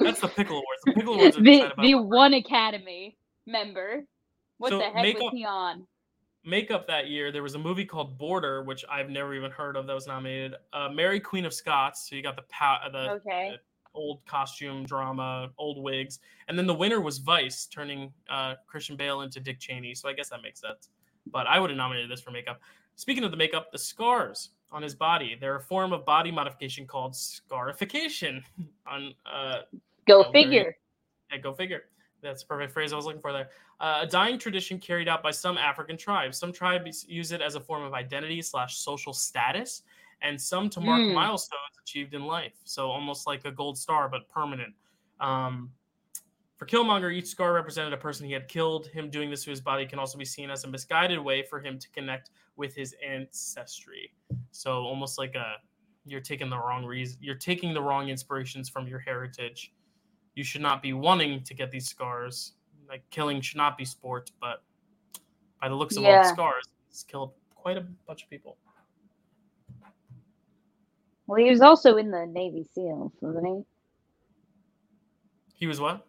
That's 0.00 0.20
the 0.20 0.28
Pickle 0.28 0.56
Awards. 0.56 0.82
The 0.86 0.92
Pickle 0.92 1.14
Awards 1.14 1.38
are 1.38 1.42
the, 1.42 1.72
the 1.80 1.94
one 1.94 2.34
Academy 2.34 3.16
member. 3.46 4.04
What 4.58 4.70
so 4.70 4.78
the 4.78 4.84
heck 4.84 5.02
makeup, 5.02 5.22
was 5.22 5.32
he 5.34 5.44
on? 5.44 5.86
Makeup 6.44 6.86
that 6.86 7.08
year, 7.08 7.32
there 7.32 7.42
was 7.42 7.54
a 7.54 7.58
movie 7.58 7.84
called 7.84 8.16
Border, 8.16 8.62
which 8.62 8.84
I've 8.90 9.10
never 9.10 9.34
even 9.34 9.50
heard 9.50 9.76
of. 9.76 9.86
That 9.86 9.94
was 9.94 10.06
nominated. 10.06 10.54
Uh, 10.72 10.88
Mary 10.88 11.20
Queen 11.20 11.44
of 11.44 11.52
Scots. 11.52 12.08
So 12.08 12.16
you 12.16 12.22
got 12.22 12.36
the 12.36 12.42
the, 12.92 13.10
okay. 13.10 13.52
the 13.52 13.58
old 13.94 14.24
costume 14.26 14.84
drama, 14.84 15.50
old 15.58 15.82
wigs, 15.82 16.18
and 16.48 16.58
then 16.58 16.66
the 16.66 16.74
winner 16.74 17.00
was 17.00 17.18
Vice, 17.18 17.66
turning 17.66 18.12
uh, 18.30 18.54
Christian 18.66 18.96
Bale 18.96 19.22
into 19.22 19.40
Dick 19.40 19.58
Cheney. 19.58 19.94
So 19.94 20.08
I 20.08 20.12
guess 20.12 20.28
that 20.30 20.42
makes 20.42 20.60
sense. 20.60 20.90
But 21.30 21.46
I 21.46 21.58
would 21.60 21.70
have 21.70 21.76
nominated 21.76 22.10
this 22.10 22.20
for 22.20 22.30
makeup. 22.30 22.60
Speaking 22.96 23.24
of 23.24 23.30
the 23.30 23.36
makeup, 23.36 23.70
the 23.70 23.78
scars 23.78 24.50
on 24.70 24.82
his 24.82 24.94
body. 24.94 25.36
They're 25.40 25.56
a 25.56 25.60
form 25.60 25.92
of 25.92 26.04
body 26.04 26.30
modification 26.30 26.86
called 26.86 27.16
scarification. 27.16 28.44
On 28.86 29.14
uh, 29.26 29.60
go 30.06 30.18
you 30.18 30.24
know, 30.24 30.32
figure. 30.32 30.76
yeah, 31.30 31.38
go 31.38 31.52
figure. 31.52 31.82
That's 32.22 32.42
a 32.42 32.46
perfect 32.46 32.72
phrase 32.72 32.92
I 32.92 32.96
was 32.96 33.04
looking 33.04 33.20
for 33.20 33.32
there. 33.32 33.50
Uh, 33.80 34.00
a 34.02 34.06
dying 34.06 34.38
tradition 34.38 34.78
carried 34.78 35.08
out 35.08 35.22
by 35.22 35.30
some 35.30 35.56
African 35.56 35.96
tribes. 35.96 36.36
Some 36.36 36.52
tribes 36.52 37.06
use 37.08 37.30
it 37.30 37.40
as 37.40 37.54
a 37.54 37.60
form 37.60 37.84
of 37.84 37.94
identity 37.94 38.42
slash 38.42 38.78
social 38.78 39.12
status, 39.12 39.82
and 40.22 40.40
some 40.40 40.68
to 40.70 40.80
mark 40.80 41.00
mm. 41.00 41.14
milestones 41.14 41.78
achieved 41.82 42.14
in 42.14 42.24
life. 42.24 42.54
So 42.64 42.90
almost 42.90 43.26
like 43.26 43.44
a 43.44 43.50
gold 43.50 43.78
star, 43.78 44.08
but 44.08 44.28
permanent. 44.28 44.74
Um, 45.20 45.70
for 46.56 46.66
Killmonger, 46.66 47.14
each 47.14 47.28
scar 47.28 47.52
represented 47.52 47.92
a 47.92 47.96
person 47.96 48.26
he 48.26 48.32
had 48.32 48.48
killed. 48.48 48.88
Him 48.88 49.10
doing 49.10 49.30
this 49.30 49.44
to 49.44 49.50
his 49.50 49.60
body 49.60 49.86
can 49.86 50.00
also 50.00 50.18
be 50.18 50.24
seen 50.24 50.50
as 50.50 50.64
a 50.64 50.68
misguided 50.68 51.20
way 51.20 51.42
for 51.42 51.60
him 51.60 51.78
to 51.78 51.88
connect 51.90 52.30
with 52.56 52.74
his 52.74 52.96
ancestry. 53.06 54.12
So 54.50 54.82
almost 54.82 55.18
like 55.18 55.36
a 55.36 55.54
you're 56.04 56.20
taking 56.20 56.50
the 56.50 56.58
wrong 56.58 56.84
reason. 56.84 57.18
You're 57.20 57.36
taking 57.36 57.74
the 57.74 57.82
wrong 57.82 58.08
inspirations 58.08 58.68
from 58.68 58.88
your 58.88 58.98
heritage. 58.98 59.72
You 60.34 60.42
should 60.42 60.62
not 60.62 60.82
be 60.82 60.92
wanting 60.92 61.42
to 61.44 61.54
get 61.54 61.70
these 61.70 61.86
scars. 61.86 62.54
Like 62.88 63.02
killing 63.10 63.40
should 63.40 63.58
not 63.58 63.76
be 63.76 63.84
sport, 63.84 64.32
but 64.40 64.62
by 65.60 65.68
the 65.68 65.74
looks 65.74 65.96
of 65.96 66.02
yeah. 66.02 66.16
all 66.16 66.22
the 66.22 66.28
scars, 66.28 66.64
he's 66.88 67.04
killed 67.04 67.32
quite 67.54 67.76
a 67.76 67.86
bunch 68.06 68.22
of 68.22 68.30
people. 68.30 68.56
Well, 71.28 71.38
he 71.44 71.50
was 71.50 71.60
also 71.60 71.98
in 71.98 72.10
the 72.10 72.24
Navy 72.26 72.64
SEALs, 72.74 73.12
wasn't 73.20 73.46
he? 73.46 73.62
He 75.54 75.66
was 75.66 75.78
what? 75.78 76.06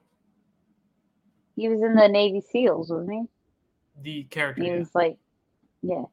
He 1.58 1.68
was 1.68 1.82
in 1.82 1.94
the 1.94 2.08
Navy 2.08 2.40
SEALs, 2.40 2.90
wasn't 2.90 3.12
he? 3.12 3.24
The 4.02 4.24
character. 4.24 4.64
He 4.64 4.70
yeah. 4.70 4.78
was 4.78 4.96
like, 4.96 5.18
yeah, 5.82 6.04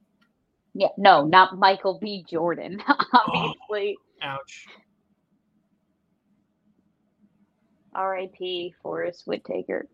yeah. 0.74 0.89
No, 0.99 1.24
not 1.24 1.57
Michael 1.57 2.01
B. 2.01 2.27
Jordan, 2.28 2.83
obviously. 3.15 3.97
Oh, 4.23 4.27
ouch. 4.27 4.66
R.I.P. 7.95 8.74
Forest 8.83 9.23
Whitaker. 9.27 9.87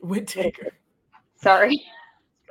Whitaker. 0.00 0.72
Sorry. 1.36 1.84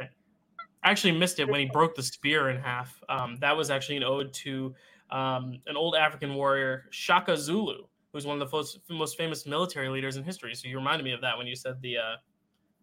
I 0.02 0.90
actually 0.92 1.18
missed 1.18 1.40
it 1.40 1.50
when 1.50 1.60
he 1.60 1.66
broke 1.66 1.96
the 1.96 2.04
spear 2.04 2.50
in 2.50 2.58
half. 2.62 3.04
Um, 3.10 3.36
that 3.42 3.58
was 3.58 3.70
actually 3.70 3.98
an 3.98 4.04
ode 4.06 4.34
to 4.36 4.74
um, 5.12 5.60
an 5.68 5.76
old 5.76 5.96
African 5.96 6.36
warrior, 6.36 6.86
Shaka 6.92 7.36
Zulu, 7.38 7.86
who's 8.14 8.26
one 8.26 8.42
of 8.42 8.50
the 8.50 8.56
most, 8.56 8.80
most 8.90 9.18
famous 9.18 9.46
military 9.46 9.90
leaders 9.90 10.18
in 10.18 10.24
history. 10.24 10.54
So 10.56 10.68
you 10.68 10.78
reminded 10.78 11.04
me 11.04 11.14
of 11.14 11.22
that 11.22 11.38
when 11.38 11.48
you 11.48 11.56
said 11.56 11.82
the 11.82 11.98
uh, 11.98 12.16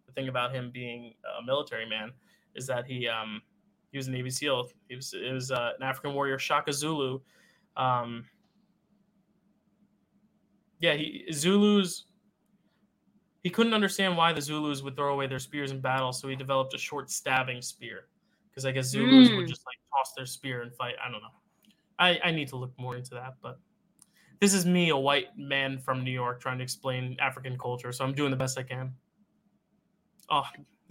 the 0.07 0.13
thing 0.13 0.29
about 0.29 0.55
him 0.55 0.71
being 0.73 1.15
a 1.41 1.45
military 1.45 1.89
man 1.89 2.13
is 2.55 2.67
that 2.67 2.87
he 2.87 3.09
um, 3.09 3.43
he 3.93 3.99
was 3.99 4.09
a 4.09 4.11
Navy 4.11 4.31
SEAL. 4.31 4.69
He 4.89 4.97
was 4.97 5.15
it 5.15 5.33
was 5.33 5.51
uh, 5.51 5.73
an 5.79 5.83
African 5.83 6.15
warrior, 6.15 6.39
Shaka 6.39 6.73
Zulu. 6.73 7.21
Um, 7.77 8.25
yeah, 10.81 10.95
he 10.95 11.27
Zulus. 11.33 12.05
He 13.43 13.51
couldn't 13.51 13.75
understand 13.75 14.17
why 14.17 14.33
the 14.33 14.43
Zulus 14.43 14.83
would 14.83 14.97
throw 14.97 15.13
away 15.13 15.29
their 15.29 15.39
spears 15.39 15.71
in 15.71 15.81
battle, 15.81 16.13
so 16.13 16.27
he 16.27 16.35
developed 16.35 16.75
a 16.75 16.79
short 16.79 17.11
stabbing 17.11 17.63
spear. 17.63 18.09
Because 18.51 18.67
I 18.67 18.73
guess 18.73 18.87
Zulus 18.87 19.29
mm. 19.29 19.37
would 19.37 19.47
just 19.47 19.63
like 19.67 19.77
toss 19.93 20.15
their 20.17 20.27
spear 20.27 20.63
and 20.63 20.75
fight. 20.75 20.95
I 21.05 21.11
don't 21.11 21.21
know. 21.21 21.29
I, 21.99 22.19
I 22.25 22.31
need 22.31 22.49
to 22.49 22.57
look 22.57 22.73
more 22.79 22.97
into 22.97 23.11
that, 23.15 23.35
but 23.43 23.59
this 24.41 24.53
is 24.53 24.67
me, 24.67 24.91
a 24.91 24.97
white 24.97 25.37
man 25.37 25.79
from 25.79 26.05
New 26.05 26.11
York, 26.11 26.41
trying 26.41 26.59
to 26.59 26.65
explain 26.65 27.17
African 27.19 27.59
culture. 27.59 27.93
So 27.93 28.05
I'm 28.05 28.15
doing 28.15 28.31
the 28.31 28.37
best 28.37 28.59
I 28.59 28.63
can. 28.63 28.93
Oh, 30.29 30.45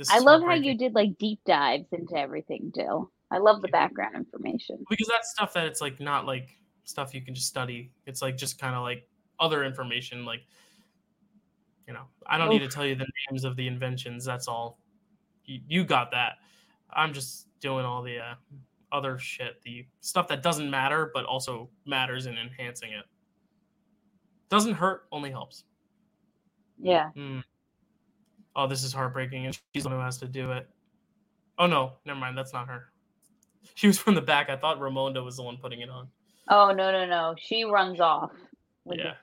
I 0.10 0.20
love 0.20 0.42
how 0.44 0.54
you 0.54 0.78
did 0.78 0.94
like 0.94 1.18
deep 1.18 1.40
dives 1.46 1.88
into 1.92 2.16
everything, 2.16 2.72
Dill. 2.74 3.12
I 3.32 3.38
love 3.38 3.62
the 3.62 3.68
background 3.68 4.16
information 4.16 4.84
because 4.90 5.08
that's 5.08 5.32
stuff 5.32 5.54
that 5.54 5.66
it's 5.66 5.82
like 5.82 6.00
not 6.00 6.26
like 6.26 6.58
stuff 6.84 7.14
you 7.14 7.22
can 7.22 7.34
just 7.34 7.48
study. 7.48 7.92
It's 8.06 8.22
like 8.22 8.38
just 8.38 8.60
kind 8.60 8.76
of 8.76 8.84
like 8.84 9.08
other 9.40 9.64
information. 9.64 10.26
Like, 10.26 10.42
you 11.88 11.94
know, 11.94 12.04
I 12.26 12.38
don't 12.38 12.48
Oof. 12.48 12.54
need 12.54 12.60
to 12.60 12.68
tell 12.68 12.86
you 12.86 12.96
the 12.96 13.08
names 13.30 13.44
of 13.44 13.56
the 13.56 13.68
inventions. 13.68 14.26
That's 14.26 14.48
all. 14.48 14.80
You, 15.46 15.60
you 15.68 15.84
got 15.84 16.12
that. 16.12 16.34
I'm 16.92 17.14
just 17.14 17.48
doing 17.60 17.86
all 17.86 18.02
the 18.02 18.20
uh, 18.20 18.34
other 18.96 19.20
shit, 19.20 19.62
the 19.64 19.86
stuff 20.00 20.28
that 20.30 20.42
doesn't 20.42 20.70
matter 20.70 21.12
but 21.14 21.26
also 21.26 21.70
matters 21.86 22.26
in 22.26 22.38
enhancing 22.38 22.94
it. 22.94 23.04
Doesn't 24.50 24.74
hurt, 24.74 25.08
only 25.12 25.30
helps. 25.32 25.66
Yeah. 26.82 27.10
Mm. 27.16 27.44
Oh, 28.56 28.68
this 28.68 28.84
is 28.84 28.94
heartbreaking, 28.94 29.46
and 29.46 29.60
she's 29.74 29.84
the 29.84 29.90
one 29.90 29.98
who 29.98 30.04
has 30.04 30.18
to 30.20 30.28
do 30.28 30.52
it. 30.54 30.70
Oh 31.58 31.68
no, 31.68 31.94
never 32.06 32.20
mind. 32.20 32.38
That's 32.38 32.54
not 32.54 32.68
her. 32.68 32.86
She 33.74 33.88
was 33.88 33.98
from 33.98 34.14
the 34.14 34.22
back. 34.22 34.52
I 34.52 34.56
thought 34.56 34.80
Ramonda 34.80 35.26
was 35.26 35.38
the 35.38 35.44
one 35.44 35.58
putting 35.58 35.82
it 35.82 35.90
on. 35.90 36.08
Oh 36.50 36.68
no 36.72 36.92
no 36.92 37.06
no! 37.08 37.34
She 37.38 37.64
runs 37.64 38.00
off. 38.00 38.32
yeah, 38.86 39.14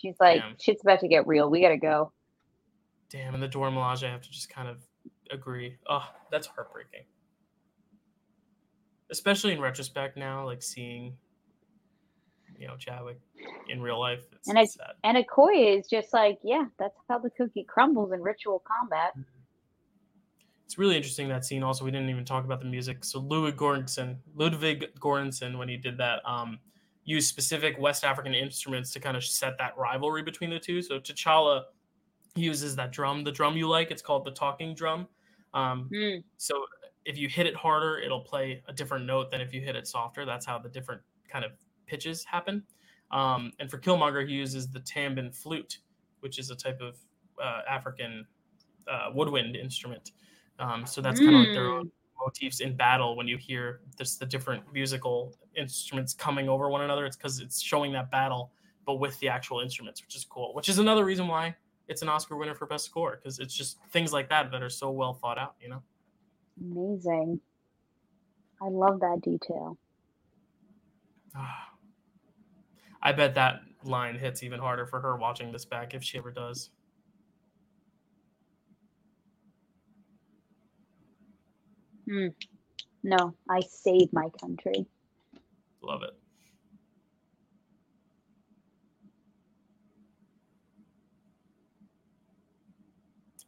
She's 0.00 0.14
like, 0.18 0.40
Damn. 0.40 0.56
shit's 0.58 0.82
about 0.82 1.00
to 1.00 1.08
get 1.08 1.26
real. 1.26 1.50
We 1.50 1.60
gotta 1.60 1.76
go. 1.76 2.12
Damn, 3.10 3.34
and 3.34 3.42
the 3.42 3.48
Milaje, 3.48 4.04
I 4.06 4.10
have 4.10 4.22
to 4.22 4.30
just 4.30 4.48
kind 4.48 4.68
of 4.68 4.78
agree. 5.30 5.76
Oh, 5.86 6.08
that's 6.30 6.46
heartbreaking 6.46 7.02
especially 9.12 9.52
in 9.52 9.60
retrospect 9.60 10.16
now, 10.16 10.44
like 10.44 10.62
seeing 10.62 11.14
you 12.58 12.66
know 12.66 12.76
Chadwick 12.76 13.20
in 13.68 13.80
real 13.80 14.00
life. 14.00 14.24
It's, 14.32 14.48
and 14.48 14.58
it's 14.58 14.74
sad. 14.74 14.92
and 15.04 15.16
Okoye 15.16 15.78
is 15.78 15.86
just 15.86 16.12
like, 16.12 16.38
yeah, 16.42 16.64
that's 16.78 16.96
how 17.08 17.18
the 17.18 17.30
cookie 17.30 17.64
crumbles 17.68 18.12
in 18.12 18.20
ritual 18.20 18.62
combat. 18.66 19.12
Mm-hmm. 19.12 19.22
It's 20.64 20.78
really 20.78 20.96
interesting 20.96 21.28
that 21.28 21.44
scene. 21.44 21.62
Also, 21.62 21.84
we 21.84 21.90
didn't 21.90 22.08
even 22.08 22.24
talk 22.24 22.44
about 22.44 22.60
the 22.60 22.66
music. 22.66 23.04
So 23.04 23.20
Ludwig 23.20 23.56
Göransson, 23.56 24.16
Ludwig 24.34 24.90
Göransson, 24.98 25.58
when 25.58 25.68
he 25.68 25.76
did 25.76 25.98
that, 25.98 26.20
um, 26.24 26.58
used 27.04 27.28
specific 27.28 27.76
West 27.78 28.04
African 28.04 28.32
instruments 28.32 28.90
to 28.92 29.00
kind 29.00 29.16
of 29.16 29.22
set 29.22 29.58
that 29.58 29.76
rivalry 29.76 30.22
between 30.22 30.48
the 30.48 30.58
two. 30.58 30.80
So 30.80 30.98
T'Challa 30.98 31.64
uses 32.36 32.74
that 32.76 32.90
drum, 32.90 33.22
the 33.22 33.32
drum 33.32 33.56
you 33.56 33.68
like. 33.68 33.90
It's 33.90 34.00
called 34.00 34.24
the 34.24 34.30
talking 34.30 34.74
drum. 34.74 35.08
Um, 35.52 35.90
mm. 35.92 36.22
So 36.38 36.64
if 37.04 37.18
you 37.18 37.28
hit 37.28 37.46
it 37.46 37.54
harder, 37.54 37.98
it'll 37.98 38.20
play 38.20 38.62
a 38.68 38.72
different 38.72 39.06
note 39.06 39.30
than 39.30 39.40
if 39.40 39.52
you 39.52 39.60
hit 39.60 39.76
it 39.76 39.86
softer. 39.86 40.24
That's 40.24 40.46
how 40.46 40.58
the 40.58 40.68
different 40.68 41.02
kind 41.28 41.44
of 41.44 41.52
pitches 41.86 42.24
happen. 42.24 42.64
Um, 43.10 43.52
and 43.58 43.70
for 43.70 43.78
Killmonger, 43.78 44.26
he 44.26 44.34
uses 44.34 44.68
the 44.70 44.80
tambin 44.80 45.34
flute, 45.34 45.78
which 46.20 46.38
is 46.38 46.50
a 46.50 46.56
type 46.56 46.80
of 46.80 46.98
uh, 47.42 47.62
African 47.68 48.26
uh, 48.88 49.10
woodwind 49.14 49.56
instrument. 49.56 50.12
Um, 50.58 50.86
so 50.86 51.00
that's 51.00 51.20
kind 51.20 51.34
of 51.36 51.40
like 51.42 51.52
their 51.52 51.70
own 51.72 51.86
Mm. 51.86 51.90
motifs 52.24 52.60
in 52.60 52.76
battle 52.76 53.16
when 53.16 53.26
you 53.26 53.36
hear 53.36 53.80
this 53.96 54.16
the 54.16 54.26
different 54.26 54.72
musical 54.72 55.36
instruments 55.56 56.14
coming 56.14 56.48
over 56.48 56.70
one 56.70 56.82
another. 56.82 57.04
It's 57.04 57.16
because 57.16 57.40
it's 57.40 57.60
showing 57.60 57.92
that 57.92 58.10
battle, 58.10 58.52
but 58.86 58.94
with 58.96 59.18
the 59.18 59.28
actual 59.28 59.60
instruments, 59.60 60.00
which 60.02 60.14
is 60.14 60.24
cool. 60.24 60.54
Which 60.54 60.68
is 60.68 60.78
another 60.78 61.04
reason 61.04 61.26
why 61.26 61.56
it's 61.88 62.02
an 62.02 62.08
Oscar 62.08 62.36
winner 62.36 62.54
for 62.54 62.66
best 62.66 62.84
score 62.84 63.16
because 63.16 63.40
it's 63.40 63.54
just 63.54 63.78
things 63.90 64.12
like 64.12 64.28
that 64.28 64.50
that 64.52 64.62
are 64.62 64.70
so 64.70 64.90
well 64.92 65.14
thought 65.14 65.38
out. 65.38 65.56
You 65.60 65.68
know. 65.70 65.82
Amazing. 66.60 67.40
I 68.62 68.68
love 68.68 69.00
that 69.00 69.20
detail. 69.22 69.78
I 73.02 73.12
bet 73.12 73.34
that 73.34 73.62
line 73.84 74.16
hits 74.18 74.42
even 74.42 74.60
harder 74.60 74.86
for 74.86 75.00
her 75.00 75.16
watching 75.16 75.52
this 75.52 75.64
back 75.64 75.94
if 75.94 76.04
she 76.04 76.18
ever 76.18 76.30
does. 76.30 76.70
Hmm. 82.08 82.28
No, 83.02 83.34
I 83.50 83.62
save 83.68 84.12
my 84.12 84.28
country. 84.40 84.86
Love 85.82 86.02
it. 86.02 86.21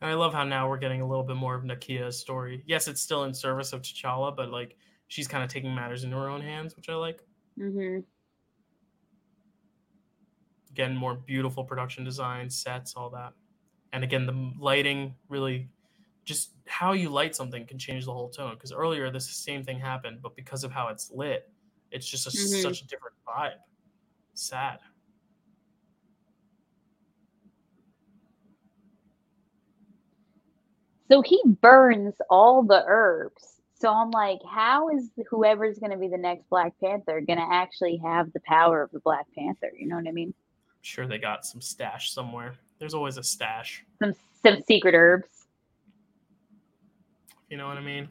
And 0.00 0.10
I 0.10 0.14
love 0.14 0.32
how 0.34 0.44
now 0.44 0.68
we're 0.68 0.78
getting 0.78 1.00
a 1.00 1.06
little 1.08 1.24
bit 1.24 1.36
more 1.36 1.54
of 1.54 1.64
Nakia's 1.64 2.18
story. 2.18 2.62
Yes, 2.66 2.88
it's 2.88 3.00
still 3.00 3.24
in 3.24 3.34
service 3.34 3.72
of 3.72 3.82
T'Challa, 3.82 4.36
but 4.36 4.50
like 4.50 4.76
she's 5.08 5.28
kind 5.28 5.42
of 5.44 5.50
taking 5.50 5.74
matters 5.74 6.04
into 6.04 6.16
her 6.16 6.28
own 6.28 6.40
hands, 6.42 6.76
which 6.76 6.88
I 6.88 6.94
like. 6.94 7.22
hmm 7.56 8.04
Again, 10.70 10.96
more 10.96 11.14
beautiful 11.14 11.64
production 11.64 12.04
design, 12.04 12.50
sets, 12.50 12.94
all 12.96 13.10
that. 13.10 13.34
And 13.92 14.04
again, 14.04 14.26
the 14.26 14.52
lighting 14.58 15.16
really 15.28 15.70
just 16.24 16.56
how 16.66 16.92
you 16.92 17.10
light 17.10 17.36
something 17.36 17.66
can 17.66 17.78
change 17.78 18.06
the 18.06 18.12
whole 18.12 18.30
tone. 18.30 18.54
Because 18.54 18.72
earlier, 18.72 19.10
this 19.10 19.30
same 19.30 19.64
thing 19.64 19.78
happened, 19.80 20.22
but 20.22 20.36
because 20.36 20.64
of 20.64 20.72
how 20.72 20.88
it's 20.88 21.10
lit, 21.10 21.52
it's 21.90 22.08
just 22.08 22.26
a, 22.26 22.30
Mhm. 22.32 22.32
such 22.32 22.82
a 22.82 22.86
different 22.86 23.16
vibe. 23.26 23.58
Sad. 24.34 24.80
So 31.14 31.22
he 31.22 31.40
burns 31.46 32.14
all 32.28 32.64
the 32.64 32.82
herbs. 32.88 33.60
So 33.78 33.88
I'm 33.88 34.10
like, 34.10 34.40
how 34.50 34.88
is 34.88 35.10
whoever's 35.30 35.78
going 35.78 35.92
to 35.92 35.96
be 35.96 36.08
the 36.08 36.18
next 36.18 36.50
Black 36.50 36.72
Panther 36.82 37.20
going 37.20 37.38
to 37.38 37.46
actually 37.48 37.98
have 37.98 38.32
the 38.32 38.40
power 38.40 38.82
of 38.82 38.90
the 38.90 38.98
Black 38.98 39.26
Panther? 39.32 39.70
You 39.78 39.86
know 39.86 39.94
what 39.94 40.08
I 40.08 40.10
mean? 40.10 40.34
I'm 40.34 40.82
sure 40.82 41.06
they 41.06 41.18
got 41.18 41.46
some 41.46 41.60
stash 41.60 42.10
somewhere. 42.10 42.54
There's 42.80 42.94
always 42.94 43.16
a 43.16 43.22
stash. 43.22 43.84
Some 44.00 44.14
some 44.42 44.60
secret 44.62 44.96
herbs. 44.96 45.28
You 47.48 47.58
know 47.58 47.68
what 47.68 47.76
I 47.76 47.80
mean? 47.80 48.08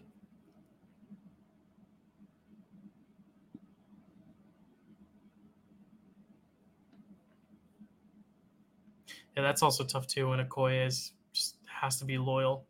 Yeah, 9.35 9.43
that's 9.43 9.61
also 9.61 9.83
tough 9.83 10.07
too 10.07 10.29
when 10.29 10.39
Okoye 10.39 10.87
is 10.87 11.11
just 11.33 11.57
has 11.65 11.99
to 11.99 12.05
be 12.05 12.17
loyal. 12.17 12.65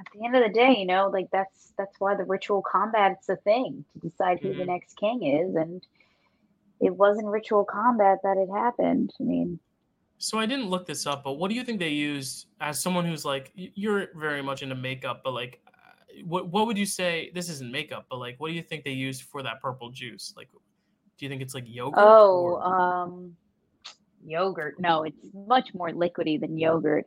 At 0.00 0.06
the 0.14 0.24
end 0.24 0.36
of 0.36 0.42
the 0.44 0.50
day, 0.52 0.76
you 0.78 0.86
know, 0.86 1.08
like 1.08 1.28
that's 1.32 1.72
that's 1.76 1.98
why 1.98 2.14
the 2.14 2.24
ritual 2.24 2.62
combat's 2.62 3.28
a 3.28 3.36
thing 3.36 3.84
to 3.92 4.08
decide 4.08 4.38
who 4.40 4.54
the 4.54 4.62
Mhm. 4.62 4.66
next 4.66 4.96
king 4.96 5.22
is, 5.24 5.54
and 5.56 5.84
it 6.80 6.94
wasn't 6.96 7.26
ritual 7.26 7.64
combat 7.64 8.18
that 8.22 8.36
it 8.36 8.48
happened. 8.50 9.12
I 9.20 9.22
mean, 9.24 9.58
So 10.20 10.38
I 10.38 10.46
didn't 10.46 10.66
look 10.68 10.84
this 10.86 11.06
up, 11.06 11.22
but 11.22 11.34
what 11.34 11.48
do 11.48 11.54
you 11.54 11.62
think 11.62 11.78
they 11.78 11.90
used 11.90 12.46
as 12.60 12.80
someone 12.80 13.04
who's 13.04 13.24
like 13.24 13.52
you're 13.54 14.08
very 14.16 14.42
much 14.42 14.62
into 14.62 14.74
makeup, 14.74 15.22
but 15.22 15.32
like 15.32 15.60
uh, 15.68 16.22
what 16.24 16.48
what 16.48 16.66
would 16.66 16.76
you 16.78 16.86
say 16.86 17.30
this 17.34 17.48
isn't 17.48 17.70
makeup, 17.70 18.06
but 18.10 18.18
like 18.18 18.34
what 18.38 18.48
do 18.48 18.54
you 18.54 18.62
think 18.62 18.84
they 18.84 18.90
used 18.92 19.22
for 19.22 19.42
that 19.44 19.60
purple 19.60 19.90
juice? 19.90 20.34
Like 20.36 20.48
do 21.16 21.24
you 21.24 21.28
think 21.28 21.42
it's 21.42 21.54
like 21.54 21.64
yogurt? 21.66 21.98
oh, 21.98 22.30
or 22.32 22.62
um, 22.64 23.36
yogurt. 24.24 24.78
No, 24.80 25.02
it's 25.04 25.16
much 25.32 25.72
more 25.74 25.90
liquidy 25.90 26.40
than 26.40 26.56
yogurt. 26.58 27.06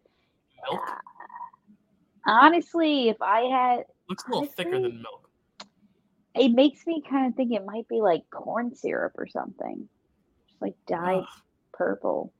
milk? 0.70 0.82
Honestly, 2.26 3.10
if 3.10 3.22
I 3.22 3.42
had, 3.42 3.86
Looks 4.10 4.24
a 4.28 4.32
little 4.32 4.46
thicker 4.46 4.80
than 4.80 5.02
milk. 5.02 5.30
it 6.36 6.50
makes 6.50 6.86
me 6.86 7.04
kind 7.10 7.28
of 7.28 7.36
think 7.36 7.52
it 7.52 7.66
might 7.66 7.88
be 7.88 8.02
like 8.02 8.24
corn 8.32 8.76
syrup 8.76 9.14
or 9.18 9.28
something, 9.28 9.88
just 10.50 10.62
like 10.62 10.76
dyed 10.88 11.20
Ugh. 11.20 11.28
purple. 11.74 12.34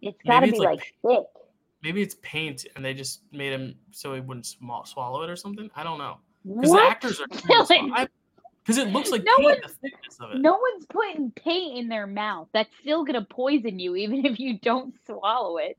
It's 0.00 0.20
got 0.22 0.40
to 0.40 0.50
be 0.50 0.58
like 0.58 0.68
like 0.68 0.94
thick. 1.06 1.26
Maybe 1.82 2.02
it's 2.02 2.16
paint 2.22 2.66
and 2.76 2.84
they 2.84 2.94
just 2.94 3.22
made 3.32 3.52
him 3.52 3.74
so 3.90 4.14
he 4.14 4.20
wouldn't 4.20 4.46
swallow 4.46 5.22
it 5.22 5.30
or 5.30 5.36
something. 5.36 5.70
I 5.74 5.82
don't 5.82 5.98
know. 5.98 6.18
Because 6.44 6.72
the 6.72 6.82
actors 6.82 7.20
are 7.20 7.26
because 8.64 8.78
it 8.78 8.88
looks 8.88 9.10
like 9.10 9.24
No 9.24 9.36
paint, 9.38 9.62
the 9.62 9.68
thickness 9.68 10.18
of 10.20 10.32
it. 10.32 10.40
No 10.40 10.52
one's 10.52 10.86
putting 10.86 11.30
paint 11.32 11.78
in 11.78 11.88
their 11.88 12.06
mouth. 12.06 12.48
That's 12.52 12.70
still 12.80 13.04
gonna 13.04 13.24
poison 13.24 13.78
you, 13.78 13.96
even 13.96 14.24
if 14.24 14.38
you 14.38 14.58
don't 14.58 14.94
swallow 15.06 15.58
it. 15.58 15.78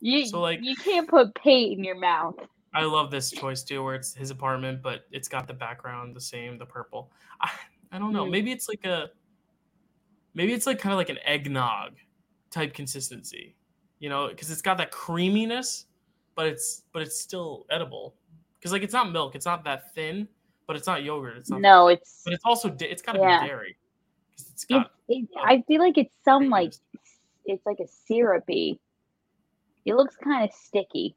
You 0.00 0.26
So, 0.26 0.40
like- 0.40 0.60
you 0.62 0.76
can't 0.76 1.08
put 1.08 1.34
paint 1.34 1.78
in 1.78 1.84
your 1.84 1.98
mouth. 1.98 2.36
I 2.74 2.84
love 2.84 3.10
this 3.10 3.30
choice 3.30 3.62
too, 3.62 3.82
where 3.82 3.94
it's 3.94 4.14
his 4.14 4.30
apartment, 4.30 4.82
but 4.82 5.06
it's 5.10 5.26
got 5.28 5.46
the 5.46 5.54
background 5.54 6.14
the 6.14 6.20
same, 6.20 6.58
the 6.58 6.66
purple. 6.66 7.10
I, 7.40 7.50
I 7.92 7.98
don't 7.98 8.12
know. 8.12 8.26
Mm. 8.26 8.30
Maybe 8.30 8.52
it's 8.52 8.68
like 8.68 8.84
a, 8.84 9.10
maybe 10.34 10.52
it's 10.52 10.66
like 10.66 10.78
kind 10.78 10.92
of 10.92 10.98
like 10.98 11.08
an 11.08 11.18
eggnog 11.24 11.94
type 12.50 12.74
consistency, 12.74 13.56
you 13.98 14.08
know, 14.08 14.28
because 14.28 14.50
it's 14.50 14.62
got 14.62 14.76
that 14.78 14.90
creaminess, 14.90 15.86
but 16.34 16.46
it's 16.46 16.82
but 16.92 17.02
it's 17.02 17.18
still 17.18 17.66
edible. 17.70 18.14
Because 18.58 18.70
like 18.72 18.82
it's 18.82 18.92
not 18.92 19.10
milk, 19.12 19.34
it's 19.34 19.46
not 19.46 19.64
that 19.64 19.94
thin, 19.94 20.28
but 20.66 20.76
it's 20.76 20.86
not 20.86 21.02
yogurt. 21.02 21.38
It's 21.38 21.50
not. 21.50 21.60
No, 21.60 21.88
it's 21.88 22.22
But 22.24 22.34
it's 22.34 22.44
also 22.44 22.74
it's 22.80 23.02
got 23.02 23.12
to 23.12 23.20
Yeah. 23.20 23.40
be 23.42 23.48
dairy. 23.48 23.76
it's 24.34 24.64
it, 24.64 24.68
got. 24.68 24.90
it, 25.08 25.28
uh, 25.36 25.40
I 25.42 25.62
feel 25.66 25.80
like 25.80 25.96
it's 25.96 26.14
some 26.24 26.50
like 26.50 26.74
it's 27.46 27.64
like 27.64 27.80
a 27.80 27.88
syrupy. 28.06 28.78
It 29.88 29.94
looks 29.96 30.16
kind 30.16 30.44
of 30.44 30.54
sticky. 30.54 31.16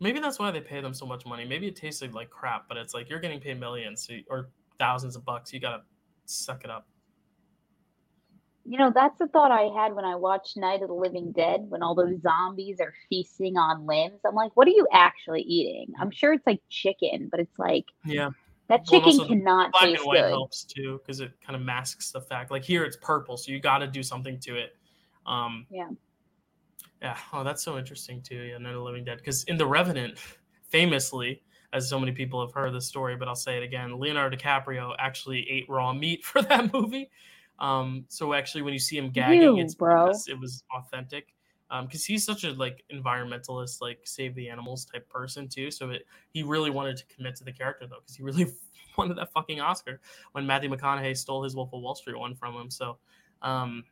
Maybe 0.00 0.18
that's 0.20 0.38
why 0.38 0.50
they 0.50 0.60
pay 0.60 0.80
them 0.80 0.94
so 0.94 1.06
much 1.06 1.24
money. 1.24 1.44
Maybe 1.44 1.68
it 1.68 1.76
tasted 1.76 2.12
like 2.12 2.28
crap, 2.28 2.68
but 2.68 2.76
it's 2.76 2.92
like 2.92 3.08
you're 3.08 3.20
getting 3.20 3.40
paid 3.40 3.58
millions 3.60 4.04
so 4.06 4.14
you- 4.14 4.24
or 4.28 4.50
thousands 4.78 5.16
of 5.16 5.24
bucks. 5.24 5.52
You 5.52 5.60
gotta 5.60 5.82
suck 6.26 6.64
it 6.64 6.70
up. 6.70 6.88
You 8.64 8.78
know, 8.78 8.92
that's 8.94 9.18
the 9.18 9.26
thought 9.28 9.50
I 9.50 9.62
had 9.80 9.92
when 9.94 10.04
I 10.04 10.14
watched 10.14 10.56
Night 10.56 10.82
of 10.82 10.88
the 10.88 10.94
Living 10.94 11.32
Dead, 11.32 11.68
when 11.68 11.82
all 11.82 11.96
those 11.96 12.20
zombies 12.20 12.80
are 12.80 12.94
feasting 13.08 13.56
on 13.56 13.86
limbs. 13.86 14.20
I'm 14.24 14.36
like, 14.36 14.56
what 14.56 14.68
are 14.68 14.72
you 14.72 14.86
actually 14.92 15.42
eating? 15.42 15.92
I'm 15.98 16.10
sure 16.12 16.32
it's 16.32 16.46
like 16.46 16.60
chicken, 16.68 17.28
but 17.28 17.40
it's 17.40 17.58
like 17.58 17.86
Yeah, 18.04 18.30
that 18.68 18.84
chicken 18.86 19.16
the 19.16 19.26
cannot 19.26 19.72
black 19.72 19.84
taste 19.84 19.98
and 19.98 20.06
white 20.06 20.22
good. 20.22 20.30
helps 20.30 20.64
too 20.64 20.98
because 20.98 21.18
it 21.20 21.32
kind 21.44 21.56
of 21.56 21.62
masks 21.62 22.12
the 22.12 22.20
fact. 22.20 22.50
Like 22.52 22.64
here, 22.64 22.84
it's 22.84 22.96
purple, 23.02 23.36
so 23.36 23.50
you 23.50 23.58
got 23.58 23.78
to 23.78 23.88
do 23.88 24.02
something 24.02 24.38
to 24.40 24.56
it. 24.56 24.76
Um, 25.26 25.66
Yeah. 25.70 25.90
Yeah. 27.02 27.18
Oh, 27.32 27.42
that's 27.42 27.62
so 27.62 27.78
interesting 27.78 28.22
too. 28.22 28.36
Yeah, 28.36 28.58
Night 28.58 28.70
of 28.70 28.76
the 28.76 28.82
Living 28.82 29.04
Dead. 29.04 29.18
Because 29.18 29.42
in 29.44 29.56
The 29.56 29.66
Revenant, 29.66 30.18
famously, 30.68 31.42
as 31.72 31.88
so 31.88 31.98
many 31.98 32.12
people 32.12 32.40
have 32.44 32.54
heard 32.54 32.72
the 32.72 32.80
story, 32.80 33.16
but 33.16 33.28
I'll 33.28 33.34
say 33.34 33.56
it 33.56 33.62
again, 33.64 33.98
Leonardo 33.98 34.36
DiCaprio 34.36 34.94
actually 34.98 35.48
ate 35.50 35.68
raw 35.68 35.92
meat 35.92 36.24
for 36.24 36.42
that 36.42 36.72
movie. 36.72 37.10
Um, 37.58 38.04
so 38.08 38.34
actually, 38.34 38.62
when 38.62 38.72
you 38.72 38.78
see 38.78 38.96
him 38.96 39.10
gagging, 39.10 39.42
Ew, 39.42 39.58
it's 39.58 39.74
bro. 39.74 40.06
because 40.06 40.28
it 40.28 40.38
was 40.38 40.64
authentic. 40.74 41.34
Um, 41.70 41.86
because 41.86 42.04
he's 42.04 42.24
such 42.24 42.44
a 42.44 42.52
like 42.52 42.84
environmentalist, 42.92 43.80
like 43.80 44.00
save 44.04 44.34
the 44.34 44.48
animals 44.48 44.84
type 44.84 45.08
person 45.08 45.48
too. 45.48 45.70
So 45.70 45.90
it, 45.90 46.06
he 46.30 46.42
really 46.42 46.70
wanted 46.70 46.98
to 46.98 47.06
commit 47.06 47.34
to 47.36 47.44
the 47.44 47.52
character 47.52 47.86
though, 47.86 48.00
because 48.00 48.14
he 48.14 48.22
really 48.22 48.52
wanted 48.98 49.16
that 49.16 49.32
fucking 49.32 49.60
Oscar 49.60 50.00
when 50.32 50.46
Matthew 50.46 50.68
McConaughey 50.70 51.16
stole 51.16 51.42
his 51.42 51.56
Wolf 51.56 51.72
of 51.72 51.80
Wall 51.80 51.94
Street 51.94 52.18
one 52.18 52.34
from 52.34 52.54
him. 52.54 52.70
So, 52.70 52.98
um, 53.40 53.84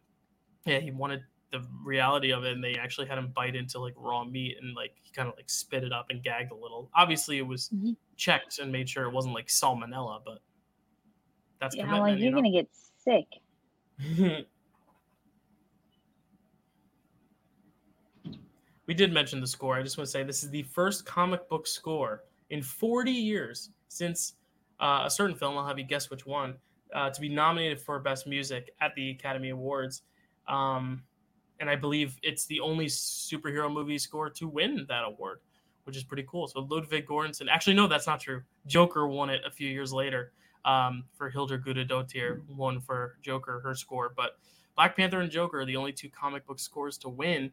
yeah, 0.66 0.78
he 0.78 0.90
wanted 0.90 1.22
the 1.52 1.66
reality 1.84 2.32
of 2.32 2.44
it, 2.44 2.52
and 2.52 2.62
they 2.62 2.74
actually 2.74 3.06
had 3.06 3.18
him 3.18 3.32
bite 3.34 3.56
into 3.56 3.78
like 3.80 3.94
raw 3.96 4.24
meat 4.24 4.56
and 4.60 4.74
like 4.74 4.94
he 5.02 5.10
kind 5.12 5.28
of 5.28 5.34
like 5.36 5.50
spit 5.50 5.84
it 5.84 5.92
up 5.92 6.06
and 6.10 6.22
gagged 6.22 6.52
a 6.52 6.54
little. 6.54 6.90
Obviously, 6.94 7.38
it 7.38 7.46
was 7.46 7.70
Mhm. 7.70 7.96
checked 8.16 8.58
and 8.58 8.70
made 8.70 8.88
sure 8.88 9.04
it 9.04 9.10
wasn't 9.10 9.34
like 9.34 9.46
salmonella, 9.48 10.22
but 10.24 10.38
that's 11.60 11.76
Yeah, 11.76 11.98
like 11.98 12.18
you're 12.18 12.26
you 12.26 12.30
know? 12.30 12.36
gonna 12.38 12.50
get 12.52 12.68
sick. 12.98 13.26
we 18.86 18.94
did 18.94 19.12
mention 19.12 19.40
the 19.40 19.46
score. 19.46 19.76
I 19.76 19.82
just 19.82 19.98
want 19.98 20.06
to 20.06 20.10
say 20.10 20.22
this 20.22 20.42
is 20.42 20.50
the 20.50 20.62
first 20.64 21.04
comic 21.06 21.48
book 21.48 21.66
score 21.66 22.24
in 22.50 22.62
40 22.62 23.10
years 23.12 23.70
since 23.88 24.34
uh, 24.80 25.02
a 25.04 25.10
certain 25.10 25.36
film, 25.36 25.56
I'll 25.58 25.66
have 25.66 25.78
you 25.78 25.84
guess 25.84 26.10
which 26.10 26.24
one, 26.26 26.56
uh, 26.94 27.10
to 27.10 27.20
be 27.20 27.28
nominated 27.28 27.80
for 27.80 27.98
Best 28.00 28.26
Music 28.26 28.70
at 28.80 28.94
the 28.94 29.10
Academy 29.10 29.50
Awards. 29.50 30.02
Um, 30.48 31.04
and 31.60 31.70
I 31.70 31.76
believe 31.76 32.18
it's 32.22 32.46
the 32.46 32.58
only 32.60 32.86
superhero 32.86 33.72
movie 33.72 33.98
score 33.98 34.28
to 34.30 34.48
win 34.48 34.84
that 34.88 35.04
award, 35.04 35.40
which 35.84 35.96
is 35.96 36.02
pretty 36.02 36.24
cool. 36.28 36.48
So 36.48 36.66
Ludwig 36.68 37.06
Göransson, 37.06 37.46
actually, 37.48 37.74
no, 37.74 37.86
that's 37.86 38.06
not 38.06 38.18
true. 38.20 38.42
Joker 38.66 39.06
won 39.06 39.30
it 39.30 39.42
a 39.46 39.50
few 39.50 39.68
years 39.68 39.92
later. 39.92 40.32
um, 40.64 41.04
for 41.16 41.30
Hildur 41.30 41.58
Guðnadóttir, 41.58 42.40
won 42.48 42.80
for 42.80 43.16
Joker, 43.22 43.60
her 43.60 43.74
score. 43.74 44.12
But 44.14 44.38
Black 44.76 44.96
Panther 44.96 45.20
and 45.20 45.30
Joker 45.30 45.60
are 45.60 45.64
the 45.64 45.76
only 45.76 45.92
two 45.92 46.08
comic 46.08 46.46
book 46.46 46.58
scores 46.58 46.98
to 46.98 47.08
win. 47.08 47.50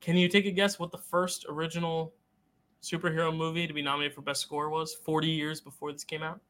Can 0.00 0.16
you 0.16 0.28
take 0.28 0.46
a 0.46 0.50
guess 0.50 0.78
what 0.78 0.90
the 0.90 0.98
first 0.98 1.46
original 1.48 2.12
superhero 2.82 3.34
movie 3.34 3.66
to 3.66 3.72
be 3.72 3.82
nominated 3.82 4.14
for 4.14 4.20
best 4.20 4.42
score 4.42 4.68
was 4.68 4.94
40 4.94 5.28
years 5.28 5.60
before 5.60 5.92
this 5.92 6.04
came 6.04 6.22
out? 6.22 6.40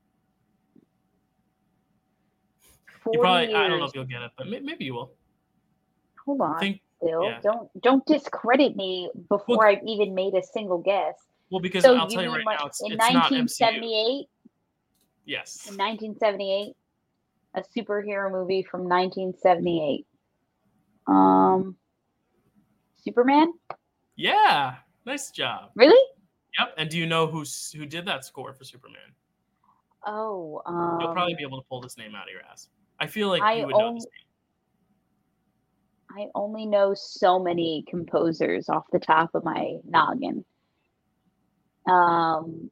You 3.13 3.21
probably 3.21 3.49
years. 3.49 3.55
I 3.55 3.69
don't 3.69 3.79
know 3.79 3.85
if 3.85 3.95
you'll 3.95 4.05
get 4.05 4.23
it, 4.23 4.33
but 4.37 4.49
maybe 4.49 4.85
you 4.85 4.95
will. 4.95 5.13
Hold 6.25 6.41
on. 6.41 6.59
Think, 6.59 6.81
Bill, 7.03 7.25
yeah. 7.25 7.41
don't 7.43 7.69
don't 7.83 8.07
discredit 8.07 8.77
me 8.77 9.11
before 9.29 9.59
well, 9.59 9.69
I've 9.69 9.83
even 9.87 10.15
made 10.15 10.35
a 10.35 10.43
single 10.43 10.79
guess. 10.79 11.15
Well, 11.51 11.61
because 11.61 11.85
so 11.85 11.97
I'll 11.97 12.09
tell 12.09 12.23
you 12.23 12.31
right 12.31 12.45
now, 12.47 12.67
it's, 12.67 12.81
in 12.81 12.93
it's 12.93 12.99
1978. 12.99 14.27
Yes. 15.27 15.69
In 15.69 15.77
1978, 15.77 16.75
a 17.55 17.63
superhero 17.77 18.31
movie 18.31 18.63
from 18.63 18.83
1978. 18.83 20.07
Um, 21.07 21.77
Superman. 22.97 23.53
Yeah, 24.17 24.77
nice 25.07 25.31
job. 25.31 25.71
Really? 25.75 26.01
Yep. 26.59 26.75
And 26.79 26.91
do 26.91 26.99
you 26.99 27.07
know 27.07 27.27
who 27.27 27.45
who 27.77 27.87
did 27.87 28.07
that 28.07 28.25
score 28.25 28.53
for 28.53 28.65
Superman? 28.65 29.15
Oh, 30.07 30.63
um, 30.67 30.99
you'll 31.01 31.13
probably 31.13 31.35
be 31.35 31.43
able 31.43 31.61
to 31.61 31.67
pull 31.69 31.81
this 31.81 31.97
name 31.97 32.15
out 32.15 32.25
of 32.25 32.33
your 32.33 32.43
ass. 32.51 32.69
I 33.01 33.07
feel 33.07 33.29
like 33.29 33.43
I 33.43 33.55
you 33.55 33.67
would 33.67 33.77
know 33.77 33.95
this 33.95 34.05
name. 34.05 34.24
I 36.17 36.29
only 36.35 36.65
know 36.67 36.95
so 36.95 37.39
many 37.39 37.85
composers 37.89 38.69
off 38.69 38.85
the 38.93 39.01
top 39.01 39.35
of 39.35 39.45
my 39.45 39.79
noggin. 39.85 40.45
Um, 41.89 42.71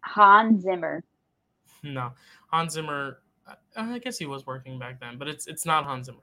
Hans 0.00 0.62
Zimmer. 0.62 1.02
No, 1.82 2.12
Hans 2.48 2.74
Zimmer. 2.74 3.18
I 3.76 3.98
guess 3.98 4.16
he 4.18 4.26
was 4.26 4.46
working 4.46 4.78
back 4.78 5.00
then, 5.00 5.18
but 5.18 5.28
it's 5.28 5.46
it's 5.46 5.66
not 5.66 5.84
Hans 5.84 6.06
Zimmer. 6.06 6.18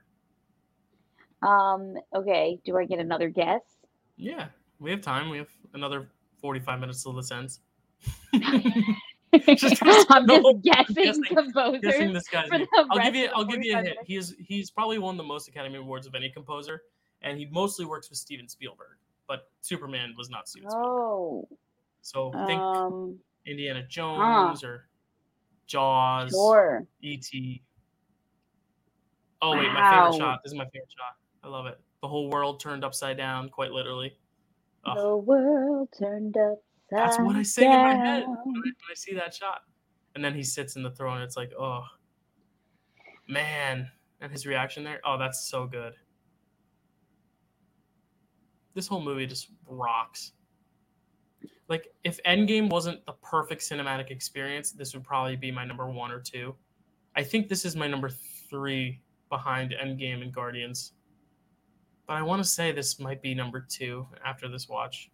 Um. 1.41 1.95
Okay. 2.15 2.59
Do 2.63 2.77
I 2.77 2.85
get 2.85 2.99
another 2.99 3.29
guess? 3.29 3.61
Yeah, 4.15 4.47
we 4.79 4.91
have 4.91 5.01
time. 5.01 5.29
We 5.29 5.37
have 5.39 5.49
another 5.73 6.09
forty-five 6.39 6.79
minutes 6.79 7.03
till 7.03 7.13
this 7.13 7.31
ends. 7.31 7.59
just, 9.55 9.81
I'm 10.09 10.27
just 10.27 10.61
guessing, 10.61 10.95
guessing 10.95 11.23
composers. 11.23 11.81
Guessing 11.81 12.13
this 12.13 12.27
guy's 12.27 12.49
name. 12.49 12.67
I'll 12.73 12.99
give 12.99 13.15
you. 13.15 13.29
I'll 13.33 13.45
give 13.45 13.63
you 13.63 13.77
a 13.77 13.81
hint. 13.81 13.97
He's 14.05 14.35
he's 14.39 14.69
probably 14.69 14.99
won 14.99 15.17
the 15.17 15.23
most 15.23 15.47
Academy 15.47 15.77
Awards 15.77 16.07
of 16.07 16.15
any 16.15 16.29
composer, 16.29 16.83
and 17.21 17.37
he 17.37 17.47
mostly 17.51 17.85
works 17.85 18.09
with 18.09 18.19
Steven 18.19 18.47
Spielberg. 18.47 18.97
But 19.27 19.49
Superman 19.61 20.13
was 20.17 20.29
not 20.29 20.49
Steven 20.49 20.69
Spielberg. 20.69 20.91
Oh. 20.91 21.47
So 22.01 22.31
think 22.45 22.59
um, 22.59 23.17
Indiana 23.45 23.83
Jones 23.87 24.61
huh. 24.61 24.67
or 24.67 24.87
Jaws. 25.67 26.31
Sure. 26.31 26.85
E.T. 27.01 27.61
Oh 29.41 29.51
wait, 29.51 29.67
wow. 29.67 29.73
my 29.73 29.91
favorite 29.91 30.17
shot. 30.19 30.39
This 30.43 30.51
is 30.51 30.57
my 30.57 30.65
favorite 30.65 30.91
shot. 30.97 31.15
I 31.43 31.47
love 31.47 31.67
it. 31.67 31.79
The 32.01 32.07
whole 32.07 32.29
world 32.29 32.59
turned 32.59 32.83
upside 32.83 33.17
down, 33.17 33.49
quite 33.49 33.71
literally. 33.71 34.17
The 34.83 35.15
world 35.15 35.89
turned 35.97 36.35
up 36.37 36.63
that's 36.91 37.17
what 37.17 37.35
I 37.35 37.43
say 37.43 37.65
in 37.65 37.71
my 37.71 37.95
head 37.95 38.23
when 38.27 38.37
I, 38.37 38.59
when 38.59 38.73
I 38.91 38.95
see 38.95 39.15
that 39.15 39.33
shot. 39.33 39.61
And 40.15 40.23
then 40.23 40.33
he 40.33 40.43
sits 40.43 40.75
in 40.75 40.83
the 40.83 40.91
throne. 40.91 41.21
It's 41.21 41.37
like, 41.37 41.51
oh, 41.57 41.83
man. 43.27 43.89
And 44.19 44.31
his 44.31 44.45
reaction 44.45 44.83
there, 44.83 44.99
oh, 45.05 45.17
that's 45.17 45.47
so 45.49 45.65
good. 45.65 45.93
This 48.73 48.87
whole 48.87 49.01
movie 49.01 49.25
just 49.25 49.49
rocks. 49.67 50.33
Like, 51.69 51.87
if 52.03 52.19
Endgame 52.23 52.69
wasn't 52.69 53.05
the 53.05 53.13
perfect 53.23 53.61
cinematic 53.61 54.11
experience, 54.11 54.71
this 54.71 54.93
would 54.93 55.03
probably 55.03 55.37
be 55.37 55.51
my 55.51 55.65
number 55.65 55.89
one 55.89 56.11
or 56.11 56.19
two. 56.19 56.53
I 57.15 57.23
think 57.23 57.47
this 57.47 57.65
is 57.65 57.75
my 57.75 57.87
number 57.87 58.09
three 58.49 59.01
behind 59.29 59.73
Endgame 59.81 60.21
and 60.21 60.33
Guardians. 60.33 60.93
But 62.07 62.17
I 62.17 62.21
want 62.21 62.43
to 62.43 62.47
say 62.47 62.73
this 62.73 62.99
might 62.99 63.21
be 63.21 63.33
number 63.33 63.65
two 63.69 64.05
after 64.25 64.49
this 64.49 64.67
watch. 64.67 65.09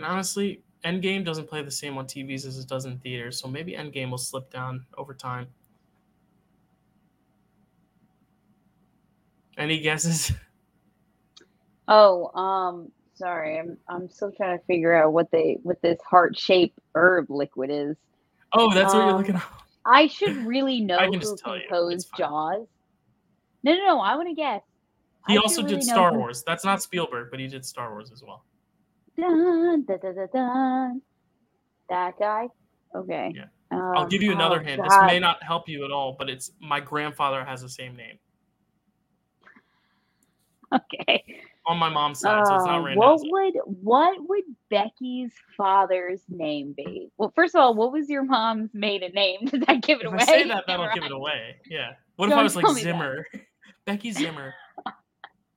And 0.00 0.10
honestly, 0.10 0.62
Endgame 0.82 1.26
doesn't 1.26 1.46
play 1.46 1.62
the 1.62 1.70
same 1.70 1.98
on 1.98 2.06
TVs 2.06 2.46
as 2.46 2.58
it 2.58 2.66
does 2.66 2.86
in 2.86 2.98
theaters, 3.00 3.38
so 3.38 3.48
maybe 3.48 3.72
Endgame 3.72 4.10
will 4.10 4.16
slip 4.16 4.50
down 4.50 4.86
over 4.96 5.12
time. 5.12 5.46
Any 9.58 9.78
guesses? 9.80 10.32
Oh, 11.92 12.28
um, 12.40 12.92
sorry, 13.14 13.58
I'm 13.58 13.76
I'm 13.88 14.08
still 14.08 14.30
trying 14.30 14.56
to 14.56 14.64
figure 14.66 14.94
out 14.94 15.12
what 15.12 15.28
they 15.32 15.58
what 15.64 15.82
this 15.82 15.98
heart 16.08 16.38
shaped 16.38 16.78
herb 16.94 17.28
liquid 17.28 17.68
is. 17.68 17.96
Oh, 18.52 18.72
that's 18.72 18.94
um, 18.94 19.00
what 19.00 19.06
you're 19.08 19.18
looking 19.18 19.34
at. 19.34 19.42
I 19.84 20.06
should 20.06 20.36
really 20.46 20.80
know 20.80 20.98
who 20.98 21.18
composed 21.18 22.10
Jaws. 22.16 22.68
No, 23.64 23.72
no, 23.72 23.86
no. 23.86 23.98
I 23.98 24.14
want 24.14 24.28
to 24.28 24.36
guess. 24.36 24.62
He 25.26 25.36
I 25.36 25.38
also 25.38 25.62
did 25.62 25.82
Star 25.82 26.12
who... 26.12 26.20
Wars. 26.20 26.44
That's 26.46 26.64
not 26.64 26.80
Spielberg, 26.80 27.32
but 27.32 27.40
he 27.40 27.48
did 27.48 27.64
Star 27.64 27.90
Wars 27.90 28.12
as 28.12 28.22
well. 28.22 28.44
Dun, 29.20 29.84
dun, 29.84 29.98
dun, 30.00 30.28
dun, 30.32 31.02
That 31.88 32.18
guy? 32.18 32.48
Okay. 32.94 33.32
Yeah. 33.34 33.44
Um, 33.70 33.92
I'll 33.96 34.06
give 34.06 34.22
you 34.22 34.32
another 34.32 34.60
oh, 34.60 34.64
hint. 34.64 34.80
God. 34.82 34.88
This 34.88 35.12
may 35.12 35.18
not 35.18 35.42
help 35.42 35.68
you 35.68 35.84
at 35.84 35.92
all, 35.92 36.16
but 36.18 36.28
it's 36.28 36.52
my 36.60 36.80
grandfather 36.80 37.44
has 37.44 37.60
the 37.62 37.68
same 37.68 37.96
name. 37.96 38.18
Okay. 40.72 41.24
On 41.66 41.76
my 41.78 41.88
mom's 41.88 42.20
side, 42.20 42.42
uh, 42.42 42.44
so 42.44 42.54
it's 42.54 42.64
not 42.64 42.78
uh, 42.78 42.82
random. 42.84 42.98
What 42.98 43.20
would 43.24 43.54
what 43.64 44.16
would 44.28 44.44
Becky's 44.70 45.32
father's 45.56 46.20
name 46.28 46.74
be? 46.76 47.10
Well, 47.18 47.32
first 47.34 47.56
of 47.56 47.60
all, 47.60 47.74
what 47.74 47.92
was 47.92 48.08
your 48.08 48.22
mom's 48.22 48.70
maiden 48.72 49.10
name? 49.12 49.40
Does 49.46 49.62
that 49.66 49.82
give 49.82 49.98
it 49.98 50.06
if 50.06 50.12
away? 50.12 50.18
I 50.20 50.24
say 50.26 50.46
that, 50.46 50.62
that'll 50.68 50.86
right. 50.86 50.94
give 50.94 51.02
it 51.02 51.10
away. 51.10 51.56
Yeah. 51.68 51.94
What 52.14 52.26
Don't 52.26 52.34
if 52.34 52.38
I 52.38 52.42
was 52.44 52.54
like 52.54 52.68
Zimmer? 52.76 53.26
Becky 53.84 54.12
Zimmer. 54.12 54.54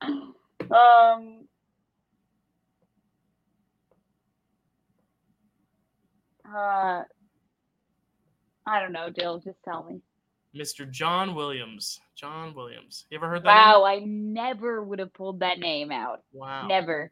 um 0.02 1.43
Uh, 6.46 7.02
I 8.66 8.80
don't 8.80 8.92
know, 8.92 9.10
Jill. 9.10 9.38
Just 9.38 9.62
tell 9.64 9.84
me. 9.84 10.00
Mr. 10.54 10.88
John 10.88 11.34
Williams. 11.34 12.00
John 12.14 12.54
Williams. 12.54 13.06
You 13.10 13.18
ever 13.18 13.28
heard 13.28 13.42
that? 13.44 13.48
Wow, 13.48 13.84
name? 13.84 14.02
I 14.02 14.42
never 14.42 14.82
would 14.82 14.98
have 14.98 15.12
pulled 15.12 15.40
that 15.40 15.58
name 15.58 15.90
out. 15.90 16.22
Wow. 16.32 16.66
Never. 16.66 17.10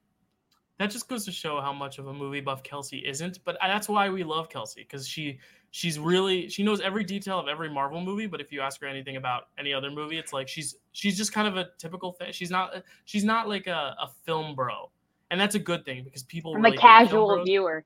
That 0.79 0.91
just 0.91 1.09
goes 1.09 1.25
to 1.27 1.33
show 1.33 1.61
how 1.61 1.73
much 1.73 1.99
of 1.99 2.07
a 2.07 2.13
movie 2.13 2.41
buff 2.41 2.63
Kelsey 2.63 2.99
isn't, 3.07 3.41
but 3.45 3.57
that's 3.61 3.89
why 3.89 4.09
we 4.09 4.25
love 4.25 4.49
Kelsey 4.49 4.83
because 4.83 5.07
she 5.07 5.39
she's 5.71 5.99
really 5.99 6.49
she 6.49 6.63
knows 6.63 6.81
every 6.81 7.05
detail 7.05 7.39
of 7.39 7.47
every 7.47 7.69
Marvel 7.69 8.01
movie. 8.01 8.27
But 8.27 8.41
if 8.41 8.51
you 8.51 8.61
ask 8.61 8.81
her 8.81 8.87
anything 8.87 9.17
about 9.17 9.45
any 9.59 9.73
other 9.73 9.91
movie, 9.91 10.19
it's 10.19 10.33
like 10.33 10.49
she's 10.49 10.77
she's 10.93 11.17
just 11.17 11.33
kind 11.33 11.47
of 11.47 11.57
a 11.57 11.69
typical 11.79 12.13
thing. 12.13 12.33
She's 12.33 12.51
not 12.51 12.83
she's 13.05 13.23
not 13.23 13.49
like 13.49 13.67
a, 13.67 13.95
a 14.01 14.09
film 14.25 14.57
bro, 14.57 14.91
and 15.31 15.41
that's 15.41 15.55
a 15.55 15.61
good 15.61 15.85
thing 15.85 16.05
because 16.05 16.23
people. 16.23 16.57
I'm 16.57 16.63
really 16.63 16.77
a 16.77 16.81
casual 16.81 17.45
viewer 17.45 17.85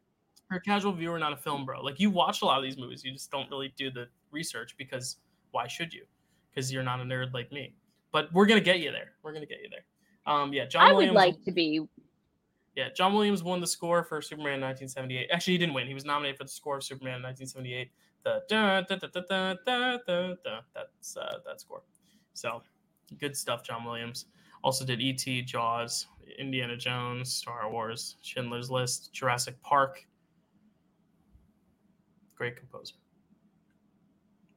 you're 0.51 0.59
a 0.59 0.63
casual 0.63 0.93
viewer, 0.93 1.19
not 1.19 1.33
a 1.33 1.37
film 1.37 1.65
bro. 1.65 1.83
Like 1.83 1.99
you 1.99 2.11
watch 2.11 2.43
a 2.43 2.45
lot 2.45 2.59
of 2.59 2.65
these 2.65 2.77
movies, 2.77 3.05
you 3.05 3.13
just 3.13 3.31
don't 3.31 3.51
really 3.51 3.73
do 3.77 3.91
the 3.91 4.07
research 4.31 4.77
because 4.77 5.17
why 5.51 5.67
should 5.67 5.93
you? 5.93 6.05
Because 6.51 6.73
you're 6.73 6.83
not 6.83 7.01
a 7.01 7.05
nerd 7.05 7.33
like 7.35 7.51
me. 7.53 7.75
But 8.13 8.33
we're 8.33 8.47
gonna 8.47 8.61
get 8.61 8.81
you 8.81 8.91
there. 8.91 9.13
We're 9.23 9.33
gonna 9.33 9.47
get 9.47 9.59
you 9.63 9.69
there. 9.71 9.85
Um, 10.33 10.53
yeah, 10.53 10.67
John. 10.67 10.83
I 10.83 10.93
Williams, 10.93 11.15
would 11.15 11.21
like 11.21 11.45
to 11.45 11.53
be. 11.53 11.81
Yeah, 12.75 12.89
John 12.95 13.15
Williams 13.15 13.43
won 13.43 13.61
the 13.61 13.67
score 13.67 14.05
for 14.05 14.21
Superman 14.21 14.61
1978. 14.61 15.29
Actually, 15.33 15.55
he 15.55 15.59
didn't 15.59 15.75
win. 15.75 15.87
He 15.87 15.95
was 15.95 16.05
nominated 16.05 16.37
for 16.37 16.45
the 16.45 16.51
score 16.51 16.77
of 16.77 16.85
Superman 16.85 17.23
1978. 17.23 17.91
That's 18.25 18.53
uh, 21.17 21.39
that 21.47 21.61
score. 21.61 21.83
So 22.35 22.63
good 23.19 23.37
stuff, 23.37 23.63
John 23.63 23.85
Williams. 23.85 24.27
Also 24.63 24.85
did 24.85 25.01
E.T., 25.01 25.43
Jaws, 25.43 26.09
Indiana 26.39 26.77
Jones, 26.77 27.33
Star 27.33 27.71
Wars, 27.71 28.17
Schindler's 28.23 28.71
List, 28.71 29.13
Jurassic 29.13 29.61
Park, 29.63 30.05
great 32.37 32.57
composer. 32.57 32.95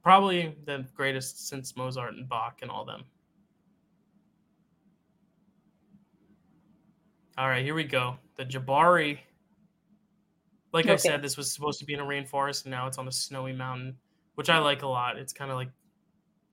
Probably 0.02 0.56
the 0.64 0.86
greatest 0.94 1.48
since 1.48 1.76
Mozart 1.76 2.14
and 2.14 2.28
Bach 2.28 2.60
and 2.62 2.70
all 2.70 2.84
them. 2.84 3.04
All 7.36 7.48
right, 7.48 7.64
here 7.64 7.74
we 7.74 7.84
go. 7.84 8.16
The 8.36 8.44
Jabari. 8.44 9.18
Like 10.72 10.84
okay. 10.84 10.92
I 10.92 10.96
said, 10.96 11.22
this 11.22 11.36
was 11.36 11.52
supposed 11.52 11.78
to 11.80 11.84
be 11.84 11.94
in 11.94 12.00
a 12.00 12.04
rainforest, 12.04 12.64
and 12.64 12.70
now 12.70 12.86
it's 12.86 12.98
on 12.98 13.08
a 13.08 13.12
snowy 13.12 13.52
mountain, 13.52 13.96
which 14.36 14.48
I 14.48 14.58
like 14.58 14.82
a 14.82 14.86
lot. 14.86 15.18
It's 15.18 15.32
kind 15.32 15.50
of 15.50 15.56
like, 15.56 15.70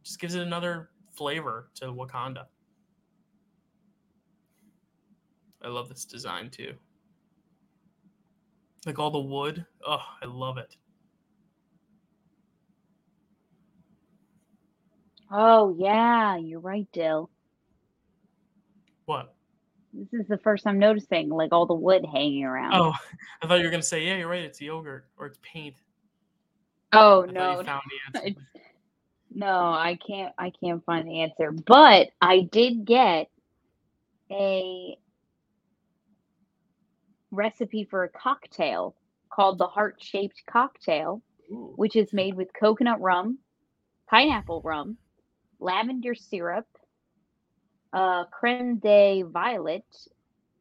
just 0.03 0.19
gives 0.19 0.35
it 0.35 0.41
another 0.41 0.89
flavor 1.15 1.69
to 1.75 1.87
Wakanda. 1.87 2.45
I 5.63 5.67
love 5.67 5.89
this 5.89 6.05
design 6.05 6.49
too. 6.49 6.73
Like 8.85 8.99
all 8.99 9.11
the 9.11 9.19
wood. 9.19 9.65
Oh, 9.85 10.01
I 10.21 10.25
love 10.25 10.57
it. 10.57 10.75
Oh 15.31 15.75
yeah, 15.77 16.37
you're 16.37 16.59
right, 16.59 16.87
Dill. 16.93 17.29
What? 19.05 19.33
This 19.93 20.21
is 20.21 20.27
the 20.27 20.37
first 20.37 20.67
I'm 20.67 20.79
noticing, 20.79 21.29
like 21.29 21.51
all 21.51 21.65
the 21.65 21.73
wood 21.73 22.05
hanging 22.05 22.43
around. 22.43 22.73
Oh, 22.75 22.93
I 23.41 23.47
thought 23.47 23.59
you 23.59 23.65
were 23.65 23.71
gonna 23.71 23.81
say, 23.83 24.05
yeah, 24.05 24.17
you're 24.17 24.27
right. 24.29 24.43
It's 24.43 24.61
yogurt 24.61 25.05
or 25.17 25.25
it's 25.25 25.39
paint. 25.41 25.75
Oh 26.93 27.25
I 27.27 27.31
no, 27.31 27.63
found 27.63 27.81
the 28.13 28.19
answer. 28.25 28.39
no, 29.33 29.47
I 29.47 29.97
can't. 30.05 30.33
I 30.37 30.51
can't 30.51 30.83
find 30.85 31.07
the 31.07 31.21
answer. 31.21 31.51
But 31.51 32.09
I 32.21 32.41
did 32.41 32.85
get 32.85 33.29
a 34.31 34.97
recipe 37.31 37.85
for 37.89 38.03
a 38.03 38.09
cocktail 38.09 38.95
called 39.29 39.57
the 39.57 39.67
heart-shaped 39.67 40.43
cocktail, 40.49 41.21
Ooh. 41.51 41.73
which 41.75 41.95
is 41.95 42.13
made 42.13 42.33
with 42.35 42.49
coconut 42.57 42.99
rum, 43.01 43.39
pineapple 44.09 44.61
rum, 44.63 44.97
lavender 45.59 46.13
syrup, 46.15 46.65
uh, 47.93 48.25
creme 48.25 48.77
de 48.77 49.23
violet, 49.23 49.85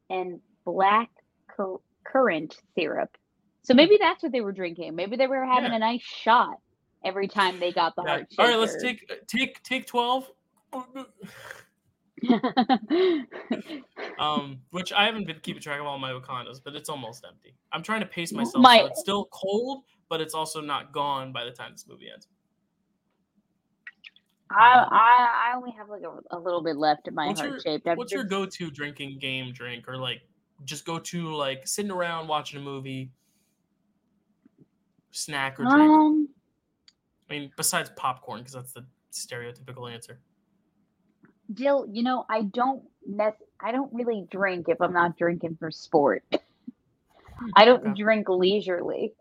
and 0.09 0.39
black 0.65 1.09
cur- 1.47 1.77
currant 2.03 2.57
syrup. 2.75 3.15
So 3.63 3.73
maybe 3.73 3.97
that's 3.99 4.23
what 4.23 4.31
they 4.31 4.41
were 4.41 4.53
drinking. 4.53 4.95
Maybe 4.95 5.17
they 5.17 5.27
were 5.27 5.43
having 5.45 5.71
Yeah. 5.71 5.75
a 5.75 5.79
nice 5.79 6.01
shot 6.01 6.59
every 7.03 7.27
time 7.27 7.59
they 7.59 7.71
got 7.73 7.95
the 7.95 8.03
Yeah. 8.03 8.09
heart. 8.09 8.27
All 8.39 8.47
right, 8.47 8.57
let's 8.57 8.81
take 8.81 9.27
take 9.27 9.61
take 9.63 9.85
twelve. 9.87 10.31
Um, 14.19 14.61
which 14.71 14.91
I 14.91 15.05
haven't 15.05 15.27
been 15.27 15.39
keeping 15.41 15.61
track 15.61 15.79
of 15.79 15.85
all 15.85 15.99
my 15.99 16.11
Wakandas, 16.11 16.59
but 16.63 16.75
it's 16.75 16.89
almost 16.89 17.23
empty. 17.27 17.53
I'm 17.71 17.83
trying 17.83 17.99
to 17.99 18.07
pace 18.07 18.31
myself 18.33 18.63
My- 18.63 18.79
so 18.79 18.85
it's 18.87 18.99
still 18.99 19.25
cold, 19.25 19.83
but 20.09 20.21
it's 20.21 20.33
also 20.33 20.59
not 20.59 20.91
gone 20.91 21.31
by 21.31 21.45
the 21.45 21.51
time 21.51 21.71
this 21.73 21.85
movie 21.87 22.09
ends. 22.11 22.27
I, 24.51 24.85
I 24.89 25.51
I 25.51 25.57
only 25.57 25.71
have 25.71 25.89
like 25.89 26.03
a, 26.03 26.35
a 26.35 26.39
little 26.39 26.61
bit 26.61 26.77
left 26.77 27.07
in 27.07 27.13
my 27.13 27.27
What's 27.27 27.41
heart 27.41 27.61
shaped. 27.61 27.87
What's 27.95 28.13
your 28.13 28.23
go-to 28.23 28.71
drinking 28.71 29.19
game 29.19 29.51
drink, 29.53 29.87
or 29.87 29.97
like 29.97 30.21
just 30.63 30.85
go 30.85 30.99
to 30.99 31.33
like 31.33 31.67
sitting 31.67 31.91
around 31.91 32.27
watching 32.27 32.59
a 32.59 32.63
movie, 32.63 33.11
snack 35.11 35.59
or 35.59 35.63
drink? 35.63 35.91
Um, 35.91 36.29
I 37.29 37.33
mean, 37.33 37.51
besides 37.57 37.91
popcorn, 37.95 38.39
because 38.39 38.53
that's 38.53 38.73
the 38.73 38.85
stereotypical 39.11 39.91
answer. 39.91 40.19
Jill, 41.53 41.85
you 41.91 42.03
know 42.03 42.25
I 42.29 42.43
don't 42.43 42.83
nec- 43.05 43.39
I 43.59 43.71
don't 43.71 43.93
really 43.93 44.27
drink 44.29 44.67
if 44.69 44.81
I'm 44.81 44.93
not 44.93 45.17
drinking 45.17 45.57
for 45.59 45.71
sport. 45.71 46.23
I 47.55 47.65
don't 47.65 47.87
okay. 47.87 48.01
drink 48.01 48.29
leisurely. 48.29 49.13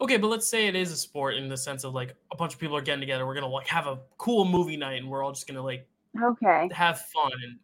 Okay, 0.00 0.16
but 0.16 0.28
let's 0.28 0.46
say 0.46 0.66
it 0.68 0.76
is 0.76 0.92
a 0.92 0.96
sport 0.96 1.34
in 1.34 1.48
the 1.48 1.56
sense 1.56 1.82
of 1.84 1.92
like 1.94 2.14
a 2.32 2.36
bunch 2.36 2.54
of 2.54 2.60
people 2.60 2.76
are 2.76 2.80
getting 2.82 3.00
together. 3.00 3.26
We're 3.26 3.34
gonna 3.34 3.48
like 3.48 3.66
have 3.66 3.86
a 3.86 3.98
cool 4.16 4.44
movie 4.44 4.76
night, 4.76 5.00
and 5.02 5.08
we're 5.10 5.22
all 5.24 5.32
just 5.32 5.46
gonna 5.46 5.62
like 5.62 5.88
Okay. 6.22 6.68
have 6.72 7.00
fun 7.00 7.32
and 7.44 7.58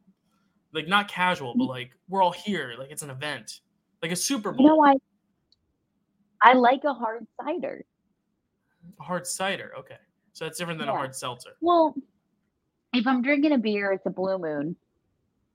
like 0.73 0.89
not 0.89 1.09
casual, 1.09 1.55
but 1.56 1.65
like 1.66 1.93
we're 2.09 2.23
all 2.23 2.32
here, 2.32 2.74
like 2.78 2.90
it's 2.90 3.02
an 3.02 3.11
event, 3.11 3.61
like 4.02 4.11
a 4.11 4.16
Super 4.16 4.51
You 4.51 4.56
Bowl. 4.59 4.66
know 4.66 4.85
I 4.85 4.94
I 6.43 6.52
like 6.55 6.82
a 6.85 6.93
hard 6.93 7.27
cider. 7.40 7.85
A 8.98 9.02
hard 9.02 9.27
cider, 9.27 9.73
okay, 9.78 9.97
so 10.32 10.44
that's 10.44 10.59
different 10.59 10.78
than 10.81 10.89
a 10.89 10.93
hard 10.93 11.15
seltzer. 11.15 11.56
Well, 11.61 11.94
if 12.93 13.06
I'm 13.06 13.23
drinking 13.23 13.52
a 13.52 13.59
beer, 13.59 13.93
it's 13.93 14.05
a 14.06 14.11
Blue 14.11 14.39
Moon. 14.39 14.77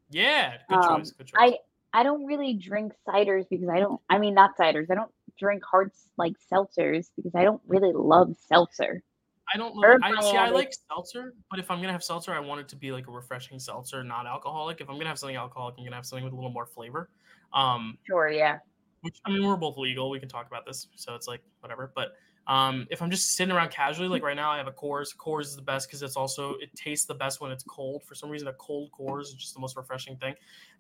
Yeah, 0.10 0.58
good 0.70 0.76
Um, 0.80 1.02
choice. 1.02 1.12
Good 1.12 1.28
choice. 1.28 1.40
I 1.40 1.58
I 1.92 2.04
don't 2.04 2.26
really 2.26 2.54
drink 2.54 2.94
ciders 3.08 3.46
because 3.50 3.68
I 3.70 3.80
don't. 3.80 4.00
I 4.10 4.18
mean, 4.18 4.34
not 4.34 4.58
ciders. 4.58 4.90
I 4.90 4.96
don't 4.96 5.12
drink 5.40 5.64
hard 5.70 5.92
like 6.18 6.34
seltzers 6.52 7.08
because 7.16 7.34
I 7.36 7.44
don't 7.44 7.62
really 7.68 7.94
love 7.94 8.36
seltzer. 8.48 9.04
I 9.52 9.58
don't 9.58 9.76
know. 9.76 9.98
I 10.04 10.22
see. 10.22 10.38
I 10.38 10.50
like 10.50 10.74
seltzer, 10.88 11.34
but 11.50 11.60
if 11.60 11.72
I'm 11.72 11.80
gonna 11.82 11.92
have 11.92 12.04
seltzer, 12.04 12.34
I 12.34 12.40
want 12.40 12.62
it 12.62 12.68
to 12.70 12.76
be 12.76 12.92
like 12.92 13.08
a 13.08 13.12
refreshing 13.12 13.58
seltzer, 13.58 14.04
not 14.04 14.28
alcoholic. 14.28 14.80
If 14.80 14.90
I'm 14.90 14.98
gonna 14.98 15.10
have 15.10 15.18
something 15.18 15.38
alcoholic, 15.38 15.76
I'm 15.78 15.84
gonna 15.84 15.96
have 15.96 16.06
something 16.06 16.24
with 16.24 16.34
a 16.34 16.36
little 16.36 16.52
more 16.52 16.68
flavor. 16.68 17.10
Um, 17.54 17.98
Sure, 18.06 18.30
yeah. 18.30 18.60
which 19.02 19.20
I 19.26 19.32
mean, 19.32 19.48
we're 19.48 19.56
both 19.56 19.78
legal. 19.78 20.10
We 20.12 20.20
can 20.20 20.30
talk 20.30 20.48
about 20.48 20.66
this, 20.68 20.88
so 20.96 21.16
it's 21.16 21.28
like 21.28 21.42
whatever. 21.62 21.92
But 21.96 22.10
um, 22.50 22.88
if 22.90 23.02
I'm 23.04 23.12
just 23.12 23.36
sitting 23.36 23.56
around 23.56 23.70
casually, 23.70 24.08
like 24.08 24.24
right 24.24 24.36
now, 24.36 24.50
I 24.50 24.58
have 24.58 24.68
a 24.68 24.72
Coors. 24.72 25.16
Coors 25.16 25.44
is 25.44 25.56
the 25.56 25.62
best 25.62 25.88
because 25.88 26.02
it's 26.02 26.18
also 26.18 26.56
it 26.56 26.76
tastes 26.76 27.06
the 27.06 27.14
best 27.14 27.40
when 27.40 27.52
it's 27.52 27.64
cold. 27.64 28.04
For 28.04 28.16
some 28.16 28.28
reason, 28.28 28.48
a 28.48 28.54
cold 28.54 28.90
Coors 28.92 29.26
is 29.26 29.36
just 29.36 29.54
the 29.54 29.60
most 29.60 29.78
refreshing 29.78 30.18
thing. 30.18 30.34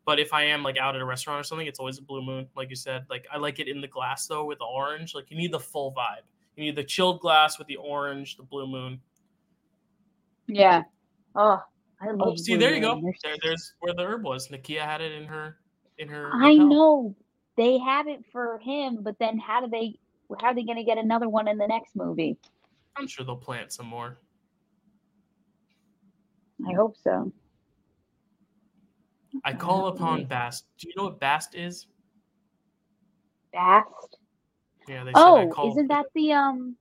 But 0.03 0.19
if 0.19 0.33
I 0.33 0.43
am 0.45 0.63
like 0.63 0.79
out 0.79 0.95
at 0.95 1.01
a 1.01 1.05
restaurant 1.05 1.39
or 1.39 1.43
something, 1.43 1.67
it's 1.67 1.77
always 1.77 1.99
a 1.99 2.01
Blue 2.01 2.23
Moon, 2.23 2.47
like 2.57 2.71
you 2.71 2.75
said. 2.75 3.05
Like 3.07 3.27
I 3.31 3.37
like 3.37 3.59
it 3.59 3.67
in 3.67 3.81
the 3.81 3.87
glass 3.87 4.25
though 4.25 4.45
with 4.45 4.57
the 4.57 4.65
orange. 4.65 5.13
Like 5.13 5.29
you 5.29 5.37
need 5.37 5.51
the 5.53 5.59
full 5.59 5.93
vibe. 5.93 6.25
You 6.55 6.63
need 6.63 6.75
the 6.75 6.83
chilled 6.83 7.19
glass 7.19 7.59
with 7.59 7.67
the 7.67 7.75
orange, 7.75 8.35
the 8.35 8.43
Blue 8.43 8.65
Moon. 8.65 8.99
Yeah. 10.47 10.81
Oh, 11.35 11.61
I 12.01 12.07
love. 12.07 12.29
Oh, 12.29 12.35
see, 12.35 12.55
there 12.55 12.73
you 12.73 12.81
go. 12.81 12.99
There, 13.23 13.35
there's 13.43 13.75
where 13.79 13.93
the 13.93 14.01
herb 14.01 14.23
was. 14.23 14.47
Nakia 14.47 14.81
had 14.81 15.01
it 15.01 15.11
in 15.11 15.27
her 15.27 15.57
in 15.99 16.07
her. 16.07 16.31
I 16.33 16.53
lapel. 16.53 16.67
know 16.67 17.15
they 17.57 17.77
have 17.77 18.07
it 18.07 18.25
for 18.31 18.57
him, 18.57 19.03
but 19.03 19.19
then 19.19 19.37
how 19.37 19.61
do 19.61 19.69
they? 19.69 19.99
How 20.39 20.47
are 20.47 20.55
they 20.55 20.63
going 20.63 20.77
to 20.77 20.83
get 20.83 20.97
another 20.97 21.27
one 21.27 21.47
in 21.47 21.57
the 21.57 21.67
next 21.67 21.95
movie? 21.95 22.37
I'm 22.95 23.07
sure 23.07 23.25
they'll 23.25 23.35
plant 23.35 23.71
some 23.73 23.87
more. 23.87 24.17
I 26.67 26.73
hope 26.73 26.95
so. 27.03 27.31
I 29.43 29.53
call 29.53 29.87
upon 29.87 30.25
Bast. 30.25 30.65
Do 30.77 30.87
you 30.89 30.93
know 30.97 31.05
what 31.05 31.19
Bast 31.19 31.55
is? 31.55 31.87
Bast. 33.53 34.17
Yeah, 34.87 35.03
they 35.03 35.11
said 35.13 35.19
I 35.19 35.45
Oh, 35.45 35.49
call. 35.49 35.71
isn't 35.71 35.87
that 35.87 36.05
the 36.13 36.33
um? 36.33 36.75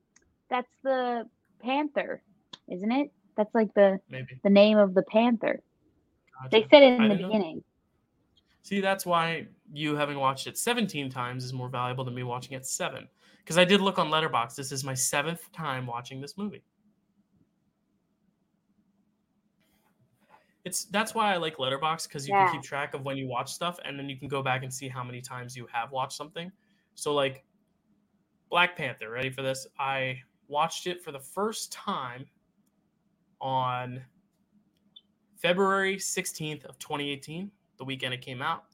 That's 0.50 0.68
the 0.82 1.28
panther, 1.60 2.22
isn't 2.68 2.90
it? 2.90 3.12
That's 3.36 3.54
like 3.54 3.72
the 3.74 4.00
maybe? 4.08 4.40
the 4.42 4.50
name 4.50 4.78
of 4.78 4.94
the 4.94 5.02
panther. 5.02 5.62
They 6.50 6.66
said 6.70 6.82
it 6.82 6.94
in 6.94 7.00
I 7.02 7.08
the 7.08 7.14
didn't 7.14 7.20
know. 7.22 7.28
beginning. 7.28 7.64
See, 8.62 8.80
that's 8.80 9.04
why 9.06 9.46
you 9.72 9.94
having 9.94 10.18
watched 10.18 10.46
it 10.46 10.56
17 10.58 11.10
times 11.10 11.44
is 11.44 11.52
more 11.52 11.68
valuable 11.68 12.04
than 12.04 12.14
me 12.14 12.22
watching 12.22 12.54
it 12.54 12.66
seven. 12.66 13.08
Because 13.48 13.56
I 13.56 13.64
did 13.64 13.80
look 13.80 13.98
on 13.98 14.10
Letterboxd. 14.10 14.56
This 14.56 14.72
is 14.72 14.84
my 14.84 14.92
seventh 14.92 15.50
time 15.52 15.86
watching 15.86 16.20
this 16.20 16.36
movie. 16.36 16.62
It's 20.66 20.84
that's 20.84 21.14
why 21.14 21.32
I 21.32 21.38
like 21.38 21.56
Letterboxd 21.56 22.08
because 22.08 22.28
you 22.28 22.34
Yeah. 22.34 22.44
can 22.44 22.60
keep 22.60 22.62
track 22.62 22.92
of 22.92 23.06
when 23.06 23.16
you 23.16 23.26
watch 23.26 23.50
stuff, 23.50 23.78
and 23.86 23.98
then 23.98 24.06
you 24.10 24.18
can 24.18 24.28
go 24.28 24.42
back 24.42 24.64
and 24.64 24.74
see 24.74 24.86
how 24.86 25.02
many 25.02 25.22
times 25.22 25.56
you 25.56 25.66
have 25.72 25.92
watched 25.92 26.12
something. 26.12 26.52
So, 26.94 27.14
like 27.14 27.46
Black 28.50 28.76
Panther, 28.76 29.08
ready 29.08 29.30
for 29.30 29.40
this? 29.40 29.66
I 29.78 30.20
watched 30.48 30.86
it 30.86 31.02
for 31.02 31.10
the 31.10 31.18
first 31.18 31.72
time 31.72 32.26
on 33.40 34.04
February 35.36 35.96
16th 35.96 36.66
of 36.66 36.78
2018, 36.78 37.50
the 37.78 37.84
weekend 37.84 38.12
it 38.12 38.20
came 38.20 38.42
out. 38.42 38.67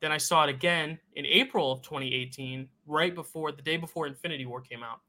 Then 0.00 0.12
I 0.12 0.18
saw 0.18 0.44
it 0.44 0.50
again 0.50 0.98
in 1.14 1.26
April 1.26 1.72
of 1.72 1.82
2018, 1.82 2.68
right 2.86 3.14
before 3.14 3.52
the 3.52 3.62
day 3.62 3.76
before 3.76 4.06
Infinity 4.06 4.46
War 4.46 4.60
came 4.60 4.82
out. 4.82 5.00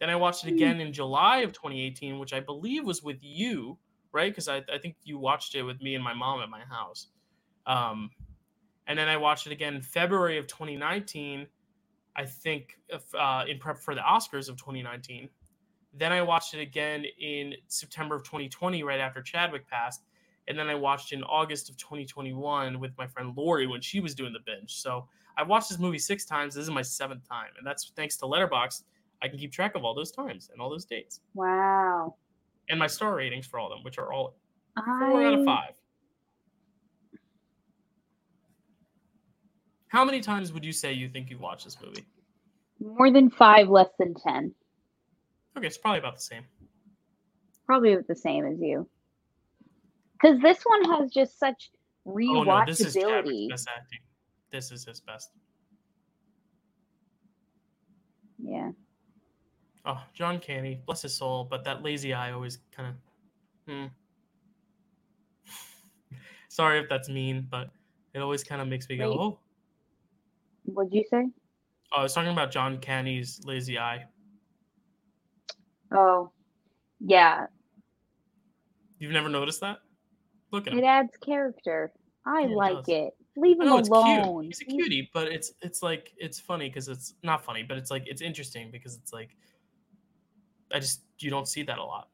Then 0.00 0.10
I 0.10 0.16
watched 0.16 0.44
it 0.44 0.48
Hmm. 0.48 0.54
again 0.54 0.80
in 0.80 0.92
July 0.92 1.38
of 1.38 1.52
2018, 1.52 2.18
which 2.18 2.32
I 2.32 2.40
believe 2.40 2.84
was 2.84 3.02
with 3.02 3.18
you, 3.22 3.78
right? 4.12 4.32
Because 4.32 4.48
I, 4.48 4.58
I 4.72 4.78
think 4.78 4.96
you 5.04 5.18
watched 5.18 5.54
it 5.54 5.62
with 5.62 5.80
me 5.80 5.94
and 5.94 6.02
my 6.02 6.14
mom 6.14 6.40
at 6.42 6.48
my 6.50 6.64
house. 6.64 7.08
Um, 7.66 8.10
and 8.86 8.98
then 8.98 9.08
I 9.08 9.16
watched 9.16 9.46
it 9.46 9.52
again 9.52 9.74
in 9.74 9.82
February 9.82 10.38
of 10.38 10.46
2019, 10.48 11.46
I 12.16 12.26
think, 12.26 12.80
uh, 13.14 13.44
in 13.48 13.58
prep 13.58 13.78
for 13.78 13.94
the 13.94 14.00
Oscars 14.00 14.48
of 14.48 14.56
2019. 14.56 15.28
Then 15.94 16.12
I 16.12 16.22
watched 16.22 16.54
it 16.54 16.60
again 16.60 17.04
in 17.20 17.54
September 17.68 18.16
of 18.16 18.24
2020, 18.24 18.82
right 18.82 19.00
after 19.00 19.22
Chadwick 19.22 19.68
passed 19.68 20.02
and 20.48 20.58
then 20.58 20.68
I 20.68 20.74
watched 20.74 21.12
in 21.12 21.22
August 21.24 21.70
of 21.70 21.76
2021 21.76 22.78
with 22.80 22.92
my 22.98 23.06
friend 23.06 23.32
Lori 23.36 23.66
when 23.66 23.80
she 23.80 24.00
was 24.00 24.14
doing 24.14 24.32
the 24.32 24.40
binge. 24.44 24.74
So 24.74 25.06
I've 25.36 25.48
watched 25.48 25.68
this 25.68 25.78
movie 25.78 25.98
six 25.98 26.24
times. 26.24 26.54
This 26.54 26.64
is 26.64 26.70
my 26.70 26.82
seventh 26.82 27.26
time, 27.28 27.50
and 27.58 27.66
that's 27.66 27.92
thanks 27.96 28.16
to 28.18 28.24
Letterboxd. 28.26 28.82
I 29.22 29.28
can 29.28 29.38
keep 29.38 29.52
track 29.52 29.74
of 29.76 29.84
all 29.84 29.94
those 29.94 30.10
times 30.10 30.50
and 30.52 30.60
all 30.60 30.68
those 30.68 30.84
dates 30.84 31.20
Wow. 31.34 32.16
and 32.68 32.78
my 32.78 32.88
star 32.88 33.14
ratings 33.14 33.46
for 33.46 33.60
all 33.60 33.70
of 33.72 33.78
them, 33.78 33.84
which 33.84 33.96
are 33.98 34.12
all 34.12 34.34
four 34.84 35.22
out 35.22 35.34
of 35.38 35.44
five. 35.44 35.74
How 39.88 40.04
many 40.04 40.20
times 40.20 40.52
would 40.52 40.64
you 40.64 40.72
say 40.72 40.92
you 40.92 41.08
think 41.08 41.30
you've 41.30 41.40
watched 41.40 41.64
this 41.64 41.76
movie? 41.84 42.04
More 42.80 43.10
than 43.12 43.30
five, 43.30 43.68
less 43.68 43.90
than 43.98 44.14
ten. 44.14 44.54
Okay, 45.56 45.66
it's 45.66 45.78
probably 45.78 45.98
about 46.00 46.14
the 46.16 46.22
same. 46.22 46.42
Probably 47.66 47.96
the 47.96 48.16
same 48.16 48.46
as 48.46 48.58
you. 48.60 48.88
Because 50.22 50.40
this 50.40 50.62
one 50.64 50.84
has 50.84 51.10
just 51.10 51.38
such 51.38 51.70
rewatchability. 52.06 52.36
Oh 52.36 52.42
no, 52.44 52.64
this 52.66 52.80
is 52.80 52.94
Chadwick's 52.94 53.48
best 53.50 53.68
acting. 53.76 53.98
This 54.50 54.70
is 54.70 54.84
his 54.84 55.00
best. 55.00 55.30
yeah. 58.38 58.70
Oh, 59.84 60.00
John 60.14 60.38
Kani, 60.38 60.84
bless 60.86 61.02
his 61.02 61.14
soul, 61.14 61.44
but 61.50 61.64
that 61.64 61.82
lazy 61.82 62.12
eye 62.14 62.30
always 62.32 62.58
kind 62.70 62.88
of. 62.88 62.94
Hmm. 63.72 63.86
Sorry 66.48 66.78
if 66.78 66.88
that's 66.88 67.08
mean, 67.08 67.48
but 67.50 67.70
it 68.14 68.20
always 68.20 68.44
kind 68.44 68.62
of 68.62 68.68
makes 68.68 68.88
me 68.88 68.96
go, 68.96 69.10
Wait. 69.10 69.18
oh. 69.18 69.38
What'd 70.66 70.94
you 70.94 71.04
say? 71.10 71.26
oh. 71.92 71.98
I 71.98 72.02
was 72.02 72.14
talking 72.14 72.30
about 72.30 72.52
John 72.52 72.78
Kani's 72.78 73.44
lazy 73.44 73.78
eye. 73.78 74.04
Oh, 75.92 76.30
yeah. 77.00 77.46
You've 79.00 79.12
never 79.12 79.28
noticed 79.28 79.60
that? 79.62 79.78
Look 80.52 80.66
at 80.66 80.74
It 80.74 80.78
him. 80.80 80.84
adds 80.84 81.16
character. 81.24 81.92
I 82.26 82.42
Yeah, 82.42 82.54
like 82.54 82.76
does. 82.84 82.88
it. 82.88 83.14
Leave 83.36 83.58
him 83.60 83.68
alone. 83.68 84.42
cute. 84.42 84.46
He's 84.46 84.60
a 84.60 84.64
cutie, 84.66 85.10
but 85.14 85.28
it's 85.28 85.52
it's 85.62 85.82
like 85.82 86.12
it's 86.18 86.38
funny 86.38 86.68
because 86.68 86.88
it's 86.88 87.14
not 87.22 87.42
funny, 87.44 87.62
but 87.62 87.78
it's 87.78 87.90
like 87.90 88.06
it's 88.06 88.20
interesting 88.22 88.70
because 88.70 88.96
it's 88.96 89.12
like 89.12 89.34
I 90.72 90.78
just 90.78 91.02
you 91.18 91.30
don't 91.30 91.48
see 91.48 91.62
that 91.64 91.78
a 91.78 91.84
lot. 91.84 92.08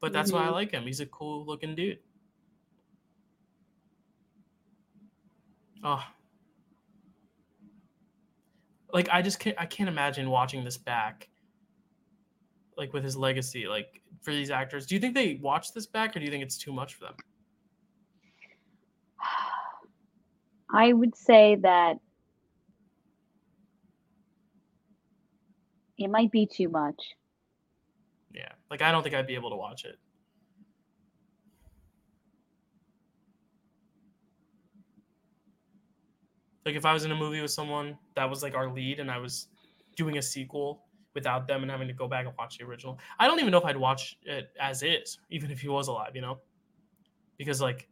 But 0.00 0.12
that's 0.12 0.32
why 0.32 0.44
I 0.44 0.48
Mhm. 0.48 0.52
like 0.52 0.70
him. 0.72 0.82
He's 0.82 1.00
a 1.00 1.06
cool 1.06 1.46
looking 1.46 1.74
dude. 1.74 2.00
Oh. 5.82 6.04
Like 8.92 9.08
I 9.10 9.22
just 9.22 9.38
can't 9.38 9.56
I 9.58 9.66
can't 9.66 9.88
imagine 9.88 10.28
watching 10.30 10.64
this 10.64 10.76
back. 10.76 11.28
Like 12.76 12.92
with 12.92 13.04
his 13.04 13.16
legacy, 13.16 13.66
like 13.68 14.02
for 14.22 14.32
these 14.32 14.50
actors. 14.50 14.86
Do 14.86 14.94
you 14.96 15.00
think 15.00 15.14
they 15.14 15.36
watch 15.36 15.72
this 15.72 15.86
back 15.86 16.16
or 16.16 16.18
do 16.18 16.24
you 16.24 16.30
think 16.30 16.42
it's 16.42 16.58
too 16.58 16.72
much 16.72 16.94
for 16.94 17.04
them? 17.04 17.14
I 20.74 20.92
would 20.92 21.16
say 21.16 21.56
that 21.62 21.98
it 25.96 26.08
might 26.08 26.32
be 26.32 26.46
too 26.46 26.68
much. 26.68 27.00
Yeah. 28.34 28.50
Like 28.70 28.82
I 28.82 28.90
don't 28.90 29.04
think 29.04 29.14
I'd 29.14 29.28
be 29.28 29.36
able 29.36 29.50
to 29.50 29.56
watch 29.56 29.84
it. 29.84 29.96
Like 36.66 36.74
if 36.74 36.84
I 36.84 36.92
was 36.92 37.04
in 37.04 37.12
a 37.12 37.16
movie 37.16 37.40
with 37.40 37.52
someone 37.52 37.96
that 38.16 38.28
was 38.28 38.42
like 38.42 38.56
our 38.56 38.68
lead 38.68 38.98
and 38.98 39.10
I 39.10 39.18
was 39.18 39.46
doing 39.94 40.18
a 40.18 40.22
sequel 40.22 40.82
without 41.14 41.46
them 41.46 41.62
and 41.62 41.70
having 41.70 41.86
to 41.86 41.94
go 41.94 42.08
back 42.08 42.26
and 42.26 42.34
watch 42.36 42.58
the 42.58 42.64
original. 42.64 42.98
I 43.20 43.28
don't 43.28 43.38
even 43.38 43.52
know 43.52 43.58
if 43.58 43.64
I'd 43.64 43.76
watch 43.76 44.18
it 44.24 44.50
as 44.58 44.82
is, 44.82 45.18
even 45.30 45.52
if 45.52 45.60
he 45.60 45.68
was 45.68 45.86
alive, 45.86 46.16
you 46.16 46.20
know? 46.20 46.40
Because 47.38 47.60
like 47.60 47.88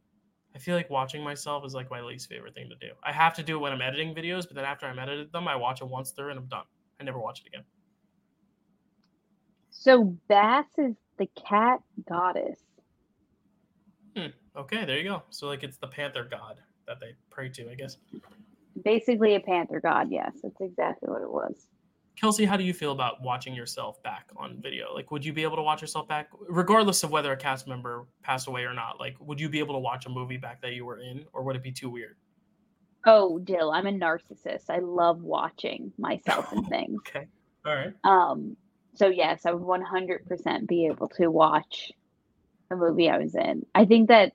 I 0.55 0.59
feel 0.59 0.77
like 0.77 0.91
watching 0.91 1.23
myself 1.23 1.65
is 1.65 1.75
like 1.75 1.91
my 1.91 2.01
least 2.01 2.29
favorite 2.29 2.55
thing 2.55 2.69
to 2.69 2.77
do. 2.77 2.93
I 3.03 3.13
have 3.13 3.35
to 3.35 3.43
do 3.43 3.57
it 3.57 3.61
when 3.61 3.73
I'm 3.73 3.81
editing 3.81 4.15
videos, 4.15 4.47
but 4.47 4.55
then 4.55 4.65
after 4.65 4.87
I'm 4.87 4.99
edited 4.99 5.33
them, 5.33 5.49
I 5.49 5.57
watch 5.57 5.81
it 5.81 5.89
once 5.89 6.11
through 6.11 6.31
and 6.31 6.39
I'm 6.39 6.47
done. 6.47 6.65
I 7.01 7.05
never 7.05 7.19
watch 7.19 7.41
it 7.41 7.47
again. 7.47 7.65
So 9.71 10.05
Bast 10.29 10.69
is 10.79 10.95
the 11.19 11.27
cat 11.49 11.81
goddess. 12.09 12.61
Hmm. 14.17 14.27
Okay, 14.57 14.85
there 14.85 14.99
you 14.99 15.05
go. 15.05 15.23
So 15.31 15.47
like 15.47 15.63
it's 15.63 15.79
the 15.79 15.89
panther 15.89 16.25
god 16.31 16.61
that 16.87 17.01
they 17.01 17.15
pray 17.31 17.49
to, 17.51 17.71
I 17.71 17.75
guess. 17.75 17.97
Basically 18.85 19.35
a 19.35 19.41
panther 19.41 19.81
god, 19.81 20.11
yes. 20.11 20.33
That's 20.43 20.61
exactly 20.61 21.09
what 21.09 21.23
it 21.23 21.31
was. 21.31 21.67
Kelsey, 22.17 22.45
how 22.45 22.57
do 22.57 22.65
you 22.65 22.75
feel 22.75 22.93
about 22.93 23.23
watching 23.23 23.55
yourself 23.55 24.03
back 24.03 24.31
on 24.37 24.61
video? 24.61 24.95
Like, 24.95 25.11
would 25.11 25.25
you 25.25 25.33
be 25.33 25.43
able 25.43 25.57
to 25.57 25.63
watch 25.63 25.81
yourself 25.81 26.07
back, 26.07 26.29
regardless 26.49 27.03
of 27.03 27.11
whether 27.11 27.33
a 27.33 27.37
cast 27.37 27.67
member 27.67 28.07
passed 28.23 28.49
away 28.49 28.65
or 28.65 28.75
not? 28.75 29.01
Like, 29.01 29.17
would 29.21 29.41
you 29.41 29.49
be 29.49 29.59
able 29.59 29.75
to 29.75 29.81
watch 29.81 30.07
a 30.07 30.09
movie 30.09 30.37
back 30.37 30.61
that 30.63 30.75
you 30.75 30.85
were 30.85 30.99
in, 30.99 31.25
or 31.33 31.43
would 31.43 31.57
it 31.57 31.63
be 31.63 31.73
too 31.73 31.91
weird? 31.91 32.17
Oh, 33.07 33.39
Dill, 33.39 33.73
I'm 33.73 33.87
a 33.87 33.93
narcissist. 33.93 34.71
I 34.71 34.79
love 34.79 35.23
watching 35.23 35.93
myself 35.99 36.53
and 36.53 36.67
things. 36.69 37.01
Okay, 37.09 37.27
all 37.65 37.75
right. 37.75 37.93
Um, 38.05 38.57
so 38.95 39.09
yes, 39.09 39.47
I 39.47 39.53
would 39.53 39.63
100% 39.63 40.67
be 40.67 40.87
able 40.87 41.09
to 41.09 41.29
watch 41.29 41.91
a 42.71 42.77
movie 42.77 43.09
I 43.09 43.19
was 43.19 43.35
in. 43.35 43.67
I 43.75 43.87
think 43.87 44.09
that 44.09 44.33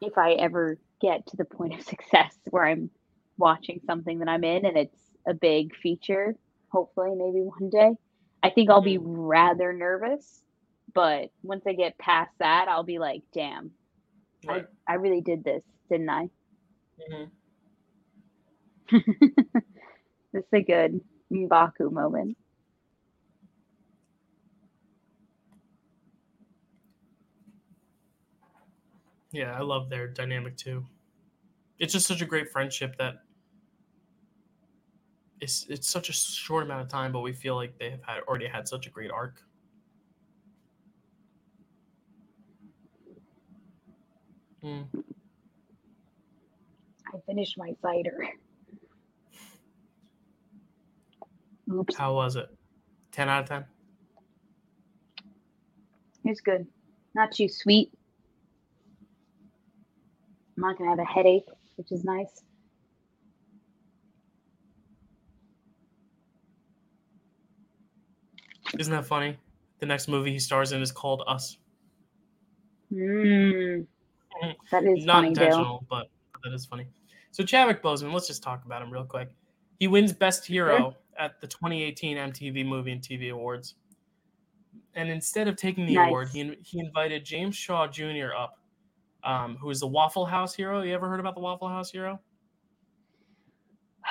if 0.00 0.16
I 0.16 0.32
ever 0.32 0.78
get 1.00 1.26
to 1.26 1.36
the 1.36 1.44
point 1.44 1.74
of 1.74 1.82
success 1.84 2.34
where 2.50 2.64
I'm 2.64 2.90
watching 3.36 3.80
something 3.86 4.18
that 4.20 4.28
I'm 4.28 4.42
in 4.44 4.64
and 4.64 4.76
it's 4.76 4.98
a 5.26 5.34
big 5.34 5.76
feature, 5.76 6.34
hopefully 6.70 7.10
maybe 7.16 7.40
one 7.40 7.70
day, 7.70 7.92
I 8.42 8.50
think 8.50 8.70
I'll 8.70 8.82
be 8.82 8.98
rather 8.98 9.72
nervous. 9.72 10.42
But 10.94 11.30
once 11.42 11.64
I 11.66 11.74
get 11.74 11.98
past 11.98 12.32
that, 12.38 12.68
I'll 12.68 12.84
be 12.84 12.98
like, 12.98 13.22
damn, 13.34 13.72
Right. 14.46 14.66
I 14.86 14.94
really 14.94 15.20
did 15.20 15.44
this, 15.44 15.62
didn't 15.90 16.08
I? 16.08 16.30
Mhm. 17.10 17.30
This 20.32 20.44
is 20.44 20.48
a 20.52 20.62
good 20.62 21.00
Mbaku 21.32 21.90
moment. 21.90 22.36
Yeah, 29.32 29.56
I 29.56 29.62
love 29.62 29.88
their 29.90 30.08
dynamic 30.08 30.56
too. 30.56 30.86
It's 31.78 31.92
just 31.92 32.06
such 32.06 32.22
a 32.22 32.26
great 32.26 32.50
friendship 32.50 32.96
that 32.98 33.22
it's 35.40 35.66
it's 35.68 35.88
such 35.88 36.08
a 36.08 36.12
short 36.12 36.64
amount 36.64 36.82
of 36.82 36.88
time, 36.88 37.12
but 37.12 37.20
we 37.20 37.32
feel 37.32 37.54
like 37.54 37.78
they 37.78 37.90
have 37.90 38.02
had 38.02 38.20
already 38.26 38.46
had 38.46 38.66
such 38.66 38.86
a 38.86 38.90
great 38.90 39.10
arc. 39.10 39.42
Hmm. 44.62 44.82
I 47.14 47.18
finished 47.26 47.56
my 47.56 47.72
cider. 47.80 48.28
Oops. 51.72 51.96
How 51.96 52.14
was 52.14 52.36
it? 52.36 52.48
Ten 53.12 53.28
out 53.28 53.42
of 53.44 53.48
ten. 53.48 53.64
It's 56.24 56.40
good. 56.40 56.66
Not 57.14 57.32
too 57.32 57.48
sweet. 57.48 57.92
I'm 60.56 60.62
not 60.62 60.76
gonna 60.76 60.90
have 60.90 60.98
a 60.98 61.04
headache, 61.04 61.46
which 61.76 61.92
is 61.92 62.04
nice. 62.04 62.42
Isn't 68.78 68.92
that 68.92 69.06
funny? 69.06 69.36
The 69.78 69.86
next 69.86 70.08
movie 70.08 70.32
he 70.32 70.38
stars 70.38 70.72
in 70.72 70.82
is 70.82 70.92
called 70.92 71.22
Us. 71.26 71.58
Mm. 72.92 73.86
That 74.70 74.84
is 74.84 75.04
Not 75.04 75.24
funny, 75.24 75.34
Bill. 75.34 75.44
intentional, 75.44 75.86
but 75.88 76.08
that 76.44 76.52
is 76.52 76.66
funny. 76.66 76.86
So 77.30 77.44
Chadwick 77.44 77.82
Boseman, 77.82 78.12
let's 78.12 78.26
just 78.26 78.42
talk 78.42 78.64
about 78.64 78.82
him 78.82 78.90
real 78.90 79.04
quick. 79.04 79.30
He 79.78 79.88
wins 79.88 80.12
Best 80.12 80.46
Hero 80.46 80.94
at 81.18 81.40
the 81.40 81.46
2018 81.46 82.16
MTV 82.16 82.66
Movie 82.66 82.92
and 82.92 83.00
TV 83.00 83.32
Awards. 83.32 83.74
And 84.94 85.08
instead 85.08 85.46
of 85.46 85.56
taking 85.56 85.86
the 85.86 85.96
award, 85.96 86.28
he, 86.30 86.56
he 86.62 86.80
invited 86.80 87.24
James 87.24 87.54
Shaw 87.54 87.86
Jr. 87.86 88.34
up, 88.36 88.58
um, 89.22 89.56
who 89.60 89.70
is 89.70 89.80
the 89.80 89.86
Waffle 89.86 90.26
House 90.26 90.54
hero. 90.54 90.82
You 90.82 90.94
ever 90.94 91.08
heard 91.08 91.20
about 91.20 91.34
the 91.34 91.40
Waffle 91.40 91.68
House 91.68 91.90
hero? 91.90 92.20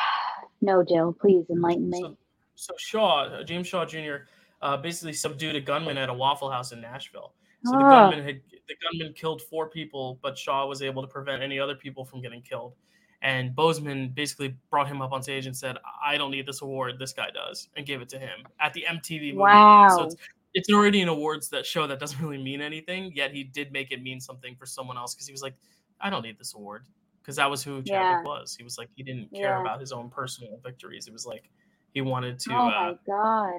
No, 0.59 0.83
Jill, 0.83 1.13
please 1.13 1.45
enlighten 1.51 1.87
me. 1.91 2.01
So, 2.01 2.17
so 2.55 2.73
Shaw, 2.79 3.25
uh, 3.25 3.43
James 3.43 3.67
Shaw 3.67 3.85
Jr., 3.85 4.25
uh, 4.61 4.77
basically 4.77 5.13
subdued 5.13 5.55
a 5.55 5.61
gunman 5.61 5.97
at 5.97 6.09
a 6.09 6.13
Waffle 6.13 6.49
House 6.51 6.71
in 6.71 6.81
Nashville. 6.81 7.33
So 7.63 7.77
the 7.77 7.83
Ah. 7.85 7.89
gunman 8.09 8.23
had 8.23 8.41
the 8.67 8.75
gunman 8.81 9.13
killed 9.13 9.41
four 9.41 9.69
people, 9.69 10.19
but 10.21 10.37
Shaw 10.37 10.65
was 10.67 10.81
able 10.81 11.01
to 11.01 11.07
prevent 11.07 11.41
any 11.41 11.59
other 11.59 11.75
people 11.75 12.05
from 12.05 12.21
getting 12.21 12.41
killed. 12.41 12.75
And 13.23 13.55
Boseman 13.55 14.13
basically 14.13 14.55
brought 14.69 14.87
him 14.87 15.01
up 15.01 15.11
on 15.11 15.23
stage 15.23 15.47
and 15.47 15.55
said, 15.57 15.77
"I 16.03 16.17
don't 16.17 16.29
need 16.31 16.45
this 16.45 16.61
award. 16.61 16.99
This 16.99 17.13
guy 17.13 17.29
does," 17.31 17.69
and 17.75 17.85
gave 17.85 18.01
it 18.01 18.09
to 18.09 18.19
him 18.19 18.45
at 18.59 18.73
the 18.73 18.85
MTV. 18.85 19.33
Movie 19.33 19.51
Awards. 19.51 19.95
So 19.95 20.01
Wow. 20.01 20.05
it's, 20.07 20.15
it's 20.53 20.69
already 20.71 21.01
an 21.01 21.07
awards 21.09 21.49
that 21.49 21.65
show 21.65 21.87
that 21.87 21.99
doesn't 21.99 22.19
really 22.23 22.41
mean 22.41 22.61
anything. 22.61 23.11
Yet 23.15 23.31
he 23.33 23.43
did 23.43 23.71
make 23.71 23.91
it 23.91 24.01
mean 24.03 24.19
something 24.19 24.55
for 24.55 24.65
someone 24.67 24.97
else 24.97 25.15
because 25.15 25.25
he 25.27 25.31
was 25.33 25.41
like, 25.41 25.55
"I 25.99 26.09
don't 26.11 26.21
need 26.21 26.37
this 26.37 26.53
award," 26.53 26.85
because 27.21 27.37
that 27.37 27.49
was 27.49 27.63
who 27.63 27.81
Chadwick 27.81 28.23
Yeah. 28.23 28.23
was. 28.23 28.55
He 28.55 28.63
was 28.63 28.77
like, 28.77 28.89
he 28.95 29.01
didn't 29.03 29.31
care 29.33 29.55
Yeah. 29.55 29.61
about 29.61 29.79
his 29.79 29.91
own 29.91 30.09
personal 30.11 30.59
victories. 30.63 31.07
It 31.07 31.13
was 31.13 31.25
like 31.25 31.49
he 31.93 32.01
wanted 32.01 32.37
to. 32.41 32.53
oh 32.53 32.67
uh, 32.67 32.95
my 33.07 33.57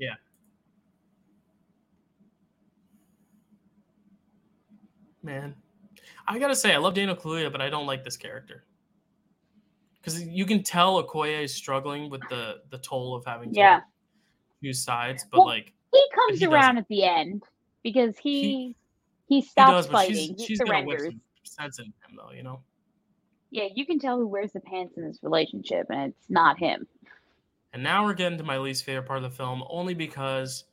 god. 0.00 0.16
man. 5.22 5.54
I 6.26 6.38
gotta 6.38 6.56
say, 6.56 6.72
I 6.74 6.78
love 6.78 6.94
Daniel 6.94 7.16
Kaluuya, 7.16 7.50
but 7.52 7.60
I 7.60 7.68
don't 7.70 7.86
like 7.86 8.04
this 8.04 8.16
character 8.16 8.64
because 10.00 10.22
you 10.22 10.44
can 10.44 10.62
tell 10.62 11.02
Okoye 11.02 11.42
is 11.44 11.54
struggling 11.54 12.10
with 12.10 12.20
the 12.30 12.56
the 12.70 12.78
toll 12.78 13.14
of 13.14 13.24
having 13.24 13.52
to 13.52 13.58
Yeah. 13.58 13.74
like, 13.76 13.82
choose 14.62 14.82
sides. 14.82 15.24
But 15.30 15.38
Well, 15.38 15.46
like, 15.46 15.72
He 15.92 16.06
comes 16.14 16.40
he 16.40 16.46
around 16.46 16.74
doesn't. 16.74 16.78
at 16.78 16.88
the 16.88 17.04
end 17.04 17.42
because 17.82 18.18
he 18.18 18.40
He- 18.40 18.76
he, 19.28 19.36
he 19.36 19.42
stops 19.42 19.70
does, 19.70 19.86
but 19.88 20.06
she's 20.06 20.18
fighting. 20.18 20.36
he 20.38 20.44
she's 20.46 20.58
gonna 20.60 20.84
whip 20.84 20.98
surrenders. 20.98 21.20
some 21.44 21.64
sense 21.64 21.78
in 21.78 21.86
him, 21.86 22.16
though. 22.16 22.32
You 22.32 22.42
know. 22.42 22.62
Yeah, 23.50 23.68
you 23.74 23.86
can 23.86 23.98
tell 23.98 24.18
who 24.18 24.26
wears 24.26 24.52
the 24.52 24.60
pants 24.60 24.96
in 24.96 25.04
this 25.06 25.22
relationship, 25.22 25.86
and 25.90 26.12
it's 26.12 26.28
not 26.30 26.58
him. 26.58 26.86
And 27.74 27.82
now 27.82 28.04
we're 28.04 28.14
getting 28.14 28.38
to 28.38 28.44
my 28.44 28.56
least 28.56 28.84
favorite 28.84 29.04
part 29.04 29.16
of 29.16 29.24
the 29.24 29.36
film, 29.36 29.64
only 29.68 29.94
because 29.94 30.64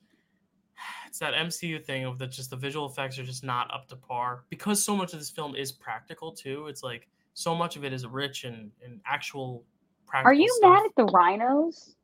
it's 1.07 1.17
that 1.17 1.33
MCU 1.33 1.83
thing 1.83 2.05
of 2.05 2.19
that 2.19 2.31
just 2.31 2.51
the 2.51 2.55
visual 2.55 2.85
effects 2.85 3.17
are 3.17 3.23
just 3.23 3.43
not 3.43 3.73
up 3.73 3.87
to 3.89 3.95
par. 3.95 4.43
Because 4.49 4.85
so 4.85 4.95
much 4.95 5.11
of 5.13 5.19
this 5.19 5.31
film 5.31 5.55
is 5.55 5.71
practical 5.71 6.31
too. 6.31 6.67
It's 6.67 6.83
like 6.83 7.09
so 7.33 7.55
much 7.55 7.75
of 7.75 7.83
it 7.83 7.91
is 7.91 8.05
rich 8.05 8.43
and, 8.43 8.71
and 8.85 9.01
actual 9.05 9.63
practical. 10.05 10.29
Are 10.29 10.33
you 10.33 10.47
stuff. 10.57 10.69
mad 10.69 10.85
at 10.85 10.95
the 10.95 11.11
rhinos? 11.11 11.95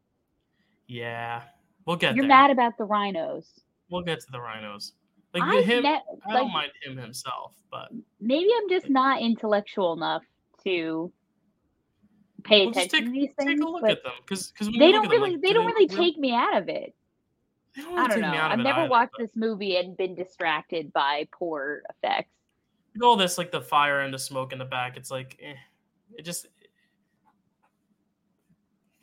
Yeah, 0.87 1.43
we'll 1.85 1.95
get 1.95 2.15
You're 2.15 2.23
there. 2.23 2.29
mad 2.29 2.49
about 2.49 2.75
the 2.77 2.85
rhinos. 2.85 3.61
We'll 3.91 4.01
get 4.01 4.19
to 4.21 4.31
the 4.31 4.41
rhinos. 4.41 4.93
Like 5.33 5.43
I 5.43 5.61
him, 5.61 5.83
ne- 5.83 6.01
I 6.25 6.33
don't 6.33 6.51
mind 6.51 6.71
him 6.83 6.97
himself, 6.97 7.53
but 7.69 7.89
maybe 8.19 8.49
I'm 8.57 8.69
just 8.69 8.89
not 8.89 9.21
intellectual 9.21 9.93
enough 9.93 10.23
to 10.63 11.11
pay 12.47 12.61
well, 12.61 12.69
attention 12.69 12.99
take, 12.99 13.05
to 13.05 13.11
these 13.11 13.29
things. 13.37 13.51
take 13.51 13.61
a 13.61 13.69
look 13.69 13.81
but 13.81 13.91
at 13.91 14.03
them 14.03 14.13
because 14.25 14.53
they 14.57 14.91
don't 14.91 15.09
really 15.09 15.37
they 15.37 15.53
don't 15.53 15.65
really 15.65 15.87
take 15.87 16.17
me 16.17 16.33
out 16.33 16.55
of 16.57 16.69
it. 16.69 16.95
Don't 17.75 17.99
I 17.99 18.07
don't 18.07 18.21
know. 18.21 18.31
me 18.31 18.37
out 18.37 18.51
of 18.51 18.59
I've 18.59 18.63
never 18.63 18.81
either, 18.81 18.89
watched 18.89 19.15
this 19.19 19.35
movie 19.35 19.77
and 19.77 19.95
been 19.97 20.15
distracted 20.15 20.91
by 20.93 21.27
poor 21.31 21.83
effects. 21.89 22.31
all 23.03 23.15
this 23.15 23.37
like 23.37 23.51
the 23.51 23.61
fire 23.61 24.01
and 24.01 24.13
the 24.13 24.19
smoke 24.19 24.51
in 24.51 24.59
the 24.59 24.65
back. 24.65 24.97
It's 24.97 25.11
like, 25.11 25.37
eh, 25.41 25.53
it 26.17 26.23
just 26.23 26.47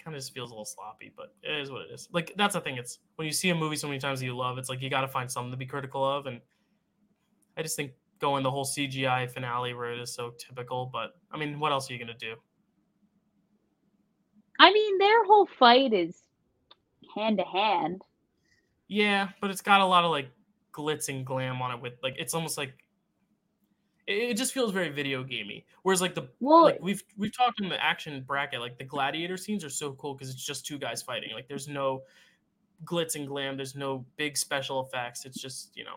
kind 0.05 0.15
of 0.15 0.21
just 0.21 0.35
feels 0.35 0.51
a 0.51 0.53
little 0.53 0.65
sloppy, 0.65 1.13
but 1.17 1.35
it 1.43 1.57
is 1.61 1.71
what 1.71 1.83
it 1.83 1.95
is. 1.95 2.09
Like 2.13 2.35
that's 2.37 2.55
the 2.55 2.61
thing. 2.61 2.77
It's 2.77 2.99
when 3.17 3.27
you 3.27 3.33
see 3.33 3.51
a 3.51 3.55
movie 3.55 3.77
so 3.77 3.87
many 3.87 4.01
times 4.01 4.21
that 4.21 4.27
you 4.27 4.37
love, 4.37 4.59
it's 4.59 4.69
like 4.69 4.83
you 4.83 4.91
got 4.91 5.03
to 5.03 5.09
find 5.09 5.31
something 5.31 5.51
to 5.51 5.57
be 5.57 5.67
critical 5.67 6.05
of, 6.05 6.27
and 6.27 6.41
I 7.57 7.63
just 7.63 7.77
think 7.77 7.93
going 8.21 8.43
the 8.43 8.51
whole 8.51 8.65
CGI 8.65 9.31
finale 9.31 9.73
route 9.73 10.01
is 10.01 10.13
so 10.13 10.33
typical. 10.39 10.91
But 10.93 11.13
I 11.31 11.39
mean, 11.39 11.61
what 11.61 11.73
else 11.73 11.89
are 11.89 11.93
you 11.95 11.99
gonna 11.99 12.19
do? 12.19 12.35
I 14.59 14.73
mean, 14.73 14.99
their 14.99 15.25
whole 15.25 15.47
fight 15.47 15.93
is 15.93 16.23
hand 17.15 17.39
to 17.39 17.45
hand. 17.45 18.03
Yeah, 18.89 19.29
but 19.41 19.51
it's 19.51 19.63
got 19.63 19.81
a 19.81 19.87
lot 19.87 20.05
of 20.05 20.11
like 20.11 20.29
glitz 20.73 21.09
and 21.09 21.25
glam 21.25 21.61
on 21.63 21.73
it. 21.75 21.81
With 21.81 21.95
like, 22.03 22.15
it's 22.19 22.35
almost 22.35 22.59
like 22.59 22.75
it, 24.07 24.31
it 24.31 24.37
just 24.37 24.53
feels 24.53 24.73
very 24.73 24.91
video 24.91 25.23
gamey. 25.25 25.65
Whereas 25.83 26.01
like 26.01 26.15
the 26.15 26.29
Well, 26.41 26.65
like 26.65 26.79
we've 26.81 27.03
we've 27.17 27.37
talked 27.37 27.61
in 27.61 27.69
the 27.69 27.83
action 27.83 28.23
bracket, 28.23 28.61
like 28.61 28.79
the 28.79 28.85
gladiator 28.85 29.37
scenes 29.37 29.65
are 29.65 29.71
so 29.71 29.93
cool 29.93 30.15
because 30.15 30.31
it's 30.31 30.45
just 30.45 30.67
two 30.67 30.79
guys 30.79 31.03
fighting. 31.03 31.31
Like 31.35 31.49
there's 31.49 31.69
no 31.69 32.03
glitz 32.85 33.17
and 33.17 33.27
glam. 33.27 33.57
There's 33.57 33.75
no 33.75 34.05
big 34.17 34.37
special 34.37 34.85
effects. 34.85 35.25
It's 35.25 35.41
just 35.41 35.77
you 35.77 35.85
know 35.85 35.97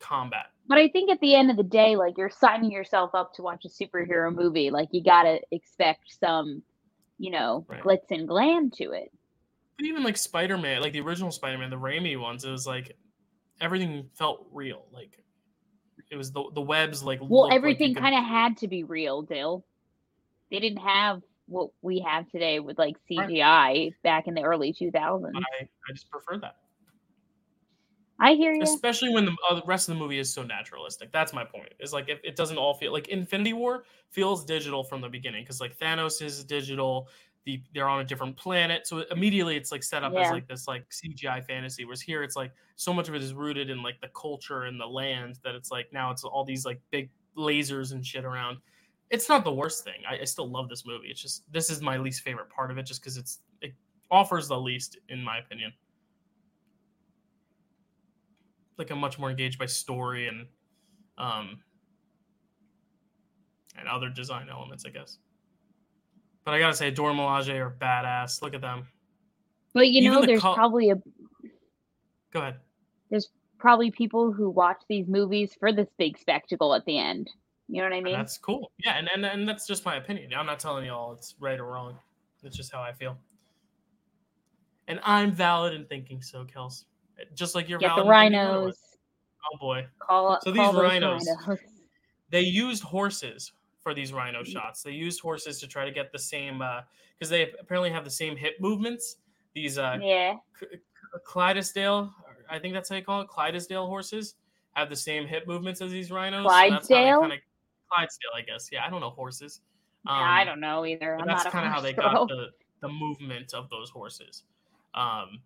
combat. 0.00 0.46
but 0.66 0.78
I 0.78 0.88
think 0.88 1.10
at 1.10 1.20
the 1.20 1.34
end 1.34 1.50
of 1.50 1.56
the 1.56 1.62
day, 1.62 1.94
like 1.94 2.16
you're 2.16 2.30
signing 2.30 2.70
yourself 2.70 3.14
up 3.14 3.34
to 3.34 3.42
watch 3.42 3.64
a 3.64 3.68
superhero 3.68 4.34
movie. 4.34 4.70
Like 4.70 4.88
you 4.92 5.02
gotta 5.02 5.40
expect 5.52 6.18
some, 6.18 6.62
you 7.20 7.30
know, 7.30 7.66
Right. 7.68 7.82
glitz 7.82 8.10
and 8.10 8.26
glam 8.26 8.70
to 8.70 8.92
it. 8.92 9.12
But 9.76 9.86
even 9.86 10.02
like 10.02 10.16
Spider 10.16 10.56
Man, 10.56 10.80
like 10.80 10.94
the 10.94 11.00
original 11.00 11.30
Spider 11.30 11.58
Man, 11.58 11.70
the 11.70 11.76
Raimi 11.76 12.18
ones, 12.18 12.44
it 12.44 12.50
was 12.50 12.66
like 12.66 12.96
everything 13.60 14.08
felt 14.14 14.46
real. 14.52 14.86
Like 14.90 15.22
it 16.10 16.16
was 16.16 16.32
the 16.32 16.44
the 16.54 16.62
webs 16.62 17.02
like 17.02 17.20
Well, 17.22 17.52
everything 17.52 17.94
kind 17.94 18.14
of 18.14 18.24
had 18.24 18.56
to 18.58 18.68
be 18.68 18.84
real, 18.84 19.22
Dill. 19.22 19.64
They 20.50 20.58
didn't 20.60 20.78
have 20.78 21.22
what 21.46 21.70
we 21.82 22.00
have 22.00 22.28
today 22.30 22.58
with 22.58 22.78
like 22.78 22.96
Right. 23.10 23.28
CGI 23.28 23.94
back 24.02 24.26
in 24.26 24.34
the 24.34 24.42
early 24.42 24.72
2000s. 24.72 25.32
I, 25.34 25.40
I 25.64 25.92
just 25.92 26.10
prefer 26.10 26.38
that, 26.38 26.56
I 28.20 28.34
hear 28.34 28.52
you. 28.52 28.62
especially 28.62 29.12
when 29.12 29.24
the, 29.24 29.36
uh, 29.48 29.54
the 29.54 29.62
rest 29.66 29.88
of 29.88 29.94
the 29.94 29.98
movie 29.98 30.18
is 30.18 30.32
so 30.32 30.42
naturalistic. 30.42 31.10
That's 31.12 31.32
my 31.32 31.44
point. 31.44 31.72
Is 31.80 31.92
like 31.92 32.08
if 32.08 32.20
it 32.22 32.36
doesn't 32.36 32.58
all 32.58 32.74
feel 32.74 32.92
like 32.92 33.08
Infinity 33.08 33.54
War 33.54 33.84
feels 34.10 34.44
digital 34.44 34.84
from 34.84 35.00
the 35.00 35.08
beginning 35.08 35.42
because 35.42 35.60
like 35.60 35.78
Thanos 35.78 36.20
is 36.22 36.44
digital. 36.44 37.08
The, 37.46 37.62
they're 37.72 37.88
on 37.88 38.00
a 38.00 38.04
different 38.04 38.36
planet, 38.36 38.86
so 38.86 39.02
immediately 39.10 39.56
it's 39.56 39.72
like 39.72 39.82
set 39.82 40.04
up 40.04 40.12
as 40.14 40.30
like 40.30 40.46
this 40.46 40.68
like 40.68 40.84
CGI 40.90 41.42
fantasy. 41.42 41.86
Whereas 41.86 42.02
here, 42.02 42.22
it's 42.22 42.36
like 42.36 42.52
so 42.76 42.92
much 42.92 43.08
of 43.08 43.14
it 43.14 43.22
is 43.22 43.32
rooted 43.32 43.70
in 43.70 43.82
like 43.82 43.98
the 44.02 44.08
culture 44.08 44.64
and 44.64 44.78
the 44.78 44.86
land 44.86 45.38
that 45.42 45.54
it's 45.54 45.70
like 45.70 45.90
now 45.90 46.10
it's 46.10 46.22
all 46.22 46.44
these 46.44 46.66
like 46.66 46.82
big 46.90 47.08
lasers 47.38 47.92
and 47.92 48.04
shit 48.04 48.26
around. 48.26 48.58
It's 49.08 49.28
not 49.30 49.44
the 49.44 49.52
worst 49.52 49.84
thing. 49.84 50.02
I, 50.08 50.18
I 50.20 50.24
still 50.24 50.50
love 50.50 50.68
this 50.68 50.84
movie. 50.84 51.08
It's 51.08 51.22
just 51.22 51.50
this 51.50 51.70
is 51.70 51.80
my 51.80 51.96
least 51.96 52.22
favorite 52.22 52.50
part 52.50 52.70
of 52.70 52.76
it, 52.76 52.82
just 52.84 53.00
because 53.00 53.16
it's 53.16 53.40
it 53.62 53.72
offers 54.10 54.48
the 54.48 54.60
least, 54.60 54.98
in 55.08 55.22
my 55.24 55.38
opinion. 55.38 55.72
Like 58.80 58.90
I'm 58.90 58.98
much 58.98 59.18
more 59.18 59.30
engaged 59.30 59.58
by 59.58 59.66
story 59.66 60.26
and 60.26 60.46
um 61.18 61.60
and 63.78 63.86
other 63.86 64.08
design 64.08 64.48
elements, 64.50 64.84
I 64.86 64.90
guess. 64.90 65.18
But 66.44 66.54
I 66.54 66.58
gotta 66.58 66.74
say, 66.74 66.90
Dora 66.90 67.12
Milaje 67.12 67.54
are 67.60 67.76
badass. 67.78 68.42
Look 68.42 68.54
at 68.54 68.62
them. 68.62 68.88
But 69.74 69.88
you 69.88 70.00
even 70.00 70.12
know, 70.12 70.20
the 70.22 70.26
there's 70.26 70.40
probably 70.40 70.90
a 70.90 70.96
Go 72.32 72.40
ahead. 72.40 72.56
There's 73.10 73.28
probably 73.58 73.90
people 73.90 74.32
who 74.32 74.48
watch 74.50 74.80
these 74.88 75.06
movies 75.06 75.54
for 75.60 75.72
this 75.72 75.88
big 75.98 76.16
spectacle 76.18 76.74
at 76.74 76.84
the 76.86 76.98
end. 76.98 77.30
You 77.68 77.82
know 77.82 77.84
what 77.84 77.92
I 77.92 77.96
And 77.96 78.04
mean? 78.06 78.14
that's 78.14 78.38
cool. 78.38 78.72
Yeah, 78.84 78.96
and, 78.96 79.08
and 79.14 79.24
and 79.26 79.48
that's 79.48 79.66
just 79.66 79.84
my 79.84 79.96
opinion. 79.96 80.32
I'm 80.34 80.46
not 80.46 80.58
telling 80.58 80.86
y'all 80.86 81.12
it's 81.12 81.34
right 81.38 81.60
or 81.60 81.66
wrong. 81.66 81.96
It's 82.42 82.56
just 82.56 82.72
how 82.72 82.80
I 82.80 82.92
feel. 82.92 83.16
And 84.88 84.98
I'm 85.04 85.30
valid 85.30 85.74
in 85.74 85.84
thinking 85.84 86.22
so, 86.22 86.44
Kels. 86.44 86.84
Just 87.34 87.54
like 87.54 87.68
you're 87.68 87.78
Get 87.78 87.94
the 87.96 88.02
in 88.02 88.08
thinking 88.08 88.38
otherwise. 88.38 88.54
rhinos. 88.66 88.78
Oh 89.52 89.56
boy. 89.58 89.86
Call 89.98 90.38
So 90.42 90.52
call 90.52 90.72
these 90.72 90.80
rhinos- 90.82 91.26
rhinos. 91.46 91.60
They 92.30 92.40
used 92.42 92.82
horses 92.82 93.52
for 93.82 93.94
these 93.94 94.12
rhino 94.12 94.44
shots. 94.44 94.82
They 94.82 94.92
used 94.92 95.20
horses 95.20 95.58
to 95.60 95.66
try 95.66 95.84
to 95.84 95.90
get 95.90 96.12
the 96.12 96.18
same 96.18 96.60
uh 96.62 96.82
because 97.18 97.30
they 97.30 97.50
apparently 97.60 97.90
have 97.90 98.04
the 98.04 98.10
same 98.10 98.36
hip 98.36 98.56
movements. 98.60 99.16
These 99.54 99.78
uh 99.78 99.98
Yeah. 100.00 100.36
C- 100.58 100.66
Clydesdale, 101.24 102.12
I 102.48 102.58
think 102.58 102.74
that's 102.74 102.88
how 102.88 102.96
you 102.96 103.02
call 103.02 103.20
it. 103.22 103.28
Clydesdale 103.28 103.86
horses 103.86 104.34
have 104.74 104.88
the 104.88 104.96
same 104.96 105.26
hip 105.26 105.46
movements 105.46 105.80
as 105.80 105.90
these 105.90 106.10
rhinos. 106.10 106.44
so 106.44 106.48
that's 106.50 106.54
how 106.54 106.70
they 106.70 106.78
Clydesdale? 106.78 107.20
kinda- 107.20 107.36
Clydesdale, 107.90 108.30
I 108.36 108.42
guess. 108.42 108.68
Yeah, 108.70 108.86
I 108.86 108.90
don't 108.90 109.00
know 109.00 109.10
horses. 109.10 109.62
Yeah, 110.06 110.12
I 110.12 110.40
Um, 110.42 110.46
don't 110.46 110.60
know 110.60 110.86
either. 110.86 111.18
That's 111.26 111.44
kind 111.44 111.66
of 111.66 111.72
how 111.72 111.80
they 111.80 111.92
girl. 111.92 112.26
got 112.26 112.28
the 112.28 112.50
the 112.80 112.88
movement 112.88 113.52
of 113.52 113.68
those 113.68 113.90
horses, 113.90 114.44
um, 114.94 115.42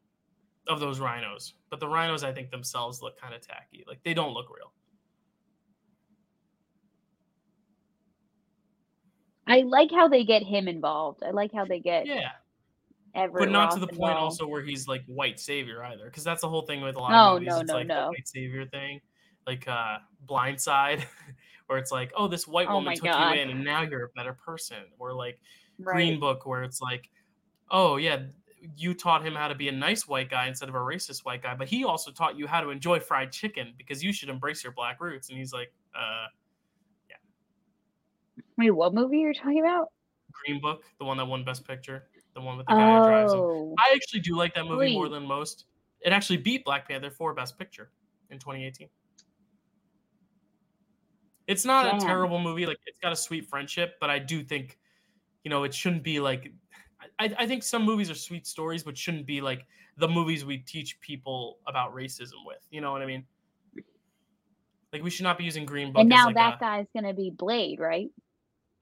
of 0.69 0.81
those 0.81 1.01
rhinos. 1.01 1.55
But 1.71 1.81
the 1.81 1.89
rhinos, 1.89 2.25
I 2.25 2.33
think 2.33 2.51
themselves 2.51 3.03
look 3.03 3.21
kind 3.21 3.35
of 3.35 3.41
tacky. 3.41 3.85
Like 3.87 4.03
they 4.05 4.15
don't 4.15 4.33
look 4.33 4.47
real. 4.55 4.73
I 9.47 9.61
like 9.63 9.91
how 9.91 10.09
they 10.09 10.25
get 10.25 10.43
him 10.43 10.69
involved. 10.69 11.23
I 11.23 11.31
like 11.31 11.53
how 11.53 11.65
they 11.67 11.81
get 11.81 12.07
Yeah, 12.07 12.31
Everett 13.15 13.47
but 13.47 13.51
not 13.53 13.71
to 13.73 13.81
Ross 13.81 13.81
the 13.81 13.87
point 13.89 14.17
also 14.17 14.47
where 14.47 14.63
he's 14.63 14.89
like 14.89 15.05
white 15.07 15.39
savior 15.39 15.83
either, 15.85 16.07
because 16.07 16.25
that's 16.25 16.41
the 16.41 16.49
whole 16.49 16.63
thing 16.63 16.81
with 16.81 16.97
a 16.97 17.01
lot 17.01 17.13
of 17.15 17.41
movies. 17.41 17.49
no, 17.49 17.61
it's 17.61 17.69
no, 17.69 17.75
like 17.75 17.89
the 17.89 17.95
no. 17.95 18.09
white 18.09 18.27
savior 18.29 18.67
thing, 18.67 19.01
like 19.47 19.69
uh, 19.69 19.99
Blindside, 20.27 21.05
where 21.67 21.79
it's 21.79 21.93
like, 21.93 22.13
oh, 22.17 22.27
this 22.29 22.49
white 22.49 22.69
Oh 22.69 22.75
woman 22.77 22.95
took 22.95 23.05
God. 23.05 23.35
you 23.37 23.43
in, 23.43 23.51
and 23.51 23.65
now 23.65 23.83
you're 23.83 24.05
a 24.05 24.09
better 24.17 24.35
person. 24.35 24.85
Or 24.99 25.13
like 25.13 25.39
Right. 25.79 25.95
Green 25.95 26.21
Book, 26.21 26.47
where 26.47 26.63
it's 26.63 26.81
like, 26.81 27.11
oh 27.71 27.97
yeah, 27.97 28.23
you 28.77 28.95
taught 28.95 29.25
him 29.25 29.35
how 29.35 29.49
to 29.49 29.55
be 29.55 29.69
a 29.69 29.73
nice 29.73 30.07
white 30.07 30.31
guy 30.31 30.47
instead 30.47 30.69
of 30.69 30.75
a 30.75 30.79
racist 30.79 31.25
white 31.25 31.43
guy, 31.43 31.55
but 31.55 31.69
he 31.69 31.85
also 31.85 32.11
taught 32.11 32.39
you 32.39 32.47
how 32.47 32.61
to 32.61 32.71
enjoy 32.71 33.01
fried 33.01 33.33
chicken 33.33 33.73
because 33.79 34.03
you 34.03 34.13
should 34.13 34.29
embrace 34.29 34.63
your 34.63 34.73
black 34.73 35.01
roots. 35.01 35.29
And 35.29 35.39
he's 35.39 35.53
like, 35.53 35.73
uh, 35.95 36.27
yeah. 37.09 37.17
Wait, 38.57 38.71
what 38.71 38.95
movie 38.95 39.25
are 39.25 39.29
you 39.29 39.35
talking 39.35 39.61
about? 39.61 39.89
Green 40.33 40.61
Book, 40.61 40.85
the 40.99 41.05
one 41.05 41.17
that 41.17 41.27
won 41.27 41.45
Best 41.45 41.67
Picture, 41.67 42.05
the 42.35 42.41
one 42.41 42.57
with 42.59 42.67
the 42.67 42.75
guy 42.75 42.99
who 42.99 43.07
drives 43.07 43.33
him. 43.33 43.41
Oh, 43.41 43.75
I 43.79 43.95
actually 43.95 44.21
do 44.21 44.37
like 44.37 44.55
that 44.55 44.67
movie 44.67 44.93
more 44.93 45.09
than 45.09 45.25
most. 45.25 45.67
It 46.01 46.13
actually 46.13 46.39
beat 46.39 46.65
Black 46.65 46.89
Panther 46.89 47.11
for 47.11 47.33
Best 47.35 47.59
Picture 47.59 47.91
in 48.31 48.39
2018. 48.39 48.89
It's 51.47 51.65
not 51.65 51.87
Damn. 51.87 51.97
a 51.97 52.01
terrible 52.01 52.39
movie. 52.39 52.67
Like 52.67 52.79
it's 52.87 52.99
got 52.99 53.13
a 53.13 53.17
sweet 53.17 53.47
friendship, 53.49 53.95
but 54.01 54.11
I 54.11 54.19
do 54.19 54.43
think, 54.43 54.79
you 55.45 55.51
know, 55.51 55.65
it 55.65 55.75
shouldn't 55.75 56.03
be 56.03 56.21
like. 56.21 56.53
I, 57.19 57.35
I 57.39 57.47
think 57.47 57.63
some 57.63 57.85
movies 57.85 58.11
are 58.11 58.15
sweet 58.15 58.47
stories, 58.47 58.83
but 58.83 58.97
shouldn't 58.97 59.27
be 59.27 59.41
like 59.41 59.67
the 59.97 60.09
movies 60.09 60.45
we 60.45 60.59
teach 60.59 61.01
people 61.01 61.59
about 61.67 61.95
racism 61.95 62.45
with. 62.47 62.67
You 62.71 62.81
know 62.81 62.93
what 62.93 63.03
I 63.03 63.07
mean? 63.07 63.25
Like 64.93 65.03
we 65.03 65.11
should 65.11 65.25
not 65.25 65.39
be 65.39 65.45
using 65.45 65.67
Green 65.67 65.93
Book 65.93 66.01
and 66.01 66.09
now 66.09 66.27
like 66.27 66.37
that 66.37 66.61
guy's 66.61 66.87
gonna 66.95 67.15
be 67.15 67.31
Blade, 67.31 67.81
right? 67.81 68.11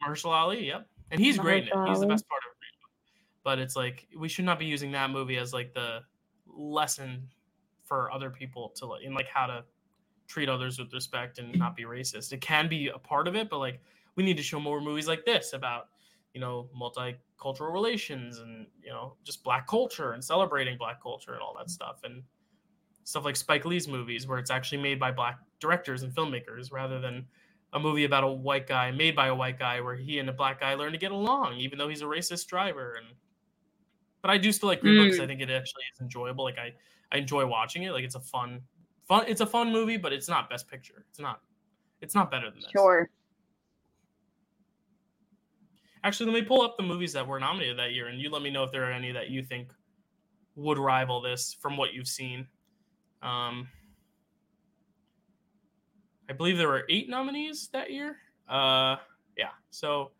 Mahershala 0.03 0.35
Ali. 0.35 0.66
Yep, 0.66 0.86
and 1.11 1.20
he's 1.20 1.39
great 1.39 1.69
in 1.69 1.69
it. 1.69 1.89
He's 1.89 2.01
the 2.01 2.07
best 2.07 2.28
part 2.28 2.43
of 2.51 2.59
Green 2.59 2.73
Book. 2.82 2.90
But 3.43 3.59
it's 3.59 3.77
like 3.77 4.07
we 4.19 4.28
should 4.28 4.44
not 4.44 4.59
be 4.59 4.66
using 4.66 4.93
that 4.93 5.11
movie 5.11 5.39
as 5.39 5.55
like 5.55 5.73
the 5.73 6.01
lesson 6.47 7.28
for 7.82 8.12
other 8.12 8.28
people 8.28 8.70
to 8.77 8.86
like 8.86 9.03
in 9.03 9.15
like 9.15 9.28
how 9.28 9.47
to 9.47 9.65
treat 10.27 10.49
others 10.49 10.78
with 10.78 10.93
respect 10.93 11.39
and 11.39 11.59
not 11.59 11.77
be 11.77 11.85
racist. 11.85 12.32
It 12.32 12.43
can 12.43 12.69
be 12.69 12.89
a 12.89 12.99
part 12.99 13.27
of 13.27 13.35
it, 13.35 13.49
but 13.49 13.59
like 13.59 13.81
we 14.15 14.23
need 14.23 14.36
to 14.36 14.43
show 14.43 14.61
more 14.61 14.81
movies 14.81 15.09
like 15.09 15.24
this 15.24 15.55
about 15.55 15.89
you 16.35 16.40
know 16.40 16.69
multicultural 17.43 17.73
relations 17.73 18.39
and 18.39 18.66
you 18.82 18.90
know 18.90 19.14
just 19.24 19.43
black 19.44 19.66
culture 19.66 20.12
and 20.12 20.24
celebrating 20.24 20.77
black 20.78 21.02
culture 21.02 21.32
and 21.32 21.43
all 21.43 21.55
that 21.59 21.70
stuff. 21.70 22.01
And 22.05 22.23
stuff 23.05 23.24
like 23.24 23.36
Spike 23.36 23.64
Lee's 23.64 23.89
movies 23.89 24.27
where 24.27 24.39
it's 24.39 24.51
actually 24.51 24.78
made 24.78 24.98
by 25.01 25.10
black 25.10 25.39
directors 25.60 26.02
and 26.02 26.14
filmmakers 26.14 26.73
rather 26.73 27.01
than 27.01 27.27
a 27.73 27.81
movie 27.81 28.05
about 28.05 28.23
a 28.23 28.28
white 28.28 28.66
guy 28.66 28.90
made 28.90 29.16
by 29.16 29.28
a 29.28 29.35
white 29.35 29.59
guy 29.59 29.81
where 29.81 29.97
he 29.97 30.19
and 30.19 30.28
a 30.28 30.32
black 30.32 30.60
guy 30.60 30.74
learn 30.74 30.93
to 30.93 30.98
get 30.98 31.10
along 31.10 31.56
even 31.56 31.78
though 31.78 31.89
he's 31.89 32.02
a 32.02 32.06
racist 32.06 32.47
driver. 32.47 32.94
And 32.94 33.14
but 34.20 34.31
I 34.31 34.39
do 34.39 34.52
still 34.52 34.69
like 34.69 34.81
Green 34.81 35.02
Book 35.02 35.10
'cause 35.10 35.20
I 35.20 35.24
mm. 35.24 35.28
think 35.28 35.40
it 35.40 35.51
actually 35.51 35.82
is 35.93 36.01
enjoyable. 36.01 36.44
Like 36.44 36.59
I 36.59 36.74
I 37.10 37.19
enjoy 37.19 37.47
watching 37.47 37.82
it. 37.85 37.93
Like 37.93 38.05
it's 38.05 38.14
a 38.14 38.20
fun 38.20 38.60
fun 39.09 39.24
it's 39.27 39.40
a 39.40 39.47
fun 39.47 39.73
movie 39.73 39.97
but 39.97 40.12
it's 40.12 40.28
not 40.28 40.48
best 40.48 40.69
picture. 40.69 41.05
It's 41.10 41.19
not 41.19 41.40
it's 42.01 42.14
not 42.14 42.31
better 42.31 42.51
than 42.51 42.60
this. 42.60 42.70
Sure. 42.70 43.09
Actually, 46.05 46.33
let 46.33 46.41
me 46.41 46.47
pull 46.47 46.62
up 46.62 46.77
the 46.77 46.83
movies 46.83 47.12
that 47.12 47.27
were 47.27 47.39
nominated 47.39 47.79
that 47.79 47.93
year, 47.93 48.09
and 48.09 48.20
you 48.20 48.31
let 48.31 48.43
me 48.43 48.51
know 48.51 48.65
if 48.65 48.73
there 48.73 48.85
are 48.85 48.93
any 48.93 49.12
that 49.12 49.31
you 49.31 49.43
think 49.43 49.73
would 50.57 50.79
rival 50.79 51.20
this 51.20 51.57
from 51.61 51.77
what 51.77 51.93
you've 51.93 52.09
seen. 52.09 52.47
Um, 53.23 53.69
I 56.29 56.33
believe 56.33 56.59
there 56.59 56.69
were 56.69 56.85
eight 56.89 57.09
nominees 57.09 57.69
that 57.73 57.91
year. 57.91 58.16
Uh, 58.49 58.97
yeah, 59.37 59.51
so 59.70 60.11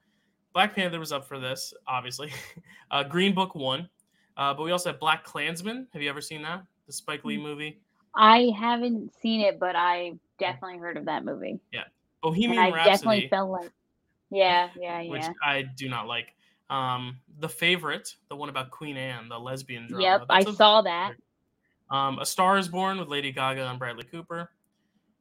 Black 0.53 0.75
Panther 0.75 1.01
was 1.01 1.11
up 1.11 1.27
for 1.27 1.41
this, 1.41 1.75
obviously. 1.87 2.33
uh, 2.91 3.03
Green 3.03 3.35
Book 3.35 3.55
won, 3.55 3.89
uh, 4.37 4.55
but 4.55 4.63
we 4.63 4.71
also 4.71 4.91
have 4.91 5.01
Black 5.01 5.25
Klansman. 5.25 5.89
Have 5.93 6.01
you 6.01 6.09
ever 6.09 6.21
seen 6.21 6.43
that? 6.43 6.63
The 6.87 6.93
Spike 6.93 7.25
Lee 7.25 7.39
movie. 7.39 7.81
I 8.15 8.53
haven't 8.59 9.13
seen 9.21 9.41
it, 9.41 9.59
but 9.59 9.75
I 9.75 10.13
definitely 10.39 10.79
heard 10.79 10.97
of 10.97 11.07
that 11.07 11.25
movie. 11.25 11.59
And 11.73 11.85
Bohemian 12.23 12.63
I 12.63 12.71
Rhapsody. 12.71 12.91
definitely 12.91 13.29
felt 13.29 13.51
like 13.51 13.71
Yeah, 14.33 14.71
yeah, 14.79 15.01
yeah. 15.01 15.11
which. 15.11 15.25
I 15.45 15.63
do 15.63 15.89
not 15.89 16.07
like. 16.07 16.35
Um, 16.71 17.19
the 17.41 17.49
favorite, 17.49 18.17
the 18.31 18.37
one 18.37 18.49
about 18.49 18.71
Queen 18.71 18.97
Anne, 18.97 19.29
the 19.29 19.39
lesbian 19.39 19.87
drama. 19.89 20.03
Yep, 20.03 20.23
I 20.31 20.41
a- 20.41 20.53
saw 20.55 20.81
that. 20.83 21.13
Um, 21.91 22.19
A 22.19 22.25
Star 22.25 22.57
Is 22.57 22.69
Born 22.69 22.99
with 22.99 23.09
Lady 23.09 23.31
Gaga 23.31 23.69
and 23.69 23.79
Bradley 23.79 24.05
Cooper. 24.05 24.51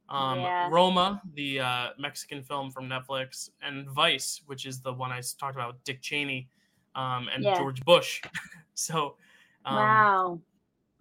Um, 0.07 0.39
Yeah. 0.39 0.69
Roma, 0.71 1.21
the 1.33 1.59
uh, 1.59 1.87
Mexican 1.99 2.41
film 2.41 2.71
from 2.71 2.87
Netflix, 2.87 3.49
and 3.61 3.89
Vice, 3.89 4.41
which 4.45 4.65
is 4.65 4.79
the 4.79 4.93
one 4.93 5.11
I 5.11 5.21
talked 5.37 5.55
about, 5.55 5.73
with 5.73 5.83
Dick 5.83 6.01
Cheney, 6.01 6.47
um, 6.95 7.27
and 7.33 7.43
Yeah. 7.43 7.55
George 7.55 7.83
Bush. 7.83 8.21
so, 8.73 9.15
um, 9.65 9.75
wow, 9.75 10.39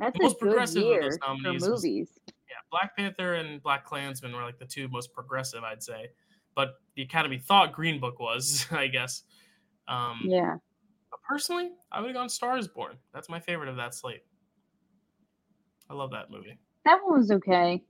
that's 0.00 0.14
the 0.18 0.20
a 0.20 0.22
most 0.24 0.32
good 0.40 0.48
progressive 0.48 0.82
of 0.82 0.88
year 0.88 1.02
those 1.02 1.18
for 1.18 1.28
nominees 1.28 1.62
was- 1.62 1.68
movies. 1.84 2.08
yeah, 2.48 2.56
Black 2.72 2.96
Panther 2.96 3.34
and 3.34 3.62
Black 3.62 3.84
Klansman 3.84 4.32
were 4.34 4.42
like 4.42 4.58
the 4.58 4.64
two 4.66 4.88
most 4.88 5.12
progressive, 5.12 5.62
I'd 5.62 5.82
say. 5.82 6.10
But 6.54 6.74
the 6.96 7.02
Academy 7.02 7.38
thought 7.38 7.72
Green 7.72 8.00
Book 8.00 8.18
was, 8.18 8.66
I 8.70 8.88
guess. 8.88 9.22
Um, 9.88 10.20
Yeah, 10.24 10.56
but 11.10 11.20
personally, 11.28 11.70
I 11.90 12.00
would 12.00 12.08
have 12.08 12.16
gone 12.16 12.28
Stars 12.28 12.68
Born. 12.68 12.96
That's 13.12 13.28
my 13.28 13.40
favorite 13.40 13.68
of 13.68 13.76
that 13.76 13.94
slate. 13.94 14.24
I 15.88 15.94
love 15.94 16.12
that 16.12 16.30
movie. 16.30 16.58
that 16.84 17.00
one 17.04 17.18
was 17.18 17.30
okay. 17.32 17.82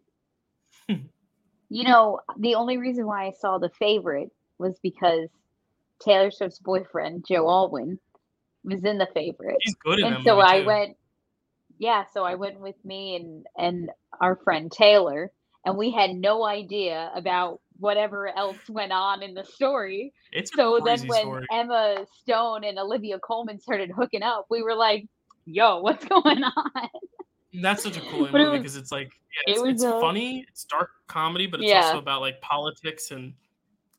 you 0.88 1.84
know, 1.84 2.20
the 2.38 2.54
only 2.54 2.78
reason 2.78 3.06
why 3.06 3.26
I 3.26 3.32
saw 3.32 3.58
the 3.58 3.68
favorite 3.78 4.30
was 4.58 4.78
because 4.82 5.28
Taylor 6.00 6.30
Swift's 6.30 6.58
boyfriend 6.58 7.26
Joe 7.28 7.48
Alwyn 7.48 7.98
was 8.64 8.84
in 8.84 8.98
the 8.98 9.08
favorite. 9.12 9.56
He's 9.60 9.74
good 9.74 10.00
in 10.00 10.12
and 10.12 10.24
so 10.24 10.40
I 10.40 10.60
too. 10.60 10.66
went, 10.66 10.96
yeah. 11.78 12.04
So 12.12 12.24
I 12.24 12.34
went 12.34 12.60
with 12.60 12.76
me 12.84 13.16
and 13.16 13.46
and 13.56 13.90
our 14.20 14.36
friend 14.36 14.70
Taylor, 14.72 15.30
and 15.64 15.76
we 15.76 15.90
had 15.90 16.10
no 16.10 16.44
idea 16.44 17.10
about 17.14 17.60
whatever 17.80 18.28
else 18.36 18.56
went 18.68 18.92
on 18.92 19.22
in 19.22 19.34
the 19.34 19.44
story. 19.44 20.12
It's 20.32 20.52
So 20.54 20.80
then 20.84 21.00
when 21.08 21.22
story. 21.22 21.46
Emma 21.52 22.06
Stone 22.20 22.64
and 22.64 22.78
Olivia 22.78 23.18
Colman 23.18 23.58
started 23.58 23.90
hooking 23.90 24.22
up, 24.22 24.46
we 24.50 24.62
were 24.62 24.74
like, 24.74 25.06
"Yo, 25.46 25.78
what's 25.82 26.04
going 26.04 26.44
on?" 26.44 26.88
That's 27.52 27.82
such 27.82 27.96
a 27.96 28.00
cool 28.00 28.26
it 28.26 28.32
movie 28.32 28.44
was- 28.50 28.58
because 28.60 28.76
it's 28.76 28.92
like 28.92 29.10
yeah, 29.46 29.52
it's, 29.54 29.60
was 29.62 29.70
it's 29.72 29.82
a- 29.82 30.00
funny, 30.00 30.44
it's 30.48 30.64
dark 30.64 30.90
comedy, 31.08 31.46
but 31.46 31.60
it's 31.60 31.68
Yeah. 31.70 31.82
also 31.86 31.98
about 31.98 32.20
like 32.20 32.40
politics 32.40 33.10
and 33.10 33.32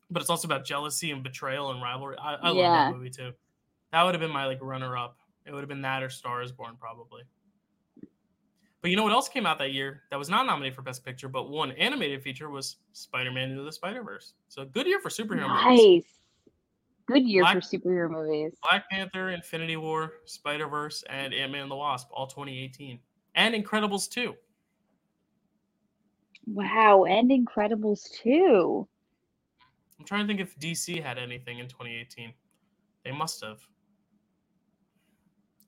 but 0.10 0.22
it's 0.22 0.30
also 0.30 0.48
about 0.48 0.66
jealousy 0.66 1.12
and 1.12 1.24
betrayal 1.24 1.72
and 1.72 1.82
rivalry. 1.82 2.18
I, 2.18 2.36
I 2.36 2.48
love 2.50 2.58
that 2.58 2.94
movie 2.94 3.10
too. 3.10 3.32
That 3.92 4.04
would 4.04 4.14
have 4.14 4.22
been 4.22 4.32
my 4.32 4.46
like 4.46 4.60
runner 4.62 4.98
up. 4.98 5.18
It 5.46 5.54
would 5.54 5.62
have 5.62 5.70
been 5.70 5.82
that 5.84 6.04
or 6.04 6.10
Star 6.10 6.42
is 6.42 6.52
Born 6.52 6.76
probably. 6.80 7.24
But 8.82 8.90
you 8.90 8.98
know 8.98 9.04
what 9.04 9.12
else 9.12 9.30
came 9.30 9.46
out 9.46 9.60
that 9.60 9.74
year 9.74 10.04
that 10.10 10.18
was 10.18 10.30
not 10.30 10.46
nominated 10.48 10.76
for 10.76 10.82
Best 10.82 11.06
Picture, 11.06 11.28
but 11.30 11.50
one 11.50 11.72
animated 11.74 12.24
feature 12.24 12.50
was 12.50 12.78
Spider-Man 12.94 13.52
Into 13.52 13.64
the 13.64 13.72
Spider-Verse. 13.72 14.34
So 14.48 14.66
good 14.66 14.88
year 14.88 15.00
for 15.00 15.10
superhero 15.10 15.48
movies. 15.48 16.04
Nice, 16.04 16.20
good 17.06 17.24
year 17.28 17.44
Black- 17.44 17.56
for 17.56 17.62
superhero 17.62 18.10
movies. 18.10 18.54
Black 18.70 18.90
Panther, 18.90 19.30
Infinity 19.30 19.78
War, 19.78 20.14
Spider 20.26 20.68
Verse, 20.68 21.04
and 21.10 21.32
Ant 21.34 21.52
Man 21.52 21.62
and 21.64 21.72
the 21.72 21.76
Wasp, 21.76 22.08
all 22.12 22.26
2018, 22.26 23.00
and 23.36 23.54
Incredibles 23.54 24.10
2. 24.10 24.34
Wow, 26.48 27.06
and 27.06 27.30
Incredibles 27.30 28.10
2. 28.24 28.88
I'm 30.00 30.06
trying 30.06 30.22
to 30.22 30.28
think 30.28 30.40
if 30.40 30.58
DC 30.58 31.04
had 31.04 31.20
anything 31.20 31.60
in 31.60 31.68
2018. 31.68 32.34
They 33.06 33.12
must 33.12 33.44
have. 33.44 33.60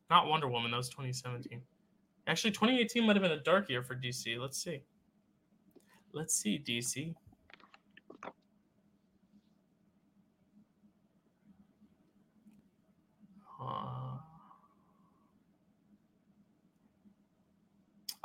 Not 0.10 0.27
Wonder 0.27 0.48
Woman, 0.48 0.72
that 0.72 0.77
was 0.77 0.90
2017. 0.90 1.61
Actually, 2.27 2.51
2018 2.51 3.05
might 3.05 3.15
have 3.15 3.23
been 3.23 3.31
a 3.31 3.41
dark 3.43 3.69
year 3.69 3.83
for 3.83 3.95
DC. 3.95 4.37
Let's 4.39 4.61
see. 4.63 4.81
Let's 6.13 6.35
see, 6.35 6.57
DC. 6.57 7.13
Uh, 13.59 14.17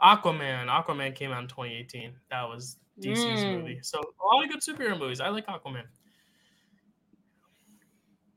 Aquaman. 0.01 0.67
Aquaman 0.69 1.15
came 1.15 1.33
out 1.33 1.43
in 1.43 1.49
2018. 1.49 2.13
That 2.31 2.45
was 2.49 2.77
DC's 3.01 3.45
Mm. 3.45 3.59
movie. 3.61 3.81
So 3.83 3.99
a 3.99 4.25
lot 4.27 4.45
of 4.45 4.51
good 4.51 4.61
superhero 4.61 4.99
movies. 4.99 5.21
I 5.21 5.29
like 5.29 5.47
Aquaman. 5.47 5.87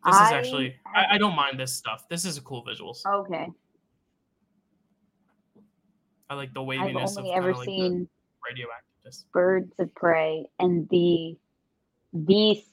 This 0.05 0.15
is 0.15 0.31
actually 0.31 0.75
I, 0.95 1.15
I 1.15 1.17
don't 1.19 1.35
mind 1.35 1.59
this 1.59 1.73
stuff. 1.75 2.07
This 2.09 2.25
is 2.25 2.37
a 2.37 2.41
cool 2.41 2.65
visuals. 2.65 3.05
Okay, 3.05 3.47
I 6.31 6.33
like 6.33 6.53
the 6.53 6.61
I've 6.61 6.67
waviness 6.67 7.17
of 7.17 7.25
only 7.25 7.35
ever 7.35 7.49
of 7.49 7.57
like 7.57 7.65
the 7.65 7.71
seen 7.77 8.09
radioactiveness. 8.49 9.25
Birds 9.33 9.73
of 9.79 9.93
Prey 9.95 10.45
and 10.59 10.87
the 10.87 11.35
the 12.13 12.63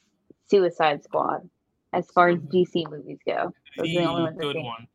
Suicide 0.49 1.03
Squad 1.03 1.51
as 1.93 2.09
far 2.13 2.29
as 2.29 2.39
mm-hmm. 2.39 2.57
DC 2.57 2.89
movies 2.89 3.19
go. 3.27 3.53
Those 3.77 3.89
are 3.89 4.01
the 4.01 4.09
only 4.09 4.23
ones 4.23 4.37
good 4.41 4.57
one. 4.57 4.87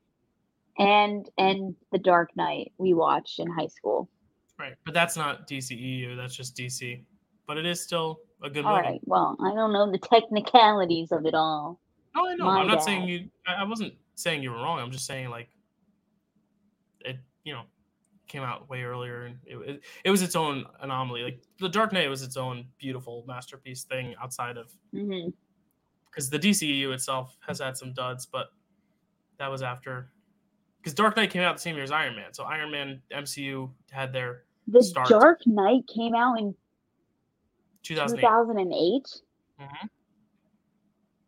And 0.79 1.29
and 1.37 1.75
The 1.91 1.97
Dark 1.97 2.29
Knight 2.37 2.71
we 2.77 2.93
watched 2.93 3.39
in 3.39 3.51
high 3.51 3.67
school. 3.67 4.09
Right. 4.57 4.75
But 4.85 4.93
that's 4.93 5.17
not 5.17 5.45
DCEU, 5.45 6.15
that's 6.15 6.33
just 6.33 6.55
DC. 6.55 7.03
But 7.45 7.57
it 7.57 7.65
is 7.65 7.81
still 7.81 8.21
a 8.41 8.49
good 8.49 8.63
All 8.63 8.77
movie. 8.77 8.87
right. 8.87 9.01
Well, 9.03 9.35
I 9.43 9.53
don't 9.53 9.73
know 9.73 9.91
the 9.91 9.97
technicalities 9.97 11.11
of 11.11 11.25
it 11.25 11.33
all. 11.33 11.81
No, 12.15 12.29
I 12.29 12.35
know. 12.35 12.45
My 12.45 12.61
I'm 12.61 12.67
not 12.67 12.77
bad. 12.77 12.85
saying 12.85 13.09
you. 13.09 13.29
I 13.45 13.65
wasn't 13.65 13.93
saying 14.15 14.41
you 14.41 14.51
were 14.51 14.57
wrong. 14.57 14.79
I'm 14.79 14.91
just 14.91 15.05
saying 15.05 15.29
like 15.29 15.49
it. 17.01 17.17
You 17.43 17.55
know, 17.55 17.63
came 18.33 18.41
out 18.41 18.67
way 18.67 18.81
earlier, 18.81 19.25
and 19.25 19.37
it, 19.45 19.55
it, 19.57 19.81
it 20.05 20.09
was 20.09 20.23
its 20.23 20.35
own 20.35 20.65
anomaly. 20.81 21.21
Like 21.21 21.43
the 21.59 21.69
Dark 21.69 21.93
Knight 21.93 22.09
was 22.09 22.23
its 22.23 22.35
own 22.35 22.65
beautiful 22.79 23.23
masterpiece 23.27 23.83
thing 23.83 24.15
outside 24.21 24.57
of 24.57 24.73
because 26.09 26.31
the 26.31 26.39
DCEU 26.39 26.91
itself 26.93 27.37
has 27.47 27.59
had 27.59 27.77
some 27.77 27.93
duds, 27.93 28.25
but 28.25 28.47
that 29.37 29.51
was 29.51 29.61
after 29.61 30.09
because 30.79 30.95
Dark 30.95 31.15
Knight 31.15 31.29
came 31.29 31.43
out 31.43 31.55
the 31.55 31.61
same 31.61 31.75
year 31.75 31.83
as 31.83 31.91
Iron 31.91 32.15
Man. 32.15 32.33
So 32.33 32.43
Iron 32.45 32.71
Man 32.71 33.01
MCU 33.11 33.69
had 33.91 34.11
their 34.11 34.45
The 34.67 34.81
Start. 34.81 35.09
Dark 35.09 35.41
Knight 35.45 35.83
came 35.87 36.15
out 36.15 36.39
in 36.39 36.55
2008. 37.83 38.19
2008. 38.19 39.21
Mhm. 39.61 39.89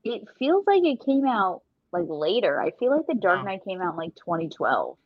It 0.06 0.23
feels 0.40 0.65
like 0.65 0.84
it 0.84 1.06
came 1.06 1.27
out 1.27 1.61
like 1.94 2.06
later. 2.07 2.60
I 2.60 2.72
feel 2.80 2.90
like 2.98 3.06
The 3.06 3.14
Dark. 3.14 3.45
Knight 3.45 3.64
came 3.64 3.80
out 3.80 3.91
in 3.91 3.98
like 3.98 4.15
2012. 4.15 4.98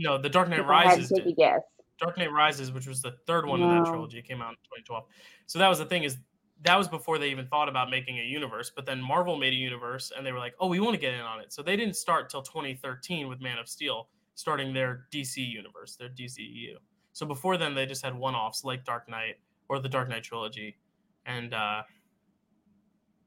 No, 0.00 0.16
the 0.16 0.30
Dark 0.30 0.48
Knight 0.48 0.60
If 0.60 0.66
I 0.66 0.84
had 0.84 0.94
to 0.94 1.00
Rises 1.00 1.08
take 1.10 1.24
did. 1.24 1.36
guess. 1.36 1.60
Dark 1.98 2.16
Knight 2.16 2.32
Rises, 2.32 2.72
which 2.72 2.86
was 2.86 3.02
the 3.02 3.12
third 3.26 3.44
one 3.44 3.60
in 3.60 3.68
that 3.68 3.84
trilogy, 3.84 4.22
came 4.22 4.40
out 4.40 4.52
in 4.52 4.56
2012. 4.56 5.04
So 5.46 5.58
that 5.58 5.68
was 5.68 5.78
the 5.78 5.84
thing 5.84 6.04
is 6.04 6.16
that 6.62 6.76
was 6.76 6.88
before 6.88 7.18
they 7.18 7.30
even 7.30 7.46
thought 7.46 7.68
about 7.68 7.90
making 7.90 8.18
a 8.18 8.22
universe. 8.22 8.72
But 8.74 8.86
then 8.86 9.00
Marvel 9.02 9.36
made 9.36 9.52
a 9.52 9.56
universe, 9.56 10.10
and 10.16 10.26
they 10.26 10.32
were 10.32 10.38
like, 10.38 10.54
"Oh, 10.58 10.68
we 10.68 10.80
want 10.80 10.94
to 10.94 11.00
get 11.00 11.12
in 11.12 11.20
on 11.20 11.38
it." 11.40 11.52
So 11.52 11.62
they 11.62 11.76
didn't 11.76 11.96
start 11.96 12.30
till 12.30 12.40
2013 12.42 13.28
with 13.28 13.42
Man 13.42 13.58
of 13.58 13.68
Steel, 13.68 14.08
starting 14.34 14.72
their 14.72 15.06
DC 15.12 15.36
universe, 15.36 15.96
their 15.96 16.08
DCEU. 16.08 16.76
So 17.12 17.26
before 17.26 17.58
then, 17.58 17.74
they 17.74 17.84
just 17.84 18.02
had 18.02 18.14
one-offs 18.14 18.64
like 18.64 18.84
Dark 18.84 19.06
Knight 19.08 19.36
or 19.68 19.80
the 19.80 19.88
Dark 19.88 20.08
Knight 20.08 20.22
trilogy, 20.22 20.78
and 21.26 21.52
uh, 21.52 21.82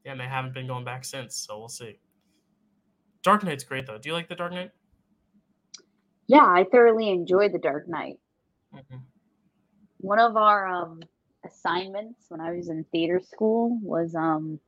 yeah, 0.04 0.12
and 0.14 0.20
they 0.20 0.26
haven't 0.26 0.56
been 0.56 0.66
going 0.66 0.84
back 0.86 1.06
since. 1.06 1.36
So 1.36 1.60
we'll 1.60 1.70
see. 1.70 2.00
Dark 3.22 3.44
Knight's 3.44 3.64
great 3.64 3.86
though. 3.86 4.00
Do 4.00 4.10
you 4.10 4.14
like 4.14 4.28
the 4.28 4.36
Dark 4.36 4.54
Knight? 4.54 4.72
Yeah, 6.28 6.46
I 6.46 6.66
thoroughly 6.72 7.10
enjoyed 7.10 7.54
The 7.54 7.60
Dark 7.60 7.88
Knight. 7.88 8.18
Mhm. 8.72 9.04
One 10.00 10.20
of 10.20 10.36
our 10.36 10.68
um, 10.68 11.02
assignments 11.46 12.26
when 12.30 12.42
I 12.42 12.52
was 12.52 12.70
in 12.70 12.86
theater 12.92 13.20
school 13.20 13.78
was 13.82 14.16
um, 14.16 14.60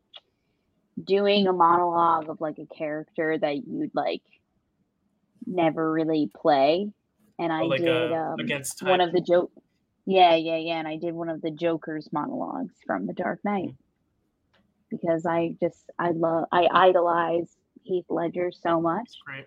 doing 1.03 1.47
a 1.47 1.53
monologue 1.53 2.29
of 2.29 2.39
like 2.41 2.57
a 2.59 2.65
character 2.75 3.37
that 3.37 3.67
you'd 3.67 3.91
like 3.93 4.23
never 5.45 5.91
really 5.91 6.29
play. 6.35 6.91
And 7.37 7.51
I 7.51 7.63
Or 7.63 7.67
like 7.69 7.81
did 7.81 8.11
uh, 8.11 8.15
um, 8.15 8.39
against 8.39 8.81
one 8.81 9.01
of 9.01 9.11
the 9.11 9.21
joke. 9.21 9.51
Yeah, 10.05 10.35
yeah, 10.35 10.57
yeah. 10.57 10.79
And 10.79 10.87
I 10.87 10.97
did 10.97 11.13
one 11.13 11.29
of 11.29 11.41
the 11.41 11.51
Joker's 11.51 12.09
monologues 12.11 12.75
from 12.85 13.07
The 13.07 13.13
Dark 13.13 13.39
Knight 13.43 13.73
because 14.89 15.25
I 15.25 15.55
just 15.59 15.83
I 15.99 16.11
love 16.11 16.45
I 16.51 16.67
idolize 16.71 17.55
Heath 17.83 18.05
Ledger 18.09 18.51
so 18.51 18.79
much. 18.79 19.03
It's 19.05 19.17
great. 19.25 19.45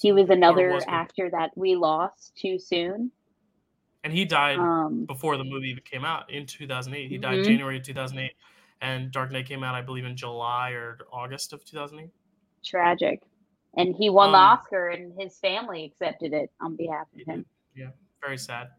He 0.00 0.12
was 0.12 0.30
another 0.30 0.74
was 0.74 0.84
actor 0.86 1.28
that 1.30 1.50
we 1.56 1.74
lost 1.74 2.36
too 2.36 2.58
soon. 2.58 3.10
and 4.04 4.12
he 4.12 4.24
died 4.24 4.58
Um, 4.58 5.04
before 5.06 5.36
the 5.36 5.42
movie 5.44 5.70
even 5.70 5.82
came 5.82 6.04
out 6.04 6.30
in 6.30 6.46
2008. 6.46 7.08
He 7.10 7.18
died 7.18 7.40
Mhm. 7.40 7.44
January 7.44 7.76
of 7.78 7.82
2008, 7.82 8.32
and 8.80 9.10
Dark 9.10 9.32
Knight 9.32 9.46
came 9.46 9.64
out, 9.64 9.74
I 9.74 9.82
believe, 9.82 10.04
in 10.04 10.16
July 10.16 10.70
or 10.70 10.98
August 11.12 11.52
of 11.52 11.64
2008. 11.64 12.10
tragic. 12.64 13.22
And 13.76 13.94
he 13.96 14.08
won 14.10 14.30
the 14.32 14.38
Um, 14.38 14.58
Oscar, 14.58 14.88
and 14.90 15.12
his 15.20 15.38
family 15.40 15.84
accepted 15.84 16.32
it 16.32 16.50
on 16.60 16.76
behalf 16.76 17.06
of 17.12 17.20
him. 17.26 17.44
Yeah, 17.74 17.90
very 18.20 18.38
sad. 18.38 18.70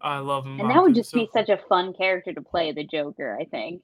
I 0.00 0.18
love 0.18 0.46
him. 0.46 0.60
And 0.60 0.70
that 0.70 0.82
would 0.82 0.94
just 0.94 1.12
be 1.12 1.28
such 1.32 1.48
a 1.48 1.56
fun 1.56 1.92
character 1.92 2.32
to 2.32 2.42
play, 2.42 2.72
the 2.72 2.84
Joker. 2.84 3.36
I 3.38 3.44
think. 3.44 3.82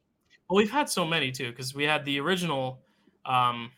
Well, 0.49 0.57
we've 0.57 0.71
had 0.71 0.89
so 0.89 1.05
many 1.05 1.31
too, 1.33 1.51
because 1.51 1.75
we 1.75 1.85
had 1.85 2.05
the 2.05 2.21
original. 2.21 2.83
Um, 3.25 3.71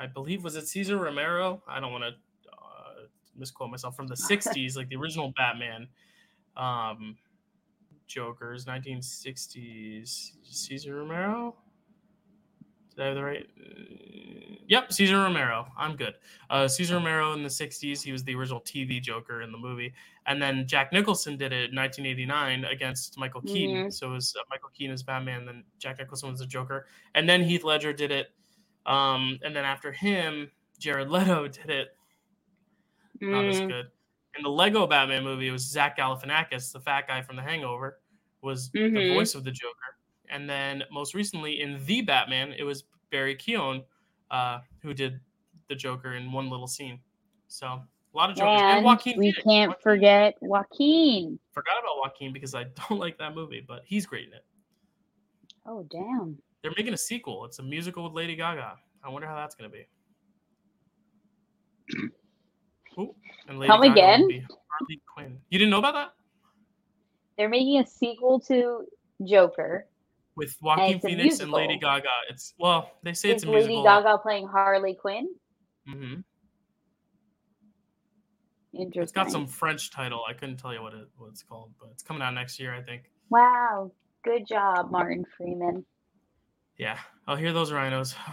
I 0.00 0.06
believe 0.06 0.42
was 0.42 0.56
it 0.56 0.66
Cesar 0.66 0.96
Romero. 0.96 1.62
I 1.68 1.78
don't 1.78 1.92
want 1.92 2.04
to 2.04 2.10
uh, 2.52 3.06
misquote 3.36 3.70
myself 3.70 3.94
from 3.94 4.06
the 4.06 4.14
'60s, 4.30 4.76
like 4.76 4.88
the 4.88 4.96
original 4.96 5.32
Batman. 5.36 5.86
Um, 6.56 7.16
Jokers, 8.06 8.64
1960s. 8.64 10.32
Cesar 10.42 10.96
Romero. 10.96 11.54
Did 12.96 13.02
I 13.02 13.06
have 13.06 13.14
the 13.14 13.22
right? 13.22 13.46
Uh, 13.56 14.56
yep, 14.66 14.92
Cesar 14.92 15.18
Romero. 15.18 15.66
I'm 15.78 15.94
good. 15.96 16.14
Uh, 16.50 16.66
Cesar 16.66 16.94
Romero 16.94 17.32
in 17.34 17.44
the 17.44 17.48
60s. 17.48 18.02
He 18.02 18.10
was 18.10 18.24
the 18.24 18.34
original 18.34 18.60
TV 18.62 19.00
Joker 19.00 19.42
in 19.42 19.52
the 19.52 19.58
movie. 19.58 19.92
And 20.26 20.42
then 20.42 20.66
Jack 20.66 20.92
Nicholson 20.92 21.36
did 21.36 21.52
it 21.52 21.70
in 21.70 21.76
1989 21.76 22.64
against 22.64 23.16
Michael 23.16 23.42
Keaton. 23.42 23.76
Mm-hmm. 23.76 23.90
So 23.90 24.10
it 24.10 24.14
was 24.14 24.34
uh, 24.36 24.42
Michael 24.50 24.70
Keaton 24.76 24.92
as 24.92 25.04
Batman, 25.04 25.46
then 25.46 25.62
Jack 25.78 25.98
Nicholson 25.98 26.30
was 26.30 26.40
the 26.40 26.46
Joker. 26.46 26.86
And 27.14 27.28
then 27.28 27.44
Heath 27.44 27.62
Ledger 27.62 27.92
did 27.92 28.10
it. 28.10 28.30
Um, 28.86 29.38
and 29.44 29.54
then 29.54 29.64
after 29.64 29.92
him, 29.92 30.50
Jared 30.78 31.10
Leto 31.10 31.48
did 31.48 31.70
it. 31.70 31.88
Not 33.20 33.46
as 33.48 33.60
Mm, 33.60 33.68
good. 33.68 33.86
In 34.36 34.42
the 34.42 34.48
Lego 34.50 34.86
Batman 34.86 35.24
movie, 35.24 35.48
it 35.48 35.52
was 35.52 35.62
Zach 35.68 35.98
Galifianakis, 35.98 36.72
the 36.72 36.80
fat 36.80 37.06
guy 37.08 37.20
from 37.20 37.36
The 37.36 37.42
Hangover, 37.42 38.00
was 38.42 38.70
the 38.70 38.78
Mhm. 38.78 39.08
voice 39.14 39.34
of 39.34 39.44
the 39.44 39.50
Joker. 39.50 39.98
And 40.30 40.48
then 40.48 40.84
most 40.92 41.14
recently 41.14 41.60
in 41.60 41.84
The 41.84 42.00
Batman, 42.02 42.52
it 42.52 42.62
was 42.62 42.84
Barry 43.10 43.34
Keoghan 43.36 43.84
uh, 44.30 44.60
who 44.80 44.94
did 44.94 45.20
the 45.68 45.74
Joker 45.74 46.14
in 46.14 46.30
one 46.30 46.48
little 46.48 46.68
scene. 46.68 47.00
So 47.48 47.66
a 47.66 47.86
lot 48.14 48.30
of 48.30 48.36
Jokers. 48.36 48.60
And 48.62 48.76
and 48.78 48.84
Joaquin 48.86 49.18
we 49.18 49.32
Phoenix. 49.32 49.42
can't 49.42 49.68
Joaquin- 49.70 49.82
forget 49.82 50.36
Joaquin. 50.40 51.38
Forgot 51.50 51.80
about 51.80 51.98
Joaquin 51.98 52.32
because 52.32 52.54
I 52.54 52.64
don't 52.88 52.98
like 53.00 53.18
that 53.18 53.34
movie, 53.34 53.60
but 53.66 53.82
he's 53.84 54.06
great 54.06 54.28
in 54.28 54.34
it. 54.34 54.44
Oh 55.66 55.82
damn! 55.90 56.38
They're 56.62 56.72
making 56.76 56.92
a 56.92 56.98
sequel. 56.98 57.44
It's 57.44 57.58
a 57.58 57.62
musical 57.62 58.04
with 58.04 58.12
Lady 58.12 58.36
Gaga. 58.36 58.74
I 59.02 59.08
wonder 59.08 59.26
how 59.26 59.36
that's 59.36 59.54
going 59.54 59.70
to 59.70 59.76
be. 59.76 59.86
Ooh, 62.98 63.14
and 63.48 63.58
Lady 63.58 63.70
Come 63.70 63.80
Gaga 63.82 63.88
will 63.88 63.92
again? 63.92 64.28
be 64.28 64.40
Harley 64.40 65.00
Quinn. 65.14 65.38
You 65.48 65.58
didn't 65.58 65.70
know 65.70 65.78
about 65.78 65.94
that? 65.94 66.12
They're 67.38 67.48
making 67.48 67.80
a 67.80 67.86
sequel 67.86 68.38
to 68.40 68.84
Joker. 69.26 69.86
with 70.36 70.54
Joaquin 70.60 70.96
it's 70.96 71.04
Phoenix 71.04 71.40
and 71.40 71.50
Lady. 71.50 71.78
Gaga. 71.78 72.08
It's 72.28 72.52
well, 72.58 72.92
they 73.02 73.14
say 73.14 73.30
it's 73.30 73.44
a 73.44 73.46
Lady 73.46 73.68
musical. 73.68 73.84
Lady 73.84 74.02
Gaga 74.02 74.18
playing 74.18 74.46
Harley 74.48 74.94
Quinn? 74.94 75.28
Mm-hmm. 75.88 76.20
Interesting. 78.72 79.02
It's 79.02 79.12
got 79.12 79.30
some 79.30 79.46
French 79.46 79.90
title. 79.90 80.22
I 80.28 80.32
couldn't 80.32 80.58
tell 80.58 80.72
you 80.74 80.82
what 80.82 80.92
it 80.94 81.08
what 81.16 81.28
it's 81.28 81.42
called, 81.42 81.70
but 81.80 81.88
it's 81.92 82.02
coming 82.02 82.22
out 82.22 82.34
next 82.34 82.60
year, 82.60 82.74
I 82.74 82.82
think. 82.82 83.10
Wow, 83.30 83.90
good 84.24 84.46
job, 84.46 84.90
Martin 84.90 85.24
Freeman. 85.36 85.84
Yeah. 86.80 86.98
Oh, 87.28 87.36
hear 87.36 87.52
those 87.52 87.70
rhinos. 87.72 88.14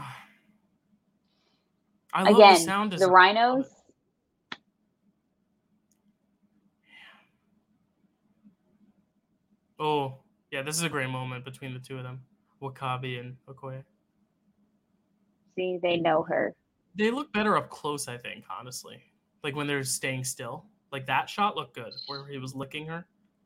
I 2.13 2.23
love 2.23 2.35
Again, 2.35 2.53
the 2.53 2.59
sound 2.61 2.93
the 2.93 3.11
rhinos. 3.11 3.65
Oh, 9.77 10.19
yeah, 10.49 10.61
this 10.61 10.77
is 10.77 10.83
a 10.83 10.89
great 10.89 11.09
moment 11.09 11.43
between 11.43 11.73
the 11.73 11.79
two 11.79 11.97
of 11.97 12.03
them, 12.03 12.21
W'Kabi 12.61 13.19
and 13.19 13.35
Okoye. 13.49 13.83
See, 15.57 15.77
they 15.83 15.97
know 15.97 16.23
her. 16.23 16.55
They 16.95 17.11
look 17.11 17.33
better 17.33 17.57
up 17.57 17.69
close, 17.69 18.07
I 18.07 18.17
think, 18.17 18.45
honestly. 18.49 19.03
Like 19.43 19.57
when 19.57 19.67
they're 19.67 19.83
staying 19.83 20.23
still. 20.23 20.65
Like 20.93 21.05
that 21.07 21.29
shot 21.29 21.57
looked 21.57 21.75
good 21.75 21.91
where 22.07 22.25
he 22.25 22.37
was 22.37 22.55
licking 22.55 22.87
her. 22.87 23.05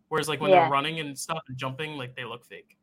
Whereas 0.09 0.29
like 0.29 0.39
when 0.39 0.51
Yeah. 0.51 0.61
they're 0.61 0.69
running 0.69 0.99
and 0.99 1.17
stuff 1.17 1.41
and 1.47 1.57
jumping, 1.57 1.97
like 1.97 2.15
they 2.15 2.23
look 2.23 2.45
fake. 2.45 2.77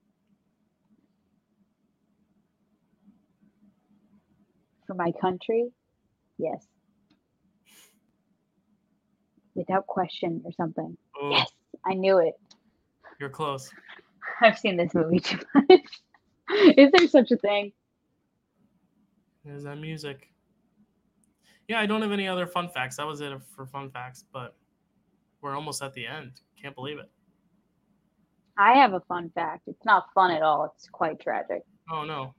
For 4.89 4.95
my 4.95 5.13
country, 5.21 5.69
yes. 6.39 6.67
Without 9.55 9.87
question 9.87 10.41
or 10.47 10.53
something. 10.53 10.97
Oh, 11.21 11.31
Yes, 11.31 11.51
I 11.85 11.93
knew 11.93 12.17
it. 12.19 12.33
you're 13.21 13.29
close. 13.29 13.71
I've 14.41 14.59
seen 14.59 14.79
this 14.79 14.95
movie 14.95 15.21
too 15.21 15.39
much. 15.55 15.81
Is 16.79 16.91
there 16.93 17.07
such 17.07 17.31
a 17.33 17.37
thing? 17.37 17.73
There's 19.45 19.65
that 19.65 19.77
music. 19.77 20.31
Yeah, 21.69 21.81
I 21.81 21.85
don't 21.85 22.01
have 22.01 22.13
any 22.13 22.27
other 22.27 22.47
fun 22.47 22.71
facts. 22.71 22.97
That 22.97 23.07
was 23.07 23.21
it 23.21 23.31
for 23.55 23.67
fun 23.67 23.91
facts, 23.91 24.25
but 24.33 24.57
we're 25.43 25.55
almost 25.55 25.83
at 25.83 25.93
the 25.93 26.07
end. 26.07 26.41
Can't 26.61 26.75
believe 26.75 26.99
it. 26.99 27.11
I 28.57 28.73
have 28.79 28.95
a 28.95 29.01
fun 29.01 29.31
fact. 29.35 29.65
It's 29.67 29.85
not 29.85 30.07
fun 30.15 30.31
at 30.31 30.41
all. 30.43 30.73
It's 30.75 30.89
quite 30.89 31.21
tragic. 31.21 31.63
Oh 31.93 32.05
no. 32.05 32.35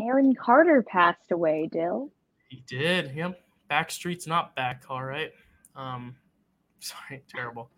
Aaron 0.00 0.34
Carter 0.34 0.82
passed 0.82 1.32
away, 1.32 1.68
Dill. 1.70 2.10
He 2.48 2.62
did. 2.66 3.14
Yep. 3.14 3.40
Backstreet's 3.70 4.26
not 4.26 4.54
back, 4.56 4.84
all 4.88 5.04
right. 5.04 5.32
Um 5.76 6.14
sorry, 6.80 7.22
terrible. 7.28 7.70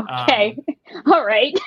Okay. 0.00 0.56
all 1.06 1.24
right. 1.24 1.58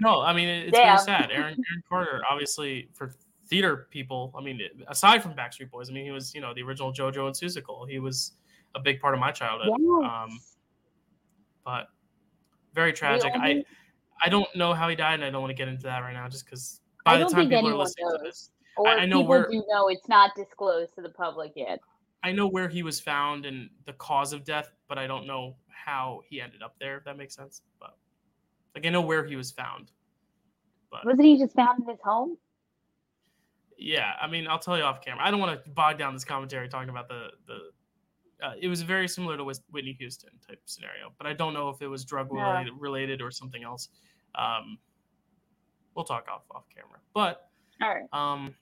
No, 0.00 0.20
I 0.20 0.32
mean 0.32 0.48
it- 0.48 0.68
it's 0.68 0.76
very 0.76 0.86
Damn. 0.90 0.98
sad. 0.98 1.30
Aaron 1.30 1.54
Aaron 1.54 1.82
Carter, 1.88 2.20
obviously 2.30 2.88
for 2.94 3.14
theater 3.46 3.88
people, 3.90 4.32
I 4.36 4.42
mean, 4.42 4.60
aside 4.88 5.22
from 5.22 5.32
Backstreet 5.32 5.70
Boys, 5.70 5.88
I 5.88 5.94
mean, 5.94 6.04
he 6.04 6.10
was, 6.10 6.34
you 6.34 6.42
know, 6.42 6.52
the 6.52 6.62
original 6.62 6.92
JoJo 6.92 7.26
and 7.26 7.34
Seussical. 7.34 7.88
He 7.88 7.98
was 7.98 8.32
a 8.74 8.80
big 8.80 9.00
part 9.00 9.14
of 9.14 9.20
my 9.20 9.30
childhood. 9.32 9.70
Yes. 9.80 10.04
Um, 10.04 10.38
but 11.64 11.86
very 12.74 12.92
tragic. 12.92 13.32
I 13.34 13.50
only- 13.52 13.66
I 14.22 14.28
don't 14.28 14.54
know 14.56 14.74
how 14.74 14.88
he 14.88 14.96
died, 14.96 15.14
and 15.14 15.24
I 15.24 15.30
don't 15.30 15.40
want 15.40 15.50
to 15.50 15.54
get 15.54 15.68
into 15.68 15.84
that 15.84 16.00
right 16.00 16.12
now, 16.12 16.28
just 16.28 16.44
because 16.44 16.80
I 17.06 17.12
by 17.16 17.24
the 17.24 17.30
time 17.30 17.48
people 17.48 17.68
are 17.68 17.74
listening 17.76 18.10
to 18.10 18.18
this, 18.24 18.50
or 18.78 18.88
I 18.88 19.04
know 19.06 19.18
people 19.18 19.28
where- 19.28 19.48
do 19.50 19.64
know 19.68 19.88
it's 19.88 20.08
not 20.08 20.34
disclosed 20.34 20.94
to 20.94 21.02
the 21.02 21.10
public 21.10 21.52
yet. 21.56 21.80
I 22.22 22.32
know 22.32 22.46
where 22.48 22.68
he 22.68 22.82
was 22.82 23.00
found 23.00 23.46
and 23.46 23.70
the 23.86 23.92
cause 23.92 24.32
of 24.32 24.44
death, 24.44 24.72
but 24.88 24.98
I 24.98 25.06
don't 25.06 25.26
know 25.26 25.56
how 25.68 26.22
he 26.28 26.40
ended 26.40 26.62
up 26.62 26.76
there. 26.80 26.98
If 26.98 27.04
that 27.04 27.16
makes 27.16 27.34
sense, 27.34 27.62
but 27.78 27.96
like 28.74 28.84
I 28.86 28.90
know 28.90 29.00
where 29.02 29.24
he 29.24 29.36
was 29.36 29.50
found. 29.52 29.92
But 30.90 31.04
Wasn't 31.04 31.24
he 31.24 31.38
just 31.38 31.54
found 31.54 31.80
in 31.82 31.88
his 31.88 32.00
home? 32.02 32.36
yeah, 33.76 34.14
I 34.20 34.26
mean, 34.26 34.48
I'll 34.48 34.58
tell 34.58 34.76
you 34.76 34.82
off 34.82 35.00
camera. 35.04 35.24
I 35.24 35.30
don't 35.30 35.38
want 35.40 35.62
to 35.64 35.70
bog 35.70 35.98
down 35.98 36.12
this 36.14 36.24
commentary 36.24 36.68
talking 36.68 36.88
about 36.90 37.08
the 37.08 37.28
the. 37.46 37.70
Uh, 38.40 38.54
it 38.60 38.68
was 38.68 38.82
very 38.82 39.08
similar 39.08 39.36
to 39.36 39.44
Whitney 39.70 39.92
Houston 39.98 40.30
type 40.46 40.60
scenario, 40.64 41.12
but 41.18 41.26
I 41.26 41.32
don't 41.32 41.54
know 41.54 41.70
if 41.70 41.82
it 41.82 41.88
was 41.88 42.04
drug 42.04 42.28
Yeah. 42.32 42.52
related, 42.52 42.72
related 42.78 43.20
or 43.22 43.30
something 43.32 43.64
else. 43.64 43.88
Um, 44.36 44.78
we'll 45.94 46.04
talk 46.04 46.28
off 46.30 46.42
off 46.52 46.64
camera, 46.74 47.00
but 47.14 47.50
All 47.82 47.88
right. 47.92 48.04
um, 48.12 48.54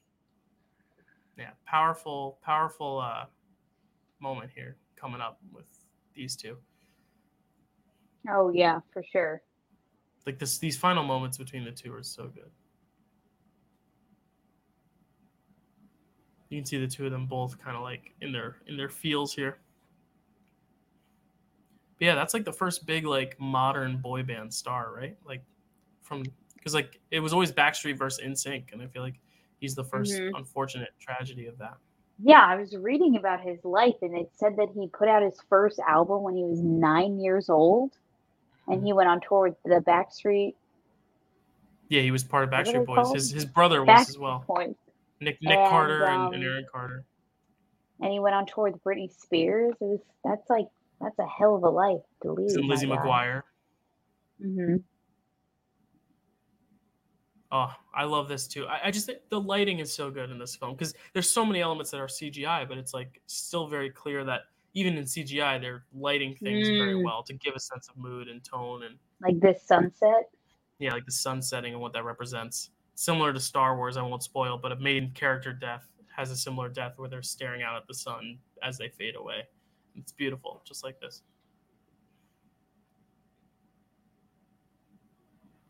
yeah, 1.37 1.51
powerful, 1.65 2.39
powerful 2.43 2.99
uh, 2.99 3.25
moment 4.19 4.49
here 4.53 4.77
coming 4.95 5.21
up 5.21 5.39
with 5.53 5.65
these 6.15 6.35
two. 6.35 6.57
Oh 8.29 8.51
yeah, 8.53 8.79
for 8.91 9.03
sure. 9.11 9.41
Like 10.25 10.39
this, 10.39 10.57
these 10.57 10.77
final 10.77 11.03
moments 11.03 11.37
between 11.37 11.63
the 11.63 11.71
two 11.71 11.93
are 11.93 12.03
so 12.03 12.27
good. 12.27 12.51
You 16.49 16.59
can 16.59 16.65
see 16.65 16.79
the 16.79 16.87
two 16.87 17.05
of 17.05 17.11
them 17.11 17.25
both 17.25 17.59
kind 17.59 17.75
of 17.75 17.83
like 17.83 18.13
in 18.21 18.31
their 18.31 18.57
in 18.67 18.77
their 18.77 18.89
feels 18.89 19.33
here. 19.33 19.59
But 21.99 22.05
yeah, 22.05 22.15
that's 22.15 22.33
like 22.33 22.45
the 22.45 22.53
first 22.53 22.85
big 22.85 23.05
like 23.05 23.39
modern 23.39 23.97
boy 23.97 24.23
band 24.23 24.53
star, 24.53 24.93
right? 24.95 25.17
Like 25.25 25.43
from 26.01 26.23
because 26.55 26.73
like 26.73 26.99
it 27.11 27.19
was 27.19 27.33
always 27.33 27.51
Backstreet 27.51 27.97
versus 27.97 28.23
NSYNC, 28.23 28.71
and 28.71 28.81
I 28.81 28.87
feel 28.87 29.01
like 29.01 29.19
he's 29.59 29.75
the 29.75 29.83
1st 29.83 30.13
Mhm. 30.13 30.31
unfortunate 30.37 30.89
tragedy 30.99 31.47
of 31.47 31.57
that. 31.57 31.77
Yeah, 32.19 32.43
I 32.43 32.55
was 32.55 32.75
reading 32.75 33.15
about 33.15 33.41
his 33.41 33.63
life, 33.63 33.95
and 34.01 34.17
it 34.17 34.31
said 34.33 34.55
that 34.57 34.69
he 34.73 34.87
put 34.87 35.07
out 35.07 35.21
his 35.21 35.39
first 35.49 35.79
album 35.79 36.23
when 36.23 36.35
he 36.35 36.43
was 36.43 36.59
nine 36.61 37.19
years 37.19 37.49
old, 37.49 37.93
and 38.67 38.83
he 38.83 38.91
went 38.93 39.07
on 39.09 39.21
tour 39.21 39.49
with 39.49 39.61
the 39.63 39.81
Backstreet 39.81 40.55
Yeah, 41.89 42.01
he 42.01 42.11
was 42.11 42.23
part 42.23 42.43
of 42.43 42.49
Backstreet 42.49 42.85
Boys. 42.85 42.95
called? 42.95 43.15
His 43.15 43.31
his 43.31 43.45
brother 43.45 43.81
was 43.81 43.87
Back 43.87 44.09
as 44.09 44.17
well. 44.17 44.43
Boys, 44.47 44.75
Nick 45.21 45.37
Nick 45.41 45.59
And, 45.59 45.69
Carter 45.69 46.03
and, 46.05 46.33
and 46.33 46.43
um, 46.43 46.49
Aaron 46.49 46.65
Carter. 46.71 47.05
and 48.01 48.11
he 48.11 48.19
went 48.19 48.35
on 48.35 48.45
tour 48.45 48.71
with 48.71 48.83
Britney 48.83 49.11
Spears. 49.11 49.73
It 49.79 49.85
was 49.85 50.01
that's 50.23 50.49
like 50.49 50.67
that's 50.99 51.17
a 51.19 51.27
hell 51.27 51.55
of 51.55 51.63
a 51.63 51.69
life 51.69 52.01
to 52.23 52.31
lead. 52.33 52.49
And 52.57 52.65
Lizzie 52.67 52.87
McGuire. 52.87 53.43
hmm 54.41 54.77
Oh, 57.51 57.71
I 57.95 58.03
love 58.03 58.27
this 58.27 58.45
too. 58.47 58.65
I, 58.67 58.87
I 58.87 58.91
just 58.91 59.05
think 59.05 59.19
the 59.29 59.39
lighting 59.39 59.79
is 59.79 59.93
so 59.93 60.11
good 60.11 60.29
in 60.31 60.37
this 60.37 60.55
film 60.55 60.73
because 60.73 60.93
there's 61.13 61.29
so 61.29 61.45
many 61.45 61.61
elements 61.61 61.91
that 61.91 61.99
are 62.01 62.07
CGI, 62.07 62.67
but 62.67 62.77
it's 62.77 62.93
like 62.93 63.21
still 63.27 63.67
very 63.67 63.89
clear 63.89 64.25
that 64.25 64.41
even 64.73 64.97
in 64.97 65.05
CGI 65.05 65.59
they're 65.61 65.85
lighting 65.93 66.35
things 66.35 66.67
very 66.67 66.95
Mm. 66.95 67.05
well 67.05 67.23
to 67.23 67.33
give 67.33 67.55
a 67.55 67.59
sense 67.59 67.87
of 67.87 67.95
mood 67.97 68.27
and 68.27 68.43
tone 68.43 68.83
and 68.83 68.97
Like 69.21 69.39
this 69.39 69.63
sunset. 69.63 70.29
yeah, 70.79 70.91
like 70.91 71.05
the 71.05 71.11
sun 71.11 71.41
setting 71.41 71.71
and 71.73 71.81
what 71.81 71.93
that 71.93 72.03
represents. 72.03 72.71
Similar 72.95 73.31
to 73.31 73.39
Star 73.39 73.77
Wars, 73.77 73.95
I 73.95 74.01
won't 74.01 74.23
spoil, 74.23 74.57
but 74.57 74.71
a 74.73 74.75
main 74.75 75.11
character 75.11 75.53
death 75.53 75.87
has 76.15 76.31
a 76.31 76.35
similar 76.35 76.67
death 76.67 76.93
where 76.97 77.07
they're 77.07 77.21
staring 77.23 77.61
out 77.63 77.75
at 77.77 77.87
the 77.87 77.93
sun 77.93 78.39
as 78.61 78.77
they 78.77 78.89
fade 78.89 79.15
away. 79.15 79.43
It's 79.95 80.11
beautiful, 80.11 80.61
just 80.65 80.83
like 80.83 80.99
this. 80.99 81.21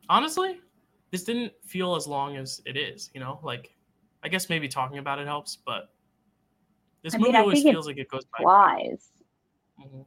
Honestly, 0.09 0.59
this 1.11 1.23
didn't 1.23 1.53
feel 1.63 1.95
as 1.95 2.07
long 2.07 2.35
as 2.37 2.61
it 2.65 2.75
is, 2.77 3.09
you 3.13 3.19
know? 3.19 3.39
Like 3.43 3.73
I 4.23 4.27
guess 4.29 4.49
maybe 4.49 4.67
talking 4.67 4.97
about 4.97 5.19
it 5.19 5.27
helps, 5.27 5.55
but 5.55 5.89
this 7.03 7.13
I 7.15 7.17
movie 7.19 7.35
I 7.35 7.41
always 7.41 7.63
feels 7.63 7.85
like 7.87 7.97
it 7.97 8.09
goes 8.09 8.25
by 8.25 8.39
Flies. 8.43 9.09
Mhm. 9.79 10.05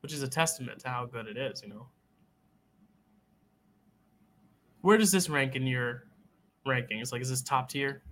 Which 0.00 0.12
is 0.12 0.22
a 0.22 0.28
testament 0.28 0.80
to 0.80 0.88
how 0.88 1.06
good 1.06 1.26
it 1.26 1.36
is, 1.36 1.62
you 1.62 1.68
know. 1.68 1.86
Where 4.82 4.96
does 4.96 5.12
this 5.12 5.28
rank 5.28 5.56
in 5.56 5.66
your 5.66 6.04
rankings? 6.66 7.12
Like, 7.12 7.20
is 7.22 7.28
this 7.28 7.42
top 7.42 7.68
tier? 7.68 8.02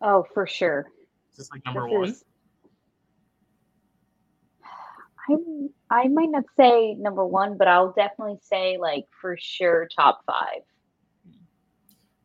Oh, 0.00 0.24
for 0.32 0.46
sure. 0.46 0.86
Is 1.32 1.36
this 1.38 1.50
like 1.50 1.64
number 1.64 1.82
This 1.88 1.92
one? 1.92 2.08
is- 2.08 2.24
I 5.30 6.02
I 6.02 6.08
might 6.08 6.30
not 6.30 6.44
say 6.56 6.94
number 6.94 7.26
one, 7.26 7.56
but 7.56 7.68
I'll 7.68 7.92
definitely 7.92 8.38
say 8.42 8.78
like 8.78 9.06
for 9.20 9.36
sure 9.38 9.88
top 9.94 10.22
five. 10.26 10.62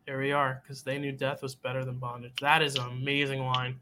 There 0.06 0.19
we 0.19 0.32
are, 0.32 0.61
because 0.61 0.84
they 0.84 0.99
knew 0.99 1.11
death 1.11 1.41
was 1.41 1.56
better 1.56 1.84
than 1.84 1.98
bondage. 1.98 2.34
That 2.40 2.61
is 2.61 2.76
an 2.76 2.86
amazing 2.86 3.44
line. 3.44 3.80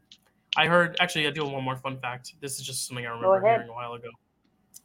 I 0.56 0.66
heard, 0.66 0.96
actually, 1.00 1.26
I 1.26 1.30
do 1.30 1.44
have 1.44 1.52
one 1.52 1.64
more 1.64 1.76
fun 1.76 1.98
fact. 1.98 2.34
This 2.40 2.58
is 2.58 2.66
just 2.66 2.86
something 2.86 3.04
I 3.04 3.10
remember 3.10 3.46
hearing 3.46 3.68
a 3.68 3.72
while 3.72 3.92
ago. 3.92 4.08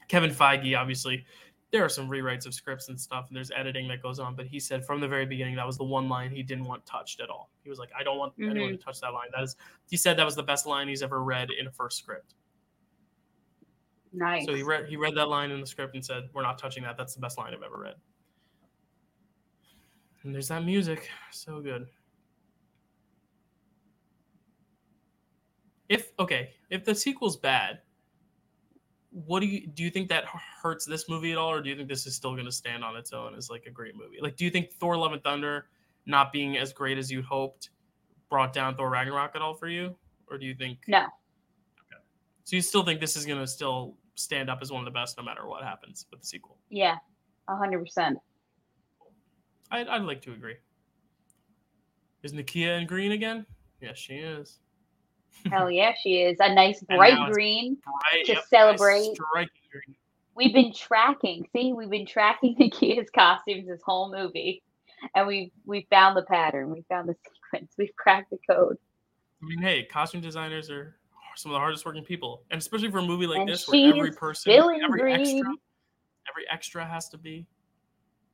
Kevin 0.10 0.32
Feige, 0.32 0.78
obviously, 0.78 1.24
there 1.72 1.86
are 1.86 1.90
some 1.90 2.10
rewrites 2.10 2.46
of 2.46 2.54
scripts 2.54 2.90
and 2.90 3.00
stuff, 3.00 3.28
and 3.30 3.38
there's 3.38 3.52
editing 3.52 3.88
that 3.88 4.02
goes 4.02 4.20
on, 4.20 4.36
but 4.36 4.48
he 4.48 4.60
said 4.60 4.84
from 4.86 5.00
the 5.00 5.08
very 5.08 5.26
beginning 5.26 5.56
that 5.56 5.66
was 5.66 5.78
the 5.78 5.84
one 5.84 6.10
line 6.10 6.32
he 6.32 6.44
didn't 6.44 6.66
want 6.66 6.86
touched 6.86 7.22
at 7.22 7.30
all. 7.30 7.52
He 7.64 7.70
was 7.70 7.80
like, 7.80 7.90
I 7.98 8.04
don't 8.04 8.18
want 8.18 8.34
anyone 8.40 8.56
to 8.56 8.76
mm-hmm. 8.76 8.82
touch 8.82 9.00
that 9.02 9.14
line. 9.14 9.28
That 9.34 9.44
is, 9.44 9.56
he 9.90 9.96
said 9.96 10.18
that 10.18 10.26
was 10.26 10.36
the 10.36 10.44
best 10.44 10.66
line 10.66 10.88
he's 10.88 11.04
ever 11.04 11.24
read 11.24 11.50
in 11.58 11.68
a 11.68 11.72
first 11.72 12.00
script. 12.00 12.34
Nice. 14.12 14.46
So 14.46 14.56
he 14.56 14.64
read 14.64 14.88
he 14.88 14.98
read 14.98 15.16
that 15.16 15.30
line 15.30 15.52
in 15.52 15.62
the 15.62 15.68
script 15.68 15.96
and 15.96 16.04
said, 16.04 16.30
"We're 16.34 16.42
not 16.42 16.58
touching 16.58 16.84
that. 16.84 16.98
That's 16.98 17.14
the 17.14 17.22
best 17.22 17.38
line 17.38 17.54
I've 17.54 17.64
ever 17.64 17.78
read." 17.78 17.96
And 20.24 20.34
there's 20.34 20.48
that 20.50 20.66
music, 20.66 21.10
so 21.32 21.62
good. 21.62 21.88
If 25.88 26.12
okay, 26.20 26.52
if 26.70 26.84
the 26.84 26.94
sequel's 26.94 27.38
bad, 27.38 27.80
what 29.12 29.40
do 29.40 29.46
you 29.46 29.68
do? 29.68 29.84
You 29.84 29.92
think 29.92 30.10
that 30.10 30.26
hurts 30.26 30.86
this 30.86 31.08
movie 31.08 31.32
at 31.32 31.38
all, 31.38 31.52
or 31.52 31.62
do 31.62 31.70
you 31.70 31.76
think 31.76 31.88
this 31.88 32.06
is 32.06 32.16
still 32.16 32.34
going 32.34 32.46
to 32.46 32.52
stand 32.52 32.84
on 32.84 32.96
its 32.96 33.14
own 33.14 33.36
as 33.36 33.50
like 33.50 33.66
a 33.66 33.72
great 33.72 33.96
movie? 33.96 34.18
Like, 34.22 34.36
do 34.36 34.44
you 34.44 34.52
think 34.52 34.72
Thor: 34.72 34.98
Love 34.98 35.14
and 35.14 35.24
Thunder 35.24 35.68
not 36.06 36.32
being 36.32 36.58
as 36.58 36.74
great 36.74 36.98
as 36.98 37.12
you'd 37.12 37.26
hoped 37.26 37.70
brought 38.30 38.54
down 38.54 38.76
Thor 38.76 38.90
Ragnarok 38.90 39.36
at 39.36 39.42
all 39.42 39.54
for 39.54 39.68
you, 39.68 39.96
or 40.28 40.38
do 40.38 40.46
you 40.46 40.56
think 40.56 40.80
no. 40.88 41.00
okay 41.00 42.02
so 42.44 42.56
you 42.56 42.62
still 42.62 42.84
think 42.84 43.00
this 43.00 43.16
is 43.16 43.26
going 43.26 43.40
to 43.40 43.48
still 43.48 43.96
stand 44.20 44.50
up 44.50 44.60
as 44.62 44.72
one 44.72 44.82
of 44.82 44.86
the 44.86 44.92
best 44.98 45.18
no 45.18 45.24
matter 45.24 45.48
what 45.48 45.64
happens 45.64 46.06
with 46.12 46.20
the 46.22 46.26
sequel? 46.26 46.58
Yeah. 46.70 46.98
a 47.48 47.56
hundred 47.56 47.80
percent. 47.80 48.18
I'd, 49.72 49.88
I'd 49.88 50.02
like 50.04 50.22
to 50.24 50.34
agree. 50.34 50.56
Is 52.24 52.34
Nakia 52.34 52.82
in 52.82 52.88
green 52.88 53.12
again? 53.14 53.46
Yes, 53.82 53.98
she 53.98 54.16
is. 54.16 54.60
Hell 55.52 55.70
yeah, 55.72 55.94
she 56.02 56.18
is. 56.22 56.38
A 56.40 56.54
nice 56.54 56.82
bright 56.82 57.32
green. 57.32 57.78
Right, 58.12 58.26
To 58.26 58.34
yep, 58.34 58.44
celebrate. 58.50 59.14
striking 59.16 59.62
green. 59.72 59.96
We've 60.36 60.54
been 60.54 60.74
tracking. 60.74 61.46
See, 61.56 61.72
we've 61.74 61.90
been 61.90 62.06
tracking 62.06 62.56
Nakia's 62.60 63.10
costumes 63.12 63.68
this 63.68 63.82
whole 63.86 64.12
movie. 64.12 64.64
And 65.16 65.28
we 65.28 65.52
we 65.66 65.88
found 65.90 66.18
the 66.18 66.24
pattern. 66.24 66.72
We 66.72 66.84
found 66.90 67.08
the 67.08 67.16
sequence. 67.54 67.74
We've 67.78 67.96
cracked 67.96 68.32
the 68.32 68.38
code. 68.50 68.78
I 69.42 69.46
mean, 69.46 69.60
hey, 69.62 69.84
costume 69.86 70.20
designers 70.20 70.70
are 70.70 70.96
some 71.36 71.52
of 71.52 71.56
the 71.56 71.60
hardest 71.60 71.86
working 71.86 72.04
people, 72.04 72.44
and 72.52 72.60
especially 72.60 72.92
for 72.92 73.00
a 73.00 73.06
movie 73.06 73.28
like 73.28 73.40
And 73.42 73.50
this, 73.50 73.68
where 73.68 73.80
every 73.86 74.12
person, 74.12 74.52
every 74.52 74.80
green. 74.88 75.14
extra, 75.16 75.54
every 76.30 76.50
extra 76.50 76.86
has 76.86 77.10
to 77.10 77.18
be. 77.18 77.46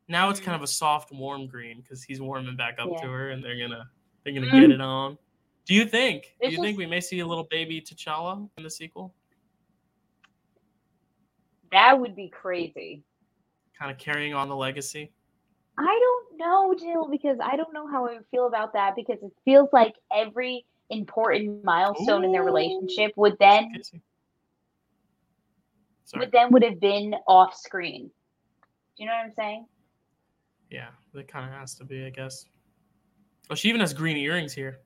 Now 0.08 0.30
it's 0.30 0.40
kind 0.40 0.56
of 0.56 0.62
a 0.62 0.68
soft, 0.68 1.12
warm 1.12 1.48
green 1.48 1.82
because 1.82 2.04
he's 2.04 2.22
warming 2.22 2.56
back 2.56 2.78
up 2.80 2.90
Yeah. 2.92 3.02
to 3.02 3.08
her, 3.12 3.30
and 3.32 3.44
they're 3.44 3.58
gonna 3.58 3.90
they're 4.24 4.34
gonna 4.34 4.48
Mhm. 4.48 4.62
get 4.62 4.72
it 4.72 4.82
on. 4.82 5.18
Do 5.66 5.74
you 5.74 5.86
think? 5.86 6.36
Do 6.40 6.48
It's 6.48 6.56
you 6.56 6.62
think 6.62 6.78
we 6.78 6.86
may 6.86 7.02
see 7.02 7.20
a 7.20 7.26
little 7.28 7.46
baby 7.46 7.82
T'Challa 7.82 8.48
in 8.58 8.64
the 8.64 8.70
sequel? 8.70 9.14
That 11.72 12.00
would 12.00 12.16
be 12.16 12.30
crazy. 12.30 13.04
kind 13.78 13.92
of 13.92 13.98
carrying 13.98 14.34
on 14.34 14.48
the 14.48 14.56
legacy. 14.56 15.12
I 15.78 15.84
don't 15.84 16.38
know, 16.38 16.74
Jill, 16.80 17.10
because 17.10 17.38
I 17.44 17.58
don't 17.58 17.74
know 17.74 17.88
how 17.88 18.08
I 18.08 18.14
would 18.14 18.26
feel 18.32 18.48
about 18.48 18.72
that 18.72 18.96
because 18.96 19.22
it 19.22 19.34
feels 19.44 19.68
like 19.74 19.94
every 20.14 20.66
important 20.90 21.64
milestone 21.64 22.24
in 22.24 22.32
their 22.32 22.44
relationship 22.44 23.12
would 23.16 23.38
then. 23.40 23.72
Sorry. 26.06 26.26
would 26.26 26.32
then 26.32 26.52
would 26.52 26.64
have 26.64 26.80
been 26.80 27.16
off 27.28 27.56
screen. 27.56 28.12
Do 28.98 29.04
you 29.04 29.08
know 29.08 29.14
what 29.14 29.26
I'm 29.26 29.32
saying? 29.32 29.66
Yeah, 30.70 30.90
that 31.14 31.28
kind 31.28 31.46
of 31.46 31.60
has 31.60 31.76
to 31.76 31.84
be, 31.84 32.06
I 32.06 32.10
guess. 32.10 32.46
Oh, 33.50 33.56
she 33.56 33.70
even 33.70 33.82
has 33.82 33.94
green 33.94 34.18
earrings 34.18 34.54
here. 34.54 34.80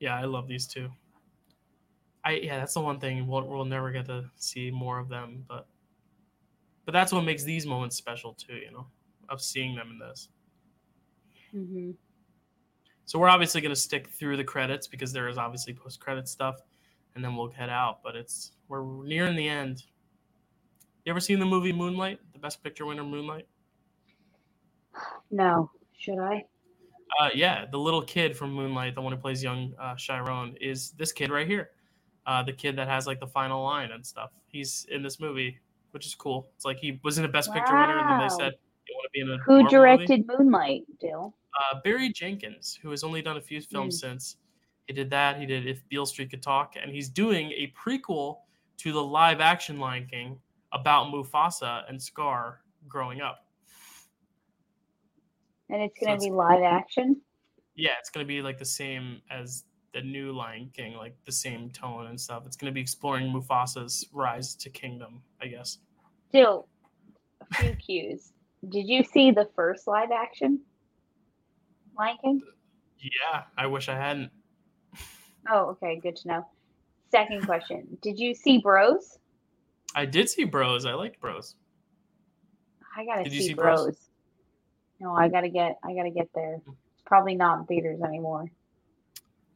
Yeah, 0.00 0.16
I 0.16 0.24
love 0.24 0.48
these 0.48 0.66
two. 0.66 0.90
I 2.24 2.32
yeah, 2.32 2.58
that's 2.58 2.74
the 2.74 2.80
one 2.80 3.00
thing 3.00 3.26
we'll, 3.26 3.46
we'll 3.46 3.64
never 3.64 3.90
get 3.90 4.06
to 4.06 4.24
see 4.36 4.70
more 4.70 4.98
of 4.98 5.08
them, 5.08 5.44
but 5.48 5.66
but 6.84 6.92
that's 6.92 7.12
what 7.12 7.22
makes 7.22 7.44
these 7.44 7.66
moments 7.66 7.96
special 7.96 8.34
too, 8.34 8.54
you 8.54 8.72
know, 8.72 8.86
of 9.28 9.40
seeing 9.40 9.74
them 9.74 9.90
in 9.92 9.98
this. 9.98 10.28
Mm-hmm. 11.54 11.92
So 13.06 13.18
we're 13.18 13.28
obviously 13.28 13.60
going 13.60 13.74
to 13.74 13.80
stick 13.80 14.08
through 14.08 14.36
the 14.36 14.44
credits 14.44 14.86
because 14.86 15.12
there 15.12 15.28
is 15.28 15.38
obviously 15.38 15.74
post 15.74 16.00
credit 16.00 16.26
stuff, 16.28 16.56
and 17.14 17.24
then 17.24 17.36
we'll 17.36 17.50
head 17.50 17.68
out. 17.68 18.02
But 18.02 18.16
it's 18.16 18.52
we're 18.68 18.84
nearing 19.04 19.36
the 19.36 19.48
end. 19.48 19.84
You 21.04 21.10
ever 21.10 21.20
seen 21.20 21.38
the 21.38 21.46
movie 21.46 21.72
Moonlight? 21.72 22.18
The 22.32 22.38
Best 22.38 22.62
Picture 22.62 22.86
winner, 22.86 23.04
Moonlight. 23.04 23.46
No, 25.30 25.70
should 25.98 26.18
I? 26.18 26.44
Uh, 27.20 27.28
yeah, 27.34 27.66
the 27.70 27.78
little 27.78 28.02
kid 28.02 28.36
from 28.36 28.52
Moonlight, 28.52 28.94
the 28.94 29.02
one 29.02 29.12
who 29.12 29.18
plays 29.18 29.42
young 29.42 29.74
uh, 29.78 29.94
Chiron, 29.96 30.56
is 30.60 30.92
this 30.92 31.12
kid 31.12 31.30
right 31.30 31.46
here. 31.46 31.70
Uh, 32.26 32.42
the 32.42 32.52
kid 32.52 32.74
that 32.76 32.88
has 32.88 33.06
like 33.06 33.20
the 33.20 33.26
final 33.26 33.62
line 33.62 33.90
and 33.90 34.04
stuff. 34.04 34.30
He's 34.46 34.86
in 34.90 35.02
this 35.02 35.20
movie, 35.20 35.58
which 35.94 36.04
is 36.04 36.14
cool. 36.14 36.50
It's 36.56 36.64
like 36.64 36.78
he 36.78 37.00
was 37.04 37.16
in 37.18 37.24
a 37.24 37.28
Best 37.28 37.52
Picture 37.54 37.72
winner, 37.72 37.98
and 37.98 38.10
then 38.10 38.18
they 38.20 38.28
said 38.28 38.52
you 38.86 38.94
want 38.96 39.04
to 39.06 39.10
be 39.12 39.20
in 39.20 39.30
a 39.30 39.38
Who 39.38 39.62
Marvel 39.62 39.62
movie?" 39.62 39.70
directed 39.70 40.26
Moonlight, 40.26 40.82
Dill? 41.00 41.34
uh, 41.58 41.80
Barry 41.82 42.10
Jenkins, 42.12 42.78
who 42.82 42.90
has 42.90 43.02
only 43.04 43.22
done 43.22 43.36
a 43.36 43.40
few 43.40 43.60
films 43.60 44.00
since. 44.00 44.36
He 44.88 44.92
did 44.92 45.08
that. 45.10 45.38
He 45.40 45.46
did 45.46 45.66
If 45.66 45.88
Beale 45.88 46.04
Street 46.04 46.28
Could 46.30 46.42
Talk, 46.42 46.74
and 46.80 46.90
he's 46.92 47.08
doing 47.08 47.52
a 47.52 47.72
prequel 47.78 48.38
to 48.78 48.92
the 48.92 49.02
live 49.02 49.40
action 49.40 49.78
Lion 49.78 50.06
King 50.10 50.38
about 50.72 51.06
Mufasa 51.12 51.88
and 51.88 52.02
Scar 52.02 52.60
growing 52.88 53.20
up. 53.22 53.46
And 55.70 55.80
it's 55.80 55.94
gonna 55.98 56.14
it's- 56.14 56.24
be 56.24 56.30
live 56.30 56.62
action. 56.62 57.20
Yeah, 57.76 57.92
it's 57.98 58.10
gonna 58.10 58.26
be 58.26 58.42
like 58.42 58.58
the 58.58 58.64
same 58.64 59.22
as 59.30 59.64
the 59.92 60.02
new 60.02 60.32
Lion 60.32 60.70
King, 60.74 60.94
like 60.96 61.16
the 61.24 61.32
same 61.32 61.70
tone 61.70 62.06
and 62.08 62.20
stuff. 62.20 62.44
It's 62.46 62.56
gonna 62.56 62.72
be 62.72 62.80
exploring 62.80 63.32
Mufasa's 63.32 64.06
rise 64.12 64.54
to 64.56 64.68
kingdom, 64.70 65.22
I 65.40 65.46
guess. 65.46 65.78
Dill, 66.34 66.66
a 67.40 67.54
few 67.54 67.76
cues. 67.76 68.32
Did 68.68 68.88
you 68.88 69.04
see 69.04 69.30
the 69.30 69.48
first 69.54 69.86
live 69.86 70.10
action 70.10 70.60
Lion 71.96 72.16
King? 72.20 72.42
Yeah, 72.98 73.42
I 73.56 73.68
wish 73.68 73.88
I 73.88 73.94
hadn't. 73.94 74.32
Oh, 75.48 75.66
okay, 75.70 76.00
good 76.02 76.16
to 76.16 76.28
know. 76.28 76.46
Second 77.12 77.46
question: 77.46 77.86
Did 78.02 78.18
you 78.18 78.34
see 78.34 78.58
Bros? 78.58 79.20
I 79.94 80.06
did 80.06 80.28
see 80.28 80.42
Bros. 80.42 80.86
I 80.86 80.94
liked 80.94 81.20
Bros. 81.20 81.54
I 82.96 83.04
gotta 83.04 83.30
see, 83.30 83.40
see 83.42 83.54
Bros? 83.54 83.84
Bros. 83.84 83.96
No, 84.98 85.14
I 85.14 85.28
gotta 85.28 85.48
get. 85.48 85.78
I 85.84 85.94
gotta 85.94 86.10
get 86.10 86.28
there. 86.34 86.60
It's 86.66 87.02
probably 87.06 87.36
not 87.36 87.60
in 87.60 87.66
theaters 87.66 88.00
anymore. 88.00 88.50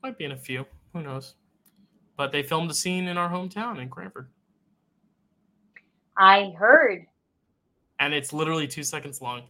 Might 0.04 0.16
be 0.16 0.26
in 0.26 0.32
a 0.32 0.36
few. 0.36 0.64
Who 0.92 1.02
knows? 1.02 1.34
But 2.16 2.30
they 2.30 2.44
filmed 2.44 2.70
a 2.70 2.74
scene 2.74 3.08
in 3.08 3.18
our 3.18 3.28
hometown 3.28 3.82
in 3.82 3.88
Cranford. 3.88 4.28
I 6.18 6.52
heard. 6.58 7.06
and 8.00 8.12
it's 8.12 8.32
literally 8.32 8.66
two 8.66 8.82
seconds 8.82 9.20
long. 9.22 9.42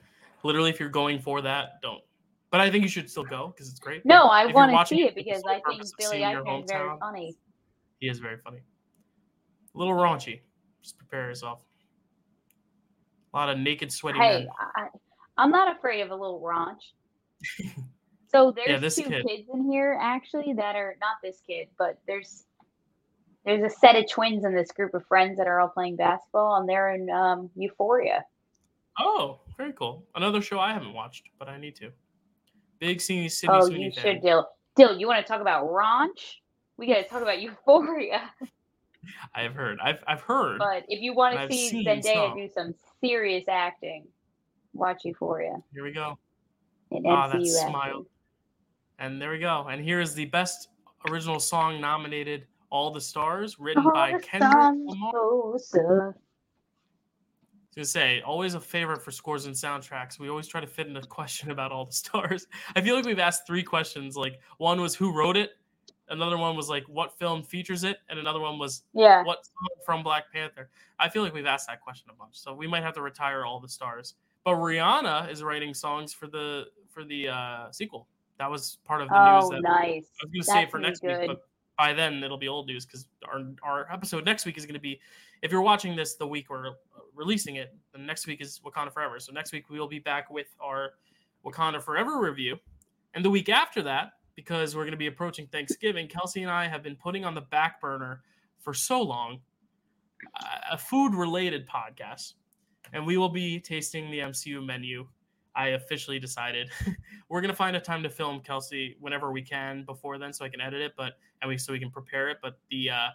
Literally, 0.45 0.71
if 0.71 0.79
you're 0.79 0.89
going 0.89 1.19
for 1.19 1.41
that, 1.43 1.81
don't. 1.83 2.03
But 2.51 2.61
I 2.61 2.71
think 2.71 2.83
you 2.83 2.89
should 2.89 3.11
still 3.11 3.25
go 3.25 3.49
because 3.49 3.69
it's 3.69 3.79
great. 3.81 4.07
No, 4.07 4.25
But 4.25 4.31
I 4.31 4.47
want 4.53 4.89
to 4.89 4.95
see 4.95 5.03
it 5.03 5.15
because 5.15 5.43
I 5.47 5.61
think 5.69 5.83
Billy 5.99 6.21
Eichner 6.21 6.63
is 6.65 6.71
very 6.71 6.91
funny. 6.99 7.37
He 7.99 8.09
is 8.09 8.19
very 8.21 8.39
funny. 8.39 8.59
A 9.75 9.79
little 9.79 9.95
raunchy. 9.95 10.41
Just 10.83 10.97
prepare 10.97 11.29
yourself. 11.29 11.63
A 13.35 13.37
lot 13.37 13.51
of 13.51 13.59
naked, 13.59 13.93
sweaty 13.93 14.19
Hey, 14.19 14.39
men. 14.39 14.49
I, 14.77 14.87
I'm 15.37 15.51
not 15.51 15.77
afraid 15.77 16.01
of 16.01 16.11
a 16.11 16.15
little 16.17 16.41
raunch. 16.41 16.93
So 18.31 18.53
there's 18.53 18.83
this 18.83 18.97
two 18.97 19.05
kid. 19.05 19.25
kids 19.27 19.49
in 19.55 19.73
here 19.73 19.99
actually 19.99 20.53
that 20.53 20.77
are 20.77 20.97
not 21.01 21.17
this 21.23 21.41
kid, 21.47 21.69
but 21.79 21.99
there's 22.07 22.45
there's 23.49 23.73
a 23.73 23.75
set 23.75 23.97
of 23.97 24.07
twins 24.11 24.45
in 24.45 24.55
this 24.55 24.71
group 24.73 24.93
of 24.93 25.07
friends 25.07 25.39
that 25.39 25.47
are 25.47 25.59
all 25.59 25.69
playing 25.69 25.97
basketball, 25.97 26.57
and 26.57 26.69
they're 26.69 26.95
in 26.95 27.09
um, 27.09 27.49
Euphoria. 27.57 28.23
Oh, 28.99 29.41
very 29.57 29.73
cool. 29.73 30.05
Another 30.15 30.43
show 30.43 30.61
I 30.61 30.75
haven't 30.75 30.93
watched, 30.93 31.31
but 31.39 31.49
I 31.49 31.57
need 31.59 31.75
to. 31.77 31.91
Big 32.79 33.01
Sydney 33.01 33.31
City 33.31 33.51
oh, 33.51 33.67
Sweeney 33.67 33.85
you 33.85 33.93
fan. 33.93 34.03
should, 34.03 34.23
Dill. 34.23 34.47
Dill, 34.77 34.99
you 34.99 35.07
want 35.07 35.25
to 35.25 35.33
talk 35.33 35.41
about 35.41 35.65
raunch? 35.65 36.37
We 36.77 36.89
got 36.89 36.97
to 36.97 37.05
talk 37.05 37.23
about 37.23 37.41
Euphoria. 37.41 38.31
I 39.35 39.43
have 39.45 39.55
heard. 39.55 39.79
I've 39.83 40.05
I've 40.07 40.21
heard. 40.21 40.59
But 40.59 40.85
if 40.89 41.01
you 41.01 41.15
want 41.15 41.39
to 41.39 41.51
see 41.51 41.87
Zendaya 41.87 42.03
some. 42.03 42.37
do 42.37 42.49
some 42.55 42.75
serious 43.01 43.45
acting, 43.49 44.07
watch 44.75 45.07
Euphoria 45.07 45.57
Here 45.73 45.83
we 45.83 45.93
go. 45.93 46.19
Ah, 47.07 47.29
that 47.29 47.47
smile. 47.47 48.05
And 48.99 49.23
there 49.23 49.31
we 49.31 49.39
go. 49.39 49.67
And 49.71 49.83
here 49.83 50.03
is 50.03 50.13
the 50.13 50.27
best 50.27 50.69
original 51.09 51.41
song 51.41 51.81
nominated 51.81 52.47
All 52.71 52.91
the 52.91 53.01
Stars, 53.01 53.59
written 53.59 53.85
All 53.87 53.93
by 53.93 54.13
Kendrick 54.19 54.53
Lamar. 54.53 55.11
closer. 55.13 56.17
to 57.75 57.85
say, 57.85 58.21
always 58.23 58.55
a 58.55 58.61
favorite 58.61 59.03
for 59.03 59.11
scores 59.11 59.47
and 59.47 59.55
soundtracks. 59.55 60.19
We 60.19 60.29
always 60.29 60.47
try 60.49 60.61
to 60.61 60.67
fit 60.67 60.87
in 60.89 60.97
a 60.97 61.03
question 61.07 61.51
about 61.51 61.71
all 61.73 61.85
the 61.85 61.93
stars. 61.93 62.47
I 62.75 62.81
feel 62.81 62.97
like 62.97 63.05
we've 63.05 63.19
asked 63.19 63.47
three 63.47 63.63
questions. 63.63 64.17
Like 64.17 64.41
one 64.59 64.81
was 64.81 64.95
who 64.95 65.13
wrote 65.17 65.37
it, 65.37 65.53
another 66.09 66.37
one 66.37 66.57
was 66.57 66.69
like 66.69 66.85
what 66.89 67.17
film 67.19 67.43
features 67.43 67.85
it, 67.85 67.99
and 68.09 68.19
another 68.19 68.41
one 68.41 68.59
was 68.59 68.83
Yeah. 68.95 69.23
what 69.25 69.39
from 69.87 70.03
Black 70.03 70.25
Panther. 70.33 70.69
I 70.99 71.09
feel 71.09 71.23
like 71.23 71.33
we've 71.35 71.47
asked 71.47 71.69
that 71.69 71.81
question 71.81 72.11
a 72.11 72.15
bunch, 72.15 72.37
so 72.37 72.53
we 72.53 72.67
might 72.67 72.83
have 72.83 72.95
to 72.95 73.03
retire 73.03 73.45
all 73.47 73.61
the 73.61 73.69
stars. 73.69 74.15
But 74.45 74.55
Rihanna 74.55 75.31
is 75.31 75.43
writing 75.43 75.73
songs 75.75 76.13
for 76.13 76.27
the 76.27 76.65
for 76.89 77.05
the 77.05 77.29
uh, 77.29 77.71
sequel. 77.71 78.09
That 78.39 78.51
was 78.51 78.79
part 78.85 79.03
of 79.03 79.09
the 79.09 79.15
news 79.35 79.45
Oh, 79.45 79.51
that 79.51 79.63
nice. 79.63 80.07
I 80.23 80.27
was 80.27 80.31
going 80.33 80.41
to 80.41 80.43
say 80.45 80.67
for 80.67 80.79
gonna 80.79 80.89
next 80.89 81.03
week, 81.03 81.27
but 81.27 81.48
by 81.79 81.93
then 81.93 82.23
it'll 82.23 82.37
be 82.37 82.49
old 82.49 82.67
news 82.67 82.85
because 82.85 83.07
our 83.27 83.41
our 83.63 83.91
episode 83.91 84.25
next 84.25 84.45
week 84.45 84.59
is 84.59 84.67
going 84.67 84.75
to 84.75 84.81
be. 84.81 85.01
If 85.41 85.53
you're 85.53 85.63
watching 85.63 85.95
this 85.95 86.17
the 86.17 86.27
week 86.27 86.51
we're 86.51 86.69
uh, 86.69 86.73
releasing 87.15 87.57
it, 87.57 87.75
the 87.93 87.99
next 87.99 88.27
week 88.27 88.41
is 88.43 88.61
Wakanda 88.65 88.93
Forever. 88.93 89.21
So 89.21 89.33
next 89.33 89.53
week 89.53 89.71
we 89.71 89.79
will 89.79 89.89
be 89.89 90.01
back 90.01 90.29
with 90.29 90.49
our 90.61 90.95
Wakanda 91.47 91.81
Forever 91.81 92.21
review, 92.21 92.57
and 93.15 93.25
the 93.25 93.31
week 93.31 93.49
after 93.49 93.81
that, 93.83 94.15
because 94.35 94.75
we're 94.75 94.83
going 94.83 94.93
to 94.93 94.99
be 94.99 95.07
approaching 95.07 95.47
Thanksgiving, 95.47 96.09
Kelsey 96.09 96.43
and 96.43 96.51
I 96.51 96.67
have 96.67 96.83
been 96.83 96.97
putting 96.97 97.25
on 97.25 97.35
the 97.35 97.41
back 97.41 97.81
burner 97.81 98.23
for 98.59 98.75
so 98.75 99.01
long 99.01 99.41
a 100.71 100.77
food 100.77 101.15
related 101.15 101.67
podcast, 101.69 102.35
and 102.93 103.07
we 103.07 103.17
will 103.17 103.29
be 103.29 103.61
tasting 103.61 104.11
the 104.11 104.19
MCU 104.19 104.65
menu. 104.65 105.07
I 105.59 105.71
officially 105.71 106.21
decided 106.21 106.71
we're 107.29 107.41
gonna 107.41 107.53
find 107.53 107.77
a 107.77 107.81
time 107.81 108.03
to 108.05 108.09
film 108.09 108.41
Kelsey 108.41 108.97
whenever 109.01 109.33
we 109.33 109.43
can 109.43 109.83
before 109.83 110.17
then, 110.17 110.33
so 110.33 110.45
I 110.45 110.49
can 110.49 110.61
edit 110.61 110.81
it, 110.81 110.93
but 110.97 111.15
and 111.43 111.49
we 111.49 111.59
so 111.59 111.73
we 111.73 111.81
can 111.81 111.91
prepare 111.91 112.29
it. 112.29 112.39
But 112.41 112.59
the 112.71 112.91
uh, 112.91 113.09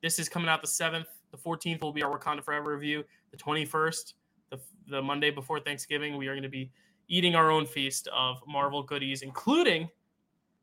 this 0.00 0.20
is 0.20 0.28
coming 0.28 0.48
out 0.48 0.62
the 0.62 0.68
seventh, 0.68 1.08
the 1.32 1.36
fourteenth 1.36 1.82
will 1.82 1.92
be 1.92 2.02
our 2.04 2.16
Wakanda 2.16 2.44
Forever 2.44 2.72
review. 2.72 3.02
The 3.32 3.36
twenty 3.36 3.64
first, 3.64 4.14
the 4.50 4.60
the 4.88 5.02
Monday 5.02 5.30
before 5.32 5.58
Thanksgiving, 5.58 6.16
we 6.16 6.28
are 6.28 6.32
going 6.34 6.44
to 6.44 6.48
be 6.48 6.70
eating 7.08 7.34
our 7.34 7.50
own 7.50 7.66
feast 7.66 8.08
of 8.14 8.38
Marvel 8.46 8.84
goodies, 8.84 9.22
including 9.22 9.88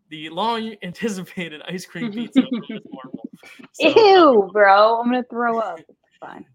the 0.10 0.30
long 0.30 0.76
anticipated 0.82 1.62
ice 1.68 1.86
cream 1.86 2.10
pizza 2.14 2.42
Marvel. 2.90 3.30
So, 3.74 3.88
Ew, 3.90 4.50
bro. 4.54 5.02
I'm 5.02 5.08
gonna 5.08 5.24
throw 5.30 5.60
up. 5.60 5.80
It's 5.80 6.18
fine. 6.22 6.46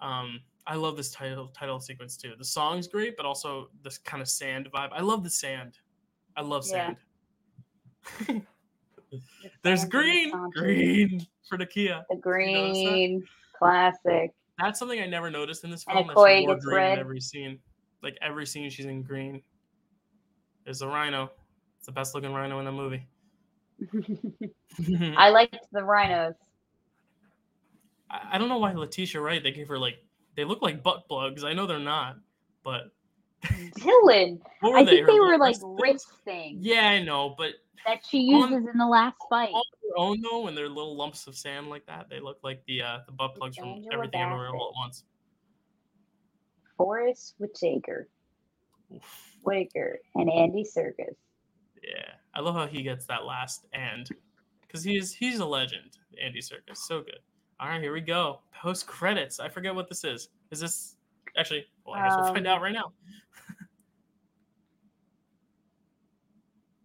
Um, 0.00 0.40
I 0.66 0.74
love 0.74 0.96
this 0.96 1.10
title 1.12 1.48
title 1.48 1.80
sequence 1.80 2.16
too. 2.16 2.34
The 2.38 2.44
song's 2.44 2.88
great, 2.88 3.16
but 3.16 3.24
also 3.26 3.70
this 3.82 3.98
kind 3.98 4.20
of 4.20 4.28
sand 4.28 4.68
vibe. 4.74 4.88
I 4.92 5.00
love 5.00 5.22
the 5.22 5.30
sand. 5.30 5.78
I 6.36 6.42
love 6.42 6.64
Yeah. 6.68 6.94
sand. 8.28 8.42
There's 9.62 9.80
Sand 9.80 9.92
green, 9.92 10.50
green 10.52 11.26
for 11.48 11.56
the 11.56 11.66
Kia. 11.66 12.04
The 12.10 12.16
that? 12.16 12.20
green 12.22 13.24
classic. 13.56 14.32
That's 14.58 14.78
something 14.78 15.00
I 15.00 15.06
never 15.06 15.30
noticed 15.30 15.64
in 15.64 15.70
this 15.70 15.84
film. 15.84 16.08
Okoye 16.08 16.46
gets 16.46 16.64
green 16.64 16.76
red. 16.76 16.92
in 16.94 16.98
every 16.98 17.20
scene. 17.20 17.58
Like 18.02 18.16
every 18.22 18.46
scene, 18.46 18.68
she's 18.70 18.86
in 18.86 19.02
green. 19.02 19.42
There's 20.64 20.82
a 20.82 20.88
rhino. 20.88 21.30
It's 21.78 21.86
the 21.86 21.92
best 21.92 22.14
looking 22.14 22.32
rhino 22.32 22.58
in 22.58 22.64
the 22.64 22.72
movie. 22.72 23.06
I 25.16 25.28
liked 25.30 25.58
the 25.72 25.84
rhinos. 25.84 26.34
I 28.10 28.20
I 28.32 28.38
don't 28.38 28.48
know 28.48 28.58
why 28.58 28.72
Letitia 28.72 29.20
Wright. 29.20 29.42
They 29.42 29.52
gave 29.52 29.68
her 29.68 29.78
like 29.78 30.02
they 30.36 30.44
look 30.44 30.62
like 30.62 30.82
butt 30.82 31.06
plugs. 31.08 31.42
I 31.44 31.52
know 31.52 31.66
they're 31.66 31.78
not, 31.78 32.16
but 32.62 32.92
Dylan. 33.44 34.40
what 34.60 34.72
were 34.72 34.78
I 34.78 34.84
they? 34.84 34.90
think 34.96 35.06
Her 35.06 35.12
they 35.12 35.20
were 35.20 35.38
like 35.38 35.56
wrist 35.62 36.08
things? 36.24 36.64
Yeah, 36.64 36.88
I 36.88 37.02
know, 37.02 37.34
but 37.36 37.52
that 37.86 38.00
she 38.08 38.32
On- 38.34 38.52
uses 38.52 38.68
in 38.72 38.78
the 38.78 38.86
last 38.86 39.16
fight. 39.30 39.50
on 39.52 39.62
their 39.82 39.98
own 39.98 40.20
though, 40.20 40.42
when 40.42 40.54
they're 40.54 40.68
little 40.68 40.96
lumps 40.96 41.26
of 41.26 41.36
sand 41.36 41.68
like 41.68 41.86
that, 41.86 42.08
they 42.10 42.20
look 42.20 42.38
like 42.42 42.62
the 42.66 42.82
uh, 42.82 42.98
the 43.06 43.12
butt 43.12 43.34
plugs 43.36 43.56
from 43.56 43.68
Everything 43.92 44.20
Everywhere 44.20 44.46
Bassett. 44.50 44.54
All 44.60 44.68
at 44.68 44.74
Once. 44.84 45.04
Forest 46.76 47.34
Whitaker, 47.38 48.08
Oof. 48.94 49.36
Whitaker, 49.42 49.98
and 50.14 50.30
Andy 50.30 50.62
Serkis. 50.64 51.14
Yeah, 51.82 52.10
I 52.34 52.40
love 52.40 52.54
how 52.54 52.66
he 52.66 52.82
gets 52.82 53.06
that 53.06 53.24
last 53.24 53.66
and 53.72 54.08
because 54.62 54.82
he's 54.82 55.12
he's 55.12 55.38
a 55.38 55.46
legend, 55.46 55.98
Andy 56.22 56.40
Serkis, 56.40 56.76
so 56.76 57.00
good. 57.02 57.20
All 57.58 57.68
right, 57.68 57.80
here 57.80 57.92
we 57.92 58.00
go. 58.02 58.40
Post 58.54 58.86
credits. 58.86 59.40
I 59.40 59.48
forget 59.48 59.74
what 59.74 59.88
this 59.88 60.04
is. 60.04 60.28
Is 60.50 60.60
this 60.60 60.96
actually? 61.36 61.64
Well, 61.86 61.94
I 61.96 62.06
guess 62.08 62.16
we'll 62.18 62.32
find 62.32 62.46
Um, 62.46 62.54
out 62.56 62.62
right 62.62 62.72
now. 62.72 62.92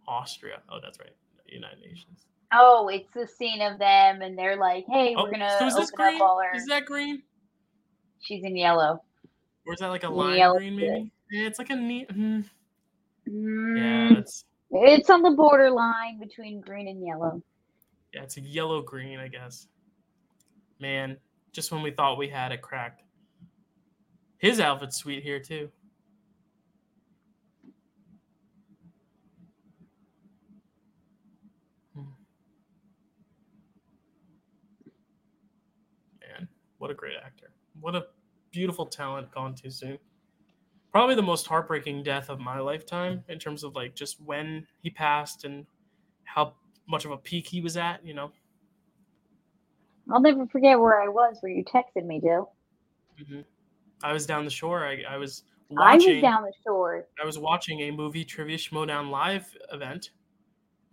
Austria. 0.07 0.61
Oh, 0.69 0.79
that's 0.81 0.99
right. 0.99 1.15
United 1.47 1.79
Nations. 1.81 2.25
Oh, 2.53 2.87
it's 2.89 3.09
the 3.13 3.27
scene 3.27 3.61
of 3.61 3.77
them, 3.79 4.21
and 4.21 4.37
they're 4.37 4.57
like, 4.57 4.85
"Hey, 4.87 5.13
Oh, 5.15 5.23
we're 5.23 5.31
gonna 5.31 5.55
so 5.59 5.67
is 5.67 5.75
this 5.75 5.91
open 5.93 6.05
green? 6.05 6.15
up 6.21 6.29
all 6.29 6.39
our." 6.41 6.55
Is 6.55 6.65
that 6.67 6.85
green? 6.85 7.23
She's 8.21 8.43
in 8.43 8.55
yellow. 8.55 9.03
Or 9.65 9.73
is 9.73 9.79
that 9.79 9.87
like 9.87 10.03
a 10.03 10.09
lime 10.09 10.37
yellow 10.37 10.57
green? 10.57 10.75
Maybe. 10.75 11.11
Yeah, 11.31 11.47
it's 11.47 11.59
like 11.59 11.69
a 11.69 11.75
neat. 11.75 12.09
mm, 12.09 12.43
Yeah, 13.25 13.31
Mm, 13.33 14.17
it's 14.19 14.45
it's 14.71 15.09
on 15.09 15.21
the 15.21 15.31
borderline 15.31 16.19
between 16.19 16.61
green 16.61 16.87
and 16.87 17.05
yellow. 17.05 17.41
yeah, 18.13 18.23
it's 18.23 18.37
a 18.37 18.41
yellow 18.41 18.81
green, 18.81 19.19
I 19.19 19.27
guess. 19.27 19.67
Man, 20.81 21.17
just 21.51 21.71
when 21.71 21.83
we 21.83 21.91
thought 21.91 22.17
we 22.17 22.27
had 22.27 22.51
it 22.51 22.63
cracked. 22.63 23.03
His 24.39 24.59
outfit's 24.59 24.97
sweet 24.97 25.21
here 25.21 25.39
too. 25.39 25.69
Man, 36.19 36.47
what 36.79 36.89
a 36.89 36.95
great 36.95 37.13
actor. 37.23 37.51
What 37.79 37.95
a 37.95 38.07
beautiful 38.49 38.87
talent 38.87 39.31
gone 39.31 39.53
too 39.53 39.69
soon. 39.69 39.99
Probably 40.91 41.13
the 41.13 41.21
most 41.21 41.45
heartbreaking 41.45 42.01
death 42.01 42.29
of 42.29 42.39
my 42.39 42.57
lifetime 42.59 43.23
in 43.29 43.37
terms 43.37 43.63
of 43.63 43.75
like 43.75 43.93
just 43.93 44.19
when 44.19 44.65
he 44.81 44.89
passed 44.89 45.45
and 45.45 45.67
how 46.23 46.55
much 46.87 47.05
of 47.05 47.11
a 47.11 47.17
peak 47.17 47.47
he 47.47 47.61
was 47.61 47.77
at, 47.77 48.03
you 48.03 48.15
know. 48.15 48.31
I'll 50.09 50.21
never 50.21 50.45
forget 50.47 50.79
where 50.79 51.01
I 51.01 51.07
was 51.09 51.37
where 51.41 51.51
you 51.51 51.63
texted 51.63 52.05
me, 52.05 52.19
Jill. 52.21 52.51
Mhm. 53.19 53.45
I 54.03 54.13
was 54.13 54.25
down 54.25 54.45
the 54.45 54.51
shore. 54.51 54.85
I, 54.85 55.03
I 55.07 55.17
was 55.17 55.43
I 55.77 55.95
watching. 55.95 56.15
was 56.15 56.21
down 56.21 56.43
the 56.43 56.53
shore. 56.65 57.05
I 57.21 57.25
was 57.25 57.37
watching 57.37 57.81
a 57.81 57.91
movie 57.91 58.25
trivia 58.25 58.57
Schmoedown 58.57 59.09
live 59.09 59.45
event, 59.71 60.11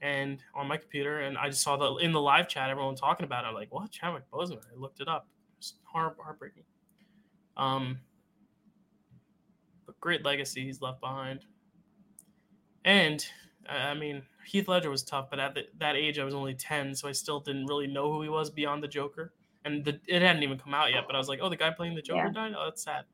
and 0.02 0.42
on 0.54 0.68
my 0.68 0.76
computer, 0.76 1.20
and 1.20 1.38
I 1.38 1.48
just 1.48 1.62
saw 1.62 1.76
the 1.76 1.96
in 2.04 2.12
the 2.12 2.20
live 2.20 2.48
chat 2.48 2.68
everyone 2.70 2.94
talking 2.96 3.24
about. 3.24 3.44
it. 3.44 3.48
I'm 3.48 3.54
like, 3.54 3.72
what 3.72 3.90
Chadwick 3.90 4.24
Boseman? 4.30 4.60
I 4.72 4.76
looked 4.76 5.00
it 5.00 5.08
up. 5.08 5.26
It's 5.58 5.74
heart, 5.84 6.16
heartbreaking. 6.22 6.64
Um, 7.56 7.98
but 9.86 9.98
great 10.00 10.24
legacy 10.24 10.64
he's 10.64 10.80
left 10.80 11.00
behind. 11.00 11.44
And 12.84 13.24
I 13.68 13.88
I 13.90 13.94
mean, 13.94 14.22
Heath 14.48 14.66
Ledger 14.68 14.90
was 14.90 15.02
tough, 15.02 15.28
but 15.30 15.38
at 15.38 15.54
the, 15.54 15.66
that 15.78 15.94
age, 15.94 16.18
I 16.18 16.24
was 16.24 16.34
only 16.34 16.54
ten, 16.54 16.94
so 16.94 17.06
I 17.08 17.12
still 17.12 17.40
didn't 17.40 17.66
really 17.66 17.86
know 17.86 18.10
who 18.12 18.22
he 18.22 18.28
was 18.28 18.50
beyond 18.50 18.82
the 18.82 18.88
Joker. 18.88 19.34
And 19.64 19.84
the, 19.84 20.00
it 20.06 20.22
hadn't 20.22 20.42
even 20.42 20.58
come 20.58 20.72
out 20.72 20.90
yet, 20.90 21.04
but 21.06 21.14
I 21.14 21.18
was 21.18 21.28
like, 21.28 21.40
oh, 21.42 21.48
the 21.48 21.56
guy 21.56 21.70
playing 21.70 21.94
the 21.94 22.02
Joker 22.02 22.26
Yeah. 22.26 22.32
died. 22.32 22.54
Oh, 22.56 22.64
that's 22.64 22.82
sad. 22.82 23.04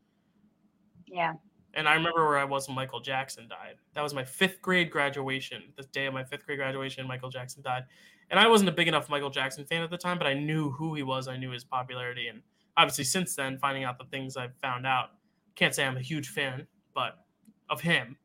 Yeah. 1.07 1.35
And 1.75 1.89
I 1.89 1.95
remember 1.95 2.25
where 2.27 2.39
I 2.39 2.45
was 2.45 2.69
when 2.69 2.77
Michael 2.77 3.01
Jackson 3.01 3.49
died. 3.49 3.77
That 3.95 4.03
was 4.03 4.15
my 4.15 4.25
fifth 4.25 4.63
grade 4.63 4.91
graduation. 4.91 5.73
The 5.77 5.83
day 5.85 6.07
of 6.07 6.15
my 6.15 6.23
fifth 6.23 6.47
grade 6.47 6.59
graduation, 6.59 7.07
Michael 7.09 7.31
Jackson 7.31 7.63
died. 7.63 7.85
And 8.31 8.39
I 8.39 8.47
wasn't 8.47 8.69
a 8.71 8.73
big 8.73 8.87
enough 8.87 9.11
Michael 9.11 9.31
Jackson 9.31 9.65
fan 9.65 9.83
at 9.83 9.91
the 9.91 9.99
time, 9.99 10.17
but 10.19 10.27
I 10.27 10.35
knew 10.35 10.71
who 10.71 10.95
he 10.95 11.03
was. 11.03 11.27
I 11.27 11.37
knew 11.37 11.51
his 11.51 11.65
popularity. 11.65 12.29
And 12.29 12.43
obviously, 12.77 13.05
since 13.05 13.35
then, 13.35 13.59
finding 13.59 13.83
out 13.85 13.99
the 13.99 14.05
things 14.05 14.37
I've 14.37 14.57
found 14.63 14.87
out, 14.87 15.11
can't 15.57 15.75
say 15.75 15.85
I'm 15.85 15.97
a 15.97 16.01
huge 16.01 16.29
fan, 16.29 16.67
but 16.95 17.25
of 17.71 17.81
him, 17.81 18.17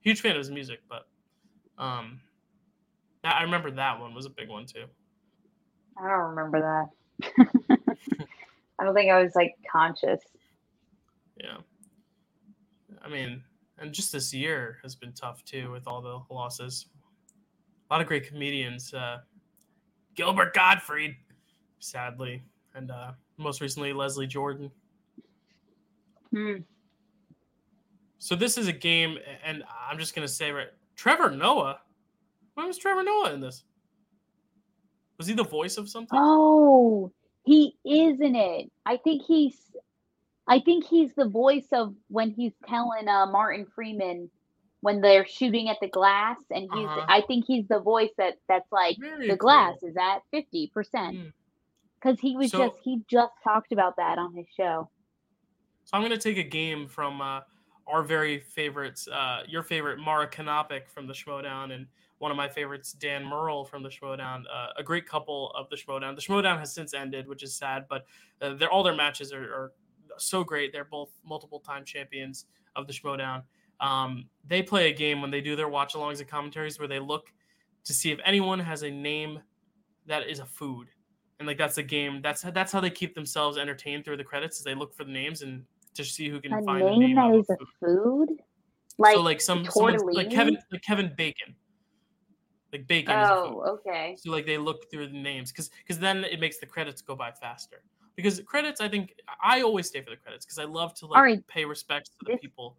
huge 0.00 0.20
fan 0.20 0.32
of 0.32 0.38
his 0.38 0.50
music. 0.50 0.80
But 0.88 1.08
um, 1.82 2.20
I 3.32 3.42
remember 3.42 3.70
that 3.72 4.00
one 4.00 4.14
was 4.14 4.26
a 4.26 4.30
big 4.30 4.48
one 4.48 4.66
too. 4.66 4.84
I 5.98 6.08
don't 6.08 6.34
remember 6.34 6.60
that. 6.60 7.28
I 8.78 8.84
don't 8.84 8.94
think 8.94 9.10
I 9.10 9.22
was 9.22 9.34
like 9.34 9.54
conscious. 9.70 10.20
Yeah. 11.36 11.58
I 13.02 13.08
mean, 13.08 13.42
and 13.78 13.92
just 13.92 14.12
this 14.12 14.32
year 14.32 14.78
has 14.82 14.94
been 14.94 15.12
tough 15.12 15.44
too 15.44 15.70
with 15.70 15.86
all 15.86 16.00
the 16.00 16.34
losses. 16.34 16.86
A 17.90 17.94
lot 17.94 18.00
of 18.00 18.06
great 18.06 18.28
comedians. 18.28 18.92
Uh, 18.92 19.18
Gilbert 20.14 20.52
Gottfried, 20.54 21.16
sadly, 21.78 22.42
and 22.74 22.90
uh, 22.90 23.12
most 23.36 23.60
recently 23.60 23.92
Leslie 23.92 24.26
Jordan. 24.26 24.70
Hmm. 26.32 26.56
So 28.18 28.34
this 28.34 28.58
is 28.58 28.66
a 28.66 28.72
game, 28.72 29.18
and 29.44 29.62
I'm 29.88 29.98
just 29.98 30.14
gonna 30.14 30.28
say 30.28 30.50
right, 30.50 30.68
Trevor 30.96 31.30
Noah. 31.30 31.80
When 32.58 32.66
was 32.66 32.76
Trevor 32.76 33.04
Noah 33.04 33.34
in 33.34 33.40
this? 33.40 33.62
Was 35.16 35.28
he 35.28 35.34
the 35.34 35.44
voice 35.44 35.76
of 35.76 35.88
something? 35.88 36.18
Oh, 36.20 37.12
he 37.44 37.76
is 37.84 38.20
in 38.20 38.34
it. 38.34 38.68
I 38.84 38.96
think 38.96 39.22
he's 39.24 39.54
I 40.48 40.58
think 40.58 40.84
he's 40.84 41.14
the 41.14 41.28
voice 41.28 41.68
of 41.70 41.94
when 42.08 42.32
he's 42.32 42.50
telling 42.66 43.06
uh 43.06 43.26
Martin 43.26 43.64
Freeman 43.76 44.28
when 44.80 45.00
they're 45.00 45.24
shooting 45.24 45.68
at 45.68 45.76
the 45.80 45.86
glass 45.86 46.38
and 46.50 46.62
he's 46.74 46.88
Uh-huh. 46.88 47.06
I 47.08 47.20
think 47.28 47.44
he's 47.46 47.68
the 47.68 47.78
voice 47.78 48.10
that 48.18 48.38
that's 48.48 48.66
like 48.72 48.96
Very 48.98 49.28
the 49.28 49.36
cool. 49.36 49.46
glass 49.50 49.76
is 49.84 49.96
at 49.96 50.22
50%. 50.34 50.72
Mm. 50.72 51.32
Because 52.02 52.18
he 52.18 52.36
was 52.36 52.50
So- 52.50 52.66
just 52.66 52.80
he 52.82 53.02
just 53.08 53.34
talked 53.44 53.70
about 53.70 53.94
that 53.98 54.18
on 54.18 54.34
his 54.34 54.46
show. 54.56 54.90
So 55.84 55.96
I'm 55.96 56.00
going 56.02 56.10
to 56.10 56.18
take 56.18 56.38
a 56.38 56.48
game 56.48 56.88
from 56.88 57.20
uh, 57.20 57.42
our 57.86 58.02
very 58.02 58.40
favorites, 58.40 59.06
uh, 59.06 59.44
your 59.46 59.62
favorite 59.62 60.00
Mara 60.00 60.28
Knopic 60.28 60.88
from 60.90 61.06
the 61.06 61.14
Schmoedown, 61.14 61.72
and 61.72 61.86
one 62.18 62.30
of 62.30 62.36
my 62.36 62.48
favorites, 62.48 62.92
Dan 62.92 63.24
Murrell 63.24 63.64
from 63.64 63.82
the 63.82 63.88
Schmoedown. 63.88 64.42
Uh, 64.52 64.68
a 64.76 64.82
great 64.82 65.06
couple 65.06 65.52
of 65.56 65.68
the 65.70 65.76
Schmoedown. 65.76 66.16
The 66.16 66.22
Schmoedown 66.22 66.58
has 66.58 66.72
since 66.72 66.94
ended, 66.94 67.28
which 67.28 67.42
is 67.42 67.54
sad, 67.54 67.86
but 67.88 68.06
uh, 68.42 68.54
they're, 68.54 68.70
all 68.70 68.82
their 68.82 68.94
matches 68.94 69.32
are, 69.32 69.42
are 69.42 69.72
so 70.16 70.42
great. 70.42 70.72
They're 70.72 70.84
both 70.84 71.10
multiple 71.24 71.60
time 71.60 71.84
champions 71.84 72.46
of 72.76 72.86
the 72.86 72.92
Schmoedown. 72.92 73.42
Um, 73.80 74.26
they 74.46 74.62
play 74.62 74.90
a 74.90 74.94
game 74.94 75.20
when 75.20 75.30
they 75.30 75.40
do 75.40 75.54
their 75.54 75.68
watch 75.68 75.94
alongs 75.94 76.18
and 76.18 76.28
commentaries 76.28 76.78
where 76.78 76.88
they 76.88 76.98
look 76.98 77.32
to 77.84 77.92
see 77.92 78.10
if 78.10 78.18
anyone 78.24 78.58
has 78.58 78.82
a 78.82 78.90
name 78.90 79.40
that 80.06 80.28
is 80.28 80.40
a 80.40 80.46
food. 80.46 80.88
And 81.38 81.46
like 81.46 81.58
that's 81.58 81.78
a 81.78 81.82
game. 81.84 82.20
That's 82.20 82.42
how, 82.42 82.50
that's 82.50 82.72
how 82.72 82.80
they 82.80 82.90
keep 82.90 83.14
themselves 83.14 83.56
entertained 83.56 84.04
through 84.04 84.16
the 84.16 84.24
credits. 84.24 84.58
Is 84.58 84.64
they 84.64 84.74
look 84.74 84.92
for 84.92 85.04
the 85.04 85.12
names 85.12 85.42
and 85.42 85.64
to 85.94 86.04
see 86.04 86.28
who 86.28 86.40
can 86.40 86.52
A 86.52 86.62
find 86.62 86.84
the 86.84 86.90
name 86.90 87.14
name 87.14 87.44
that 87.46 87.56
a 87.60 87.66
food. 87.86 88.30
Like, 88.98 89.14
so 89.14 89.20
like 89.20 89.40
some 89.40 89.62
like? 90.12 90.30
Kevin 90.30 90.58
like 90.72 90.82
Kevin 90.82 91.12
Bacon. 91.16 91.54
Like 92.72 92.86
bacon 92.86 93.18
is 93.18 93.28
a 93.30 93.34
food. 93.34 93.62
Oh, 93.64 93.78
okay. 93.86 94.16
So 94.18 94.30
like 94.30 94.44
they 94.46 94.58
look 94.58 94.90
through 94.90 95.08
the 95.08 95.12
names 95.18 95.50
because 95.52 95.70
because 95.78 95.98
then 95.98 96.24
it 96.24 96.38
makes 96.40 96.58
the 96.58 96.66
credits 96.66 97.00
go 97.02 97.14
by 97.16 97.32
faster. 97.32 97.82
Because 98.14 98.40
credits, 98.40 98.80
I 98.80 98.88
think 98.88 99.14
I 99.42 99.62
always 99.62 99.86
stay 99.86 100.00
for 100.02 100.10
the 100.10 100.16
credits 100.16 100.44
because 100.44 100.58
I 100.58 100.64
love 100.64 100.92
to 100.96 101.06
like 101.06 101.22
right. 101.22 101.46
pay 101.46 101.64
respects 101.64 102.10
to 102.10 102.16
the 102.24 102.32
This- 102.32 102.40
people. 102.40 102.76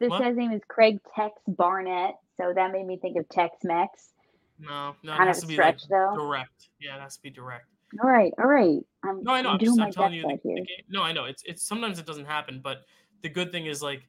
This 0.00 0.08
What? 0.08 0.22
guy's 0.22 0.34
name 0.34 0.52
is 0.52 0.62
Craig 0.66 0.98
Tex 1.14 1.34
Barnett, 1.46 2.14
so 2.38 2.54
that 2.54 2.72
made 2.72 2.86
me 2.86 2.96
think 2.96 3.18
of 3.18 3.28
Tex 3.28 3.54
Mex. 3.64 4.14
No, 4.58 4.94
no, 5.02 5.12
it 5.12 5.16
Kind 5.18 5.28
of 5.28 5.34
has 5.36 5.40
to 5.42 5.46
be 5.46 5.56
like 5.58 5.78
stretch, 5.78 5.88
though. 5.90 6.14
direct. 6.16 6.70
Yeah, 6.80 6.96
it 6.96 7.00
has 7.02 7.16
to 7.16 7.22
be 7.22 7.28
direct. 7.28 7.66
All 8.02 8.08
right, 8.08 8.32
all 8.38 8.46
right. 8.46 8.78
I'm, 9.04 9.22
No, 9.22 9.32
I 9.32 9.42
know. 9.42 9.50
I'm 9.50 9.54
I'm, 9.54 9.58
just 9.60 9.78
I'm 9.78 9.92
telling 9.92 10.14
you. 10.14 10.22
The, 10.22 10.38
the 10.42 10.54
game, 10.54 10.64
no, 10.88 11.02
I 11.02 11.12
know. 11.12 11.24
It's 11.24 11.42
it's 11.44 11.62
sometimes 11.66 11.98
it 11.98 12.06
doesn't 12.06 12.24
happen, 12.24 12.60
but 12.64 12.84
the 13.22 13.28
good 13.28 13.52
thing 13.52 13.66
is 13.66 13.82
like 13.82 14.02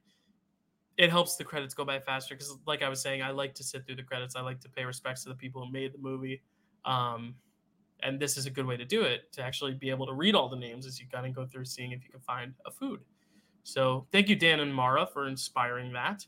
it 0.97 1.09
helps 1.09 1.35
the 1.35 1.43
credits 1.43 1.73
go 1.73 1.85
by 1.85 1.99
faster 1.99 2.35
because, 2.35 2.57
like 2.65 2.81
I 2.81 2.89
was 2.89 3.01
saying, 3.01 3.21
I 3.21 3.31
like 3.31 3.53
to 3.55 3.63
sit 3.63 3.85
through 3.85 3.95
the 3.95 4.03
credits. 4.03 4.35
I 4.35 4.41
like 4.41 4.59
to 4.61 4.69
pay 4.69 4.85
respects 4.85 5.23
to 5.23 5.29
the 5.29 5.35
people 5.35 5.65
who 5.65 5.71
made 5.71 5.93
the 5.93 5.97
movie, 5.99 6.41
um, 6.85 7.35
and 8.03 8.19
this 8.19 8.37
is 8.37 8.45
a 8.45 8.49
good 8.49 8.65
way 8.65 8.77
to 8.77 8.85
do 8.85 9.01
it 9.03 9.31
to 9.33 9.41
actually 9.41 9.73
be 9.73 9.89
able 9.89 10.05
to 10.07 10.13
read 10.13 10.35
all 10.35 10.49
the 10.49 10.55
names 10.55 10.85
as 10.85 10.99
you 10.99 11.05
kind 11.11 11.25
of 11.25 11.33
go 11.33 11.45
through, 11.45 11.65
seeing 11.65 11.91
if 11.91 12.03
you 12.03 12.09
can 12.09 12.21
find 12.21 12.53
a 12.65 12.71
food. 12.71 12.99
So 13.63 14.07
thank 14.11 14.27
you, 14.27 14.35
Dan 14.35 14.59
and 14.59 14.73
Mara, 14.73 15.05
for 15.05 15.27
inspiring 15.27 15.93
that. 15.93 16.25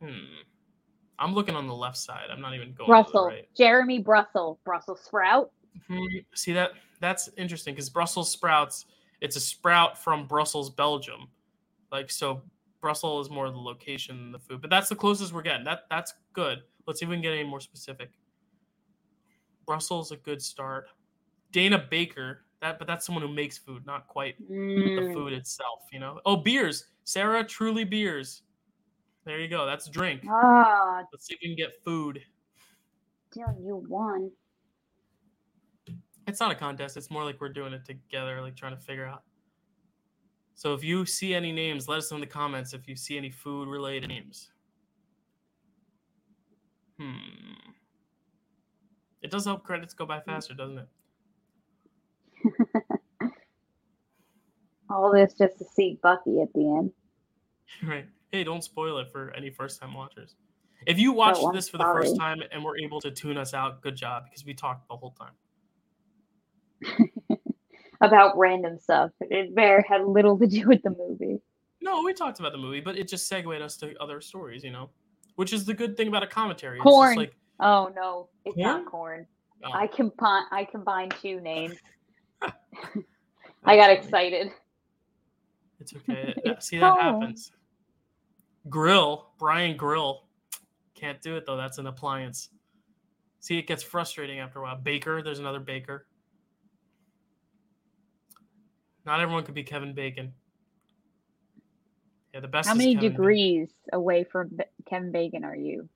Hmm. 0.00 0.42
I'm 1.18 1.34
looking 1.34 1.54
on 1.54 1.66
the 1.66 1.74
left 1.74 1.96
side. 1.96 2.26
I'm 2.30 2.40
not 2.40 2.54
even 2.54 2.74
going 2.74 2.88
Brussels. 2.88 3.28
right. 3.28 3.48
Jeremy 3.56 3.98
Brussels. 3.98 4.58
Brussels 4.64 5.00
sprout. 5.02 5.50
Hmm, 5.88 6.04
See 6.34 6.52
that 6.52 6.72
that's 7.00 7.28
interesting 7.36 7.74
because 7.74 7.90
Brussels 7.90 8.30
sprouts. 8.30 8.86
It's 9.20 9.36
a 9.36 9.40
sprout 9.40 10.02
from 10.02 10.26
Brussels, 10.26 10.70
Belgium. 10.70 11.28
Like 11.90 12.10
so, 12.10 12.42
Brussels 12.86 13.26
is 13.26 13.32
more 13.32 13.50
the 13.50 13.56
location 13.56 14.16
than 14.16 14.30
the 14.30 14.38
food, 14.38 14.60
but 14.60 14.70
that's 14.70 14.88
the 14.88 14.94
closest 14.94 15.32
we're 15.32 15.42
getting. 15.42 15.64
That 15.64 15.86
that's 15.90 16.14
good. 16.34 16.60
Let's 16.86 17.00
see 17.00 17.04
if 17.04 17.10
we 17.10 17.16
can 17.16 17.22
get 17.22 17.32
any 17.32 17.42
more 17.42 17.58
specific. 17.58 18.12
Brussels 19.66 20.12
a 20.12 20.16
good 20.18 20.40
start. 20.40 20.86
Dana 21.50 21.84
Baker. 21.90 22.44
That 22.60 22.78
but 22.78 22.86
that's 22.86 23.04
someone 23.04 23.22
who 23.22 23.34
makes 23.34 23.58
food, 23.58 23.84
not 23.86 24.06
quite 24.06 24.38
the 24.38 24.54
Mm, 24.54 25.12
food 25.12 25.32
itself. 25.32 25.80
You 25.90 25.98
know. 25.98 26.20
Oh, 26.24 26.36
beers. 26.36 26.86
Sarah 27.02 27.42
Truly 27.42 27.82
Beers. 27.82 28.42
There 29.24 29.40
you 29.40 29.48
go. 29.48 29.66
That's 29.66 29.88
a 29.88 29.90
drink. 29.90 30.22
Ah, 30.30 31.02
Let's 31.12 31.26
see 31.26 31.34
if 31.34 31.40
we 31.42 31.48
can 31.48 31.56
get 31.56 31.72
food. 31.84 32.22
Dylan, 33.34 33.66
you 33.66 33.84
won. 33.88 34.30
It's 36.28 36.38
not 36.38 36.52
a 36.52 36.54
contest. 36.54 36.96
It's 36.96 37.10
more 37.10 37.24
like 37.24 37.40
we're 37.40 37.48
doing 37.48 37.72
it 37.72 37.84
together, 37.84 38.40
like 38.42 38.54
trying 38.54 38.76
to 38.76 38.80
figure 38.80 39.06
out. 39.06 39.24
So 40.56 40.72
if 40.72 40.82
you 40.82 41.04
see 41.04 41.34
any 41.34 41.52
names, 41.52 41.86
let 41.86 41.98
us 41.98 42.10
know 42.10 42.16
in 42.16 42.22
the 42.22 42.26
comments 42.26 42.72
if 42.72 42.88
you 42.88 42.96
see 42.96 43.18
any 43.18 43.30
food 43.30 43.68
related 43.68 44.08
names. 44.08 44.52
Hmm. 46.98 47.18
It 49.20 49.30
does 49.30 49.44
help 49.44 49.64
credits 49.64 49.92
go 49.92 50.06
by 50.06 50.20
faster, 50.20 50.54
doesn't 50.54 50.78
it? 50.78 50.88
All 54.90 55.12
this 55.12 55.34
just 55.34 55.58
to 55.58 55.64
see 55.74 55.98
Bucky 56.02 56.40
at 56.40 56.50
the 56.54 56.76
end. 56.78 56.90
right. 57.86 58.06
Hey, 58.32 58.42
don't 58.42 58.64
spoil 58.64 58.96
it 58.98 59.08
for 59.12 59.34
any 59.36 59.50
first 59.50 59.78
time 59.78 59.92
watchers. 59.92 60.36
If 60.86 60.98
you 60.98 61.12
watched 61.12 61.44
this 61.52 61.68
for 61.68 61.76
the 61.76 61.84
first 61.84 62.16
time 62.16 62.42
and 62.50 62.64
were 62.64 62.78
able 62.78 63.00
to 63.02 63.10
tune 63.10 63.36
us 63.36 63.52
out, 63.52 63.82
good 63.82 63.96
job 63.96 64.24
because 64.24 64.46
we 64.46 64.54
talked 64.54 64.88
the 64.88 64.96
whole 64.96 65.14
time. 65.18 65.32
About 68.00 68.36
random 68.36 68.78
stuff. 68.78 69.10
It 69.20 69.50
very 69.54 69.84
had 69.88 70.04
little 70.06 70.38
to 70.38 70.46
do 70.46 70.66
with 70.68 70.82
the 70.82 70.90
movie. 70.90 71.40
No, 71.82 72.02
we 72.02 72.12
talked 72.12 72.40
about 72.40 72.52
the 72.52 72.58
movie, 72.58 72.80
but 72.80 72.96
it 72.96 73.08
just 73.08 73.28
segued 73.28 73.60
us 73.62 73.76
to 73.78 73.94
other 74.00 74.20
stories, 74.20 74.64
you 74.64 74.70
know, 74.70 74.90
which 75.36 75.52
is 75.52 75.64
the 75.64 75.74
good 75.74 75.96
thing 75.96 76.08
about 76.08 76.22
a 76.22 76.26
commentary. 76.26 76.76
It's 76.78 76.82
Corn. 76.82 77.16
like, 77.16 77.34
Oh 77.60 77.90
no, 77.96 78.28
it's 78.44 78.54
Corn? 78.56 78.66
not 78.66 78.86
corn. 78.86 79.26
oh, 79.64 79.72
I 79.72 79.86
combine 79.86 80.44
I 80.50 80.64
combined 80.64 81.14
two 81.22 81.40
names. 81.40 81.76
I 83.64 83.76
got 83.76 83.90
excited. 83.90 84.50
It's 85.80 85.94
okay. 85.94 86.34
It's 86.44 86.68
See, 86.68 86.78
that 86.78 86.98
cold. 86.98 87.22
happens. 87.22 87.52
Grill, 88.68 89.30
Brian 89.38 89.76
Grill. 89.76 90.24
Can't 90.94 91.20
do 91.22 91.36
it 91.36 91.44
though. 91.46 91.56
That's 91.56 91.78
an 91.78 91.86
appliance. 91.86 92.50
See, 93.40 93.58
it 93.58 93.66
gets 93.66 93.82
frustrating 93.82 94.38
after 94.40 94.58
a 94.58 94.62
while. 94.62 94.76
Baker, 94.76 95.22
there's 95.22 95.38
another 95.38 95.60
Baker. 95.60 96.06
Not 99.06 99.20
everyone 99.20 99.44
could 99.44 99.54
be 99.54 99.62
Kevin 99.62 99.94
Bacon. 99.94 100.32
Yeah, 102.34 102.40
the 102.40 102.48
best. 102.48 102.68
How 102.68 102.74
many 102.74 102.94
Kevin 102.94 103.10
Bacon. 103.10 103.16
degrees 103.16 103.70
away 103.92 104.24
from 104.24 104.58
Kevin 104.84 105.12
Bacon 105.12 105.44
are 105.44 105.56
you, 105.56 105.88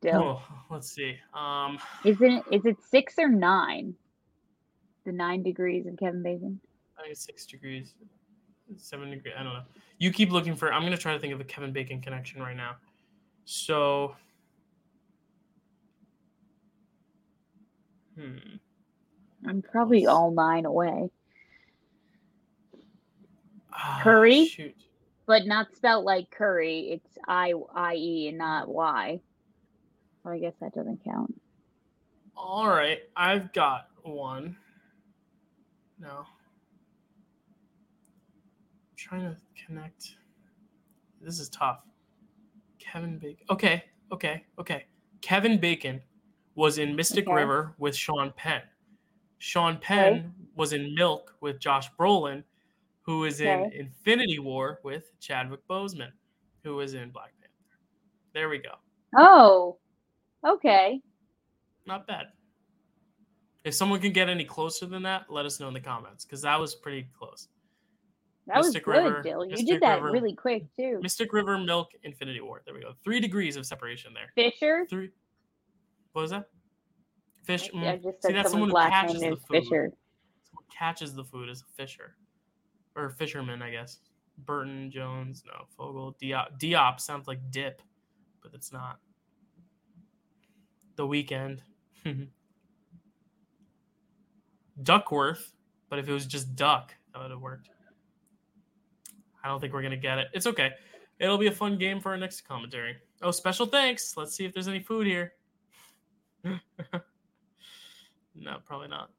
Dill? 0.00 0.40
Oh, 0.40 0.42
let's 0.70 0.90
see. 0.90 1.16
Um, 1.34 1.78
Is 2.04 2.20
it 2.22 2.42
is 2.50 2.64
it 2.64 2.78
six 2.90 3.18
or 3.18 3.28
nine? 3.28 3.94
The 5.04 5.12
nine 5.12 5.42
degrees 5.42 5.86
of 5.86 5.98
Kevin 5.98 6.22
Bacon. 6.22 6.58
I 6.98 7.02
think 7.02 7.12
it's 7.12 7.24
six 7.24 7.44
degrees, 7.44 7.92
seven 8.78 9.10
degrees. 9.10 9.34
I 9.38 9.42
don't 9.42 9.52
know. 9.52 9.62
You 9.98 10.10
keep 10.10 10.32
looking 10.32 10.56
for. 10.56 10.72
I'm 10.72 10.82
gonna 10.82 10.96
try 10.96 11.12
to 11.12 11.18
think 11.18 11.34
of 11.34 11.40
a 11.40 11.44
Kevin 11.44 11.72
Bacon 11.72 12.00
connection 12.00 12.40
right 12.40 12.56
now. 12.56 12.76
So, 13.44 14.16
hmm. 18.18 18.56
I'm 19.46 19.60
probably 19.60 20.06
all 20.06 20.30
nine 20.30 20.64
away, 20.64 21.10
Curry? 24.00 24.40
Oh, 24.42 24.44
shoot. 24.46 24.74
but 25.26 25.46
not 25.46 25.74
spelled 25.74 26.04
like 26.04 26.30
curry. 26.30 26.90
It's 26.92 27.18
I 27.26 27.52
I 27.74 27.94
E 27.94 28.28
and 28.28 28.38
not 28.38 28.68
Y. 28.68 29.20
So 30.22 30.30
I 30.30 30.38
guess 30.38 30.54
that 30.60 30.74
doesn't 30.74 31.02
count. 31.04 31.34
All 32.36 32.68
right, 32.68 33.00
I've 33.16 33.52
got 33.52 33.88
one. 34.02 34.56
No. 36.00 36.08
I'm 36.10 36.26
trying 38.96 39.22
to 39.22 39.36
connect. 39.66 40.16
This 41.20 41.38
is 41.38 41.48
tough. 41.48 41.80
Kevin 42.78 43.18
Bacon. 43.18 43.46
Okay, 43.50 43.84
okay, 44.12 44.44
okay. 44.58 44.86
Kevin 45.20 45.58
Bacon 45.58 46.02
was 46.54 46.78
in 46.78 46.94
Mystic 46.96 47.26
Okay. 47.26 47.34
River 47.34 47.74
with 47.78 47.96
Sean 47.96 48.32
Penn. 48.36 48.62
Sean 49.38 49.78
Penn 49.78 50.32
was 50.56 50.72
in 50.72 50.94
Milk 50.94 51.34
with 51.40 51.58
Josh 51.60 51.88
Brolin, 51.98 52.42
who 53.04 53.24
is 53.24 53.40
in 53.40 53.60
Okay. 53.60 53.78
Infinity 53.78 54.38
War 54.38 54.80
with 54.82 55.10
Chadwick 55.20 55.66
Boseman, 55.68 56.10
who 56.62 56.76
was 56.76 56.94
in 56.94 57.10
Black 57.10 57.32
Panther. 57.40 57.78
There 58.32 58.48
we 58.48 58.58
go. 58.58 58.72
Oh, 59.16 59.78
okay. 60.44 61.00
Not 61.86 62.06
bad. 62.06 62.26
If 63.64 63.74
someone 63.74 64.00
can 64.00 64.12
get 64.12 64.28
any 64.28 64.44
closer 64.44 64.86
than 64.86 65.02
that, 65.04 65.26
let 65.30 65.46
us 65.46 65.60
know 65.60 65.68
in 65.68 65.74
the 65.74 65.80
comments 65.80 66.24
because 66.24 66.42
that 66.42 66.58
was 66.58 66.74
pretty 66.74 67.08
close. 67.18 67.48
That 68.46 68.58
was 68.58 68.72
good, 68.74 68.86
River, 68.86 69.22
Dill. 69.22 69.44
You 69.44 69.52
Mystic 69.52 69.66
did 69.66 69.80
that 69.82 70.02
River. 70.02 70.12
really 70.12 70.34
quick 70.34 70.64
too. 70.76 70.98
Mystic 71.02 71.32
River, 71.32 71.56
Milk, 71.56 71.88
Infinity 72.02 72.42
War. 72.42 72.60
There 72.66 72.74
we 72.74 72.80
go. 72.80 72.92
Three 73.02 73.20
degrees 73.20 73.56
of 73.56 73.64
separation 73.64 74.12
there. 74.12 74.30
Fisher. 74.34 74.86
Three. 74.90 75.10
What 76.12 76.22
was 76.22 76.30
that? 76.32 76.44
Fish. 77.44 77.70
I 77.74 77.76
mm, 77.76 78.02
just 78.02 78.22
See, 78.22 78.32
that's 78.32 78.50
someone 78.50 78.68
who 78.68 78.76
catches 78.76 79.20
the 79.20 79.36
food. 79.36 79.40
Fisher. 79.50 79.92
Someone 80.44 80.64
catches 80.70 81.14
the 81.14 81.24
food 81.24 81.48
as 81.48 81.62
a 81.62 81.64
fisher, 81.74 82.16
or 82.96 83.10
fisherman, 83.10 83.62
I 83.62 83.70
guess. 83.70 83.98
Burton 84.38 84.90
Jones, 84.90 85.44
no. 85.46 85.66
Fogel, 85.76 86.16
Diop. 86.20 86.58
Diop 86.58 87.00
sounds 87.00 87.28
like 87.28 87.38
dip, 87.50 87.82
but 88.42 88.52
it's 88.54 88.72
not. 88.72 88.98
The 90.96 91.06
weekend. 91.06 91.62
Duckworth, 94.82 95.52
but 95.88 95.98
if 95.98 96.08
it 96.08 96.12
was 96.12 96.26
just 96.26 96.56
duck, 96.56 96.94
that 97.12 97.22
would 97.22 97.30
have 97.30 97.40
worked. 97.40 97.68
I 99.42 99.48
don't 99.48 99.60
think 99.60 99.72
we're 99.72 99.82
gonna 99.82 99.96
get 99.96 100.18
it. 100.18 100.28
It's 100.32 100.46
okay. 100.46 100.72
It'll 101.20 101.38
be 101.38 101.46
a 101.46 101.52
fun 101.52 101.78
game 101.78 102.00
for 102.00 102.10
our 102.10 102.16
next 102.16 102.40
commentary. 102.42 102.96
Oh, 103.22 103.30
special 103.30 103.66
thanks. 103.66 104.16
Let's 104.16 104.34
see 104.34 104.44
if 104.44 104.52
there's 104.52 104.68
any 104.68 104.80
food 104.80 105.06
here. 105.06 105.34
no, 106.44 106.50
probably 108.64 108.88
not. 108.88 109.10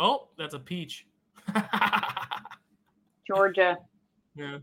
Oh, 0.00 0.28
that's 0.38 0.54
a 0.54 0.58
peach. 0.58 1.06
Georgia. 3.26 3.76
yeah. 4.34 4.58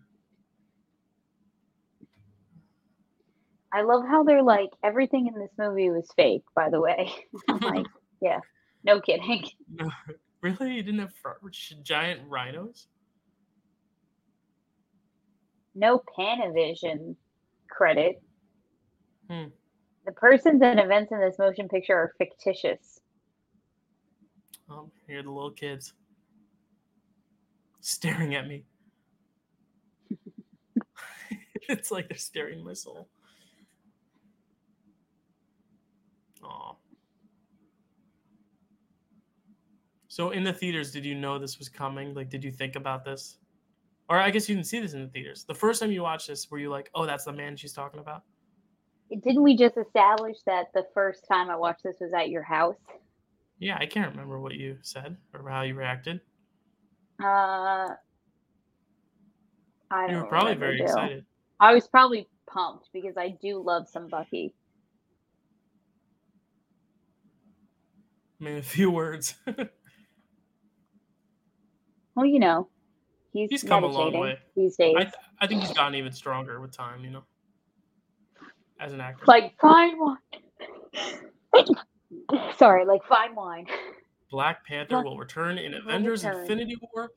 I 3.72 3.82
love 3.84 4.04
how 4.08 4.24
they're 4.24 4.42
like 4.42 4.72
everything 4.84 5.28
in 5.28 5.40
this 5.40 5.52
movie 5.60 5.92
was 5.92 6.10
fake. 6.16 6.44
By 6.56 6.72
the 6.72 6.82
way, 6.82 7.14
I'm 7.50 7.60
like, 7.60 7.86
yeah, 8.20 8.40
no 8.84 9.00
kidding. 9.00 9.46
No, 9.72 9.92
really? 10.42 10.74
You 10.74 10.84
didn't 10.84 11.02
have 11.02 11.14
giant 11.84 12.22
rhinos? 12.28 12.88
No 15.76 16.02
Panavision 16.18 17.16
credit. 17.70 18.20
Hmm. 19.30 19.50
The 20.08 20.14
persons 20.14 20.64
and 20.64 20.80
events 20.80 21.12
in 21.12 21.20
this 21.20 21.38
motion 21.38 21.68
picture 21.68 21.94
are 21.94 22.14
fictitious. 22.18 22.97
Oh, 24.70 24.90
here 25.08 25.20
are 25.20 25.24
the 25.24 25.32
little 25.32 25.52
kids 25.52 25.94
staring 27.80 28.36
at 28.36 28.48
me. 28.48 28.66
it's 31.70 31.90
like 31.92 32.10
they're 32.10 32.18
staring 32.18 32.64
my 32.64 32.74
soul. 32.74 33.08
Aw. 36.44 36.76
So 40.08 40.32
in 40.32 40.44
the 40.44 40.52
theaters, 40.52 40.92
did 40.92 41.06
you 41.06 41.16
know 41.16 41.38
this 41.40 41.60
was 41.60 41.70
coming? 41.70 42.14
Like, 42.14 42.30
did 42.30 42.44
you 42.44 42.52
think 42.52 42.76
about 42.76 43.06
this? 43.06 43.38
Or 44.10 44.18
I 44.18 44.32
guess 44.32 44.50
you 44.50 44.56
didn't 44.56 44.68
see 44.68 44.80
this 44.80 44.94
in 44.94 45.02
the 45.02 45.08
theaters. 45.10 45.44
The 45.44 45.56
first 45.56 45.82
time 45.82 45.92
you 45.92 46.02
watched 46.02 46.28
this, 46.28 46.50
were 46.50 46.58
you 46.58 46.70
like, 46.70 46.90
"Oh, 46.96 47.06
that's 47.06 47.26
the 47.26 47.34
man 47.34 47.56
she's 47.56 47.74
talking 47.74 48.00
about"? 48.00 48.24
Didn't 49.10 49.44
we 49.44 49.56
just 49.56 49.78
establish 49.78 50.38
that 50.46 50.68
the 50.74 50.88
first 50.94 51.26
time 51.30 51.50
I 51.50 51.56
watched 51.56 51.84
this 51.84 51.98
was 52.00 52.14
at 52.14 52.30
your 52.30 52.44
house? 52.44 52.78
Yeah, 53.60 53.78
I 53.80 53.86
can't 53.88 54.12
remember 54.12 54.40
what 54.40 54.54
you 54.54 54.78
said 54.82 55.18
or 55.34 55.50
how 55.50 55.64
you 55.64 55.74
reacted. 55.74 56.22
Uh, 57.22 57.26
I 57.26 57.96
You 59.92 60.08
don't 60.08 60.08
know. 60.08 60.12
You 60.12 60.18
were 60.18 60.28
probably 60.30 60.54
very 60.56 60.78
Dale. 60.78 60.86
excited. 60.86 61.26
I 61.60 61.74
was 61.74 61.88
probably 61.88 62.28
pumped 62.48 62.90
because 62.94 63.18
I 63.18 63.30
do 63.42 63.64
love 63.64 63.88
some 63.90 64.08
Bucky. 64.10 64.54
I 68.40 68.44
mean, 68.44 68.58
a 68.58 68.62
few 68.62 68.92
words. 68.92 69.34
Well, 72.16 72.26
you 72.26 72.40
know, 72.40 72.70
he's, 73.34 73.50
He's 73.50 73.64
come 73.64 73.84
a 73.84 73.88
long 73.88 74.14
way. 74.20 74.38
these 74.56 74.76
days. 74.76 74.96
I, 74.98 75.04
th- 75.04 75.14
I 75.40 75.48
think 75.48 75.62
he's 75.62 75.74
gotten 75.74 75.96
even 75.96 76.12
stronger 76.12 76.60
with 76.62 76.72
time, 76.76 77.04
you 77.04 77.10
know, 77.12 77.24
as 78.80 78.94
an 78.94 79.02
actor. 79.02 79.24
like 79.28 79.56
fine 79.60 79.96
wine. 80.00 80.18
Sorry, 82.58 82.86
like 82.86 83.04
fine 83.06 83.36
wine. 83.36 83.68
Black 84.30 84.66
Panther 84.66 84.96
Black- 84.96 85.06
will 85.06 85.18
return 85.18 85.58
in 85.58 85.74
Avengers 85.74 86.24
return. 86.24 86.42
Infinity 86.42 86.78
War. 86.94 87.12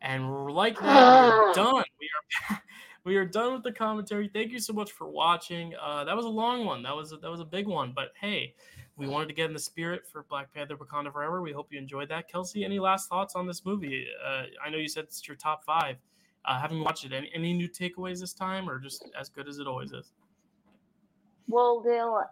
And 0.00 0.46
like 0.46 0.78
that, 0.80 0.84
we 0.84 1.50
are 1.50 1.54
done. 1.54 1.84
We 2.00 2.08
are 2.50 2.62
we 3.04 3.16
are 3.16 3.24
done 3.24 3.54
with 3.54 3.64
the 3.64 3.72
commentary. 3.72 4.30
Thank 4.32 4.52
you 4.52 4.60
so 4.60 4.72
much 4.72 4.92
for 4.92 5.08
watching. 5.08 5.74
Uh, 5.80 6.04
that 6.04 6.16
was 6.16 6.24
a 6.24 6.30
long 6.30 6.64
one. 6.64 6.82
That 6.82 6.94
was 6.94 7.12
a, 7.12 7.16
that 7.16 7.30
was 7.30 7.40
a 7.40 7.44
big 7.44 7.66
one. 7.66 7.92
But 7.94 8.12
hey, 8.20 8.54
we 8.96 9.08
wanted 9.08 9.26
to 9.28 9.34
get 9.34 9.46
in 9.46 9.52
the 9.52 9.58
spirit 9.58 10.06
for 10.06 10.24
Black 10.28 10.54
Panther: 10.54 10.76
Wakanda 10.76 11.12
Forever. 11.12 11.42
We 11.42 11.52
hope 11.52 11.72
you 11.72 11.78
enjoyed 11.78 12.08
that. 12.10 12.30
Kelsey, 12.30 12.64
any 12.64 12.78
last 12.78 13.08
thoughts 13.08 13.34
on 13.34 13.46
this 13.46 13.64
movie? 13.64 14.06
Uh, 14.24 14.44
I 14.64 14.70
know 14.70 14.78
you 14.78 14.88
said 14.88 15.04
it's 15.04 15.26
your 15.26 15.36
top 15.36 15.64
five. 15.64 15.96
Uh, 16.44 16.60
having 16.60 16.82
watched 16.82 17.04
it, 17.04 17.12
any, 17.12 17.30
any 17.34 17.52
new 17.52 17.68
takeaways 17.68 18.20
this 18.20 18.32
time, 18.32 18.70
or 18.70 18.78
just 18.78 19.04
as 19.18 19.28
good 19.28 19.48
as 19.48 19.58
it 19.58 19.66
always 19.66 19.92
is? 19.92 20.12
Well, 21.48 21.80
Dale, 21.80 22.22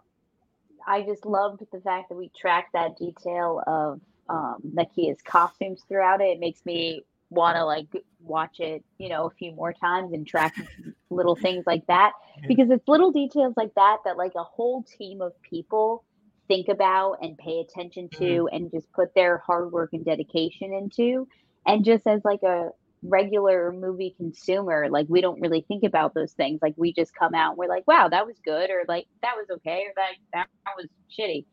I 0.87 1.01
just 1.03 1.25
loved 1.25 1.61
the 1.71 1.81
fact 1.81 2.09
that 2.09 2.15
we 2.15 2.31
tracked 2.35 2.73
that 2.73 2.97
detail 2.97 3.61
of 3.67 3.99
um, 4.29 4.57
Nakia's 4.73 5.21
costumes 5.21 5.83
throughout 5.87 6.21
it. 6.21 6.25
It 6.25 6.39
makes 6.39 6.65
me 6.65 7.03
want 7.29 7.57
to 7.57 7.65
like 7.65 7.87
watch 8.21 8.59
it, 8.59 8.83
you 8.97 9.09
know, 9.09 9.25
a 9.25 9.31
few 9.31 9.51
more 9.51 9.73
times 9.73 10.13
and 10.13 10.25
track 10.25 10.55
little 11.09 11.35
things 11.35 11.65
like 11.67 11.85
that 11.87 12.13
Yeah. 12.37 12.47
because 12.47 12.69
it's 12.71 12.87
little 12.87 13.11
details 13.11 13.53
like 13.57 13.73
that 13.75 13.97
that 14.05 14.17
like 14.17 14.33
a 14.35 14.43
whole 14.43 14.83
team 14.97 15.21
of 15.21 15.33
people 15.41 16.05
think 16.47 16.69
about 16.69 17.17
and 17.21 17.37
pay 17.37 17.59
attention 17.59 18.09
to 18.17 18.47
and 18.53 18.71
just 18.71 18.91
put 18.93 19.13
their 19.13 19.39
hard 19.39 19.71
work 19.71 19.89
and 19.91 20.05
dedication 20.05 20.73
into 20.73 21.27
and 21.65 21.83
just 21.83 22.07
as 22.07 22.21
like 22.23 22.43
a 22.43 22.69
regular 23.09 23.71
movie 23.71 24.13
consumer 24.17 24.87
like 24.89 25.05
we 25.09 25.21
don't 25.21 25.41
really 25.41 25.65
think 25.67 25.83
about 25.83 26.13
those 26.13 26.33
things 26.33 26.59
like 26.61 26.73
we 26.77 26.93
just 26.93 27.13
come 27.15 27.33
out 27.35 27.51
and 27.51 27.57
we're 27.57 27.67
like 27.69 27.87
wow 27.87 28.07
that 28.09 28.25
was 28.25 28.37
good 28.45 28.69
or 28.69 28.83
like 28.87 29.05
that 29.21 29.35
was 29.37 29.47
okay 29.51 29.83
or 29.87 29.93
that 29.95 30.11
that, 30.33 30.47
that 30.65 30.73
was 30.77 30.87
shitty 31.17 31.45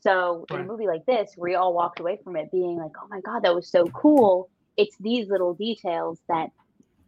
so 0.00 0.46
in 0.50 0.60
a 0.60 0.64
movie 0.64 0.86
like 0.86 1.04
this 1.06 1.30
we 1.36 1.54
all 1.54 1.74
walked 1.74 2.00
away 2.00 2.18
from 2.24 2.36
it 2.36 2.50
being 2.52 2.76
like 2.76 2.92
oh 3.02 3.06
my 3.10 3.20
god 3.20 3.42
that 3.44 3.54
was 3.54 3.70
so 3.70 3.86
cool 3.88 4.48
it's 4.76 4.96
these 5.00 5.28
little 5.28 5.54
details 5.54 6.20
that 6.28 6.48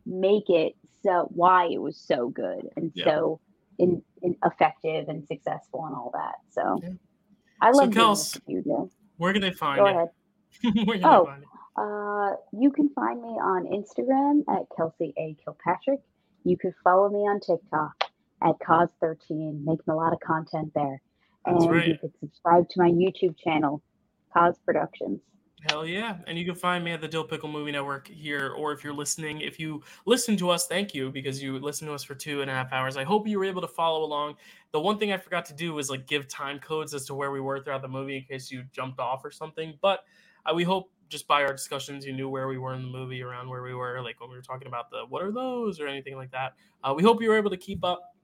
make 0.06 0.48
it 0.50 0.72
so 1.02 1.28
why 1.30 1.66
it 1.66 1.80
was 1.80 1.96
so 1.98 2.28
good 2.28 2.68
and 2.76 2.92
Yeah. 2.94 3.04
so 3.06 3.40
in, 3.78 4.02
in 4.22 4.36
effective 4.44 5.08
and 5.08 5.26
successful 5.26 5.84
and 5.86 5.94
all 5.94 6.10
that 6.14 6.34
so 6.50 6.80
Yeah. 6.82 6.90
i 7.60 7.70
love 7.70 7.90
doing 7.92 8.06
Kels, 8.06 8.40
you 8.46 8.62
Joe. 8.64 8.90
Where 9.18 9.32
can 9.32 9.42
they 9.42 9.52
find 9.52 9.78
go 9.78 9.86
you? 9.86 9.90
ahead 9.90 10.08
Where 10.86 10.98
can 10.98 11.04
Oh. 11.04 11.28
You? 11.76 11.82
uh, 11.82 12.36
you 12.52 12.70
can 12.70 12.88
find 12.90 13.20
me 13.20 13.28
on 13.28 13.66
Instagram 13.66 14.42
at 14.48 14.66
Kelsey 14.76 15.12
A. 15.16 15.36
Kilpatrick. 15.44 16.00
You 16.44 16.56
can 16.56 16.74
follow 16.82 17.08
me 17.08 17.20
on 17.20 17.40
TikTok 17.40 17.92
at 18.42 18.58
Cause13, 18.60 19.64
making 19.64 19.84
a 19.88 19.94
lot 19.94 20.12
of 20.12 20.20
content 20.20 20.72
there. 20.74 21.00
That's 21.44 21.56
and 21.56 21.64
you 21.64 21.70
right. 21.70 22.00
can 22.00 22.12
subscribe 22.20 22.68
to 22.70 22.80
my 22.80 22.90
YouTube 22.90 23.36
channel, 23.38 23.82
Koz 24.34 24.56
Productions. 24.64 25.20
Hell 25.68 25.86
yeah. 25.86 26.16
And 26.26 26.36
you 26.36 26.44
can 26.44 26.56
find 26.56 26.84
me 26.84 26.90
at 26.90 27.00
the 27.00 27.06
Dyl 27.06 27.28
Pickle 27.28 27.48
Movie 27.48 27.70
Network 27.70 28.08
here, 28.08 28.52
or 28.58 28.72
if 28.72 28.82
you're 28.82 28.92
listening, 28.92 29.40
if 29.42 29.60
you 29.60 29.82
listen 30.06 30.36
to 30.38 30.50
us, 30.50 30.66
thank 30.66 30.92
you 30.92 31.10
because 31.10 31.40
you 31.40 31.56
listened 31.60 31.88
to 31.88 31.94
us 31.94 32.02
for 32.02 32.16
two 32.16 32.42
and 32.42 32.50
a 32.50 32.54
half 32.54 32.72
hours. 32.72 32.96
I 32.96 33.04
hope 33.04 33.28
you 33.28 33.38
were 33.38 33.44
able 33.44 33.60
to 33.60 33.68
follow 33.68 34.04
along. 34.04 34.36
The 34.72 34.80
one 34.80 34.98
thing 34.98 35.12
I 35.12 35.16
forgot 35.16 35.44
to 35.46 35.54
do 35.54 35.72
was 35.72 35.88
like 35.88 36.08
give 36.08 36.26
time 36.26 36.58
codes 36.58 36.94
as 36.94 37.06
to 37.06 37.14
where 37.14 37.30
we 37.30 37.40
were 37.40 37.60
throughout 37.60 37.82
the 37.82 37.88
movie 37.88 38.16
in 38.16 38.24
case 38.24 38.50
you 38.50 38.64
jumped 38.72 38.98
off 38.98 39.24
or 39.24 39.30
something. 39.30 39.78
But 39.80 40.04
uh, 40.44 40.52
we 40.52 40.64
hope 40.64 40.90
just 41.12 41.28
by 41.28 41.42
our 41.44 41.52
discussions, 41.52 42.04
you 42.04 42.12
knew 42.12 42.28
where 42.28 42.48
we 42.48 42.58
were 42.58 42.74
in 42.74 42.82
the 42.82 42.88
movie, 42.88 43.22
around 43.22 43.48
where 43.48 43.62
we 43.62 43.74
were, 43.74 44.02
like 44.02 44.20
when 44.20 44.30
we 44.30 44.36
were 44.36 44.42
talking 44.42 44.66
about 44.66 44.90
the 44.90 45.04
what 45.08 45.22
are 45.22 45.30
those 45.30 45.78
or 45.78 45.86
anything 45.86 46.16
like 46.16 46.32
that. 46.32 46.54
Uh, 46.82 46.92
we 46.96 47.02
hope 47.02 47.22
you 47.22 47.28
were 47.28 47.36
able 47.36 47.50
to 47.50 47.56
keep 47.56 47.84
up. 47.84 48.14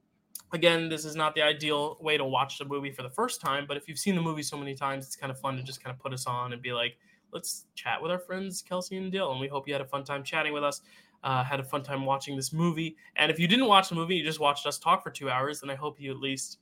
Again, 0.51 0.89
this 0.89 1.05
is 1.05 1.15
not 1.15 1.35
the 1.35 1.43
ideal 1.43 1.97
way 2.01 2.17
to 2.17 2.25
watch 2.25 2.57
the 2.57 2.65
movie 2.65 2.91
for 2.91 3.03
the 3.03 3.09
first 3.09 3.39
time, 3.39 3.65
but 3.67 3.77
if 3.77 3.87
you've 3.87 3.99
seen 3.99 4.15
the 4.15 4.21
movie 4.21 4.41
so 4.41 4.57
many 4.57 4.73
times, 4.73 5.05
it's 5.05 5.15
kind 5.15 5.31
of 5.31 5.39
fun 5.39 5.55
to 5.57 5.63
just 5.63 5.83
kind 5.83 5.95
of 5.95 6.01
put 6.01 6.11
us 6.11 6.25
on 6.25 6.51
and 6.53 6.61
be 6.61 6.73
like, 6.73 6.97
let's 7.31 7.67
chat 7.75 8.01
with 8.01 8.11
our 8.11 8.19
friends 8.19 8.63
Kelsey 8.63 8.97
and 8.97 9.11
Dill. 9.11 9.31
And 9.31 9.39
we 9.39 9.47
hope 9.47 9.67
you 9.67 9.73
had 9.73 9.81
a 9.81 9.85
fun 9.85 10.03
time 10.03 10.23
chatting 10.23 10.51
with 10.51 10.63
us, 10.63 10.81
uh, 11.23 11.43
had 11.43 11.59
a 11.59 11.63
fun 11.63 11.83
time 11.83 12.05
watching 12.05 12.35
this 12.35 12.51
movie. 12.51 12.97
And 13.15 13.31
if 13.31 13.39
you 13.39 13.47
didn't 13.47 13.67
watch 13.67 13.89
the 13.89 13.95
movie, 13.95 14.15
you 14.15 14.23
just 14.23 14.39
watched 14.39 14.65
us 14.65 14.79
talk 14.79 15.03
for 15.03 15.11
two 15.11 15.29
hours, 15.29 15.61
then 15.61 15.69
I 15.69 15.75
hope 15.75 16.01
you 16.01 16.09
at 16.09 16.17
least 16.17 16.57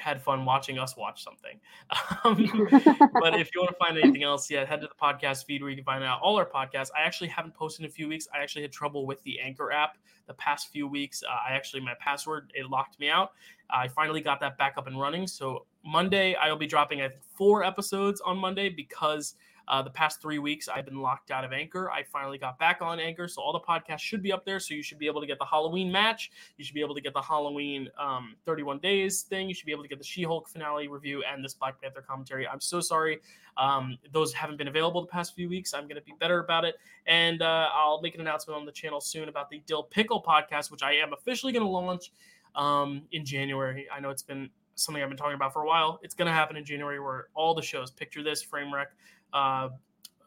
had 0.00 0.20
fun 0.22 0.44
watching 0.44 0.78
us 0.78 0.96
watch 0.96 1.22
something. 1.22 1.60
Um, 2.22 2.36
but 3.14 3.40
if 3.40 3.54
you 3.54 3.60
want 3.62 3.70
to 3.70 3.76
find 3.78 3.96
anything 3.96 4.22
else, 4.22 4.50
yeah, 4.50 4.64
head 4.66 4.82
to 4.82 4.88
the 4.88 4.94
podcast 5.00 5.46
feed 5.46 5.62
where 5.62 5.70
you 5.70 5.76
can 5.76 5.84
find 5.84 6.04
out 6.04 6.20
all 6.20 6.36
our 6.36 6.44
podcasts. 6.44 6.90
I 6.94 7.00
actually 7.00 7.28
haven't 7.28 7.54
posted 7.54 7.84
in 7.84 7.90
a 7.90 7.92
few 7.92 8.08
weeks. 8.08 8.28
I 8.34 8.42
actually 8.42 8.62
had 8.62 8.72
trouble 8.72 9.06
with 9.06 9.22
the 9.22 9.40
Anchor 9.40 9.72
app 9.72 9.96
the 10.26 10.34
past 10.34 10.70
few 10.70 10.86
weeks. 10.86 11.22
Uh, 11.22 11.30
I 11.48 11.54
actually 11.54 11.80
my 11.80 11.94
password 11.98 12.52
it 12.54 12.68
locked 12.68 13.00
me 13.00 13.08
out. 13.08 13.32
I 13.70 13.88
finally 13.88 14.20
got 14.20 14.38
that 14.40 14.58
back 14.58 14.74
up 14.76 14.86
and 14.86 15.00
running. 15.00 15.26
So 15.26 15.66
Monday 15.84 16.34
I 16.34 16.50
will 16.50 16.58
be 16.58 16.66
dropping 16.66 17.00
I 17.00 17.08
think 17.08 17.22
four 17.22 17.64
episodes 17.64 18.20
on 18.20 18.36
Monday 18.36 18.68
because 18.68 19.34
uh, 19.70 19.80
the 19.80 19.90
past 19.90 20.20
three 20.20 20.38
weeks 20.38 20.68
I've 20.68 20.84
been 20.84 21.00
locked 21.00 21.30
out 21.30 21.44
of 21.44 21.52
Anchor. 21.52 21.90
I 21.90 22.02
finally 22.02 22.36
got 22.36 22.58
back 22.58 22.82
on 22.82 23.00
Anchor, 23.00 23.26
so 23.28 23.40
all 23.40 23.52
the 23.52 23.60
podcasts 23.60 24.00
should 24.00 24.22
be 24.22 24.32
up 24.32 24.44
there. 24.44 24.60
So 24.60 24.74
you 24.74 24.82
should 24.82 24.98
be 24.98 25.06
able 25.06 25.22
to 25.22 25.26
get 25.26 25.38
the 25.38 25.46
Halloween 25.46 25.90
match. 25.90 26.30
You 26.58 26.64
should 26.64 26.74
be 26.74 26.82
able 26.82 26.94
to 26.94 27.00
get 27.00 27.14
the 27.14 27.22
Halloween 27.22 27.88
um, 27.98 28.36
31 28.44 28.80
days 28.80 29.22
thing. 29.22 29.48
You 29.48 29.54
should 29.54 29.66
be 29.66 29.72
able 29.72 29.84
to 29.84 29.88
get 29.88 29.98
the 29.98 30.04
She-Hulk 30.04 30.48
finale 30.48 30.88
review 30.88 31.22
and 31.22 31.42
this 31.42 31.54
Black 31.54 31.80
Panther 31.80 32.02
commentary. 32.06 32.46
I'm 32.46 32.60
so 32.60 32.80
sorry 32.80 33.20
um, 33.56 33.98
those 34.12 34.32
haven't 34.32 34.56
been 34.56 34.68
available 34.68 35.00
the 35.02 35.08
past 35.08 35.34
few 35.34 35.48
weeks. 35.48 35.74
I'm 35.74 35.84
going 35.84 35.96
to 35.96 36.02
be 36.02 36.14
better 36.18 36.40
about 36.40 36.64
it, 36.64 36.76
and 37.06 37.42
uh, 37.42 37.68
I'll 37.72 38.00
make 38.00 38.14
an 38.14 38.20
announcement 38.20 38.58
on 38.58 38.66
the 38.66 38.72
channel 38.72 39.00
soon 39.00 39.28
about 39.28 39.50
the 39.50 39.62
Dyl 39.66 39.84
Pickle 39.84 40.22
podcast, 40.22 40.70
which 40.70 40.82
I 40.82 40.94
am 40.94 41.12
officially 41.12 41.52
going 41.52 41.64
to 41.64 41.70
launch 41.70 42.12
um, 42.54 43.02
in 43.12 43.24
January. 43.24 43.86
I 43.94 44.00
know 44.00 44.10
it's 44.10 44.22
been 44.22 44.50
something 44.76 45.02
I've 45.02 45.10
been 45.10 45.18
talking 45.18 45.34
about 45.34 45.52
for 45.52 45.62
a 45.62 45.66
while. 45.66 46.00
It's 46.02 46.14
going 46.14 46.26
to 46.26 46.32
happen 46.32 46.56
in 46.56 46.64
January, 46.64 47.00
where 47.00 47.28
all 47.34 47.54
the 47.54 47.62
shows, 47.62 47.90
picture 47.90 48.22
this, 48.22 48.42
frame 48.42 48.72
wreck. 48.72 48.92
Uh, 49.32 49.68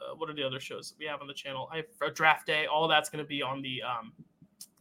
uh, 0.03 0.15
what 0.17 0.29
are 0.29 0.33
the 0.33 0.43
other 0.43 0.59
shows 0.59 0.89
that 0.89 0.99
we 0.99 1.05
have 1.05 1.21
on 1.21 1.27
the 1.27 1.33
channel? 1.33 1.69
I 1.71 1.77
have 1.77 1.85
a 2.01 2.11
draft 2.11 2.45
day. 2.45 2.65
All 2.65 2.87
that's 2.87 3.09
going 3.09 3.23
to 3.23 3.27
be 3.27 3.41
on 3.41 3.61
the 3.61 3.81
um, 3.83 4.13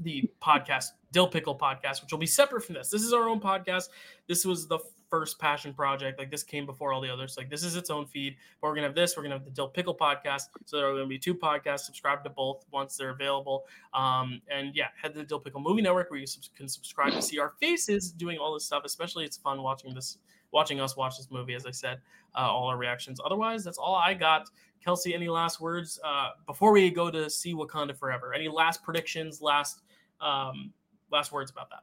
the 0.00 0.30
podcast, 0.40 0.86
Dyl 1.12 1.28
Pickle 1.28 1.56
podcast, 1.56 2.02
which 2.02 2.10
will 2.10 2.18
be 2.18 2.26
separate 2.26 2.62
from 2.62 2.74
this. 2.74 2.90
This 2.90 3.02
is 3.02 3.12
our 3.12 3.28
own 3.28 3.40
podcast. 3.40 3.88
This 4.26 4.44
was 4.44 4.66
the 4.66 4.78
first 5.12 5.38
passion 5.38 5.74
project. 5.74 6.18
Like 6.18 6.30
this 6.30 6.42
came 6.42 6.64
before 6.64 6.92
all 6.92 7.00
the 7.00 7.10
others. 7.10 7.36
Like 7.36 7.50
this 7.50 7.62
is 7.62 7.76
its 7.76 7.90
own 7.90 8.06
feed. 8.06 8.36
But 8.60 8.68
we're 8.68 8.74
gonna 8.74 8.86
have 8.86 8.96
this. 8.96 9.14
We're 9.16 9.22
gonna 9.22 9.34
have 9.34 9.44
the 9.44 9.50
Dyl 9.50 9.68
Pickle 9.68 9.94
podcast. 9.94 10.44
So 10.64 10.78
there 10.78 10.88
are 10.88 10.94
gonna 10.94 11.06
be 11.06 11.18
two 11.18 11.34
podcasts. 11.34 11.80
Subscribe 11.80 12.24
to 12.24 12.30
both 12.30 12.64
once 12.72 12.96
they're 12.96 13.10
available. 13.10 13.66
Um, 13.92 14.40
and 14.50 14.74
yeah, 14.74 14.88
head 15.00 15.12
to 15.12 15.18
the 15.20 15.26
Dyl 15.26 15.40
Pickle 15.40 15.60
Movie 15.60 15.82
Network 15.82 16.10
where 16.10 16.18
you 16.18 16.26
can 16.56 16.66
subscribe 16.66 17.12
to 17.12 17.22
see 17.22 17.38
our 17.38 17.52
faces 17.60 18.10
doing 18.10 18.38
all 18.38 18.54
this 18.54 18.64
stuff. 18.64 18.84
Especially, 18.84 19.24
it's 19.24 19.36
fun 19.36 19.62
watching 19.62 19.94
this 19.94 20.18
watching 20.52 20.80
us 20.80 20.96
watch 20.96 21.16
this 21.16 21.30
movie. 21.30 21.54
As 21.54 21.66
I 21.66 21.70
said, 21.70 22.00
uh, 22.36 22.40
all 22.40 22.68
our 22.68 22.76
reactions. 22.76 23.20
Otherwise, 23.24 23.64
that's 23.64 23.78
all 23.78 23.94
I 23.94 24.14
got. 24.14 24.48
Kelsey, 24.84 25.14
any 25.14 25.28
last 25.28 25.60
words 25.60 26.00
uh, 26.04 26.30
before 26.46 26.72
we 26.72 26.90
go 26.90 27.10
to 27.10 27.30
see 27.30 27.54
Wakanda 27.54 27.96
Forever? 27.96 28.34
Any 28.34 28.48
last 28.48 28.82
predictions? 28.82 29.40
Last 29.40 29.82
um, 30.20 30.72
last 31.10 31.32
words 31.32 31.50
about 31.50 31.70
that? 31.70 31.82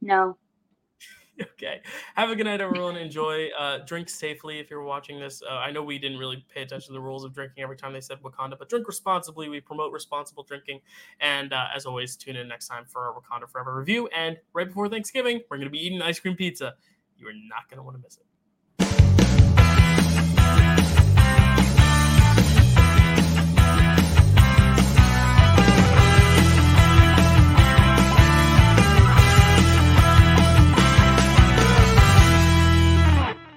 No. 0.00 0.36
okay. 1.42 1.80
Have 2.14 2.30
a 2.30 2.36
good 2.36 2.44
night, 2.44 2.60
everyone. 2.60 2.96
Enjoy. 2.96 3.48
Uh, 3.58 3.78
drink 3.86 4.08
safely 4.08 4.58
if 4.58 4.70
you're 4.70 4.82
watching 4.82 5.18
this. 5.18 5.42
Uh, 5.42 5.54
I 5.54 5.70
know 5.70 5.82
we 5.82 5.98
didn't 5.98 6.18
really 6.18 6.44
pay 6.52 6.62
attention 6.62 6.88
to 6.88 6.92
the 6.92 7.00
rules 7.00 7.24
of 7.24 7.32
drinking 7.32 7.62
every 7.62 7.76
time 7.76 7.92
they 7.92 8.00
said 8.00 8.18
Wakanda, 8.22 8.58
but 8.58 8.68
drink 8.68 8.86
responsibly. 8.86 9.48
We 9.48 9.60
promote 9.60 9.92
responsible 9.92 10.42
drinking. 10.42 10.80
And 11.20 11.52
uh, 11.52 11.66
as 11.74 11.86
always, 11.86 12.16
tune 12.16 12.36
in 12.36 12.48
next 12.48 12.68
time 12.68 12.84
for 12.86 13.06
our 13.06 13.14
Wakanda 13.14 13.48
Forever 13.48 13.76
review. 13.76 14.08
And 14.08 14.36
right 14.52 14.66
before 14.66 14.88
Thanksgiving, 14.88 15.40
we're 15.50 15.56
going 15.56 15.68
to 15.68 15.72
be 15.72 15.84
eating 15.84 16.02
ice 16.02 16.20
cream 16.20 16.36
pizza. 16.36 16.74
You 17.22 17.28
are 17.28 17.32
not 17.48 17.68
going 17.70 17.78
to 17.78 17.84
want 17.84 17.96
to 17.96 18.02
miss 18.02 18.18
it. 20.78 20.81